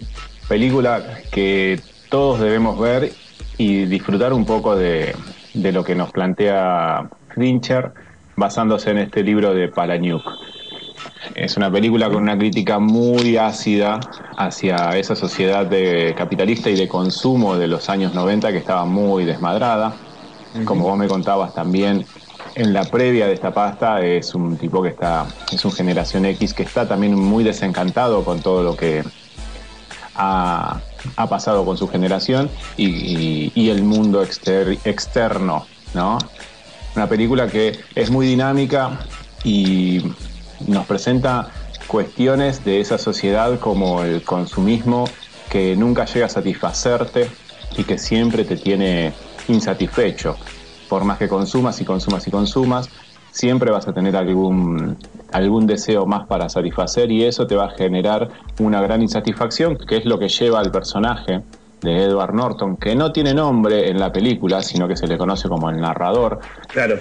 película 0.49 1.21
que 1.31 1.81
todos 2.09 2.41
debemos 2.41 2.79
ver 2.81 3.13
y 3.59 3.87
disfrutar 3.87 4.33
un 4.33 4.45
poco 4.45 4.77
de, 4.77 5.15
lo 5.55 5.85
que 5.85 5.95
nos 5.95 6.11
plantea 6.13 7.09
Fincher 7.35 7.93
basándose 8.37 8.91
en 8.91 8.99
este 8.99 9.23
libro 9.23 9.55
de 9.55 9.69
Palahniuk. 9.69 10.23
Es 11.35 11.57
una 11.57 11.71
película 11.71 12.09
con 12.11 12.23
una 12.23 12.39
crítica 12.39 12.79
muy 12.79 13.37
ácida 13.37 14.01
hacia 14.37 14.97
esa 14.97 15.17
sociedad 15.17 15.67
de 15.67 16.15
capitalista 16.17 16.71
y 16.71 16.77
de 16.77 16.89
consumo 16.89 17.57
de 17.57 17.67
los 17.69 17.89
años 17.89 18.15
90 18.15 18.51
que 18.53 18.59
estaba 18.59 18.85
muy 18.85 19.25
desmadrada. 19.25 19.97
Como 20.65 20.85
vos 20.85 20.97
me 20.97 21.09
contabas 21.09 21.53
también, 21.55 22.07
en 22.55 22.73
la 22.73 22.85
previa 22.91 23.27
de 23.27 23.35
esta 23.35 23.53
pasta 23.53 24.05
es 24.05 24.35
un 24.35 24.57
tipo 24.57 24.83
que 24.83 24.89
está, 24.89 25.27
es 25.53 25.65
un 25.65 25.73
generación 25.73 26.25
X 26.25 26.55
que 26.55 26.63
está 26.63 26.89
también 26.89 27.15
muy 27.15 27.45
desencantado 27.45 28.25
con 28.25 28.41
todo 28.41 28.63
lo 28.63 28.77
que 28.77 29.05
ha, 30.15 30.81
ha 31.17 31.29
pasado 31.29 31.65
con 31.65 31.77
su 31.77 31.89
generación 31.89 32.51
y, 32.77 32.87
y- 32.87 33.53
y 33.55 33.71
el 33.71 33.83
mundo 33.83 34.23
exter- 34.23 34.79
externo, 34.85 35.67
¿no? 35.95 36.19
Una 36.97 37.09
película 37.09 37.49
que 37.49 37.79
es 37.95 38.11
muy 38.11 38.27
dinámica 38.27 38.99
y 39.45 40.01
nos 40.67 40.87
presenta 40.87 41.51
cuestiones 41.87 42.65
de 42.65 42.81
esa 42.81 42.99
sociedad 42.99 43.59
como 43.59 44.03
el 44.03 44.23
consumismo 44.23 45.05
que 45.49 45.77
nunca 45.77 46.05
llega 46.05 46.27
a 46.27 46.29
satisfacerte 46.29 47.29
y 47.77 47.85
que 47.85 47.99
siempre 47.99 48.45
te 48.45 48.57
tiene 48.57 49.13
insatisfecho. 49.49 50.37
Por 50.89 51.05
más 51.05 51.19
que 51.19 51.29
consumas 51.29 51.81
y 51.81 51.85
consumas 51.85 52.27
y 52.27 52.31
consumas, 52.31 52.91
siempre 53.31 53.71
vas 53.71 53.89
a 53.89 53.93
tener 53.93 54.17
algún, 54.17 54.97
algún 55.33 55.67
deseo 55.67 56.07
más 56.07 56.27
para 56.27 56.49
satisfacer 56.49 57.11
y 57.11 57.25
eso 57.25 57.47
te 57.47 57.55
va 57.55 57.67
a 57.67 57.71
generar 57.71 58.29
una 58.59 58.81
gran 58.81 59.03
insatisfacción, 59.03 59.77
que 59.77 59.97
es 59.97 60.05
lo 60.05 60.19
que 60.19 60.29
lleva 60.29 60.61
al 60.61 60.71
personaje 60.71 61.43
de 61.81 62.05
Edward 62.05 62.35
Norton, 62.35 62.77
que 62.77 62.95
no 62.97 63.13
tiene 63.13 63.35
nombre 63.35 63.89
en 63.89 64.01
la 64.01 64.13
película, 64.13 64.63
sino 64.63 64.89
que 64.89 64.97
se 64.97 65.07
le 65.07 65.17
conoce 65.17 65.49
como 65.49 65.71
el 65.71 65.81
narrador, 65.81 66.41
Claro. 66.69 66.99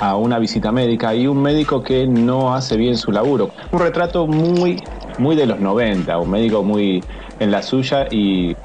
A 0.00 0.16
una 0.16 0.38
visita 0.38 0.72
médica 0.72 1.14
y 1.14 1.26
un 1.26 1.40
médico 1.42 1.82
que 1.82 2.06
no 2.06 2.54
hace 2.54 2.76
bien 2.76 2.96
su 2.96 3.12
laburo. 3.12 3.50
Un 3.70 3.80
retrato 3.80 4.26
muy, 4.26 4.82
muy 5.18 5.36
de 5.36 5.46
los 5.46 5.60
90, 5.60 6.18
un 6.18 6.30
médico 6.30 6.62
muy 6.62 7.02
en 7.38 7.50
la 7.50 7.62
suya 7.62 8.06
y 8.10 8.56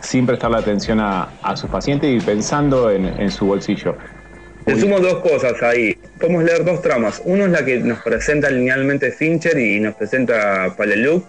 sin 0.00 0.26
prestarle 0.26 0.58
atención 0.58 1.00
a, 1.00 1.28
a 1.42 1.56
sus 1.56 1.68
pacientes 1.68 2.10
y 2.10 2.24
pensando 2.24 2.90
en, 2.90 3.06
en 3.06 3.30
su 3.30 3.46
bolsillo. 3.46 3.96
Te 4.64 4.78
sumo 4.78 5.00
dos 5.00 5.16
cosas 5.16 5.60
ahí. 5.62 5.94
podemos 6.20 6.44
leer 6.44 6.64
dos 6.64 6.80
tramas. 6.82 7.20
Uno 7.24 7.44
es 7.46 7.50
la 7.50 7.64
que 7.64 7.78
nos 7.78 7.98
presenta 8.00 8.50
linealmente 8.50 9.10
Fincher 9.10 9.58
y 9.58 9.80
nos 9.80 9.94
presenta 9.94 10.74
Paleluk, 10.76 11.24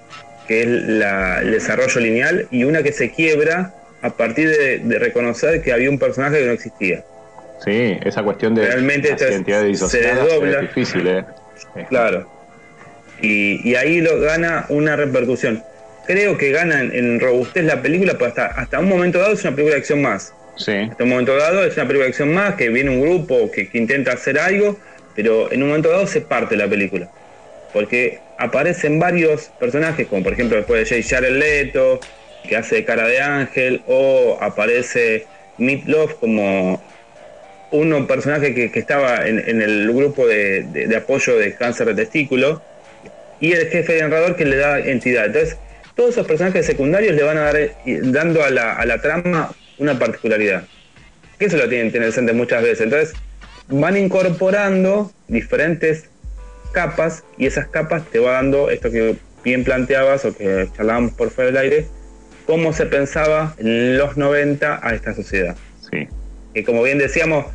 que 0.48 0.61
es 0.61 0.68
la- 0.68 1.41
el 1.41 1.52
desarrollo 1.52 1.99
lineal, 2.02 2.48
y 2.52 2.65
una 2.65 2.84
que 2.84 2.91
se 2.91 3.11
quiebra 3.11 3.73
a 4.02 4.10
partir 4.11 4.49
de, 4.49 4.80
de 4.80 4.99
reconocer 4.99 5.61
que 5.64 5.72
había 5.73 5.90
un 5.90 5.98
personaje 5.98 6.40
que 6.40 6.45
no 6.45 6.52
existía. 6.52 7.03
Sí, 7.63 7.97
esa 8.03 8.23
cuestión 8.23 8.55
de 8.55 8.65
Realmente 8.65 9.11
las 9.11 9.19
se 9.89 9.99
desdobla. 9.99 10.61
es 10.61 10.61
difícil, 10.61 11.07
¿eh? 11.07 11.25
Claro. 11.89 12.27
Y, 13.21 13.69
y 13.69 13.75
ahí 13.75 14.01
lo 14.01 14.19
gana 14.19 14.65
una 14.69 14.95
repercusión. 14.95 15.63
Creo 16.07 16.38
que 16.38 16.51
gana 16.51 16.81
en, 16.81 16.93
en 16.93 17.19
robustez 17.19 17.63
la 17.65 17.81
película, 17.81 18.13
pero 18.13 18.27
hasta, 18.27 18.47
hasta 18.47 18.79
un 18.79 18.89
momento 18.89 19.19
dado 19.19 19.33
es 19.33 19.43
una 19.43 19.51
película 19.51 19.75
de 19.75 19.79
acción 19.81 20.01
más. 20.01 20.33
Sí. 20.57 20.73
Hasta 20.73 21.03
un 21.03 21.09
momento 21.11 21.35
dado 21.38 21.63
es 21.63 21.75
una 21.77 21.85
película 21.85 22.05
de 22.05 22.09
acción 22.09 22.33
más, 22.33 22.55
que 22.55 22.69
viene 22.69 22.89
un 22.89 23.01
grupo 23.01 23.51
que, 23.51 23.69
que 23.69 23.77
intenta 23.77 24.13
hacer 24.13 24.39
algo, 24.39 24.79
pero 25.15 25.51
en 25.51 25.61
un 25.61 25.69
momento 25.69 25.89
dado 25.89 26.07
se 26.07 26.21
parte 26.21 26.55
la 26.55 26.67
película. 26.67 27.09
Porque 27.73 28.19
aparecen 28.39 28.99
varios 28.99 29.51
personajes, 29.59 30.07
como 30.07 30.23
por 30.23 30.33
ejemplo 30.33 30.57
después 30.57 30.81
de 30.89 30.95
Jay 30.95 31.03
Jared 31.03 31.38
Leto, 31.38 31.99
que 32.49 32.57
hace 32.57 32.83
cara 32.83 33.07
de 33.07 33.21
ángel, 33.21 33.83
o 33.85 34.39
aparece 34.41 35.25
Meatloaf 35.59 36.15
como 36.15 36.81
uno 37.72 38.06
personaje 38.07 38.53
que, 38.53 38.72
que 38.72 38.80
estaba 38.80 39.27
en, 39.27 39.39
en 39.39 39.61
el 39.61 39.91
grupo 39.93 40.27
de, 40.27 40.64
de- 40.64 40.88
de 40.88 40.95
apoyo 40.95 41.38
de 41.38 41.53
cáncer 41.56 41.88
de 41.88 41.95
testículo, 41.95 42.61
y 43.39 43.53
el 43.53 43.68
jefe 43.69 43.93
de 43.93 44.02
narrador 44.02 44.35
que 44.35 44.45
le 44.45 44.57
da 44.57 44.80
entidad. 44.80 45.26
Entonces, 45.26 45.57
todos 45.95 46.11
esos 46.11 46.27
personajes 46.27 46.65
secundarios 46.65 47.15
le 47.15 47.23
van 47.23 47.38
a 47.38 47.41
dar 47.41 47.56
eh, 47.57 47.73
dando 47.85 48.43
a 48.43 48.49
la, 48.49 48.73
a 48.76 48.85
la 48.85 49.02
trama 49.02 49.52
una 49.80 49.98
particularidad. 49.98 50.64
Que 51.39 51.45
eso 51.45 51.57
lo 51.57 51.68
tienen 51.68 51.88
interesante 51.88 52.34
muchas 52.34 52.61
veces. 52.61 52.81
Entonces, 52.81 53.14
van 53.68 53.98
incorporando 53.98 55.11
diferentes 55.27 56.06
capas 56.72 57.23
y 57.38 57.48
esas 57.48 57.68
capas 57.68 58.03
te 58.11 58.19
va 58.19 58.34
dando 58.34 58.69
esto 58.69 58.91
que 58.91 59.15
bien 59.43 59.64
planteabas 59.64 60.23
o 60.26 60.35
que 60.38 60.68
charlábamos 60.76 61.14
por 61.14 61.31
fuera 61.31 61.48
del 61.49 61.57
aire, 61.57 61.85
cómo 62.45 62.73
se 62.73 62.85
pensaba 62.85 63.56
en 63.57 63.98
los 63.98 64.18
90 64.18 64.80
a 64.88 64.93
esta 64.93 65.14
sociedad. 65.15 65.56
Sí. 65.89 66.07
Que 66.53 66.64
como 66.64 66.84
bien 66.84 66.98
decíamos, 66.99 67.48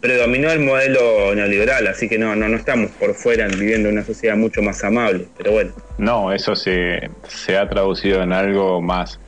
predominó 0.00 0.50
el 0.50 0.60
modelo 0.60 1.34
neoliberal, 1.34 1.86
así 1.86 2.08
que 2.08 2.18
no, 2.18 2.34
no, 2.36 2.48
no 2.48 2.56
estamos 2.56 2.90
por 2.92 3.14
fuera 3.14 3.46
viviendo 3.48 3.88
una 3.88 4.04
sociedad 4.04 4.36
mucho 4.36 4.62
más 4.62 4.82
amable, 4.84 5.26
pero 5.36 5.52
bueno. 5.52 5.72
No, 5.98 6.32
eso 6.32 6.54
se, 6.56 7.10
se 7.28 7.56
ha 7.56 7.68
traducido 7.68 8.22
en 8.22 8.32
algo 8.32 8.82
más, 8.82 9.18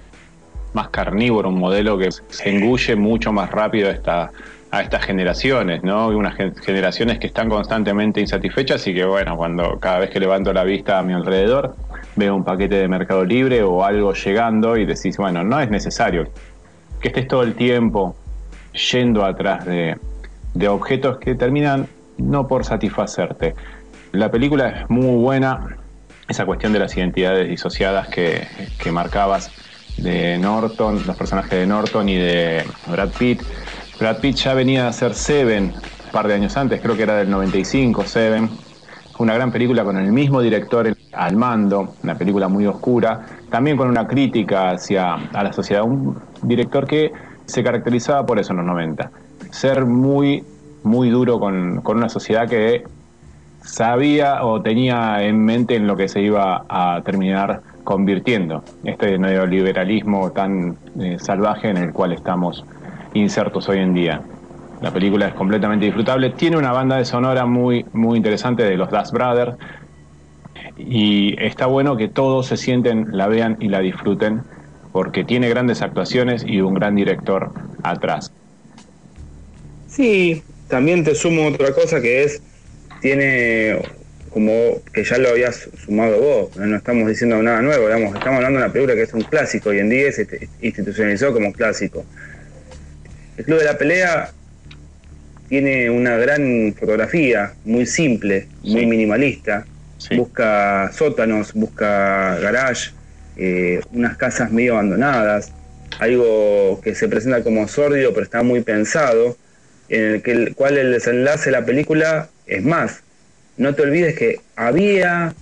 más 0.74 0.88
carnívoro, 0.90 1.48
un 1.48 1.58
modelo 1.58 1.96
que 1.98 2.10
se 2.10 2.50
engulle 2.50 2.96
mucho 2.96 3.32
más 3.32 3.50
rápido 3.50 3.88
esta, 3.88 4.30
a 4.70 4.82
estas 4.82 5.04
generaciones, 5.04 5.82
¿no? 5.82 6.08
Unas 6.08 6.36
gen- 6.36 6.54
generaciones 6.56 7.18
que 7.18 7.28
están 7.28 7.48
constantemente 7.48 8.20
insatisfechas 8.20 8.86
y 8.86 8.94
que, 8.94 9.04
bueno, 9.04 9.36
cuando 9.36 9.78
cada 9.80 10.00
vez 10.00 10.10
que 10.10 10.20
levanto 10.20 10.52
la 10.52 10.64
vista 10.64 10.98
a 10.98 11.02
mi 11.02 11.14
alrededor, 11.14 11.74
veo 12.16 12.34
un 12.34 12.44
paquete 12.44 12.76
de 12.76 12.88
Mercado 12.88 13.24
Libre 13.24 13.62
o 13.62 13.84
algo 13.84 14.12
llegando 14.12 14.76
y 14.76 14.84
decís, 14.84 15.16
bueno, 15.16 15.42
no 15.44 15.60
es 15.60 15.70
necesario 15.70 16.28
que 17.00 17.08
estés 17.08 17.28
todo 17.28 17.44
el 17.44 17.54
tiempo 17.54 18.16
yendo 18.90 19.24
atrás 19.24 19.64
de, 19.64 19.96
de 20.58 20.66
objetos 20.66 21.18
que 21.18 21.36
terminan 21.36 21.86
no 22.16 22.48
por 22.48 22.64
satisfacerte. 22.64 23.54
La 24.10 24.30
película 24.30 24.68
es 24.68 24.90
muy 24.90 25.16
buena, 25.16 25.76
esa 26.28 26.44
cuestión 26.46 26.72
de 26.72 26.80
las 26.80 26.96
identidades 26.96 27.48
disociadas 27.48 28.08
que, 28.08 28.48
que 28.82 28.90
marcabas 28.90 29.52
de 29.98 30.36
Norton, 30.38 31.06
los 31.06 31.16
personajes 31.16 31.52
de 31.52 31.66
Norton 31.66 32.08
y 32.08 32.16
de 32.16 32.64
Brad 32.88 33.10
Pitt. 33.16 33.42
Brad 34.00 34.18
Pitt 34.18 34.36
ya 34.36 34.54
venía 34.54 34.86
a 34.86 34.88
hacer 34.88 35.14
Seven 35.14 35.72
un 36.06 36.12
par 36.12 36.26
de 36.26 36.34
años 36.34 36.56
antes, 36.56 36.80
creo 36.80 36.96
que 36.96 37.04
era 37.04 37.16
del 37.16 37.30
95, 37.30 38.04
Seven. 38.04 38.50
Una 39.18 39.34
gran 39.34 39.52
película 39.52 39.84
con 39.84 39.96
el 39.96 40.10
mismo 40.10 40.40
director 40.40 40.92
al 41.12 41.36
mando, 41.36 41.94
una 42.02 42.16
película 42.16 42.48
muy 42.48 42.66
oscura, 42.66 43.26
también 43.50 43.76
con 43.76 43.88
una 43.88 44.06
crítica 44.06 44.70
hacia 44.70 45.14
a 45.14 45.42
la 45.42 45.52
sociedad. 45.52 45.82
Un 45.82 46.18
director 46.42 46.86
que 46.86 47.12
se 47.46 47.62
caracterizaba 47.62 48.24
por 48.26 48.38
eso 48.38 48.52
en 48.52 48.58
los 48.58 48.66
90. 48.66 49.10
Ser 49.50 49.84
muy, 49.86 50.44
muy 50.82 51.10
duro 51.10 51.38
con, 51.40 51.80
con 51.82 51.96
una 51.96 52.08
sociedad 52.08 52.48
que 52.48 52.84
sabía 53.62 54.44
o 54.44 54.62
tenía 54.62 55.22
en 55.22 55.44
mente 55.44 55.76
en 55.76 55.86
lo 55.86 55.96
que 55.96 56.08
se 56.08 56.20
iba 56.20 56.64
a 56.68 57.02
terminar 57.04 57.62
convirtiendo. 57.84 58.62
Este 58.84 59.18
neoliberalismo 59.18 60.30
tan 60.32 60.76
eh, 61.00 61.16
salvaje 61.18 61.70
en 61.70 61.78
el 61.78 61.92
cual 61.92 62.12
estamos 62.12 62.64
insertos 63.14 63.68
hoy 63.68 63.78
en 63.78 63.94
día. 63.94 64.22
La 64.80 64.90
película 64.92 65.28
es 65.28 65.34
completamente 65.34 65.86
disfrutable. 65.86 66.30
Tiene 66.30 66.56
una 66.56 66.72
banda 66.72 66.96
de 66.96 67.04
sonora 67.04 67.46
muy, 67.46 67.84
muy 67.92 68.16
interesante 68.16 68.62
de 68.62 68.76
los 68.76 68.90
Das 68.90 69.10
Brothers. 69.10 69.56
Y 70.76 71.34
está 71.42 71.66
bueno 71.66 71.96
que 71.96 72.08
todos 72.08 72.46
se 72.46 72.56
sienten, 72.56 73.08
la 73.10 73.26
vean 73.26 73.56
y 73.58 73.68
la 73.68 73.80
disfruten, 73.80 74.42
porque 74.92 75.24
tiene 75.24 75.48
grandes 75.48 75.82
actuaciones 75.82 76.44
y 76.46 76.60
un 76.60 76.74
gran 76.74 76.94
director 76.94 77.52
atrás. 77.82 78.32
Sí, 79.98 80.44
también 80.68 81.02
te 81.02 81.16
sumo 81.16 81.48
otra 81.48 81.72
cosa 81.72 82.00
que 82.00 82.22
es, 82.22 82.40
tiene 83.02 83.80
como 84.30 84.80
que 84.92 85.02
ya 85.02 85.18
lo 85.18 85.30
habías 85.30 85.68
sumado 85.84 86.20
vos, 86.20 86.56
no 86.56 86.76
estamos 86.76 87.08
diciendo 87.08 87.42
nada 87.42 87.60
nuevo, 87.62 87.86
digamos, 87.86 88.14
estamos 88.14 88.36
hablando 88.36 88.60
de 88.60 88.64
una 88.64 88.72
película 88.72 88.94
que 88.94 89.02
es 89.02 89.12
un 89.12 89.22
clásico, 89.22 89.70
hoy 89.70 89.80
en 89.80 89.88
día 89.88 90.12
se 90.12 90.48
institucionalizó 90.62 91.32
como 91.32 91.52
clásico. 91.52 92.04
El 93.36 93.44
Club 93.44 93.58
de 93.58 93.64
la 93.64 93.76
Pelea 93.76 94.30
tiene 95.48 95.90
una 95.90 96.16
gran 96.16 96.76
fotografía, 96.78 97.54
muy 97.64 97.84
simple, 97.84 98.46
muy 98.62 98.86
minimalista, 98.86 99.66
busca 100.16 100.92
sótanos, 100.92 101.54
busca 101.54 102.38
garage, 102.38 102.92
eh, 103.36 103.80
unas 103.90 104.16
casas 104.16 104.52
medio 104.52 104.74
abandonadas, 104.74 105.50
algo 105.98 106.80
que 106.82 106.94
se 106.94 107.08
presenta 107.08 107.42
como 107.42 107.66
sórdido 107.66 108.12
pero 108.12 108.22
está 108.22 108.44
muy 108.44 108.60
pensado, 108.60 109.36
en 109.88 110.14
el 110.14 110.22
que 110.22 110.32
el 110.32 110.54
cual 110.54 110.78
el 110.78 110.92
desenlace 110.92 111.46
de 111.46 111.52
la 111.52 111.64
película 111.64 112.28
es 112.46 112.62
más. 112.62 113.02
No 113.56 113.74
te 113.74 113.82
olvides 113.82 114.16
que 114.16 114.40
había 114.56 115.34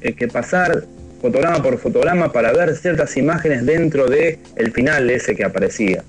eh, 0.00 0.12
que 0.14 0.28
pasar 0.28 0.84
fotograma 1.20 1.62
por 1.62 1.78
fotograma 1.78 2.32
para 2.32 2.52
ver 2.52 2.76
ciertas 2.76 3.16
imágenes 3.16 3.64
dentro 3.64 4.08
de 4.08 4.38
el 4.56 4.72
final 4.72 5.08
ese 5.08 5.36
que 5.36 5.44
aparecía. 5.44 6.02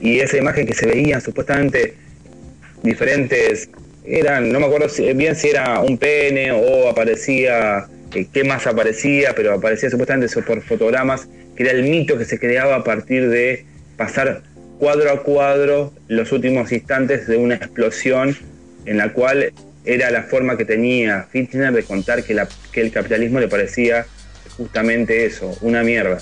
Y 0.00 0.18
esa 0.18 0.36
imagen 0.36 0.66
que 0.66 0.74
se 0.74 0.86
veían 0.86 1.20
supuestamente 1.20 1.94
diferentes, 2.82 3.68
eran, 4.04 4.50
no 4.52 4.60
me 4.60 4.66
acuerdo 4.66 4.88
bien 5.14 5.36
si 5.36 5.48
era 5.50 5.80
un 5.80 5.98
pene 5.98 6.52
o 6.52 6.88
aparecía, 6.88 7.86
eh, 8.14 8.26
qué 8.32 8.44
más 8.44 8.66
aparecía, 8.66 9.34
pero 9.34 9.54
aparecía 9.54 9.90
supuestamente 9.90 10.28
por 10.42 10.62
fotogramas, 10.62 11.28
que 11.56 11.62
era 11.64 11.72
el 11.72 11.82
mito 11.82 12.18
que 12.18 12.24
se 12.24 12.38
creaba 12.38 12.76
a 12.76 12.84
partir 12.84 13.28
de 13.28 13.64
pasar 13.96 14.42
cuadro 14.78 15.10
a 15.10 15.22
cuadro 15.22 15.92
los 16.08 16.32
últimos 16.32 16.72
instantes 16.72 17.26
de 17.26 17.36
una 17.36 17.56
explosión 17.56 18.36
en 18.86 18.96
la 18.96 19.12
cual 19.12 19.52
era 19.84 20.10
la 20.10 20.22
forma 20.22 20.56
que 20.56 20.64
tenía 20.64 21.26
Fichtner 21.30 21.72
de 21.72 21.82
contar 21.82 22.22
que, 22.22 22.40
que 22.72 22.80
el 22.80 22.92
capitalismo 22.92 23.40
le 23.40 23.48
parecía 23.48 24.06
justamente 24.56 25.24
eso, 25.24 25.56
una 25.62 25.82
mierda. 25.82 26.18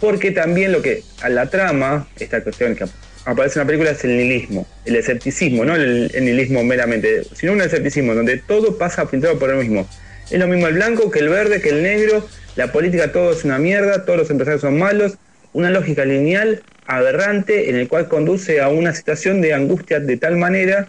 Porque 0.00 0.30
también 0.30 0.72
lo 0.72 0.82
que 0.82 1.02
a 1.22 1.28
la 1.28 1.48
trama, 1.48 2.08
esta 2.18 2.42
cuestión 2.42 2.76
que 2.76 2.84
aparece 3.24 3.58
en 3.58 3.64
la 3.64 3.66
película 3.66 3.90
es 3.90 4.04
el 4.04 4.16
nihilismo, 4.16 4.66
el 4.84 4.96
escepticismo, 4.96 5.64
no 5.64 5.74
el, 5.74 6.10
el 6.14 6.24
nihilismo 6.24 6.62
meramente, 6.62 7.22
sino 7.34 7.52
un 7.52 7.62
escepticismo 7.62 8.14
donde 8.14 8.36
todo 8.38 8.76
pasa 8.76 9.08
pintado 9.08 9.38
por 9.38 9.50
el 9.50 9.56
mismo. 9.56 9.88
Es 10.30 10.38
lo 10.38 10.46
mismo 10.46 10.66
el 10.66 10.74
blanco 10.74 11.10
que 11.10 11.20
el 11.20 11.28
verde, 11.28 11.60
que 11.60 11.70
el 11.70 11.82
negro, 11.82 12.28
la 12.56 12.72
política 12.72 13.12
todo 13.12 13.32
es 13.32 13.44
una 13.44 13.58
mierda, 13.58 14.04
todos 14.04 14.18
los 14.18 14.30
empresarios 14.30 14.60
son 14.60 14.78
malos, 14.78 15.16
una 15.52 15.70
lógica 15.70 16.04
lineal 16.04 16.62
aberrante 16.86 17.70
en 17.70 17.76
el 17.76 17.88
cual 17.88 18.08
conduce 18.08 18.60
a 18.60 18.68
una 18.68 18.94
situación 18.94 19.40
de 19.40 19.54
angustia 19.54 20.00
de 20.00 20.16
tal 20.16 20.36
manera 20.36 20.88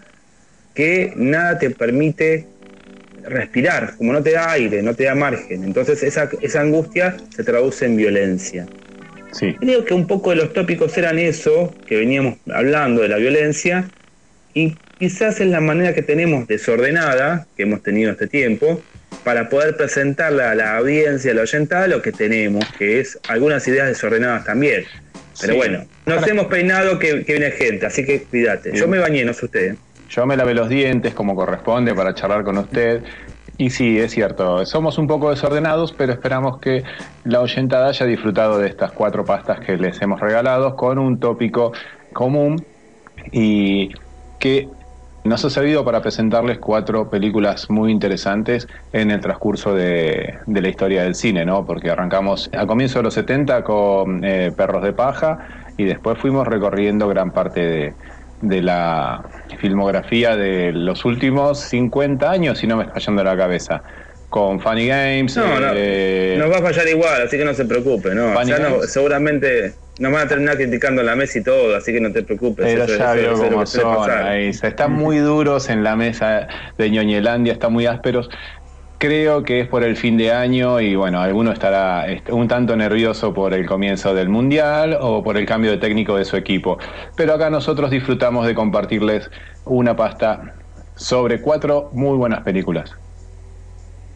que 0.74 1.12
nada 1.16 1.58
te 1.58 1.70
permite 1.70 2.46
respirar, 3.24 3.96
como 3.96 4.12
no 4.12 4.22
te 4.22 4.32
da 4.32 4.52
aire, 4.52 4.82
no 4.82 4.94
te 4.94 5.04
da 5.04 5.14
margen. 5.14 5.64
Entonces 5.64 6.02
esa, 6.02 6.30
esa 6.40 6.60
angustia 6.60 7.16
se 7.34 7.44
traduce 7.44 7.84
en 7.84 7.96
violencia. 7.96 8.66
Sí. 9.32 9.54
Creo 9.60 9.84
que 9.84 9.94
un 9.94 10.06
poco 10.06 10.30
de 10.30 10.36
los 10.36 10.52
tópicos 10.52 10.96
eran 10.96 11.18
eso, 11.18 11.74
que 11.86 11.96
veníamos 11.96 12.38
hablando 12.50 13.02
de 13.02 13.08
la 13.08 13.16
violencia, 13.16 13.90
y 14.54 14.76
quizás 14.98 15.40
es 15.40 15.48
la 15.48 15.60
manera 15.60 15.94
que 15.94 16.02
tenemos 16.02 16.48
desordenada, 16.48 17.46
que 17.56 17.64
hemos 17.64 17.82
tenido 17.82 18.12
este 18.12 18.26
tiempo, 18.26 18.80
para 19.24 19.48
poder 19.48 19.76
presentarle 19.76 20.42
a 20.42 20.54
la 20.54 20.76
audiencia, 20.76 21.32
a 21.32 21.34
la 21.34 21.42
oyentada, 21.42 21.86
lo 21.86 22.00
que 22.02 22.12
tenemos, 22.12 22.64
que 22.78 23.00
es 23.00 23.18
algunas 23.28 23.66
ideas 23.68 23.88
desordenadas 23.88 24.44
también. 24.44 24.84
Pero 25.40 25.52
Sí. 25.52 25.58
bueno, 25.58 25.84
nos 26.06 26.26
hemos 26.26 26.46
peinado 26.46 26.98
que, 26.98 27.24
que 27.24 27.32
viene 27.34 27.50
gente, 27.52 27.86
así 27.86 28.04
que 28.04 28.22
cuídate. 28.24 28.72
Yo 28.76 28.88
me 28.88 28.98
bañé, 28.98 29.24
no 29.24 29.32
sé 29.32 29.44
usted. 29.46 29.76
Yo 30.08 30.26
me 30.26 30.36
lavé 30.36 30.54
los 30.54 30.68
dientes 30.68 31.14
como 31.14 31.34
corresponde 31.34 31.94
para 31.94 32.14
charlar 32.14 32.42
con 32.44 32.58
usted. 32.58 33.02
Y 33.60 33.70
sí, 33.70 33.98
es 33.98 34.12
cierto, 34.12 34.64
somos 34.66 34.98
un 34.98 35.06
poco 35.08 35.30
desordenados, 35.30 35.92
pero 35.92 36.12
esperamos 36.12 36.60
que 36.60 36.84
la 37.24 37.40
oyentada 37.40 37.88
haya 37.88 38.06
disfrutado 38.06 38.58
de 38.58 38.68
estas 38.68 38.92
cuatro 38.92 39.24
pastas 39.24 39.58
que 39.60 39.76
les 39.76 40.00
hemos 40.00 40.20
regalado 40.20 40.76
con 40.76 40.98
un 40.98 41.18
tópico 41.18 41.72
común 42.12 42.64
y 43.32 43.90
que 44.38 44.68
Nos 45.24 45.44
ha 45.44 45.50
servido 45.50 45.84
para 45.84 46.00
presentarles 46.00 46.58
cuatro 46.58 47.10
películas 47.10 47.68
muy 47.68 47.90
interesantes 47.92 48.66
en 48.92 49.10
el 49.10 49.20
transcurso 49.20 49.74
de, 49.74 50.38
de 50.46 50.62
la 50.62 50.68
historia 50.68 51.02
del 51.02 51.14
cine, 51.14 51.44
¿no? 51.44 51.66
Porque 51.66 51.90
arrancamos 51.90 52.48
a 52.56 52.66
comienzos 52.66 52.96
de 52.96 53.02
los 53.02 53.14
70 53.14 53.62
con 53.62 54.24
eh, 54.24 54.52
Perros 54.56 54.82
de 54.82 54.92
Paja 54.92 55.38
y 55.76 55.84
después 55.84 56.18
fuimos 56.18 56.46
recorriendo 56.46 57.08
gran 57.08 57.32
parte 57.32 57.60
de, 57.60 57.94
de 58.40 58.62
la 58.62 59.22
filmografía 59.58 60.36
de 60.36 60.72
los 60.72 61.04
últimos 61.04 61.58
50 61.60 62.30
años, 62.30 62.58
si 62.58 62.66
no 62.66 62.76
me 62.76 62.84
está 62.84 62.98
yendo 63.00 63.22
la 63.24 63.36
cabeza. 63.36 63.82
Con 64.30 64.60
Funny 64.60 64.86
Games. 64.86 65.36
No, 65.38 65.58
no, 65.58 65.70
eh, 65.74 66.36
nos 66.38 66.50
va 66.52 66.58
a 66.58 66.62
fallar 66.62 66.86
igual, 66.86 67.22
así 67.22 67.38
que 67.38 67.44
no 67.46 67.54
se 67.54 67.64
preocupe, 67.64 68.14
¿no? 68.14 68.34
Funny 68.34 68.50
Ya 68.50 68.58
no- 68.58 68.82
seguramente 68.82 69.74
nos 69.98 70.12
van 70.12 70.26
a 70.26 70.28
terminar 70.28 70.56
criticando 70.56 71.02
la 71.02 71.16
mesa 71.16 71.38
y 71.38 71.42
todo, 71.42 71.74
así 71.76 71.92
que 71.92 72.00
no 72.00 72.12
te 72.12 72.22
preocupes. 72.22 72.66
Pero 72.66 72.84
eso- 72.84 72.98
ya 72.98 73.12
veo 73.14 73.32
es 73.62 73.78
cómo 73.80 74.04
son. 74.04 74.10
ahí. 74.10 74.48
Están 74.48 74.92
muy 74.92 75.18
duros 75.18 75.68
en 75.70 75.82
la 75.84 75.96
mesa 75.96 76.46
de 76.76 76.90
ñoñelandia, 76.90 77.52
están 77.52 77.72
muy 77.72 77.86
ásperos. 77.86 78.30
Creo 79.00 79.44
que 79.44 79.60
es 79.60 79.68
por 79.68 79.84
el 79.84 79.96
fin 79.96 80.16
de 80.16 80.32
año 80.32 80.80
y 80.80 80.96
bueno, 80.96 81.20
alguno 81.20 81.52
estará 81.52 82.04
un 82.30 82.48
tanto 82.48 82.74
nervioso 82.74 83.32
por 83.32 83.54
el 83.54 83.64
comienzo 83.64 84.12
del 84.12 84.28
mundial 84.28 84.98
o 85.00 85.22
por 85.22 85.36
el 85.36 85.46
cambio 85.46 85.70
de 85.70 85.76
técnico 85.78 86.16
de 86.16 86.24
su 86.24 86.36
equipo. 86.36 86.78
Pero 87.16 87.34
acá 87.34 87.48
nosotros 87.48 87.90
disfrutamos 87.90 88.44
de 88.46 88.54
compartirles 88.56 89.30
una 89.64 89.94
pasta 89.94 90.54
sobre 90.96 91.40
cuatro 91.40 91.90
muy 91.92 92.16
buenas 92.16 92.42
películas. 92.42 92.92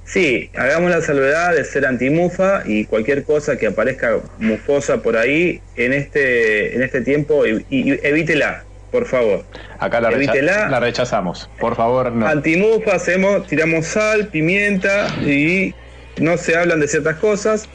Sí, 0.04 0.50
hagamos 0.56 0.90
la 0.90 1.00
salvedad 1.00 1.54
de 1.54 1.64
ser 1.64 1.86
antimufa 1.86 2.62
y 2.66 2.84
cualquier 2.84 3.24
cosa 3.24 3.56
que 3.56 3.68
aparezca 3.68 4.18
mufosa 4.38 4.98
por 5.02 5.16
ahí 5.16 5.60
en 5.76 5.92
este 5.92 6.74
en 6.74 6.82
este 6.82 7.00
tiempo 7.00 7.46
y, 7.46 7.64
y- 7.70 7.98
evítela, 8.06 8.64
por 8.90 9.06
favor. 9.06 9.44
Acá 9.78 10.00
la, 10.00 10.10
recha- 10.10 10.32
Evítela. 10.32 10.68
la 10.68 10.80
rechazamos. 10.80 11.48
Por 11.60 11.76
favor, 11.76 12.10
no. 12.12 12.26
Antimufa 12.26 12.96
hacemos, 12.96 13.46
tiramos 13.46 13.86
sal, 13.86 14.28
pimienta 14.28 15.06
y 15.24 15.74
no 16.20 16.36
se 16.36 16.56
hablan 16.56 16.80
de 16.80 16.88
ciertas 16.88 17.16
cosas 17.16 17.68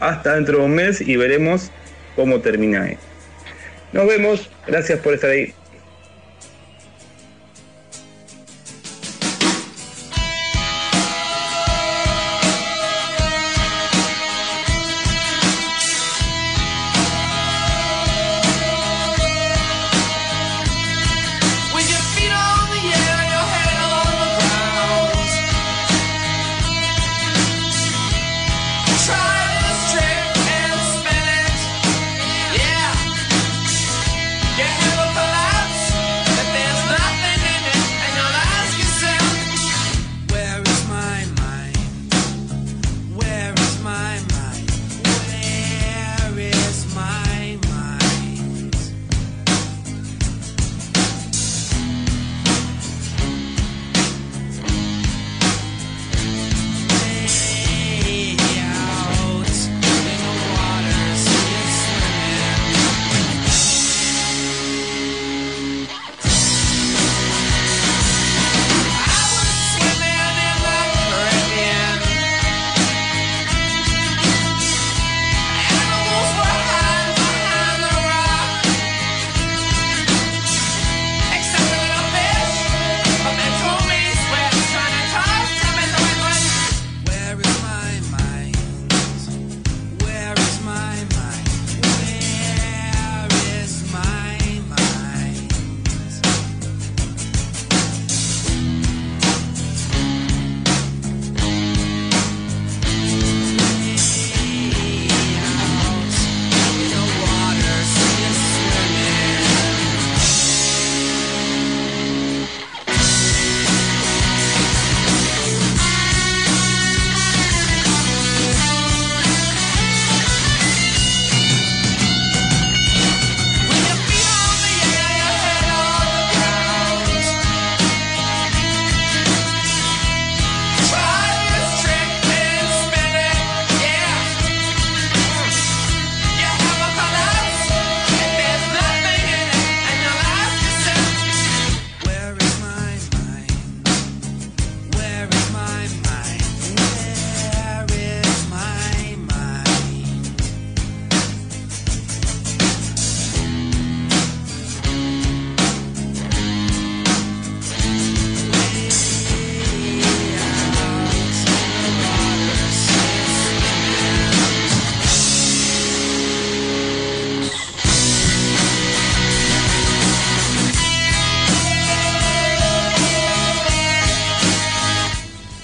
hasta 0.00 0.34
dentro 0.36 0.58
de 0.58 0.64
un 0.64 0.74
mes 0.74 1.00
y 1.00 1.16
veremos 1.16 1.70
cómo 2.16 2.40
termina 2.40 2.88
esto. 2.88 3.04
Nos 3.92 4.06
vemos, 4.06 4.50
gracias 4.66 4.98
por 5.00 5.12
estar 5.14 5.30
ahí. 5.30 5.52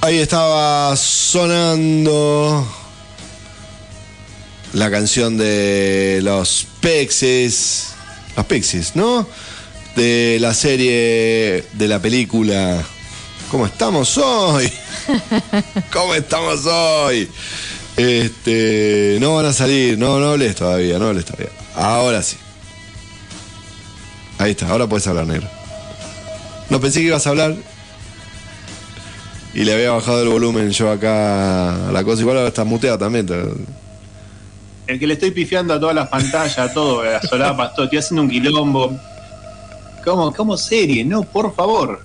Ahí 0.09 0.21
estaba 0.21 0.97
sonando 0.97 2.67
la 4.73 4.91
canción 4.91 5.37
de 5.37 6.21
los 6.23 6.67
Pexes. 6.81 7.89
Los 8.35 8.47
Pexes, 8.47 8.97
¿no? 8.97 9.29
De 9.97 10.39
la 10.41 10.55
serie, 10.55 11.67
de 11.75 11.89
la 11.89 12.01
película. 12.01 12.83
¿Cómo 13.51 13.67
estamos 13.67 14.17
hoy? 14.17 14.73
¿Cómo 15.93 16.15
estamos 16.15 16.65
hoy? 16.65 17.29
Este, 17.99 19.19
no 19.21 19.35
van 19.35 19.45
a 19.45 19.53
salir, 19.53 19.99
no, 19.99 20.19
no 20.21 20.31
hables 20.31 20.57
todavía, 20.57 20.99
no 20.99 21.09
hables 21.09 21.27
todavía. 21.27 21.51
Ahora 21.75 22.23
sí. 22.23 22.39
Ahí 24.39 24.53
está, 24.53 24.71
ahora 24.71 24.87
puedes 24.87 25.07
hablar, 25.07 25.27
negro. 25.27 25.51
No 26.71 26.81
pensé 26.81 27.01
que 27.01 27.09
ibas 27.09 27.27
a 27.27 27.29
hablar. 27.29 27.57
Y 29.59 29.65
le 29.65 29.73
había 29.75 29.91
bajado 29.91 30.23
el 30.23 30.29
volumen 30.29 30.71
yo 30.71 30.89
acá 30.89 31.89
a 31.89 31.91
la 31.93 32.05
cosa. 32.05 32.21
Igual 32.21 32.37
ahora 32.37 32.49
está 32.49 32.63
muteado 32.63 32.97
también. 32.97 33.27
El 34.87 35.01
que 35.01 35.07
le 35.09 35.15
estoy 35.15 35.33
pifiando 35.33 35.75
a 35.75 35.81
todas 35.81 35.97
las 35.97 36.09
pantallas, 36.09 36.57
a 36.61 36.73
todo, 36.73 37.01
a 37.01 37.07
las 37.07 37.29
solapas, 37.29 37.75
todo, 37.75 37.87
estoy 37.87 37.99
haciendo 37.99 38.23
un 38.23 38.31
quilombo. 38.31 38.97
¿Cómo, 40.05 40.33
cómo 40.33 40.57
serie? 40.57 41.05
No, 41.05 41.25
por 41.25 41.57
favor. 41.57 42.03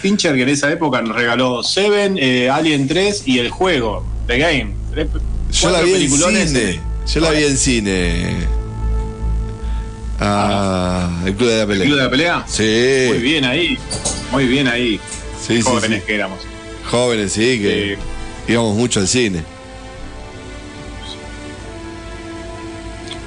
Fincher 0.00 0.34
que 0.34 0.42
en 0.44 0.48
esa 0.48 0.72
época 0.72 1.02
nos 1.02 1.14
regaló 1.14 1.62
Seven, 1.62 2.16
eh, 2.18 2.48
Alien 2.48 2.88
3 2.88 3.24
y 3.26 3.38
el 3.38 3.50
juego, 3.50 4.02
The 4.26 4.38
Game. 4.38 4.74
Tres- 4.90 5.08
Yo 5.52 5.70
la 5.70 5.82
vi 5.82 5.92
en 5.92 6.10
cine. 6.10 6.80
Yo 7.06 7.20
la 7.20 7.30
vi 7.32 7.44
en 7.44 7.56
cine. 7.58 8.36
Ah, 10.20 11.10
pelea, 11.22 11.28
el 11.28 11.36
club 11.36 11.48
de 11.50 11.58
la 11.58 11.66
pelea. 11.66 11.82
¿El 11.82 11.88
club 11.88 11.96
de 11.98 12.04
la 12.04 12.10
pelea? 12.10 12.44
Sí. 12.46 13.04
Muy 13.08 13.18
bien 13.18 13.44
ahí. 13.44 13.78
Muy 14.32 14.46
bien 14.46 14.68
ahí. 14.68 14.98
Sí, 15.38 15.56
sí, 15.56 15.60
Jóvenes 15.62 16.00
sí. 16.00 16.06
que 16.06 16.14
éramos. 16.14 16.38
Jóvenes, 16.90 17.32
sí, 17.32 17.60
que 17.60 17.98
íbamos 18.46 18.76
mucho 18.76 19.00
al 19.00 19.08
cine. 19.08 19.42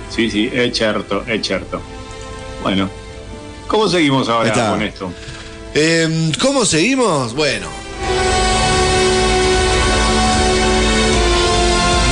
Sí, 0.10 0.30
sí, 0.32 0.50
es 0.52 0.76
cierto, 0.76 1.24
es 1.28 1.46
cierto. 1.46 1.82
Bueno, 2.64 2.90
¿cómo 3.68 3.88
seguimos 3.88 4.30
ahora 4.30 4.50
está. 4.50 4.72
con 4.72 4.82
esto? 4.82 5.14
Eh, 5.76 6.32
¿Cómo 6.42 6.66
seguimos? 6.66 7.34
Bueno. 7.36 7.68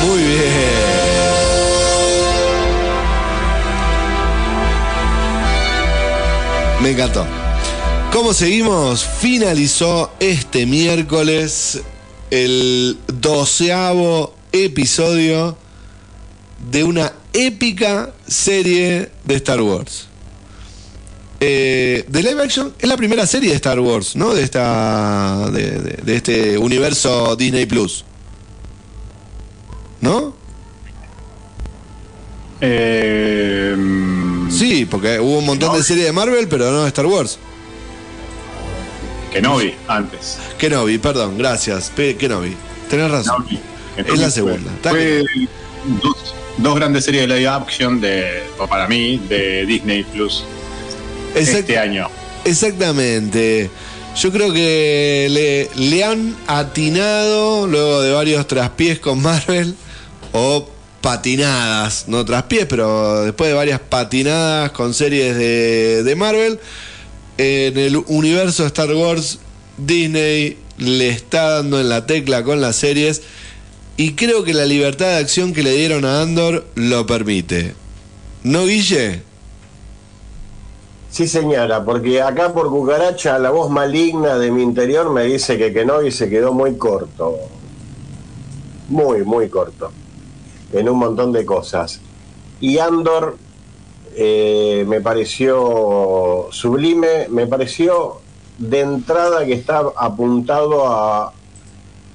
Muy 0.05 0.19
bien. 0.19 0.45
Me 6.81 6.91
encantó. 6.91 7.44
¿Cómo 8.15 8.33
seguimos? 8.33 9.03
Finalizó 9.03 10.09
este 10.21 10.65
miércoles 10.65 11.81
el 12.31 12.97
doceavo 13.07 14.33
episodio 14.53 15.57
de 16.71 16.85
una 16.85 17.11
épica 17.33 18.13
serie 18.25 19.09
de 19.25 19.35
Star 19.35 19.61
Wars. 19.61 20.07
Eh, 21.41 22.05
de 22.07 22.23
live 22.23 22.41
action 22.41 22.73
es 22.79 22.87
la 22.87 22.95
primera 22.95 23.27
serie 23.27 23.49
de 23.49 23.57
Star 23.57 23.81
Wars, 23.81 24.15
¿no? 24.15 24.33
De 24.33 24.43
esta. 24.43 25.49
de, 25.51 25.71
de- 25.81 25.99
de 26.01 26.15
este 26.15 26.57
universo 26.57 27.35
Disney 27.35 27.65
Plus. 27.65 28.05
¿No? 29.99 30.33
Eh, 32.61 33.75
Sí, 34.49 34.85
porque 34.85 35.19
hubo 35.19 35.39
un 35.39 35.45
montón 35.45 35.75
de 35.75 35.83
series 35.83 36.05
de 36.05 36.13
Marvel, 36.13 36.47
pero 36.47 36.71
no 36.71 36.83
de 36.83 36.87
Star 36.87 37.07
Wars. 37.07 37.37
Kenobi, 39.35 39.73
antes. 39.87 40.37
Kenobi, 40.57 40.97
perdón, 40.97 41.37
gracias. 41.37 41.91
Pe- 41.95 42.15
Kenobi. 42.15 42.55
Tenés 42.89 43.11
razón. 43.11 43.45
Kenobi. 43.45 44.13
Es 44.13 44.19
la 44.19 44.29
segunda. 44.31 44.71
Fue 44.81 45.23
dos, 46.01 46.33
dos 46.57 46.75
grandes 46.75 47.05
series 47.05 47.27
de 47.27 47.35
live 47.35 47.47
action 47.47 47.99
de, 48.01 48.43
para 48.69 48.87
mí, 48.87 49.21
de 49.29 49.65
Disney 49.65 50.03
Plus 50.03 50.43
Exact- 51.35 51.59
este 51.59 51.77
año. 51.77 52.07
Exactamente. 52.45 53.69
Yo 54.17 54.31
creo 54.31 54.53
que 54.53 55.27
le, 55.29 55.69
le 55.89 56.03
han 56.05 56.35
atinado 56.47 57.67
luego 57.67 58.01
de 58.01 58.11
varios 58.13 58.47
traspiés 58.47 58.99
con 58.99 59.21
Marvel 59.21 59.75
o 60.31 60.69
patinadas, 61.01 62.05
no 62.07 62.23
traspiés, 62.25 62.65
pero 62.65 63.23
después 63.23 63.49
de 63.49 63.53
varias 63.55 63.79
patinadas 63.81 64.71
con 64.71 64.93
series 64.93 65.35
de, 65.35 66.03
de 66.03 66.15
Marvel, 66.15 66.59
en 67.37 67.77
el 67.77 67.97
universo 68.07 68.65
Star 68.65 68.93
Wars, 68.93 69.39
Disney 69.77 70.57
le 70.77 71.09
está 71.09 71.51
dando 71.51 71.79
en 71.79 71.89
la 71.89 72.05
tecla 72.05 72.43
con 72.43 72.61
las 72.61 72.75
series 72.75 73.21
y 73.97 74.13
creo 74.13 74.43
que 74.43 74.53
la 74.53 74.65
libertad 74.65 75.07
de 75.07 75.17
acción 75.17 75.53
que 75.53 75.63
le 75.63 75.71
dieron 75.71 76.05
a 76.05 76.21
Andor 76.21 76.65
lo 76.75 77.05
permite. 77.05 77.75
¿No, 78.43 78.65
Guille? 78.65 79.23
Sí, 81.09 81.27
señora, 81.27 81.85
porque 81.85 82.21
acá 82.21 82.53
por 82.53 82.69
cucaracha 82.69 83.39
la 83.39 83.49
voz 83.49 83.69
maligna 83.69 84.37
de 84.37 84.51
mi 84.51 84.63
interior 84.63 85.09
me 85.11 85.23
dice 85.23 85.57
que 85.57 85.71
Kenobi 85.71 86.11
se 86.11 86.29
quedó 86.29 86.51
muy 86.51 86.77
corto. 86.77 87.37
Muy, 88.89 89.23
muy 89.23 89.47
corto. 89.47 89.91
En 90.73 90.89
un 90.89 90.99
montón 90.99 91.31
de 91.31 91.45
cosas. 91.45 92.01
Y 92.59 92.79
Andor 92.79 93.37
eh, 94.15 94.85
me 94.87 95.01
pareció 95.01 96.47
sublime, 96.51 97.27
me 97.29 97.47
pareció 97.47 98.21
de 98.57 98.79
entrada 98.81 99.45
que 99.45 99.53
está 99.53 99.83
apuntado 99.97 100.87
a 100.87 101.33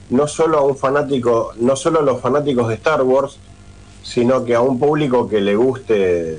no 0.08 0.26
solo 0.26 0.58
a 0.58 0.62
un 0.62 0.76
fanático, 0.76 1.52
no 1.58 1.76
solo 1.76 2.00
a 2.00 2.02
los 2.02 2.20
fanáticos 2.20 2.68
de 2.68 2.74
Star 2.74 3.02
Wars, 3.02 3.38
sino 4.02 4.44
que 4.44 4.54
a 4.54 4.60
un 4.60 4.78
público 4.78 5.28
que 5.28 5.40
le 5.40 5.54
guste 5.54 6.38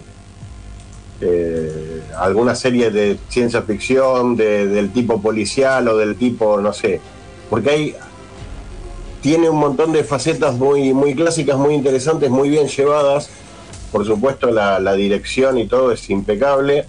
eh, 1.22 2.02
alguna 2.18 2.56
serie 2.56 2.90
de 2.90 3.18
ciencia 3.30 3.62
ficción, 3.62 4.36
de- 4.36 4.68
del 4.68 4.92
tipo 4.92 5.22
policial 5.22 5.88
o 5.88 5.98
del 5.98 6.16
tipo, 6.16 6.60
no 6.60 6.74
sé, 6.74 7.00
porque 7.50 7.70
hay 7.70 7.96
tiene 9.22 9.48
un 9.50 9.58
montón 9.58 9.92
de 9.92 10.04
facetas 10.04 10.56
muy, 10.56 10.94
muy 10.96 11.14
clásicas, 11.14 11.56
muy 11.56 11.76
interesantes, 11.76 12.32
muy 12.32 12.50
bien 12.50 12.68
llevadas. 12.68 13.30
Por 13.92 14.06
supuesto, 14.06 14.52
la, 14.52 14.94
dirección 14.94 15.58
y 15.58 15.68
todo 15.68 15.92
es 15.92 16.10
impecable. 16.10 16.86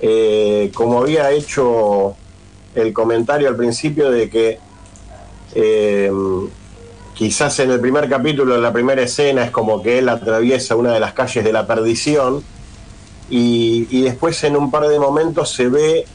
Eh, 0.00 0.70
como 0.74 1.00
había 1.00 1.30
hecho 1.32 2.14
el 2.74 2.92
comentario 2.92 3.48
al 3.48 3.56
principio 3.56 4.10
de 4.10 4.30
que 4.30 4.58
eh, 5.54 6.12
quizás 7.14 7.58
en 7.60 7.70
el 7.70 7.80
primer 7.80 8.08
capítulo, 8.08 8.54
en 8.54 8.62
la 8.62 8.72
primera 8.72 9.02
escena, 9.02 9.44
es 9.44 9.50
como 9.50 9.82
que 9.82 9.98
él 9.98 10.08
atraviesa 10.08 10.76
una 10.76 10.92
de 10.92 11.00
las 11.00 11.14
calles 11.14 11.42
de 11.42 11.52
la 11.52 11.66
perdición 11.66 12.42
y, 13.30 13.88
y 13.90 14.02
después 14.02 14.44
en 14.44 14.56
un 14.56 14.70
par 14.70 14.86
de 14.86 14.98
momentos 14.98 15.50
se 15.50 15.68
ve 15.68 16.06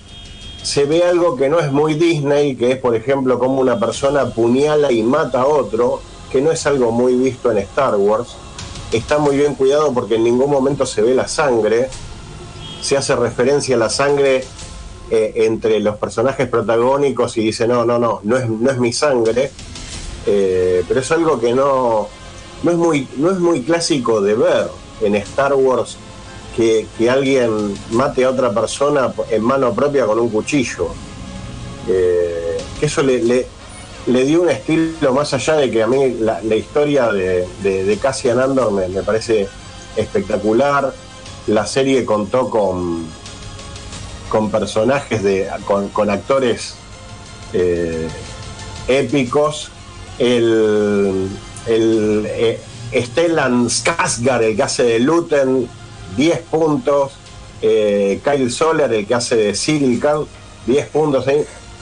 se 0.64 0.85
ve 0.85 1.03
algo 1.03 1.35
que 1.35 1.49
no 1.49 1.60
es 1.60 1.72
muy 1.72 1.95
Disney, 1.95 2.56
que 2.56 2.72
es 2.72 2.77
por 2.77 2.95
ejemplo 2.95 3.38
como 3.38 3.60
una 3.60 3.77
persona 3.77 4.22
apuñala 4.22 4.91
y 4.94 5.03
mata 5.03 5.41
a 5.41 5.45
otro, 5.45 6.02
que 6.31 6.41
no 6.41 6.52
es 6.52 6.65
algo 6.65 6.91
muy 6.91 7.15
visto 7.15 7.52
en 7.52 7.57
Star 7.60 7.95
Wars. 7.95 8.38
Está 8.94 9.18
muy 9.18 9.36
bien 9.36 9.56
cuidado 9.56 9.91
porque 9.91 10.15
en 10.15 10.24
ningún 10.24 10.52
momento 10.52 10.86
se 10.86 11.02
ve 11.02 11.15
la 11.15 11.28
sangre, 11.28 11.90
se 12.80 12.95
hace 12.95 13.15
referencia 13.15 13.76
a 13.76 13.80
la 13.80 13.90
sangre 13.90 14.45
eh, 15.10 15.34
entre 15.36 15.80
los 15.80 15.98
personajes 15.98 16.48
protagónicos 16.48 17.36
y 17.38 17.41
dice, 17.41 17.68
no, 17.68 17.86
no, 17.86 17.98
no, 17.98 18.20
no 18.24 18.38
es, 18.38 18.48
no 18.48 18.70
es 18.72 18.78
mi 18.78 18.94
sangre, 18.94 19.52
Eh, 20.26 20.86
pero 20.88 21.02
es 21.02 21.11
algo 21.11 21.38
que 21.38 21.53
no, 21.53 22.07
no, 22.64 22.72
es 22.72 22.78
muy, 22.78 23.07
no 23.18 23.30
es 23.30 23.40
muy 23.40 23.61
clásico 23.61 24.22
de 24.22 24.36
ver 24.36 24.70
en 25.02 25.15
Star 25.15 25.53
Wars 25.53 25.98
que, 26.56 26.88
que 26.98 27.10
alguien 27.10 27.74
mate 27.91 28.24
a 28.24 28.30
otra 28.30 28.53
persona 28.53 29.14
en 29.30 29.44
mano 29.44 29.74
propia 29.74 30.06
con 30.06 30.20
un 30.20 30.30
cuchillo. 30.30 30.88
Eh, 31.90 32.57
que 32.80 32.86
eso 32.86 33.02
le, 33.03 33.48
le 34.06 34.26
dio 34.26 34.42
un 34.42 34.50
estilo 34.50 35.14
más 35.14 35.34
allá 35.34 35.56
de 35.56 35.72
que 35.72 35.84
a 35.84 35.88
mí 35.88 36.18
la, 36.20 36.56
historia 36.56 37.12
de, 37.12 37.48
de, 37.62 37.84
de 37.86 37.98
Cassian 37.98 38.40
Andor 38.40 38.72
me, 38.72 38.88
parece 39.04 39.48
espectacular. 39.96 40.94
La 41.48 41.66
serie 41.66 42.06
contó 42.06 42.50
con, 42.50 43.06
con 44.30 44.50
personajes, 44.52 45.24
de, 45.24 45.50
con, 45.66 46.10
actores 46.10 46.76
eh, 47.54 48.08
épicos. 48.88 49.72
El, 50.20 51.30
el 51.66 52.26
eh, 52.30 52.60
Stellan 52.94 53.70
Skarsgård, 53.70 54.44
el 54.44 54.56
que 54.56 54.64
hace 54.64 54.84
de 54.84 55.00
Luten, 55.00 55.68
10 56.18 56.40
puntos. 56.42 57.14
Eh, 57.62 58.20
Kyle 58.24 58.52
Soler, 58.52 58.92
el 58.92 59.08
que 59.08 59.16
hace 59.16 59.38
de 59.38 59.56
Silkan, 59.56 60.26
10 60.68 60.88
puntos. 60.90 61.26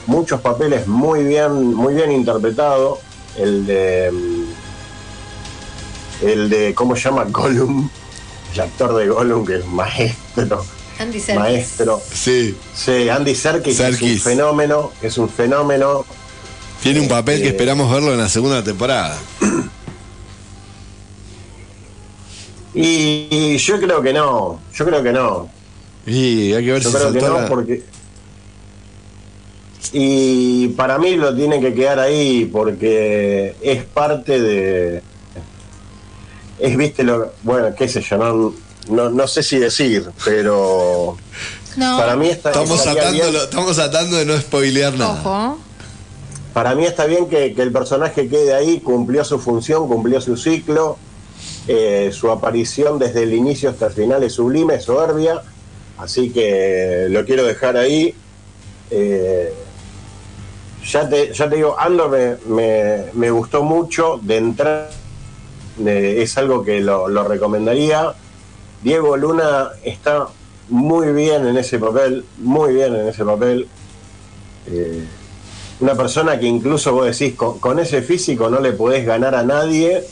Muchos 0.06 0.40
papeles 0.40 0.86
muy 0.86 1.22
bien, 1.24 1.74
muy 1.74 1.94
bien 1.94 2.10
interpretados. 2.12 2.98
El 3.36 3.64
de. 3.66 4.10
mm, 4.12 4.44
El 6.26 6.50
de. 6.50 6.74
¿Cómo 6.74 6.94
se 6.96 7.02
llama? 7.04 7.24
Gollum. 7.30 7.88
El 8.54 8.60
actor 8.60 8.94
de 8.96 9.08
Gollum, 9.08 9.46
que 9.46 9.56
es 9.56 9.66
maestro. 9.66 10.64
Andy 10.98 11.18
Serkis. 11.20 11.40
Maestro. 11.40 12.00
Sí. 12.12 12.54
Sí, 12.74 13.08
Andy 13.08 13.34
Serkis, 13.34 13.76
que 13.78 13.82
es 13.82 13.92
un 13.94 13.98
Serkis. 13.98 14.22
fenómeno. 14.22 14.90
Es 15.00 15.16
un 15.18 15.28
fenómeno. 15.28 16.04
Tiene 16.82 17.00
un 17.00 17.08
papel 17.08 17.40
que 17.40 17.46
Eh, 17.48 17.50
esperamos 17.50 17.90
verlo 17.90 18.12
en 18.12 18.18
la 18.18 18.28
segunda 18.28 18.62
temporada. 18.62 19.16
Y, 22.74 23.28
y 23.30 23.58
yo 23.58 23.78
creo 23.80 24.02
que 24.02 24.12
no. 24.12 24.60
Yo 24.74 24.84
creo 24.84 25.02
que 25.02 25.12
no. 25.12 25.48
Y 26.06 26.52
hay 26.52 26.64
que 26.64 26.72
ver 26.72 26.82
Yo 26.82 26.90
si 26.90 26.96
creo 26.96 27.12
que 27.12 27.20
no, 27.20 27.40
la- 27.40 27.48
porque. 27.48 27.82
Y 29.92 30.68
para 30.68 30.98
mí 30.98 31.16
lo 31.16 31.34
tiene 31.34 31.60
que 31.60 31.74
quedar 31.74 31.98
ahí 31.98 32.44
porque 32.46 33.54
es 33.62 33.84
parte 33.84 34.40
de. 34.40 35.02
Es, 36.58 36.76
viste, 36.76 37.02
lo. 37.02 37.32
Bueno, 37.42 37.74
qué 37.74 37.88
sé 37.88 38.00
yo, 38.02 38.16
no, 38.16 38.54
no, 38.88 39.10
no 39.10 39.26
sé 39.26 39.42
si 39.42 39.58
decir, 39.58 40.08
pero. 40.24 41.16
No. 41.74 41.96
Para 41.96 42.16
mí 42.16 42.28
está, 42.28 42.50
Estamos 42.50 42.84
bien- 42.84 43.34
estamos 43.34 43.76
tratando 43.76 44.18
de 44.18 44.26
no 44.26 44.38
spoilear 44.38 44.92
nada. 44.92 45.12
Ojo. 45.24 45.58
Para 46.52 46.74
mí 46.74 46.84
está 46.84 47.06
bien 47.06 47.30
que, 47.30 47.54
que 47.54 47.62
el 47.62 47.72
personaje 47.72 48.28
quede 48.28 48.52
ahí, 48.52 48.80
cumplió 48.80 49.24
su 49.24 49.38
función, 49.38 49.88
cumplió 49.88 50.20
su 50.20 50.36
ciclo, 50.36 50.98
eh, 51.66 52.10
su 52.12 52.30
aparición 52.30 52.98
desde 52.98 53.22
el 53.22 53.32
inicio 53.32 53.70
hasta 53.70 53.86
el 53.86 53.92
final 53.94 54.22
es 54.22 54.34
sublime, 54.34 54.74
es 54.74 54.84
soberbia, 54.84 55.40
así 55.96 56.28
que 56.28 57.06
lo 57.08 57.24
quiero 57.24 57.44
dejar 57.44 57.78
ahí. 57.78 58.14
Eh, 58.90 59.54
ya, 60.84 61.08
te, 61.08 61.32
ya 61.32 61.48
te 61.48 61.56
digo, 61.56 61.76
Andor 61.78 62.10
me, 62.10 62.36
me- 62.54 63.04
me 63.14 63.30
gustó 63.30 63.62
mucho 63.62 64.18
de 64.22 64.36
entrar, 64.36 64.90
es 65.84 66.36
algo 66.38 66.62
que 66.64 66.80
lo, 66.80 67.08
lo 67.08 67.24
recomendaría. 67.24 68.12
Diego 68.82 69.16
Luna 69.16 69.70
está 69.84 70.26
muy 70.68 71.12
bien 71.12 71.46
en 71.46 71.56
ese 71.56 71.78
papel, 71.78 72.24
muy 72.38 72.74
bien 72.74 72.94
en 72.94 73.08
ese 73.08 73.24
papel. 73.24 73.68
Eh, 74.66 75.04
una 75.80 75.94
persona 75.94 76.38
que 76.38 76.46
incluso 76.46 76.92
vos 76.92 77.06
decís, 77.06 77.34
con, 77.36 77.58
con 77.58 77.78
ese 77.78 78.02
físico 78.02 78.48
no 78.50 78.60
le 78.60 78.72
podés 78.72 79.04
ganar 79.04 79.34
a 79.34 79.42
nadie, 79.42 80.04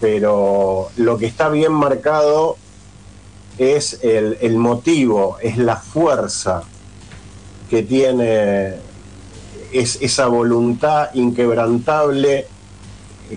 pero 0.00 0.88
lo 0.96 1.18
que 1.18 1.26
está 1.26 1.48
bien 1.48 1.72
marcado 1.72 2.56
es 3.56 4.00
el, 4.02 4.38
el 4.40 4.56
motivo, 4.56 5.36
es 5.42 5.56
la 5.58 5.76
fuerza 5.76 6.62
que 7.70 7.82
tiene, 7.82 8.74
es 9.72 9.98
esa 10.00 10.26
voluntad 10.26 11.10
inquebrantable 11.14 12.46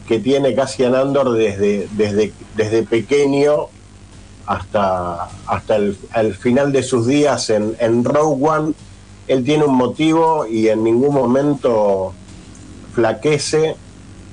que 0.08 0.20
tiene 0.20 0.56
Cassian 0.56 0.96
Andor 0.96 1.34
desde, 1.34 1.88
desde, 1.92 2.32
desde 2.56 2.84
pequeño 2.84 3.68
hasta, 4.46 5.30
hasta 5.46 5.76
el, 5.76 5.96
final 6.36 6.72
de 6.72 6.84
sus 6.84 7.08
días 7.08 7.50
en, 7.50 7.76
en 7.80 8.04
Rogue 8.04 8.48
One. 8.48 8.74
Él 9.28 9.44
tiene 9.44 9.66
un 9.66 9.76
motivo 9.76 10.46
y 10.48 10.70
en 10.70 10.84
ningún 10.84 11.14
momento 11.14 12.14
flaquece 12.94 13.76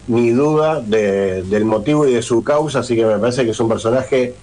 ni 0.07 0.31
duda 0.31 0.81
de- 0.81 1.43
del 1.43 1.65
motivo 1.65 2.07
y 2.07 2.15
de 2.15 2.23
su 2.23 2.43
causa, 2.43 2.81
así 2.81 2.97
que 2.97 3.05
me 3.05 3.19
parece 3.19 3.45
que 3.45 3.51
es 3.51 3.61
un 3.61 3.69
personaje 3.69 4.35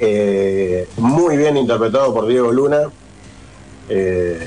eh, 0.00 0.88
muy 0.96 1.36
bien 1.36 1.56
interpretado 1.56 2.14
por 2.14 2.26
Diego 2.26 2.50
Luna. 2.52 2.82
Eh, 3.88 4.46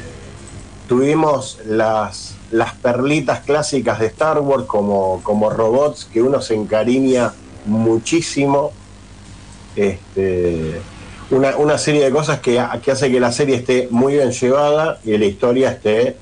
tuvimos 0.92 1.58
las, 1.66 2.36
las 2.52 2.74
perlitas 2.74 3.40
clásicas 3.40 3.98
de 3.98 4.08
Star 4.08 4.40
Wars 4.40 4.66
como, 4.66 5.22
como 5.24 5.50
robots 5.50 6.04
que 6.04 6.22
uno 6.22 6.42
se 6.42 6.54
encariña 6.54 7.32
muchísimo. 7.64 8.74
Este, 9.74 10.82
una, 11.30 11.56
una 11.56 11.78
serie 11.78 12.04
de 12.04 12.12
cosas 12.12 12.42
que, 12.42 12.62
que 12.84 12.92
hace 12.92 13.10
que 13.10 13.22
la 13.22 13.32
serie 13.32 13.56
esté 13.56 13.88
muy 13.90 14.16
bien 14.16 14.32
llevada 14.32 15.00
y 15.06 15.18
la 15.18 15.24
historia 15.24 15.72
esté 15.72 16.18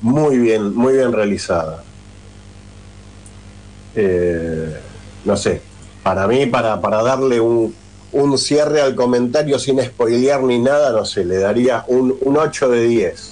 muy 0.00 0.36
bien, 0.36 0.74
muy 0.74 0.94
bien 0.94 1.12
realizada. 1.12 1.84
Eh, 3.94 4.80
no 5.24 5.36
sé, 5.36 5.60
para 6.02 6.26
mí, 6.26 6.46
para, 6.46 6.80
para 6.80 7.04
darle 7.04 7.38
un, 7.38 7.72
un 8.10 8.36
cierre 8.36 8.80
al 8.80 8.96
comentario 8.96 9.60
sin 9.60 9.80
spoilear 9.80 10.42
ni 10.42 10.58
nada, 10.58 10.90
no 10.90 11.04
sé, 11.04 11.24
le 11.24 11.38
daría 11.38 11.84
un, 11.86 12.16
un 12.20 12.36
8 12.36 12.68
de 12.68 12.82
10. 12.82 13.31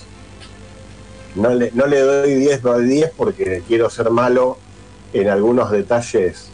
No 1.35 1.51
le, 1.55 1.71
no 1.73 1.87
le 1.87 2.01
doy 2.01 2.35
10 2.35 2.63
de 2.63 2.83
10 2.85 3.13
porque 3.17 3.63
quiero 3.67 3.89
ser 3.89 4.11
malo 4.11 4.59
en 5.13 5.29
algunos 5.29 5.71
detalles 5.71 6.49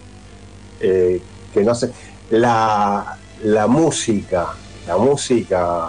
eh, 0.80 1.20
que 1.54 1.62
no 1.62 1.74
sé. 1.74 1.90
La, 2.30 3.16
la 3.44 3.66
música, 3.66 4.48
la 4.86 4.96
música, 4.96 5.88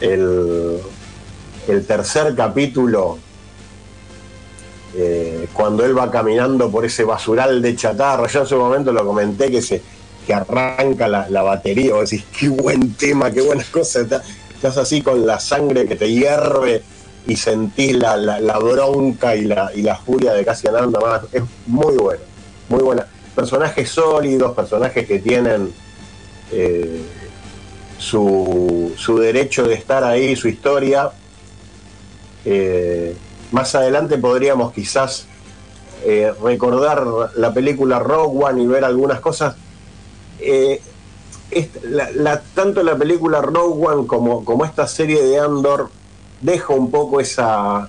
el, 0.00 0.78
el 1.68 1.86
tercer 1.86 2.34
capítulo, 2.34 3.18
eh, 4.96 5.48
cuando 5.52 5.84
él 5.84 5.96
va 5.96 6.10
caminando 6.10 6.70
por 6.70 6.84
ese 6.84 7.04
basural 7.04 7.60
de 7.60 7.74
chatarra, 7.76 8.26
yo 8.28 8.40
en 8.40 8.46
su 8.46 8.56
momento 8.56 8.92
lo 8.92 9.04
comenté 9.04 9.50
que 9.50 9.60
se 9.60 9.82
que 10.26 10.32
arranca 10.32 11.06
la, 11.06 11.28
la 11.28 11.42
batería, 11.42 11.92
vos 11.94 12.08
decís, 12.08 12.24
qué 12.38 12.48
buen 12.48 12.94
tema, 12.94 13.30
qué 13.30 13.42
buena 13.42 13.62
cosa, 13.70 14.00
está- 14.00 14.22
estás 14.54 14.78
así 14.78 15.02
con 15.02 15.26
la 15.26 15.38
sangre 15.38 15.84
que 15.84 15.96
te 15.96 16.10
hierve 16.10 16.82
y 17.26 17.36
sentís 17.36 17.96
la, 17.96 18.16
la- 18.16 18.58
bronca 18.58 19.34
y 19.34 19.44
la, 19.44 19.70
y 19.74 19.82
la 19.82 19.96
furia 19.96 20.32
de 20.32 20.44
Cassian 20.44 20.76
Andor, 20.76 21.02
más. 21.02 21.22
es 21.32 21.42
muy 21.66 21.96
bueno, 21.96 22.20
muy 22.68 22.82
buena. 22.82 23.06
Personajes 23.34 23.88
sólidos, 23.88 24.52
personajes 24.54 25.06
que 25.06 25.18
tienen 25.18 25.72
eh, 26.52 27.00
su, 27.98 28.92
su 28.96 29.18
derecho 29.18 29.64
de 29.66 29.74
estar 29.74 30.04
ahí, 30.04 30.36
su 30.36 30.48
historia. 30.48 31.10
Eh, 32.44 33.16
más 33.52 33.74
adelante 33.74 34.18
podríamos 34.18 34.72
quizás 34.72 35.26
eh, 36.04 36.32
recordar 36.42 37.06
la 37.36 37.54
película 37.54 37.98
Rogue 37.98 38.44
One 38.44 38.62
y 38.62 38.66
ver 38.66 38.84
algunas 38.84 39.20
cosas. 39.20 39.56
Tanto 42.54 42.82
la 42.82 42.96
película 42.96 43.40
Rogue 43.40 43.86
One 43.86 44.06
como, 44.06 44.44
como 44.44 44.64
esta 44.64 44.86
serie 44.86 45.22
de 45.22 45.38
Andor 45.38 45.90
deja 46.44 46.74
un 46.74 46.90
poco 46.90 47.20
esa, 47.20 47.88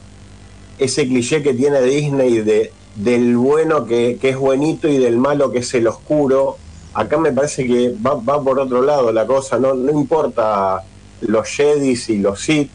ese 0.80 1.06
cliché 1.08 1.44
que 1.44 1.54
tiene 1.54 1.82
Disney 1.82 2.40
de, 2.40 2.72
del 2.96 3.36
bueno 3.36 3.86
que, 3.86 4.18
que 4.20 4.30
es 4.30 4.38
buenito 4.38 4.88
y 4.88 4.98
del 4.98 5.18
malo 5.18 5.52
que 5.52 5.60
es 5.60 5.74
el 5.74 5.88
oscuro. 5.88 6.56
Acá 6.94 7.18
me 7.18 7.34
parece 7.34 7.68
que 7.68 7.94
va, 8.06 8.16
va 8.16 8.42
por 8.42 8.58
otro 8.60 8.82
lado 8.82 9.12
la 9.12 9.28
cosa, 9.28 9.60
no, 9.60 9.74
no 9.74 9.92
importa 9.92 10.82
los 11.22 11.48
Jedis 11.50 12.08
y 12.10 12.20
los 12.20 12.40
Sith, 12.42 12.72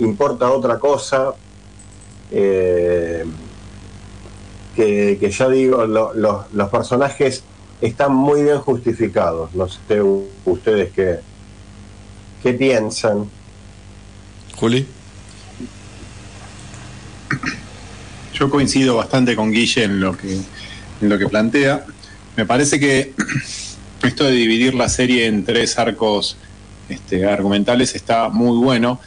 importa 0.00 0.50
otra 0.50 0.78
cosa. 0.80 1.34
eh, 2.32 3.24
que, 4.74 5.18
que 5.20 5.30
ya 5.30 5.48
digo, 5.48 5.84
lo- 5.86 6.14
lo- 6.14 6.44
los 6.52 6.68
personajes 6.68 7.42
están 7.80 8.14
muy 8.14 8.42
bien 8.42 8.58
justificados. 8.58 9.52
No 9.54 9.68
sé 9.68 10.00
ustedes 10.44 10.92
qué, 10.92 11.18
qué 12.42 12.52
piensan. 12.54 13.28
Juli. 14.60 14.84
Yo 18.34 18.50
coincido 18.50 18.96
bastante 18.96 19.34
con 19.34 19.50
Guille 19.50 19.84
en 19.84 20.00
lo 20.00 20.14
que, 20.14 20.34
en 20.34 21.08
lo 21.08 21.18
que 21.18 21.26
plantea. 21.28 21.86
Me 22.36 22.44
parece 22.44 22.78
que 22.78 23.14
esto 24.02 24.24
de 24.24 24.32
dividir 24.32 24.74
la 24.74 24.90
serie 24.90 25.26
en 25.26 25.46
tres 25.46 25.78
arcos 25.78 26.36
este, 26.90 27.26
argumentales 27.26 27.94
está 27.94 28.28
muy 28.28 28.62
bueno. 28.62 29.00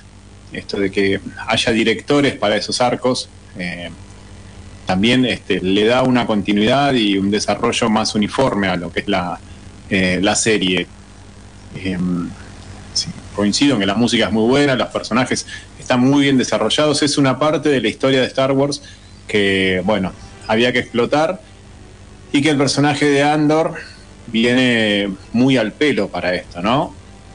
Esto 0.52 0.80
de 0.80 0.90
que 0.90 1.20
haya 1.48 1.72
directores 1.72 2.34
para 2.36 2.58
esos 2.58 2.82
arcos 2.82 3.30
eh, 3.58 3.92
también 4.88 5.24
este, 5.24 5.62
le 5.62 5.86
da 5.86 6.02
una 6.02 6.26
continuidad 6.26 6.94
y 6.94 7.18
un 7.20 7.30
desarrollo 7.30 7.92
más 7.92 8.16
uniforme 8.16 8.70
a 8.70 8.76
lo 8.76 8.92
que 8.92 9.02
es 9.02 9.08
la, 9.08 9.40
eh, 9.90 10.20
la 10.20 10.36
serie. 10.36 10.88
Em, 11.76 12.30
coincido 13.36 13.76
en 13.76 13.82
que 13.82 13.86
la 13.86 13.96
música 13.96 14.26
es 14.26 14.32
muy 14.32 14.48
buena, 14.48 14.76
los 14.76 14.88
personajes 14.88 15.46
están 15.80 16.00
muy 16.00 16.24
bien 16.24 16.38
desarrollados. 16.38 17.02
Es 17.04 17.18
una 17.18 17.40
parte 17.40 17.70
de 17.70 17.82
la 17.82 17.88
historia 17.88 18.22
de 18.22 18.28
Star 18.28 18.52
Wars 18.52 18.82
que, 19.28 19.82
bueno, 19.86 20.12
había 20.48 20.72
que 20.72 20.80
explotar 20.80 21.42
y 22.32 22.42
que 22.42 22.50
el 22.50 22.58
personaje 22.58 23.06
de 23.06 23.24
Andor 23.24 23.76
viene 24.28 25.12
muy 25.34 25.58
al 25.58 25.74
pelo 25.74 26.10
para 26.10 26.34
esto, 26.34 26.62
¿no? 26.62 26.94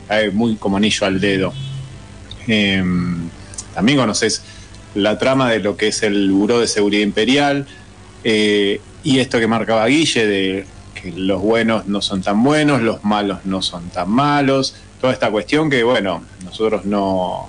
Cae 0.09 0.31
muy 0.31 0.57
como 0.57 0.77
anillo 0.77 1.07
al 1.07 1.21
dedo. 1.21 1.53
Em, 2.47 3.29
también 3.75 3.99
conoces 3.99 4.43
la 4.95 5.19
trama 5.19 5.51
de 5.51 5.61
lo 5.61 5.77
que 5.77 5.89
es 5.89 6.03
el 6.03 6.31
Buró 6.31 6.61
de 6.61 6.67
Seguridad 6.67 7.03
Imperial 7.03 7.67
eh, 8.25 8.81
y 9.05 9.19
esto 9.19 9.39
que 9.39 9.47
marcaba 9.47 9.87
Guille 9.87 10.27
de 10.27 10.67
que 10.95 11.13
los 11.13 11.41
buenos 11.41 11.87
no 11.87 12.03
son 12.03 12.23
tan 12.23 12.43
buenos, 12.43 12.83
los 12.83 13.05
malos 13.05 13.41
no 13.45 13.63
son 13.63 13.91
tan 13.91 14.11
malos, 14.11 14.75
toda 15.01 15.13
esta 15.13 15.31
cuestión 15.31 15.71
que, 15.71 15.83
bueno, 15.83 16.23
nosotros 16.45 16.85
no, 16.85 17.49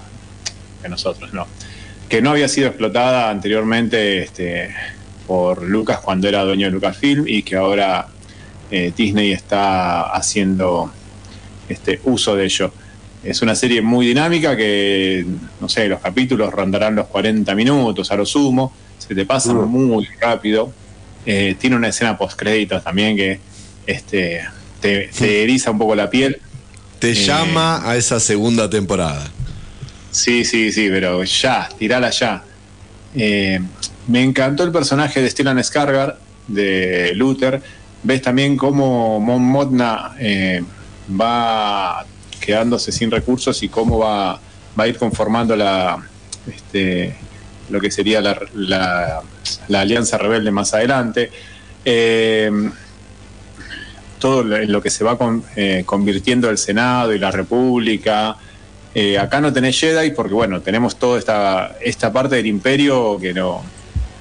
que 0.81 0.89
nosotros 0.89 1.33
no, 1.33 1.47
que 2.07 2.21
no 2.21 2.31
había 2.31 2.47
sido 2.47 2.67
explotada 2.67 3.29
anteriormente 3.29 4.23
este, 4.23 4.69
por 5.27 5.61
Lucas 5.63 5.99
cuando 5.99 6.27
era 6.27 6.43
dueño 6.43 6.67
de 6.67 6.71
Lucasfilm 6.71 7.27
y 7.27 7.43
que 7.43 7.55
ahora 7.55 8.07
eh, 8.71 8.91
Disney 8.95 9.31
está 9.31 10.09
haciendo 10.11 10.91
este, 11.67 11.99
uso 12.03 12.35
de 12.35 12.45
ello. 12.45 12.71
Es 13.23 13.41
una 13.41 13.53
serie 13.53 13.81
muy 13.81 14.07
dinámica 14.07 14.55
que, 14.55 15.25
no 15.59 15.67
sé, 15.67 15.87
los 15.87 15.99
capítulos 15.99 16.51
rondarán 16.51 16.95
los 16.95 17.07
40 17.07 17.53
minutos 17.53 18.11
a 18.11 18.15
lo 18.15 18.25
sumo, 18.25 18.73
se 18.97 19.13
te 19.13 19.25
pasa 19.25 19.53
muy 19.53 20.07
rápido. 20.19 20.71
Eh, 21.25 21.55
tiene 21.59 21.75
una 21.75 21.89
escena 21.89 22.17
post 22.17 22.39
créditos 22.39 22.83
también 22.83 23.15
que 23.17 23.39
este, 23.85 24.41
te, 24.79 25.09
te 25.09 25.43
eriza 25.43 25.71
un 25.71 25.77
poco 25.77 25.95
la 25.95 26.09
piel. 26.09 26.39
Te 26.99 27.11
Eh, 27.11 27.15
llama 27.15 27.89
a 27.89 27.95
esa 27.95 28.19
segunda 28.19 28.69
temporada. 28.69 29.25
Sí, 30.11 30.43
sí, 30.43 30.71
sí, 30.71 30.87
pero 30.89 31.23
ya, 31.23 31.69
tirala 31.77 32.09
ya. 32.09 32.43
Eh, 33.15 33.59
me 34.07 34.23
encantó 34.23 34.63
el 34.63 34.71
personaje 34.71 35.21
de 35.21 35.29
Stellan 35.29 35.63
Skargar, 35.63 36.17
de 36.47 37.11
Luther. 37.15 37.61
Ves 38.03 38.21
también 38.21 38.57
cómo 38.57 39.19
Mon 39.19 39.43
Mothma 39.43 40.15
eh, 40.19 40.63
va 41.19 42.05
quedándose 42.39 42.91
sin 42.91 43.11
recursos 43.11 43.61
y 43.63 43.69
cómo 43.69 43.99
va, 43.99 44.33
va 44.79 44.83
a 44.83 44.87
ir 44.87 44.97
conformando 44.97 45.55
la, 45.55 45.97
este, 46.53 47.15
lo 47.69 47.79
que 47.79 47.91
sería 47.91 48.21
la, 48.21 48.39
la- 48.53 49.21
la 49.67 49.81
alianza 49.81 50.17
rebelde 50.17 50.51
más 50.51 50.73
adelante. 50.73 51.31
Eh, 51.85 52.51
todo 54.19 54.43
lo- 54.43 54.81
que 54.81 54.89
se 54.89 55.03
va 55.03 55.17
con- 55.17 55.43
eh, 55.55 55.83
convirtiendo 55.85 56.49
el 56.49 56.57
Senado 56.57 57.13
y 57.13 57.19
la 57.19 57.31
República. 57.31 58.35
Eh, 58.93 59.17
acá 59.17 59.39
no 59.41 59.51
tenés 59.53 59.79
Jedi 59.79 60.11
porque, 60.11 60.33
bueno, 60.33 60.61
tenemos 60.61 60.97
toda 60.97 61.17
esta, 61.19 61.77
esta 61.81 62.11
parte 62.11 62.35
del 62.35 62.47
imperio 62.47 63.17
que 63.19 63.33
no, 63.33 63.63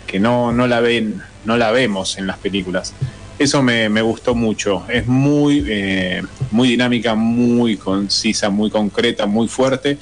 que 0.06 0.18
no, 0.20 0.52
no 0.52 0.66
la 0.66 0.80
ven, 0.80 1.20
no 1.44 1.56
la 1.56 1.70
vemos 1.70 2.16
en 2.18 2.26
las 2.26 2.38
películas. 2.38 2.94
eso 3.38 3.62
me, 3.62 3.88
me 3.88 4.02
gustó 4.02 4.34
mucho. 4.34 4.84
Es 4.88 5.06
muy, 5.06 5.64
eh, 5.68 6.22
muy 6.50 6.70
dinámica, 6.70 7.14
muy 7.14 7.76
concisa, 7.76 8.50
muy 8.50 8.68
concreta, 8.68 9.26
muy 9.26 9.46
fuerte. 9.46 9.96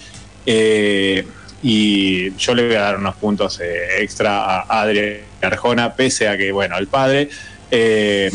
Eh, 0.47 1.27
y 1.63 2.35
yo 2.37 2.55
le 2.55 2.67
voy 2.67 2.77
a 2.77 2.81
dar 2.81 2.97
unos 2.99 3.17
puntos 3.17 3.61
eh, 3.61 4.01
extra 4.01 4.61
a 4.63 4.81
Adri 4.81 5.19
Arjona, 5.43 5.95
pese 5.95 6.29
a 6.29 6.37
que, 6.39 6.51
bueno, 6.51 6.79
el 6.79 6.87
padre, 6.87 7.29
eh, 7.71 8.31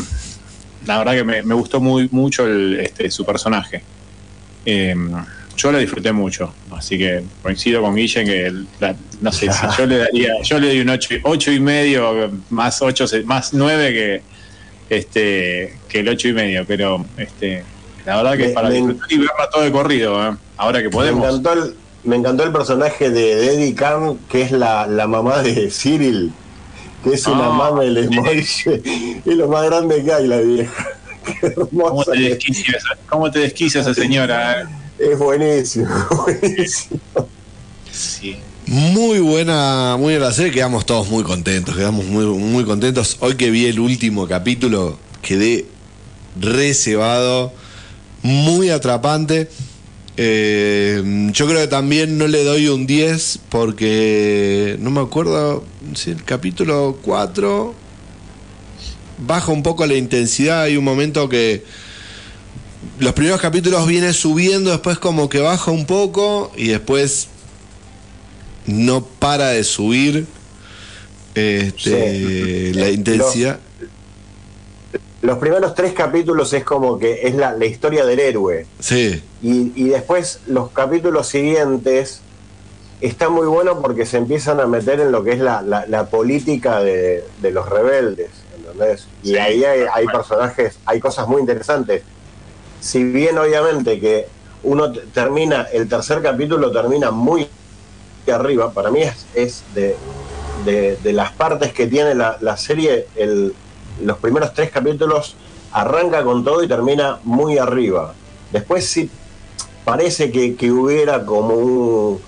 la 0.86 0.98
verdad 0.98 1.12
que 1.14 1.24
me, 1.24 1.42
me 1.42 1.54
gustó 1.54 1.80
muy 1.80 2.08
mucho 2.10 2.46
el, 2.46 2.80
este, 2.80 3.10
su 3.10 3.24
personaje. 3.24 3.82
Eh, 4.66 4.94
yo 5.56 5.70
lo 5.70 5.78
disfruté 5.78 6.12
mucho, 6.12 6.52
así 6.74 6.96
que 6.96 7.22
coincido 7.42 7.82
con 7.82 7.94
Guille 7.94 8.20
en 8.22 8.26
que 8.26 8.46
el- 8.46 8.66
la- 8.80 8.96
no 9.20 9.30
sé 9.30 9.52
si 9.52 9.60
yo 9.78 9.86
le 9.86 9.98
daría, 9.98 10.32
yo 10.42 10.58
le 10.58 10.68
doy 10.68 10.80
un 10.80 10.88
ocho, 10.88 11.14
ocho 11.24 11.52
y 11.52 11.60
medio 11.60 12.30
más 12.50 12.80
ocho, 12.80 13.06
se- 13.06 13.22
más 13.24 13.52
nueve 13.52 13.92
que 13.92 14.22
este 14.88 15.74
que 15.88 16.00
el 16.00 16.08
ocho 16.08 16.28
y 16.28 16.32
medio, 16.32 16.64
pero 16.66 17.04
este 17.18 17.64
la 18.06 18.16
verdad 18.16 18.32
que 18.32 18.38
Me- 18.38 18.46
es 18.48 18.52
para 18.54 18.68
me- 18.68 18.74
disfrutar 18.76 19.12
y 19.12 19.18
verla 19.18 19.50
todo 19.52 19.62
de 19.62 19.72
corrido, 19.72 20.26
¿eh? 20.32 20.36
ahora 20.56 20.78
que 20.80 20.86
Me 20.86 20.90
podemos. 20.90 21.24
encantó, 21.28 21.52
el, 21.52 21.74
me 22.04 22.16
encantó 22.16 22.44
el 22.44 22.52
personaje 22.52 23.10
de, 23.10 23.36
de 23.36 23.54
Eddie 23.54 23.74
Khan, 23.74 24.18
que 24.28 24.42
es 24.42 24.52
la, 24.52 24.86
la 24.86 25.06
mamá 25.06 25.42
de 25.42 25.70
Cyril, 25.70 26.32
que 27.02 27.14
es 27.14 27.26
una 27.26 27.46
Ah, 27.46 27.48
mamá 27.50 27.80
de 27.82 28.08
Moise. 28.08 28.82
Es 29.24 29.36
lo 29.36 29.48
más 29.48 29.64
grande 29.66 30.02
que 30.04 30.12
hay, 30.12 30.26
la 30.26 30.40
vieja. 30.40 30.86
Qué 31.40 31.52
¿Cómo 31.54 31.86
hermosa. 31.88 32.12
te 32.12 32.18
que- 32.18 32.28
desquicia 32.30 32.76
esa, 32.76 32.88
cómo 33.08 33.30
te 33.30 33.38
desquicia 33.40 33.80
esa 33.80 33.94
señora? 33.94 34.62
eh? 34.62 34.64
Es 35.12 35.18
buenísimo, 35.18 35.88
buenísimo. 36.24 37.00
Sí. 37.90 38.36
Muy 38.66 39.18
buena, 39.20 39.96
muy 39.98 40.14
buena 40.16 40.32
serie, 40.32 40.52
quedamos 40.52 40.86
todos 40.86 41.08
muy 41.10 41.24
contentos, 41.24 41.76
quedamos 41.76 42.04
muy, 42.06 42.24
muy 42.24 42.64
contentos. 42.64 43.16
Hoy 43.20 43.36
que 43.36 43.50
vi 43.50 43.66
el 43.66 43.80
último 43.80 44.26
capítulo, 44.28 44.98
quedé 45.20 45.66
reservado, 46.40 47.52
muy 48.22 48.70
atrapante. 48.70 49.48
Eh, 50.16 51.30
yo 51.32 51.46
creo 51.46 51.60
que 51.60 51.68
también 51.68 52.18
no 52.18 52.26
le 52.26 52.44
doy 52.44 52.68
un 52.68 52.86
10 52.86 53.38
porque 53.48 54.76
no 54.80 54.90
me 54.90 55.00
acuerdo 55.00 55.64
si 55.94 56.10
el 56.10 56.22
capítulo 56.22 56.98
4 57.02 57.74
baja 59.26 59.52
un 59.52 59.62
poco 59.62 59.86
la 59.86 59.94
intensidad. 59.94 60.62
Hay 60.62 60.76
un 60.76 60.84
momento 60.84 61.28
que 61.28 61.64
los 62.98 63.14
primeros 63.14 63.40
capítulos 63.40 63.86
viene 63.86 64.12
subiendo, 64.12 64.70
después 64.70 64.98
como 64.98 65.28
que 65.28 65.40
baja 65.40 65.70
un 65.70 65.86
poco 65.86 66.52
y 66.56 66.68
después 66.68 67.28
no 68.66 69.04
para 69.04 69.48
de 69.48 69.64
subir 69.64 70.26
este, 71.34 72.72
Sí. 72.72 72.78
la 72.78 72.90
intensidad. 72.90 73.58
Los 73.58 73.71
primeros 75.38 75.74
tres 75.74 75.92
capítulos 75.92 76.52
es 76.52 76.64
como 76.64 76.98
que 76.98 77.26
es 77.28 77.34
la, 77.36 77.52
la 77.52 77.64
historia 77.64 78.04
del 78.04 78.18
héroe. 78.18 78.66
Sí, 78.80 79.22
Y, 79.42 79.72
y 79.76 79.88
después 79.88 80.40
los 80.46 80.70
capítulos 80.70 81.28
siguientes 81.28 82.20
está 83.00 83.28
muy 83.28 83.46
bueno 83.46 83.80
porque 83.80 84.06
se 84.06 84.18
empiezan 84.18 84.60
a 84.60 84.66
meter 84.66 85.00
en 85.00 85.10
lo 85.12 85.22
que 85.24 85.32
es 85.32 85.38
la, 85.40 85.62
la- 85.62 85.86
la 85.86 86.06
política 86.06 86.80
de, 86.80 87.24
de 87.40 87.50
los 87.50 87.68
rebeldes, 87.68 88.30
¿entendés? 88.56 89.06
Y 89.22 89.30
Sí. 89.30 89.36
ahí 89.36 89.64
hay, 89.64 89.80
hay 89.92 90.06
personajes, 90.06 90.78
hay 90.86 91.00
cosas 91.00 91.26
muy 91.28 91.40
interesantes. 91.40 92.02
Si 92.80 93.02
bien 93.04 93.38
obviamente 93.38 93.98
que 94.00 94.26
uno 94.64 94.92
termina, 94.92 95.66
el 95.72 95.88
tercer 95.88 96.22
capítulo 96.22 96.70
termina 96.70 97.10
muy 97.10 97.48
arriba, 98.32 98.72
para 98.72 98.90
mí 98.90 99.02
es, 99.02 99.26
es 99.34 99.62
de, 99.74 99.96
de- 100.64 100.96
de 100.96 101.12
las 101.12 101.32
partes 101.32 101.72
que 101.72 101.86
tiene 101.88 102.14
la, 102.14 102.38
la 102.40 102.56
serie, 102.56 103.06
el, 103.16 103.52
los 104.00 104.18
primeros 104.18 104.54
tres 104.54 104.70
capítulos 104.70 105.36
arranca 105.72 106.22
con 106.24 106.44
todo 106.44 106.62
y 106.62 106.68
termina 106.68 107.18
muy 107.24 107.58
arriba. 107.58 108.14
Después 108.52 108.86
sí 108.86 109.10
parece 109.84 110.30
que, 110.30 110.54
que 110.54 110.70
hubiera 110.70 111.24
como 111.26 111.54
un 111.54 112.20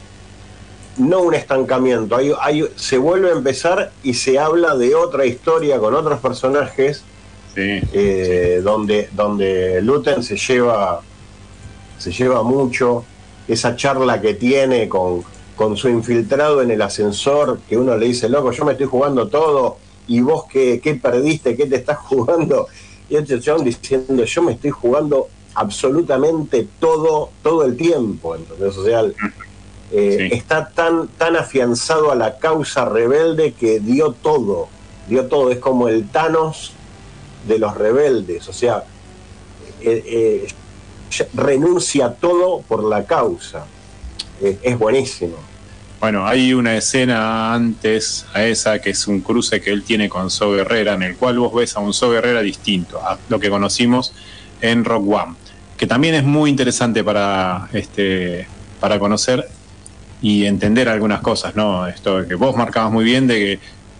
no 0.97 1.23
un 1.23 1.35
estancamiento, 1.35 2.15
hay, 2.17 2.33
hay- 2.41 2.69
se 2.77 2.99
vuelve 2.99 3.31
a 3.31 3.33
empezar 3.33 3.91
y 4.05 4.15
se 4.15 4.39
habla 4.39 4.77
de 4.77 4.95
otra 4.95 5.27
historia 5.27 5.79
con 5.79 5.95
otros 5.95 6.21
personajes 6.21 7.03
Sí. 7.55 7.81
eh, 7.93 8.61
donde, 8.65 9.09
donde 9.13 9.81
Luten 9.83 10.23
se 10.25 10.37
lleva, 10.37 11.01
se 11.99 12.11
lleva 12.13 12.43
mucho, 12.43 13.05
esa 13.47 13.77
charla 13.77 14.21
que 14.21 14.35
tiene 14.35 14.89
con, 14.89 15.23
con 15.57 15.77
su 15.77 15.89
infiltrado 15.89 16.63
en 16.63 16.71
el 16.73 16.83
ascensor, 16.83 17.59
que 17.69 17.77
uno 17.77 17.97
le 17.97 18.07
dice, 18.07 18.29
loco, 18.29 18.51
yo 18.53 18.65
me 18.65 18.73
estoy 18.73 18.87
jugando 18.89 19.29
todo, 19.29 19.79
y 20.07 20.21
vos 20.21 20.45
qué, 20.51 20.81
qué 20.83 20.95
perdiste, 20.95 21.57
qué 21.57 21.67
te 21.67 21.77
estás 21.77 21.99
jugando, 22.09 22.67
y 23.09 23.17
este 23.17 23.41
chabón 23.41 23.65
diciendo, 23.65 24.25
yo 24.25 24.43
me 24.43 24.53
estoy 24.53 24.71
jugando 24.71 25.29
absolutamente 25.55 26.67
todo, 26.81 27.31
todo 27.43 27.65
el 27.65 27.77
tiempo, 27.77 28.35
entonces, 28.35 28.77
o 28.77 28.85
sea, 28.85 29.03
eh, 29.93 30.29
Sí. 30.31 30.37
está 30.37 30.71
tan, 30.71 31.09
tan 31.09 31.37
afianzado 31.37 32.11
a 32.11 32.15
la 32.17 32.39
causa 32.39 32.85
rebelde 32.85 33.53
que 33.53 33.79
dio 33.81 34.13
todo, 34.13 34.69
dio 35.09 35.27
todo, 35.27 35.51
es 35.51 35.59
como 35.59 35.89
el 35.89 36.09
Thanos 36.09 36.73
de 37.47 37.59
los 37.59 37.77
rebeldes, 37.77 38.49
o 38.49 38.53
sea, 38.53 38.85
eh, 39.81 40.03
eh, 40.07 41.27
renuncia 41.35 42.07
a 42.07 42.15
todo 42.15 42.63
por 42.63 42.83
la 42.83 43.05
causa. 43.05 43.67
Es 44.41 44.79
buenísimo. 44.79 45.37
Bueno, 46.01 46.27
hay 46.27 46.53
una 46.53 46.77
escena 46.77 47.55
antes 47.55 48.27
a 48.35 48.45
esa 48.45 48.79
que 48.79 48.91
es 48.91 49.07
un 49.07 49.21
cruce 49.21 49.61
que 49.61 49.71
él 49.71 49.85
tiene 49.85 50.09
con 50.09 50.31
So 50.31 50.53
Guerrera, 50.53 50.95
en 50.95 51.03
el 51.03 51.17
cual 51.17 51.39
vos 51.39 51.55
ves 51.55 51.77
a 51.77 51.81
un 51.81 51.95
So 51.95 52.11
Guerrera 52.11 52.43
distinto 52.43 53.01
a 53.01 53.19
lo 53.29 53.41
que 53.41 53.49
conocimos 53.49 54.13
en 54.61 54.85
Rock 54.85 55.09
One, 55.09 55.35
que 55.77 55.87
también 55.87 56.15
es 56.15 56.25
muy 56.25 56.51
interesante 56.51 57.03
para, 57.03 57.69
este, 57.73 58.47
para 58.81 58.99
conocer 58.99 59.49
y 60.21 60.45
entender 60.45 60.89
algunas 60.89 61.21
cosas, 61.21 61.57
¿no? 61.57 61.87
Esto 61.87 62.27
que 62.27 62.35
vos 62.35 62.57
marcabas 62.57 62.93
muy 62.93 63.05
bien 63.05 63.27
de 63.27 63.35
que, 63.35 63.59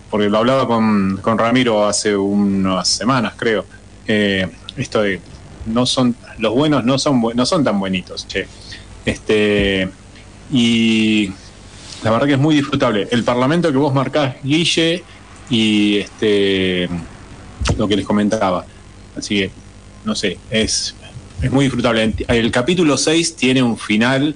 porque 0.09 0.29
lo 0.29 0.37
hablaba 0.37 0.67
con, 0.67 1.17
con 1.17 1.37
Ramiro 1.37 1.87
hace 1.87 2.15
unas 2.15 2.87
semanas, 2.87 3.33
creo, 3.35 3.65
eh, 4.07 4.47
esto 4.77 5.01
de 5.01 5.19
no 5.65 5.85
son, 5.85 6.15
los 6.37 6.53
buenos 6.53 6.83
no 6.85 6.99
son, 6.99 7.21
no 7.33 7.45
son 7.45 7.63
tan 7.63 7.79
buenitos, 7.79 8.27
che. 8.27 8.47
Este, 9.05 9.89
y 10.51 11.31
la 12.05 12.11
verdad 12.11 12.27
que 12.27 12.33
es 12.33 12.39
muy 12.39 12.53
disfrutable. 12.53 13.07
El 13.09 13.23
parlamento 13.23 13.71
que 13.71 13.79
vos 13.79 13.91
marcás, 13.91 14.35
Guille, 14.43 15.03
y 15.49 15.97
este 15.97 16.87
lo 17.77 17.87
que 17.87 17.95
les 17.95 18.05
comentaba. 18.05 18.63
Así 19.17 19.39
que, 19.39 19.51
no 20.03 20.13
sé, 20.13 20.37
es, 20.51 20.93
es 21.41 21.51
muy 21.51 21.65
disfrutable. 21.65 22.13
El 22.27 22.51
capítulo 22.51 22.95
6 22.95 23.35
tiene 23.35 23.63
un 23.63 23.75
final 23.75 24.35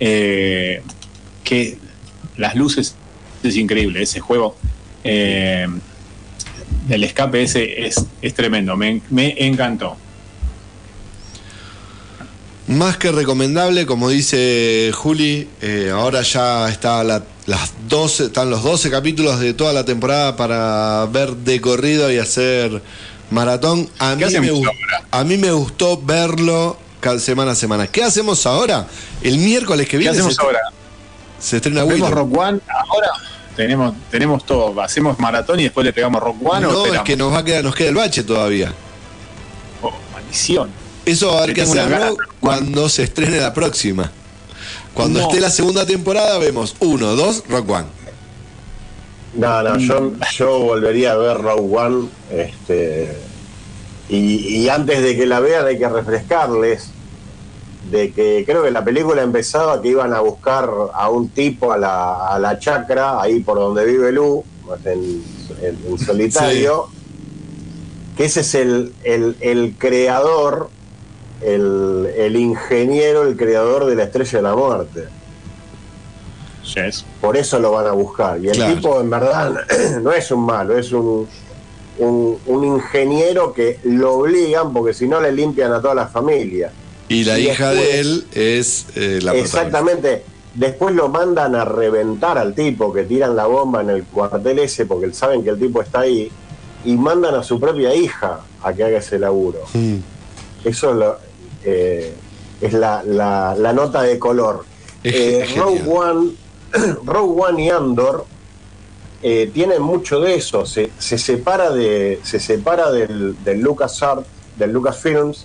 eh, 0.00 0.80
que 1.44 1.76
las 2.38 2.54
luces 2.54 2.96
es 3.42 3.54
increíble. 3.56 4.00
Ese 4.00 4.20
juego, 4.20 4.56
eh, 5.04 5.68
el 6.88 7.04
escape 7.04 7.42
ese 7.42 7.86
es, 7.86 8.02
es 8.22 8.32
tremendo. 8.32 8.78
Me, 8.78 9.02
me 9.10 9.34
encantó. 9.44 9.94
Más 12.70 12.96
que 12.98 13.10
recomendable, 13.10 13.84
como 13.84 14.08
dice 14.08 14.92
Juli, 14.94 15.48
eh, 15.60 15.90
ahora 15.92 16.22
ya 16.22 16.68
está 16.68 17.02
la- 17.02 17.24
las 17.46 17.72
12, 17.88 18.26
están 18.26 18.48
los 18.48 18.62
12 18.62 18.90
capítulos 18.90 19.40
de 19.40 19.54
toda 19.54 19.72
la 19.72 19.84
temporada 19.84 20.36
para 20.36 21.04
ver 21.06 21.30
de 21.34 21.60
corrido 21.60 22.12
y 22.12 22.18
hacer 22.18 22.80
maratón. 23.30 23.88
A, 23.98 24.12
mí 24.14 24.18
¿Qué 24.20 24.24
hacemos 24.26 24.46
me, 24.46 24.52
gu- 24.52 24.66
ahora? 24.66 25.04
a 25.10 25.24
mí 25.24 25.36
me 25.36 25.50
gustó 25.50 26.00
verlo 26.00 26.76
cada 27.00 27.18
semana 27.18 27.52
a 27.52 27.54
semana. 27.56 27.88
¿Qué 27.88 28.04
hacemos 28.04 28.46
ahora? 28.46 28.86
El 29.20 29.38
miércoles 29.38 29.86
que 29.86 29.92
¿Qué 29.92 29.96
viene 29.98 30.12
hacemos 30.12 30.36
se, 30.36 30.42
ahora? 30.42 30.60
se 31.40 31.56
estrena 31.56 31.82
¿Vemos 31.82 31.94
Willow. 31.94 32.10
Rock 32.10 32.38
One 32.38 32.60
ahora? 32.68 33.08
Tenemos, 33.56 33.94
tenemos 34.12 34.46
todo. 34.46 34.80
Hacemos 34.80 35.18
maratón 35.18 35.58
y 35.58 35.64
después 35.64 35.84
le 35.84 35.92
pegamos 35.92 36.22
Rock 36.22 36.36
One 36.40 36.66
o 36.66 36.70
No, 36.72 36.86
es 36.86 37.00
que 37.00 37.16
nos 37.16 37.32
va 37.32 37.38
a 37.38 37.44
quedar, 37.44 37.64
nos 37.64 37.74
queda 37.74 37.88
el 37.88 37.96
bache 37.96 38.22
todavía. 38.22 38.72
Oh, 39.82 39.92
maldición. 40.12 40.70
Eso 41.10 41.28
va 41.28 41.40
a 41.40 41.42
haber 41.44 41.54
que 41.54 41.62
hacerlo 41.62 42.16
cuando 42.40 42.88
se 42.88 43.02
estrene 43.04 43.38
la 43.40 43.52
próxima. 43.52 44.10
Cuando 44.94 45.20
No. 45.20 45.26
esté 45.28 45.40
la 45.40 45.50
segunda 45.50 45.86
temporada 45.86 46.38
vemos 46.38 46.76
uno, 46.80 47.14
dos, 47.16 47.44
Rock 47.48 47.70
One. 47.70 47.86
No, 49.34 49.62
no, 49.62 49.78
yo, 49.78 50.12
yo 50.32 50.58
volvería 50.60 51.12
a 51.12 51.16
ver 51.16 51.38
Rogue 51.38 51.76
One. 51.76 52.08
Este, 52.30 53.16
y, 54.08 54.56
y 54.56 54.68
antes 54.68 55.02
de 55.02 55.16
que 55.16 55.26
la 55.26 55.38
vean 55.40 55.66
hay 55.66 55.78
que 55.78 55.88
refrescarles 55.88 56.88
de 57.90 58.12
que 58.12 58.42
creo 58.46 58.62
que 58.64 58.70
la 58.70 58.84
película 58.84 59.22
empezaba 59.22 59.80
que 59.80 59.88
iban 59.88 60.12
a 60.14 60.20
buscar 60.20 60.68
a 60.94 61.08
un 61.10 61.28
tipo 61.28 61.72
a 61.72 61.78
la, 61.78 62.28
a 62.28 62.38
la 62.38 62.58
chacra, 62.58 63.20
ahí 63.20 63.40
por 63.40 63.58
donde 63.58 63.84
vive 63.84 64.12
Lu, 64.12 64.44
en, 64.84 65.22
en- 65.62 65.78
en 65.88 65.98
solitario, 65.98 66.88
que 68.16 68.24
ese 68.26 68.40
es 68.40 68.54
el, 68.54 68.92
el, 69.04 69.36
el 69.40 69.74
creador, 69.78 70.70
el, 71.42 72.08
el 72.16 72.36
ingeniero, 72.36 73.22
el 73.26 73.36
creador 73.36 73.86
de 73.86 73.96
la 73.96 74.04
estrella 74.04 74.38
de 74.38 74.42
la 74.42 74.54
muerte. 74.56 75.04
Yes. 76.74 77.04
Por 77.20 77.36
eso 77.36 77.58
lo 77.58 77.72
van 77.72 77.86
a 77.86 77.92
buscar. 77.92 78.38
Y 78.40 78.48
el 78.48 78.54
Claro. 78.56 78.74
tipo, 78.74 79.00
en 79.00 79.10
verdad, 79.10 79.54
no 80.02 80.12
es 80.12 80.30
un 80.30 80.44
malo, 80.46 80.76
es 80.78 80.92
un, 80.92 81.26
un, 81.98 82.38
un 82.46 82.64
ingeniero 82.64 83.52
que 83.52 83.78
lo 83.84 84.14
obligan 84.14 84.72
porque 84.72 84.94
si 84.94 85.08
no 85.08 85.20
le 85.20 85.32
limpian 85.32 85.72
a 85.72 85.80
toda 85.80 85.94
la 85.94 86.06
familia. 86.06 86.70
Y 87.08 87.24
la 87.24 87.38
Y 87.38 87.48
hija 87.48 87.70
después- 87.70 87.88
de 87.92 88.00
él 88.00 88.26
es 88.32 88.86
eh, 88.94 89.18
la. 89.22 89.34
Exactamente. 89.34 90.24
Después 90.54 90.94
lo 90.96 91.08
mandan 91.08 91.54
a 91.54 91.64
reventar 91.64 92.36
al 92.36 92.54
tipo, 92.54 92.92
que 92.92 93.04
tiran 93.04 93.36
la 93.36 93.46
bomba 93.46 93.82
en 93.82 93.90
el 93.90 94.04
cuartel 94.04 94.58
ese 94.58 94.84
porque 94.84 95.12
saben 95.12 95.44
que 95.44 95.50
el 95.50 95.58
tipo 95.60 95.80
está 95.80 96.00
ahí, 96.00 96.30
y 96.84 96.96
mandan 96.96 97.36
a 97.36 97.42
su 97.44 97.58
propia 97.60 97.94
hija 97.94 98.40
a 98.62 98.72
que 98.72 98.82
haga 98.84 98.98
ese 98.98 99.18
laburo. 99.18 99.60
Mm. 99.74 99.96
Eso 100.64 100.90
es, 100.90 100.96
lo- 100.96 101.16
eh, 101.64 102.14
es 102.60 102.72
la, 102.72 103.02
la- 103.04 103.54
la 103.56 103.72
nota 103.72 104.02
de 104.02 104.18
color. 104.18 104.64
Eh. 105.04 105.46
Rogue 105.56 105.82
One, 105.86 106.30
Rogue 107.04 107.42
One 107.42 107.64
y 107.64 107.70
Andor 107.70 108.26
eh, 109.22 109.50
tienen 109.52 109.82
mucho 109.82 110.20
de 110.20 110.34
eso. 110.34 110.66
Se, 110.66 110.90
se 110.98 111.18
separa 111.18 111.70
de 111.70 112.20
se 112.22 112.38
separa 112.40 112.90
del, 112.90 113.36
del 113.44 113.60
LucasArts, 113.60 114.26
del 114.58 114.72
Lucasfilms, 114.72 115.44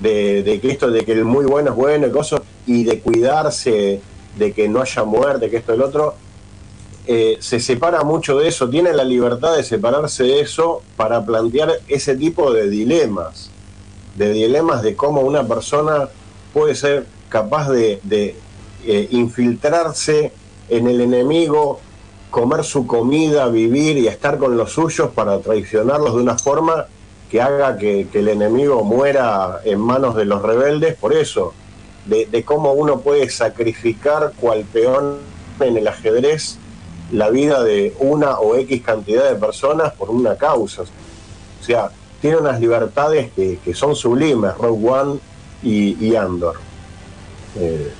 de, 0.00 0.42
de 0.42 0.60
que 0.60 0.70
esto 0.70 0.90
de 0.90 1.04
que 1.04 1.12
el 1.12 1.24
muy 1.24 1.44
bueno 1.44 1.70
es 1.70 1.76
bueno 1.76 2.06
y 2.06 2.10
cosas, 2.10 2.40
y 2.66 2.84
de 2.84 3.00
cuidarse 3.00 4.00
de 4.36 4.52
que 4.52 4.68
no 4.68 4.80
haya 4.80 5.04
muerte, 5.04 5.50
que 5.50 5.58
esto 5.58 5.72
y 5.72 5.76
el 5.76 5.82
otro. 5.82 6.14
eh, 7.06 7.36
se 7.40 7.58
separa 7.60 8.02
mucho 8.04 8.38
de 8.38 8.48
eso, 8.48 8.68
tiene 8.70 8.92
la 8.92 9.04
libertad 9.04 9.56
de 9.56 9.62
separarse 9.64 10.22
de 10.24 10.40
eso 10.40 10.82
para 10.96 11.24
plantear 11.26 11.72
ese 11.88 12.16
tipo 12.16 12.52
de 12.52 12.68
dilemas, 12.70 13.50
de 14.16 14.32
dilemas 14.32 14.82
de 14.82 14.94
cómo 14.94 15.22
una 15.22 15.46
persona 15.46 16.08
puede 16.52 16.74
ser 16.74 17.06
capaz 17.28 17.70
de, 17.70 18.00
eh, 18.84 19.08
infiltrarse 19.10 20.32
en 20.68 20.86
el 20.86 21.00
enemigo, 21.00 21.80
comer 22.30 22.64
su 22.64 22.86
comida, 22.86 23.48
vivir 23.48 23.96
y 23.98 24.08
estar 24.08 24.38
con 24.38 24.56
los 24.56 24.72
suyos 24.72 25.10
para 25.10 25.40
traicionarlos 25.40 26.14
de 26.14 26.22
una 26.22 26.38
forma 26.38 26.86
que 27.30 27.40
haga 27.40 27.78
que, 27.78 28.08
que 28.12 28.18
el 28.18 28.28
enemigo 28.28 28.84
muera 28.84 29.60
en 29.64 29.80
manos 29.80 30.14
de 30.16 30.24
los 30.24 30.42
rebeldes, 30.42 30.94
por 30.96 31.14
eso, 31.14 31.54
de, 32.06 32.26
de 32.26 32.44
cómo 32.44 32.72
uno 32.72 33.00
puede 33.00 33.30
sacrificar 33.30 34.32
cual 34.38 34.64
peón 34.70 35.18
en 35.60 35.76
el 35.76 35.88
ajedrez 35.88 36.58
la 37.12 37.30
vida 37.30 37.62
de 37.62 37.94
una 38.00 38.38
o 38.38 38.56
X 38.56 38.82
cantidad 38.82 39.28
de 39.28 39.36
personas 39.36 39.92
por 39.92 40.10
una 40.10 40.36
causa. 40.36 40.82
O 40.82 41.64
sea, 41.64 41.90
tiene 42.22 42.36
unas 42.36 42.60
libertades 42.60 43.30
que, 43.34 43.74
son 43.74 43.96
sublimes, 43.96 44.56
Rogue 44.56 44.88
One 44.88 45.20
y, 45.62 46.14
Andor. 46.14 46.54
Eh, 47.58 47.90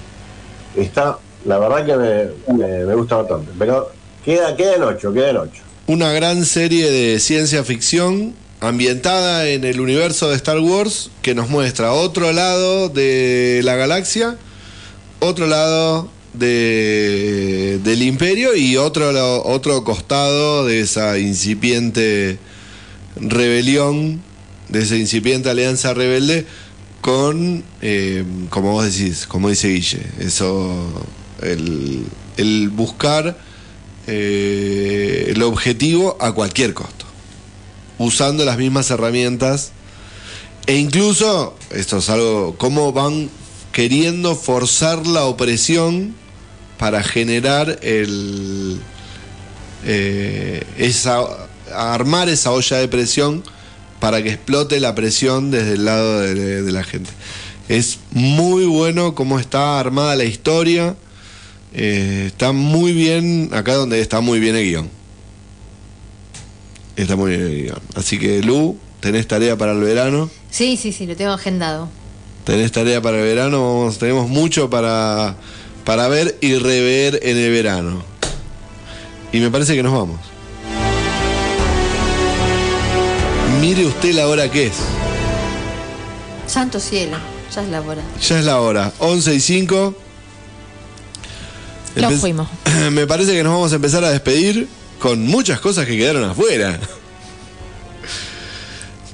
está, 0.76 1.18
la 1.44 1.58
verdad 1.58 1.84
que 1.84 2.54
me, 2.54 2.94
gusta 2.94 3.16
bastante, 3.16 3.50
pero 3.58 3.90
queda, 4.24 4.56
queda 4.56 4.76
en 4.76 4.84
ocho, 4.84 5.12
queda 5.12 5.30
en 5.30 5.36
ocho. 5.38 5.62
Una 5.88 6.12
gran 6.12 6.44
serie 6.44 6.88
de 6.90 7.18
ciencia 7.18 7.64
ficción 7.64 8.34
ambientada 8.60 9.48
en 9.48 9.64
el 9.64 9.80
universo 9.80 10.30
de 10.30 10.36
Star 10.36 10.60
Wars 10.60 11.10
que 11.20 11.34
nos 11.34 11.50
muestra 11.50 11.92
otro 11.92 12.32
lado 12.32 12.88
de 12.88 13.60
la 13.64 13.74
galaxia, 13.74 14.36
otro 15.18 15.48
lado 15.48 16.08
de, 16.32 17.80
del 17.82 18.02
imperio 18.02 18.54
y 18.54 18.76
otro, 18.76 19.42
otro 19.42 19.82
costado 19.82 20.64
de 20.64 20.80
esa 20.80 21.18
incipiente 21.18 22.38
rebelión, 23.22 24.20
de 24.68 24.82
esa 24.82 24.96
incipiente 24.96 25.50
alianza 25.50 25.94
rebelde 25.94 26.46
con, 27.00 27.64
eh, 27.80 28.24
como 28.48 28.72
vos 28.72 28.84
decís, 28.84 29.26
como 29.26 29.48
dice 29.48 29.68
Guille, 29.68 30.02
eso, 30.20 31.04
el, 31.42 32.04
el 32.36 32.68
buscar 32.68 33.36
eh, 34.06 35.26
el 35.28 35.42
objetivo 35.42 36.16
a 36.20 36.32
cualquier 36.32 36.74
costo, 36.74 37.04
usando 37.98 38.44
las 38.44 38.58
mismas 38.58 38.90
herramientas 38.90 39.72
e 40.66 40.76
incluso, 40.76 41.56
esto 41.70 41.98
es 41.98 42.08
algo, 42.08 42.54
cómo 42.56 42.92
van 42.92 43.28
queriendo 43.72 44.36
forzar 44.36 45.06
la 45.06 45.24
opresión 45.24 46.14
para 46.78 47.02
generar 47.02 47.78
el 47.82 48.80
eh, 49.84 50.64
esa 50.78 51.48
armar 51.74 52.28
esa 52.28 52.50
olla 52.52 52.78
de 52.78 52.88
presión 52.88 53.42
para 54.00 54.22
que 54.22 54.30
explote 54.30 54.80
la 54.80 54.94
presión 54.94 55.50
desde 55.50 55.74
el 55.74 55.84
lado 55.84 56.20
de, 56.20 56.62
de 56.62 56.72
la 56.72 56.84
gente. 56.84 57.10
Es 57.68 57.98
muy 58.10 58.64
bueno 58.66 59.14
cómo 59.14 59.38
está 59.38 59.78
armada 59.78 60.16
la 60.16 60.24
historia. 60.24 60.96
eh, 61.74 62.24
está 62.26 62.52
muy 62.52 62.92
bien, 62.92 63.50
acá 63.52 63.74
donde 63.74 64.00
está 64.00 64.20
muy 64.20 64.40
bien 64.40 64.56
el 64.56 64.64
guion. 64.64 64.90
Está 66.96 67.16
muy 67.16 67.30
bien 67.30 67.42
el 67.42 67.62
guion. 67.62 67.78
Así 67.94 68.18
que 68.18 68.42
Lu, 68.42 68.76
tenés 69.00 69.26
tarea 69.26 69.56
para 69.56 69.72
el 69.72 69.80
verano. 69.80 70.28
Sí, 70.50 70.76
sí, 70.76 70.92
sí, 70.92 71.06
lo 71.06 71.16
tengo 71.16 71.32
agendado. 71.32 71.88
Tenés 72.44 72.72
tarea 72.72 73.00
para 73.00 73.18
el 73.18 73.24
verano. 73.24 73.62
Vamos, 73.62 73.98
tenemos 73.98 74.28
mucho 74.28 74.68
para, 74.68 75.36
para 75.84 76.08
ver 76.08 76.36
y 76.40 76.56
rever 76.56 77.20
en 77.22 77.36
el 77.38 77.50
verano. 77.50 78.04
Y 79.32 79.38
me 79.40 79.50
parece 79.50 79.74
que 79.74 79.82
nos 79.82 79.92
vamos. 79.92 80.20
Mire 83.62 83.86
usted 83.86 84.12
la 84.14 84.26
hora 84.26 84.50
que 84.50 84.66
es. 84.66 84.72
Santo 86.48 86.80
cielo, 86.80 87.16
ya 87.54 87.62
es 87.62 87.68
la 87.68 87.80
hora. 87.80 88.02
Ya 88.20 88.38
es 88.40 88.44
la 88.44 88.60
hora. 88.60 88.92
11 88.98 89.34
y 89.36 89.40
5. 89.40 89.94
Nos 91.94 92.12
Empe- 92.12 92.18
fuimos. 92.18 92.48
Me 92.90 93.06
parece 93.06 93.32
que 93.32 93.44
nos 93.44 93.52
vamos 93.52 93.70
a 93.72 93.76
empezar 93.76 94.02
a 94.04 94.10
despedir 94.10 94.66
con 94.98 95.24
muchas 95.24 95.60
cosas 95.60 95.86
que 95.86 95.96
quedaron 95.96 96.24
afuera. 96.24 96.76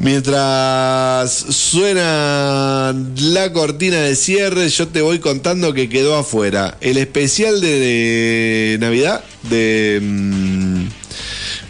Mientras 0.01 1.31
suena 1.31 2.95
la 3.17 3.53
cortina 3.53 3.97
de 4.01 4.17
cierre, 4.17 4.69
yo 4.71 4.89
te 4.89 5.03
voy 5.03 5.19
contando 5.19 5.75
que 5.75 5.91
quedó 5.91 6.17
afuera 6.17 6.79
el 6.81 6.97
especial 6.97 7.61
de, 7.61 7.79
de 7.81 8.79
Navidad 8.81 9.23
de 9.51 9.99
mm, 10.01 10.85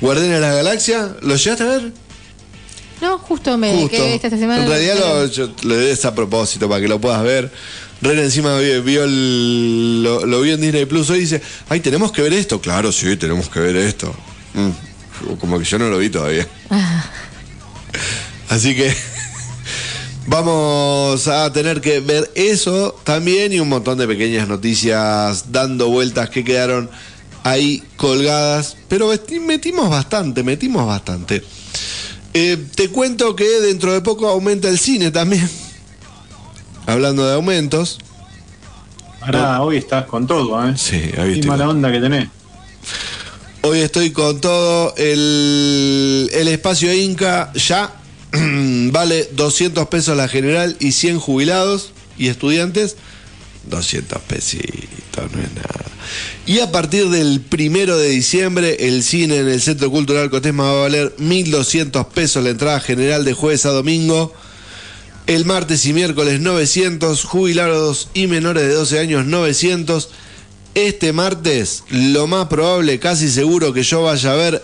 Guardianes 0.00 0.34
de 0.36 0.40
la 0.46 0.54
Galaxia. 0.54 1.16
¿Lo 1.22 1.34
llegaste 1.34 1.64
a 1.64 1.66
ver? 1.66 1.92
No, 3.00 3.18
justo 3.18 3.56
me 3.58 3.72
Justo. 3.74 3.90
quedé 3.90 4.14
esta 4.16 4.30
semana. 4.30 4.62
En 4.64 4.68
realidad 4.68 4.96
lo, 4.98 5.26
yo 5.26 5.50
lo 5.62 5.76
des 5.76 6.04
a 6.04 6.14
propósito 6.14 6.68
para 6.68 6.80
que 6.80 6.88
lo 6.88 7.00
puedas 7.00 7.22
ver. 7.22 7.50
Ren 8.00 8.18
encima 8.18 8.58
vio, 8.58 8.82
vio 8.82 9.04
el- 9.04 10.02
lo, 10.02 10.24
lo 10.26 10.40
vio 10.40 10.54
en 10.54 10.60
Disney 10.60 10.84
Plus 10.86 11.10
hoy 11.10 11.18
y 11.18 11.20
dice, 11.22 11.40
ay, 11.68 11.80
tenemos 11.80 12.10
que 12.12 12.22
ver 12.22 12.32
esto. 12.32 12.60
Claro, 12.60 12.90
sí, 12.92 13.16
tenemos 13.16 13.48
que 13.48 13.60
ver 13.60 13.76
esto. 13.76 14.14
Mm, 14.54 15.36
Como 15.38 15.58
que 15.58 15.64
yo 15.64 15.78
no 15.78 15.88
lo 15.88 15.98
vi 15.98 16.08
todavía. 16.10 16.46
Así 18.48 18.74
que 18.74 18.92
vamos 20.26 21.26
a 21.28 21.52
tener 21.52 21.80
que 21.80 22.00
ver 22.00 22.30
eso 22.34 22.98
también 23.04 23.52
y 23.52 23.60
un 23.60 23.68
montón 23.68 23.98
de 23.98 24.06
pequeñas 24.06 24.48
noticias 24.48 25.50
dando 25.52 25.88
vueltas 25.88 26.30
que 26.30 26.44
quedaron 26.44 26.90
ahí 27.44 27.82
colgadas. 27.96 28.76
Pero 28.88 29.10
metimos 29.42 29.90
bastante, 29.90 30.42
metimos 30.42 30.86
bastante. 30.86 31.42
Eh, 32.40 32.56
te 32.76 32.88
cuento 32.88 33.34
que 33.34 33.48
dentro 33.60 33.92
de 33.92 34.00
poco 34.00 34.28
aumenta 34.28 34.68
el 34.68 34.78
cine 34.78 35.10
también. 35.10 35.50
Hablando 36.86 37.26
de 37.26 37.34
aumentos. 37.34 37.98
Ahora, 39.20 39.60
hoy 39.60 39.76
estás 39.76 40.04
con 40.04 40.28
todo, 40.28 40.64
¿eh? 40.64 40.74
Sí, 40.76 41.10
ahí 41.18 41.42
mala 41.42 41.68
onda 41.68 41.90
que 41.90 41.98
tenés. 41.98 42.28
Hoy 43.62 43.80
estoy 43.80 44.12
con 44.12 44.40
todo. 44.40 44.94
El, 44.96 46.30
el 46.32 46.46
espacio 46.46 46.94
Inca 46.94 47.52
ya 47.54 47.92
vale 48.92 49.28
200 49.32 49.88
pesos 49.88 50.16
la 50.16 50.28
general 50.28 50.76
y 50.78 50.92
100 50.92 51.18
jubilados 51.18 51.90
y 52.18 52.28
estudiantes. 52.28 52.96
200 53.68 54.20
pesitos, 54.22 55.32
no 55.32 55.42
es 55.42 55.54
nada. 55.54 55.84
Y 56.46 56.60
a 56.60 56.72
partir 56.72 57.08
del 57.08 57.40
primero 57.40 57.98
de 57.98 58.08
diciembre, 58.08 58.88
el 58.88 59.02
cine 59.02 59.38
en 59.38 59.48
el 59.48 59.60
Centro 59.60 59.90
Cultural 59.90 60.30
Cotesma 60.30 60.64
va 60.64 60.70
a 60.70 60.82
valer 60.82 61.14
1.200 61.18 62.08
pesos 62.08 62.42
la 62.42 62.50
entrada 62.50 62.80
general 62.80 63.24
de 63.24 63.34
jueves 63.34 63.66
a 63.66 63.70
domingo. 63.70 64.32
El 65.26 65.44
martes 65.44 65.84
y 65.84 65.92
miércoles 65.92 66.40
900, 66.40 67.24
jubilados 67.24 68.08
y 68.14 68.26
menores 68.26 68.62
de 68.62 68.72
12 68.72 68.98
años 68.98 69.26
900. 69.26 70.08
Este 70.74 71.12
martes, 71.12 71.84
lo 71.90 72.26
más 72.26 72.48
probable, 72.48 72.98
casi 72.98 73.28
seguro 73.28 73.72
que 73.72 73.82
yo 73.82 74.02
vaya 74.02 74.32
a 74.32 74.36
ver 74.36 74.62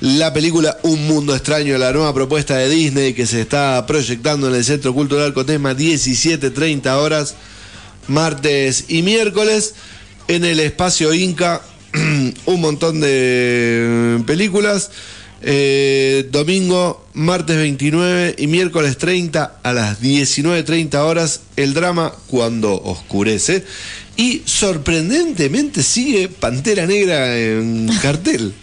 la 0.00 0.32
película 0.32 0.76
Un 0.82 1.06
Mundo 1.06 1.34
Extraño, 1.34 1.78
la 1.78 1.92
nueva 1.92 2.12
propuesta 2.12 2.56
de 2.56 2.68
Disney 2.68 3.14
que 3.14 3.26
se 3.26 3.40
está 3.40 3.86
proyectando 3.86 4.48
en 4.48 4.54
el 4.54 4.64
Centro 4.64 4.92
Cultural 4.92 5.32
Cotesma 5.32 5.74
17.30 5.74 6.86
horas, 6.96 7.34
martes 8.08 8.84
y 8.88 9.02
miércoles. 9.02 9.74
En 10.28 10.44
el 10.44 10.60
espacio 10.60 11.12
Inca, 11.12 11.60
un 12.46 12.60
montón 12.60 13.00
de 13.00 14.22
películas. 14.26 14.90
Eh, 15.46 16.26
domingo, 16.32 17.06
martes 17.12 17.56
29 17.58 18.36
y 18.38 18.46
miércoles 18.46 18.96
30 18.96 19.58
a 19.62 19.72
las 19.74 20.00
19.30 20.00 20.94
horas, 20.94 21.40
el 21.56 21.74
drama 21.74 22.14
Cuando 22.28 22.80
Oscurece. 22.82 23.62
Y 24.16 24.42
sorprendentemente 24.46 25.82
sigue 25.82 26.28
Pantera 26.28 26.86
Negra 26.86 27.36
en 27.36 27.90
cartel. 28.00 28.54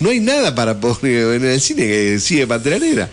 No 0.00 0.10
hay 0.10 0.20
nada 0.20 0.54
para 0.54 0.78
poner 0.78 1.36
en 1.36 1.44
el 1.44 1.60
cine 1.60 1.86
que 1.86 2.18
sigue 2.20 2.46
Pantera 2.46 2.78
Negra. 2.78 3.08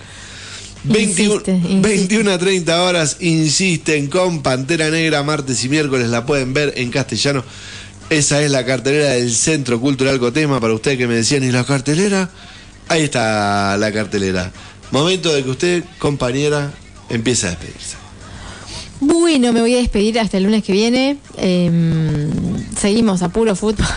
21, 0.84 1.34
Insiste, 1.36 1.52
insiste. 1.54 1.88
21 1.88 2.32
a 2.32 2.38
30 2.38 2.84
horas 2.84 3.18
insisten 3.22 4.08
con 4.08 4.42
Pantera 4.42 4.90
Negra, 4.90 5.24
martes 5.24 5.64
y 5.64 5.70
miércoles 5.70 6.10
la 6.10 6.26
pueden 6.26 6.54
ver 6.54 6.74
en 6.78 6.90
castellano. 6.92 7.44
Esa 8.10 8.42
es 8.42 8.52
la 8.52 8.66
cartelera 8.66 9.12
del 9.12 9.34
Centro 9.34 9.80
Cultural 9.80 10.20
Cotema. 10.20 10.60
Para 10.60 10.74
ustedes 10.74 10.98
que 10.98 11.08
me 11.08 11.16
decían, 11.16 11.44
¿y 11.44 11.52
la 11.52 11.64
cartelera? 11.64 12.30
Ahí 12.90 13.04
está 13.04 13.78
la 13.78 13.92
cartelera. 13.92 14.52
Momento 14.92 15.34
de 15.34 15.44
que 15.44 15.50
usted, 15.50 15.84
compañera, 16.00 16.72
empiece 17.10 17.48
a 17.48 17.52
despedirse. 17.52 17.96
Bueno, 19.00 19.52
me 19.54 19.62
voy 19.62 19.74
a 19.76 19.78
despedir 19.80 20.20
hasta 20.20 20.38
el 20.38 20.44
lunes 20.44 20.64
que 20.64 20.74
viene. 20.74 21.18
Em, 21.38 22.30
seguimos 22.80 23.22
a 23.22 23.30
puro 23.30 23.56
fútbol. 23.56 23.88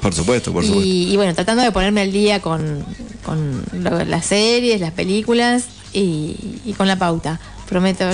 Por 0.00 0.14
supuesto, 0.14 0.52
por 0.52 0.64
supuesto. 0.64 0.86
Y, 0.86 1.12
y 1.12 1.16
bueno, 1.16 1.34
tratando 1.34 1.62
de 1.62 1.72
ponerme 1.72 2.00
al 2.02 2.12
día 2.12 2.40
con, 2.40 2.84
con 3.24 3.62
lo- 3.72 4.04
las 4.04 4.24
series, 4.26 4.80
las 4.80 4.92
películas 4.92 5.64
y, 5.92 6.74
con 6.76 6.86
la 6.86 6.96
pauta, 6.96 7.40
prometo. 7.68 8.04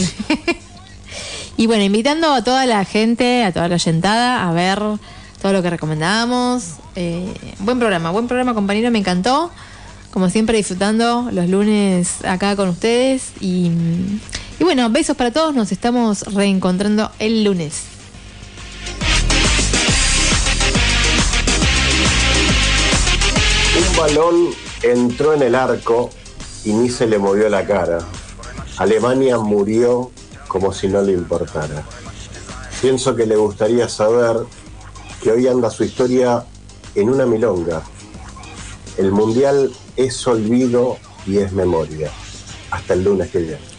y 1.56 1.66
bueno, 1.66 1.84
invitando 1.84 2.32
a 2.32 2.42
toda 2.42 2.66
la 2.66 2.84
gente, 2.84 3.44
a 3.44 3.52
toda 3.52 3.68
la 3.68 3.74
oyentada 3.74 4.48
a 4.48 4.52
ver 4.52 4.80
todo 5.40 5.52
lo 5.52 5.62
que 5.62 5.70
recomendamos. 5.70 6.74
Eh, 6.94 7.32
buen 7.60 7.78
programa, 7.78 8.10
buen 8.10 8.26
programa 8.26 8.54
compañero, 8.54 8.90
me 8.90 8.98
encantó. 8.98 9.50
Como 10.12 10.30
siempre 10.30 10.56
disfrutando 10.56 11.28
los 11.30 11.48
lunes 11.48 12.24
acá 12.24 12.56
con 12.56 12.70
ustedes. 12.70 13.32
Y, 13.40 13.70
y 14.58 14.64
bueno, 14.64 14.88
besos 14.88 15.16
para 15.16 15.30
todos, 15.30 15.54
nos 15.54 15.72
estamos 15.72 16.22
reencontrando 16.34 17.10
el 17.18 17.44
lunes. 17.44 17.82
Un 23.76 23.96
balón 23.96 24.48
entró 24.82 25.34
en 25.34 25.42
el 25.42 25.54
arco 25.54 26.10
y 26.66 26.72
ni 26.72 26.90
se 26.90 27.06
le 27.06 27.18
movió 27.18 27.48
la 27.48 27.64
cara. 27.64 27.98
Alemania 28.76 29.38
murió 29.38 30.10
como 30.48 30.72
si 30.72 30.88
no 30.88 31.00
le 31.00 31.12
importara. 31.12 31.84
Pienso 32.82 33.14
que 33.14 33.24
le 33.24 33.36
gustaría 33.36 33.88
saber 33.88 34.38
que 35.22 35.30
hoy 35.30 35.46
anda 35.46 35.70
su 35.70 35.84
historia 35.84 36.44
en 36.96 37.08
una 37.08 37.24
milonga. 37.24 37.82
El 38.98 39.12
mundial 39.12 39.72
es 39.96 40.26
olvido 40.26 40.98
y 41.24 41.38
es 41.38 41.52
memoria. 41.52 42.10
Hasta 42.72 42.94
el 42.94 43.04
lunes 43.04 43.30
que 43.30 43.38
viene. 43.38 43.75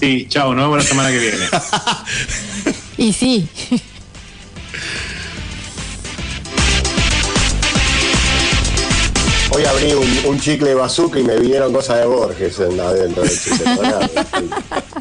Sí, 0.00 0.26
chao, 0.28 0.54
nos 0.54 0.64
vemos 0.64 0.78
la 0.78 0.84
semana 0.84 1.10
que 1.10 1.18
viene. 1.18 1.46
Y 2.98 3.12
sí. 3.14 3.48
Hoy 9.52 9.64
abrí 9.64 9.92
un, 9.92 10.08
un 10.26 10.40
chicle 10.40 10.74
bazooka 10.74 11.18
y 11.18 11.24
me 11.24 11.36
vinieron 11.36 11.72
cosas 11.72 11.98
de 11.98 12.06
Borges 12.06 12.58
en- 12.60 12.78
adentro 12.78 13.22
del 13.24 13.32
chicle. 13.40 13.66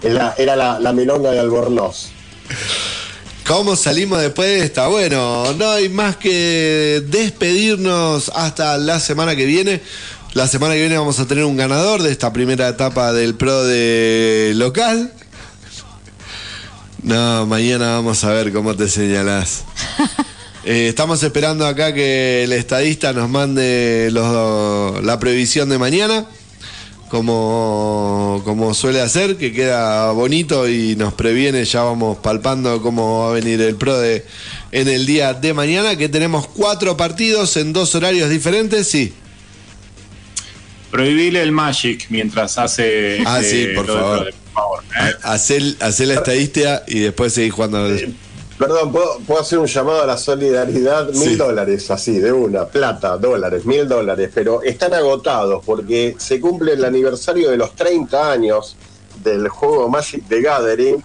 era 0.38 0.56
la, 0.56 0.80
la 0.80 0.92
milonga 0.94 1.32
de 1.32 1.40
Albornoz. 1.40 2.08
¿Cómo 3.46 3.76
salimos 3.76 4.20
después 4.22 4.48
de 4.48 4.66
esta? 4.66 4.88
Bueno, 4.88 5.54
no 5.54 5.72
hay 5.72 5.90
más 5.90 6.18
que 6.18 7.04
despedirnos 7.08 8.32
hasta 8.34 8.78
la 8.78 9.00
semana 9.00 9.36
que 9.36 9.46
viene. 9.46 9.82
La 10.34 10.48
semana 10.48 10.76
que 10.76 10.82
viene 10.82 10.98
vamos 10.98 11.20
a 11.20 11.28
tener 11.28 11.44
un 11.44 11.58
ganador 11.58 12.02
de 12.04 12.12
esta 12.12 12.32
primera 12.32 12.68
etapa 12.70 13.14
del 13.14 13.36
Pro 13.36 13.64
de 13.64 14.54
local. 14.56 15.12
No, 17.02 17.46
mañana 17.46 17.94
vamos 17.94 18.24
a 18.24 18.30
ver 18.34 18.52
cómo 18.54 18.76
te 18.76 18.88
señalás. 18.88 19.64
Eh, 20.66 20.90
estamos 20.90 21.24
esperando 21.24 21.66
acá 21.66 21.94
que 21.94 22.44
el 22.44 22.52
estadista 22.52 23.14
nos 23.14 23.30
mande 23.30 24.10
los- 24.12 25.02
la 25.06 25.18
previsión 25.18 25.70
de 25.70 25.78
mañana, 25.78 26.26
como, 27.08 28.42
como 28.44 28.74
suele 28.74 29.00
hacer, 29.00 29.38
que 29.38 29.54
queda 29.54 30.12
bonito 30.12 30.68
y 30.68 30.98
nos 30.98 31.14
previene, 31.14 31.64
ya 31.64 31.84
vamos 31.84 32.18
palpando 32.18 32.82
cómo 32.82 33.22
va 33.22 33.30
a 33.30 33.34
venir 33.34 33.62
el 33.62 33.76
PRO 33.78 33.98
de, 34.00 34.26
en 34.74 34.90
el 34.90 35.06
día 35.06 35.34
de 35.34 35.54
mañana, 35.54 35.96
que 35.96 36.10
tenemos 36.10 36.46
cuatro 36.48 36.98
partidos 36.98 37.56
en 37.56 37.72
dos 37.72 37.96
horarios 37.96 38.30
diferentes, 38.30 38.86
sí. 38.86 39.14
Prohibile 40.92 41.42
el 41.42 41.52
Magic 41.52 42.08
mientras 42.10 42.58
hace. 42.58 43.22
Ah, 43.26 43.40
este, 43.40 43.52
sí, 43.52 43.68
por 43.76 43.88
lo 43.88 43.94
de- 43.96 44.00
favor. 44.02 44.18
lo 44.20 44.26
de- 44.26 44.32
por 44.32 44.52
favor. 44.54 44.84
¿eh? 45.00 45.14
Hacer, 45.24 45.64
hacer 45.80 46.08
la 46.08 46.14
estadística 46.16 46.84
y 46.88 47.00
después 47.00 47.34
seguir 47.34 47.52
jugando. 47.52 47.88
Perdón, 48.58 48.92
¿puedo, 48.92 49.20
puedo 49.26 49.40
hacer 49.40 49.58
un 49.60 49.68
llamado 49.68 50.02
a 50.04 50.06
la 50.06 50.18
solidaridad? 50.18 51.10
Mil 51.14 51.30
Sí. 51.30 51.36
dólares, 51.36 51.90
así, 51.92 52.20
de 52.20 52.34
una, 52.34 52.66
plata, 52.66 53.16
dólares, 53.18 53.64
mil 53.66 53.88
dólares, 53.88 54.30
pero 54.34 54.62
están 54.64 54.94
agotados 54.94 55.64
porque 55.66 56.16
se 56.18 56.42
cumple 56.42 56.74
el 56.74 56.84
aniversario 56.84 57.50
de 57.52 57.56
los 57.58 57.74
30 57.76 58.32
años 58.32 58.76
del 59.24 59.48
juego 59.48 59.88
Magic 59.88 60.28
the 60.28 60.42
Gathering 60.42 61.02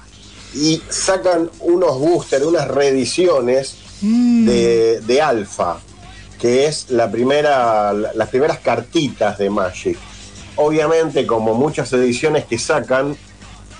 y 0.55 0.83
sacan 0.89 1.49
unos 1.61 1.97
boosters, 1.99 2.45
unas 2.45 2.67
reediciones 2.67 3.77
de, 4.01 5.01
de 5.07 5.23
Alpha, 5.23 5.81
que 6.45 6.67
es 6.67 6.91
la 6.91 7.11
primera, 7.11 7.91
la- 7.95 8.13
las 8.13 8.29
primeras 8.29 8.59
cartitas 8.59 9.39
de 9.39 9.49
Magic. 9.49 9.97
Obviamente, 10.57 11.27
como 11.27 11.55
muchas 11.55 11.91
ediciones 11.95 12.45
que 12.45 12.59
sacan, 12.59 13.17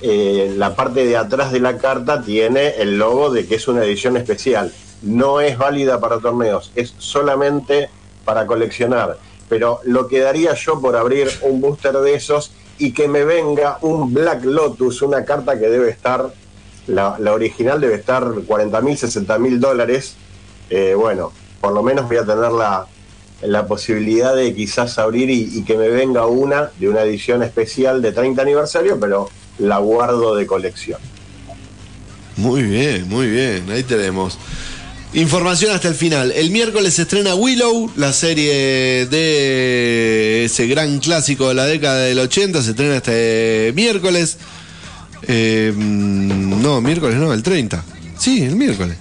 eh, 0.01 0.51
la 0.57 0.75
parte 0.75 1.05
de 1.05 1.15
atrás 1.19 1.53
de 1.53 1.61
la 1.61 1.77
carta 1.77 2.23
tiene 2.23 2.69
el 2.79 2.97
logo 2.97 3.29
de 3.29 3.47
que 3.47 3.57
es 3.57 3.69
una 3.69 3.85
edición 3.85 4.17
especial. 4.17 4.73
No 5.03 5.43
es 5.43 5.59
válida 5.59 6.01
para 6.01 6.21
torneos, 6.21 6.73
es 6.75 6.95
solamente 6.97 7.91
para 8.25 8.47
coleccionar. 8.47 9.19
Pero 9.51 9.81
lo 9.85 10.09
que 10.09 10.21
daría 10.21 10.55
yo 10.55 10.81
por 10.81 10.97
abrir 10.97 11.29
un 11.43 11.61
booster 11.61 11.93
de 11.99 12.15
esos 12.15 12.51
y 12.79 12.93
que 12.93 13.09
me 13.09 13.27
venga 13.27 13.77
un 13.83 14.15
Black 14.15 14.43
Lotus, 14.47 15.03
una 15.03 15.23
carta 15.27 15.59
que 15.59 15.69
debe 15.69 15.91
estar, 15.91 16.33
la, 16.87 17.17
la 17.19 17.35
original 17.35 17.79
debe 17.79 17.97
estar 17.97 18.25
40 18.47 18.81
mil, 18.81 18.97
60 18.97 19.39
mil 19.39 19.61
dólares. 19.61 20.15
Eh, 20.71 20.95
bueno, 20.99 21.31
por 21.65 21.73
lo 21.73 21.83
menos 21.83 22.07
voy 22.07 22.19
a 22.19 22.27
tener 22.27 22.53
la, 22.53 22.87
la 23.41 23.67
posibilidad 23.67 24.37
de 24.37 24.55
quizás 24.55 24.99
abrir 24.99 25.31
y, 25.31 25.49
y 25.51 25.63
que 25.63 25.79
me 25.79 25.89
venga 25.89 26.27
una 26.27 26.71
de 26.79 26.91
una 26.91 27.01
edición 27.01 27.43
especial 27.43 28.03
de 28.03 28.13
30 28.13 28.43
aniversario, 28.43 29.01
pero 29.01 29.31
la 29.59 29.79
guardo 29.79 30.37
de 30.37 30.47
colección. 30.47 31.01
Muy 32.37 32.65
bien, 32.65 33.09
muy 33.09 33.29
bien, 33.29 33.65
ahí 33.71 33.83
tenemos. 33.83 34.39
Información 35.15 35.75
hasta 35.75 35.89
el 35.89 35.95
final. 35.95 36.33
El 36.33 36.51
miércoles 36.51 36.93
se 36.93 37.03
estrena 37.03 37.35
Willow, 37.35 37.91
la 37.97 38.13
serie 38.13 39.07
de 39.07 40.45
ese 40.45 40.67
gran 40.67 40.99
clásico 40.99 41.49
de 41.49 41.55
la 41.55 41.65
década 41.65 42.01
del 42.01 42.19
80, 42.19 42.63
se 42.63 42.71
estrena 42.73 42.97
este 42.97 43.73
miércoles. 43.75 44.37
Eh, 45.23 45.73
mm, 45.75 46.61
no, 46.61 46.83
miércoles 46.83 47.17
no, 47.17 47.33
el 47.33 47.43
30. 47.43 47.83
Sí, 48.19 48.43
el 48.43 48.55
miércoles. 48.55 48.99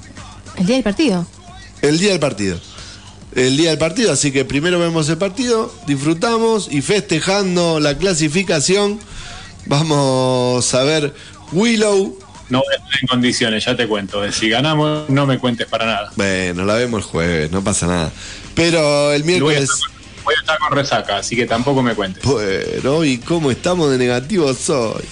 El 0.56 0.66
día 0.66 0.76
del 0.76 0.84
partido. 0.84 1.28
El 1.84 2.00
día 2.00 2.12
del 2.12 2.20
partido. 2.20 2.58
El 3.36 3.58
día 3.58 3.72
del 3.72 3.78
partido, 3.80 4.12
así 4.14 4.32
que 4.32 4.46
primero 4.46 4.80
vemos 4.80 5.10
el 5.10 5.18
partido, 5.18 5.74
disfrutamos 5.86 6.70
y 6.72 6.82
festejando 6.82 7.80
la 7.80 7.98
clasificación, 7.98 9.00
vamos 9.66 10.74
a 10.74 10.84
ver 10.84 11.14
Willow. 11.52 12.18
No 12.50 12.60
voy 12.60 12.68
a 12.74 12.78
estar 12.78 13.00
en 13.02 13.08
condiciones, 13.08 13.66
ya 13.66 13.76
te 13.76 13.88
cuento. 13.88 14.32
Si 14.32 14.48
ganamos, 14.50 15.10
no 15.10 15.26
me 15.26 15.40
cuentes 15.40 15.68
para 15.68 15.86
nada. 15.86 16.12
Bueno, 16.16 16.64
la 16.64 16.76
vemos 16.76 17.00
el 17.04 17.06
jueves, 17.10 17.52
no 17.52 17.64
pasa 17.64 17.86
nada. 17.88 18.12
Pero 18.56 19.12
el 19.12 19.22
Y 19.22 19.24
voy, 19.24 19.34
a 19.34 19.40
miércoles. 19.60 19.70
con- 19.72 20.24
voy 20.26 20.36
a 20.36 20.40
estar 20.40 20.58
con 20.60 20.78
resaca, 20.78 21.18
así 21.18 21.36
que 21.36 21.46
tampoco 21.48 21.82
me 21.82 21.96
cuentes. 21.96 22.24
Bueno, 22.24 23.04
¿y 23.04 23.18
cómo 23.18 23.52
estamos 23.52 23.92
de 23.92 23.98
negativos 23.98 24.70
hoy? 24.70 25.04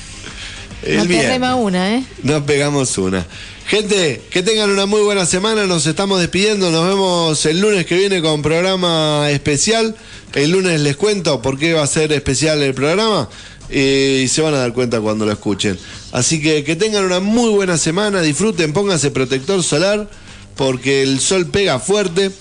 El 0.84 0.98
no 0.98 1.02
te 1.04 1.08
viernes. 1.10 1.32
rema 1.32 1.56
una, 1.56 1.96
¿eh? 1.96 2.04
Nos 2.24 2.44
pegamos 2.44 2.98
una. 2.98 3.26
Gente, 3.68 4.22
que 4.30 4.44
tengan 4.44 4.70
una 4.70 4.86
muy 4.86 5.02
buena 5.02 5.26
semana. 5.26 5.66
Nos 5.66 5.88
estamos 5.88 6.20
despidiendo. 6.20 6.72
Nos 6.72 6.88
vemos 6.88 7.46
el 7.46 7.62
lunes 7.62 7.86
que 7.86 7.96
viene 7.96 8.22
con 8.22 8.42
programa 8.42 9.30
especial. 9.32 9.96
El 10.34 10.52
lunes 10.52 10.80
les 10.82 10.98
cuento 10.98 11.42
por 11.42 11.58
qué 11.58 11.74
va 11.74 11.84
a 11.84 11.88
ser 11.88 12.12
especial 12.12 12.62
el 12.62 12.74
programa. 12.74 13.30
y 13.70 14.28
se 14.28 14.42
van 14.42 14.54
a 14.54 14.58
dar 14.58 14.74
cuenta 14.74 15.00
cuando 15.00 15.26
lo 15.26 15.32
escuchen. 15.32 15.80
Así 16.12 16.42
que 16.42 16.66
que 16.66 16.76
tengan 16.76 17.06
una 17.06 17.22
muy 17.22 17.50
buena 17.52 17.78
semana. 17.78 18.22
Disfruten, 18.22 18.74
pónganse 18.74 19.12
protector 19.12 19.64
solar. 19.64 20.10
Porque 20.58 21.02
el 21.04 21.20
sol 21.22 21.48
pega 21.48 21.80
fuerte. 21.80 22.32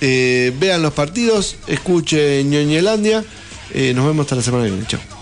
Eh, 0.00 0.52
vean 0.60 0.82
los 0.82 0.92
partidos. 0.92 1.56
Escuchen 1.66 2.48
ñoñelandia. 2.48 3.24
Eh, 3.74 3.92
nos 3.94 4.06
vemos 4.06 4.24
hasta 4.24 4.36
la 4.36 4.42
semana 4.42 4.64
que 4.64 4.70
viene. 4.70 4.86
Chao. 4.86 5.15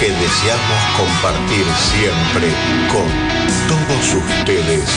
Que 0.00 0.10
deseamos 0.10 0.82
compartir 0.96 1.66
siempre 1.92 2.48
con 2.88 3.04
todos 3.68 4.14
ustedes 4.14 4.88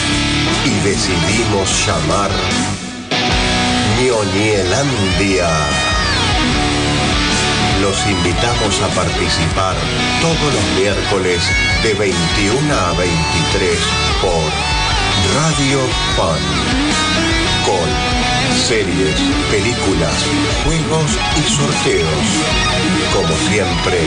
y 0.64 0.70
decidimos 0.88 1.86
llamar 1.86 2.32
Ñoñelandia. 4.02 5.50
Los 7.82 7.98
invitamos 8.08 8.82
a 8.82 8.88
participar 8.96 9.76
todos 10.22 10.54
los 10.54 10.80
miércoles 10.80 11.44
de 11.84 11.94
21 11.96 12.74
a 12.74 12.94
23 12.94 13.78
por 14.22 14.42
Radio 15.36 15.80
Pan 16.16 16.40
con 17.66 18.13
series, 18.56 19.16
películas, 19.52 20.14
juegos 20.64 21.12
y 21.38 21.52
sorteos. 21.52 22.26
Como 23.14 23.36
siempre, 23.50 24.00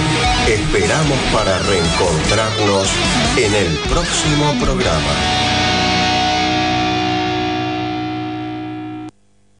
esperamos 0.46 1.18
para 1.32 1.58
reencontrarnos 1.58 2.88
en 3.36 3.54
el 3.54 3.76
próximo 3.88 4.52
programa. 4.60 5.55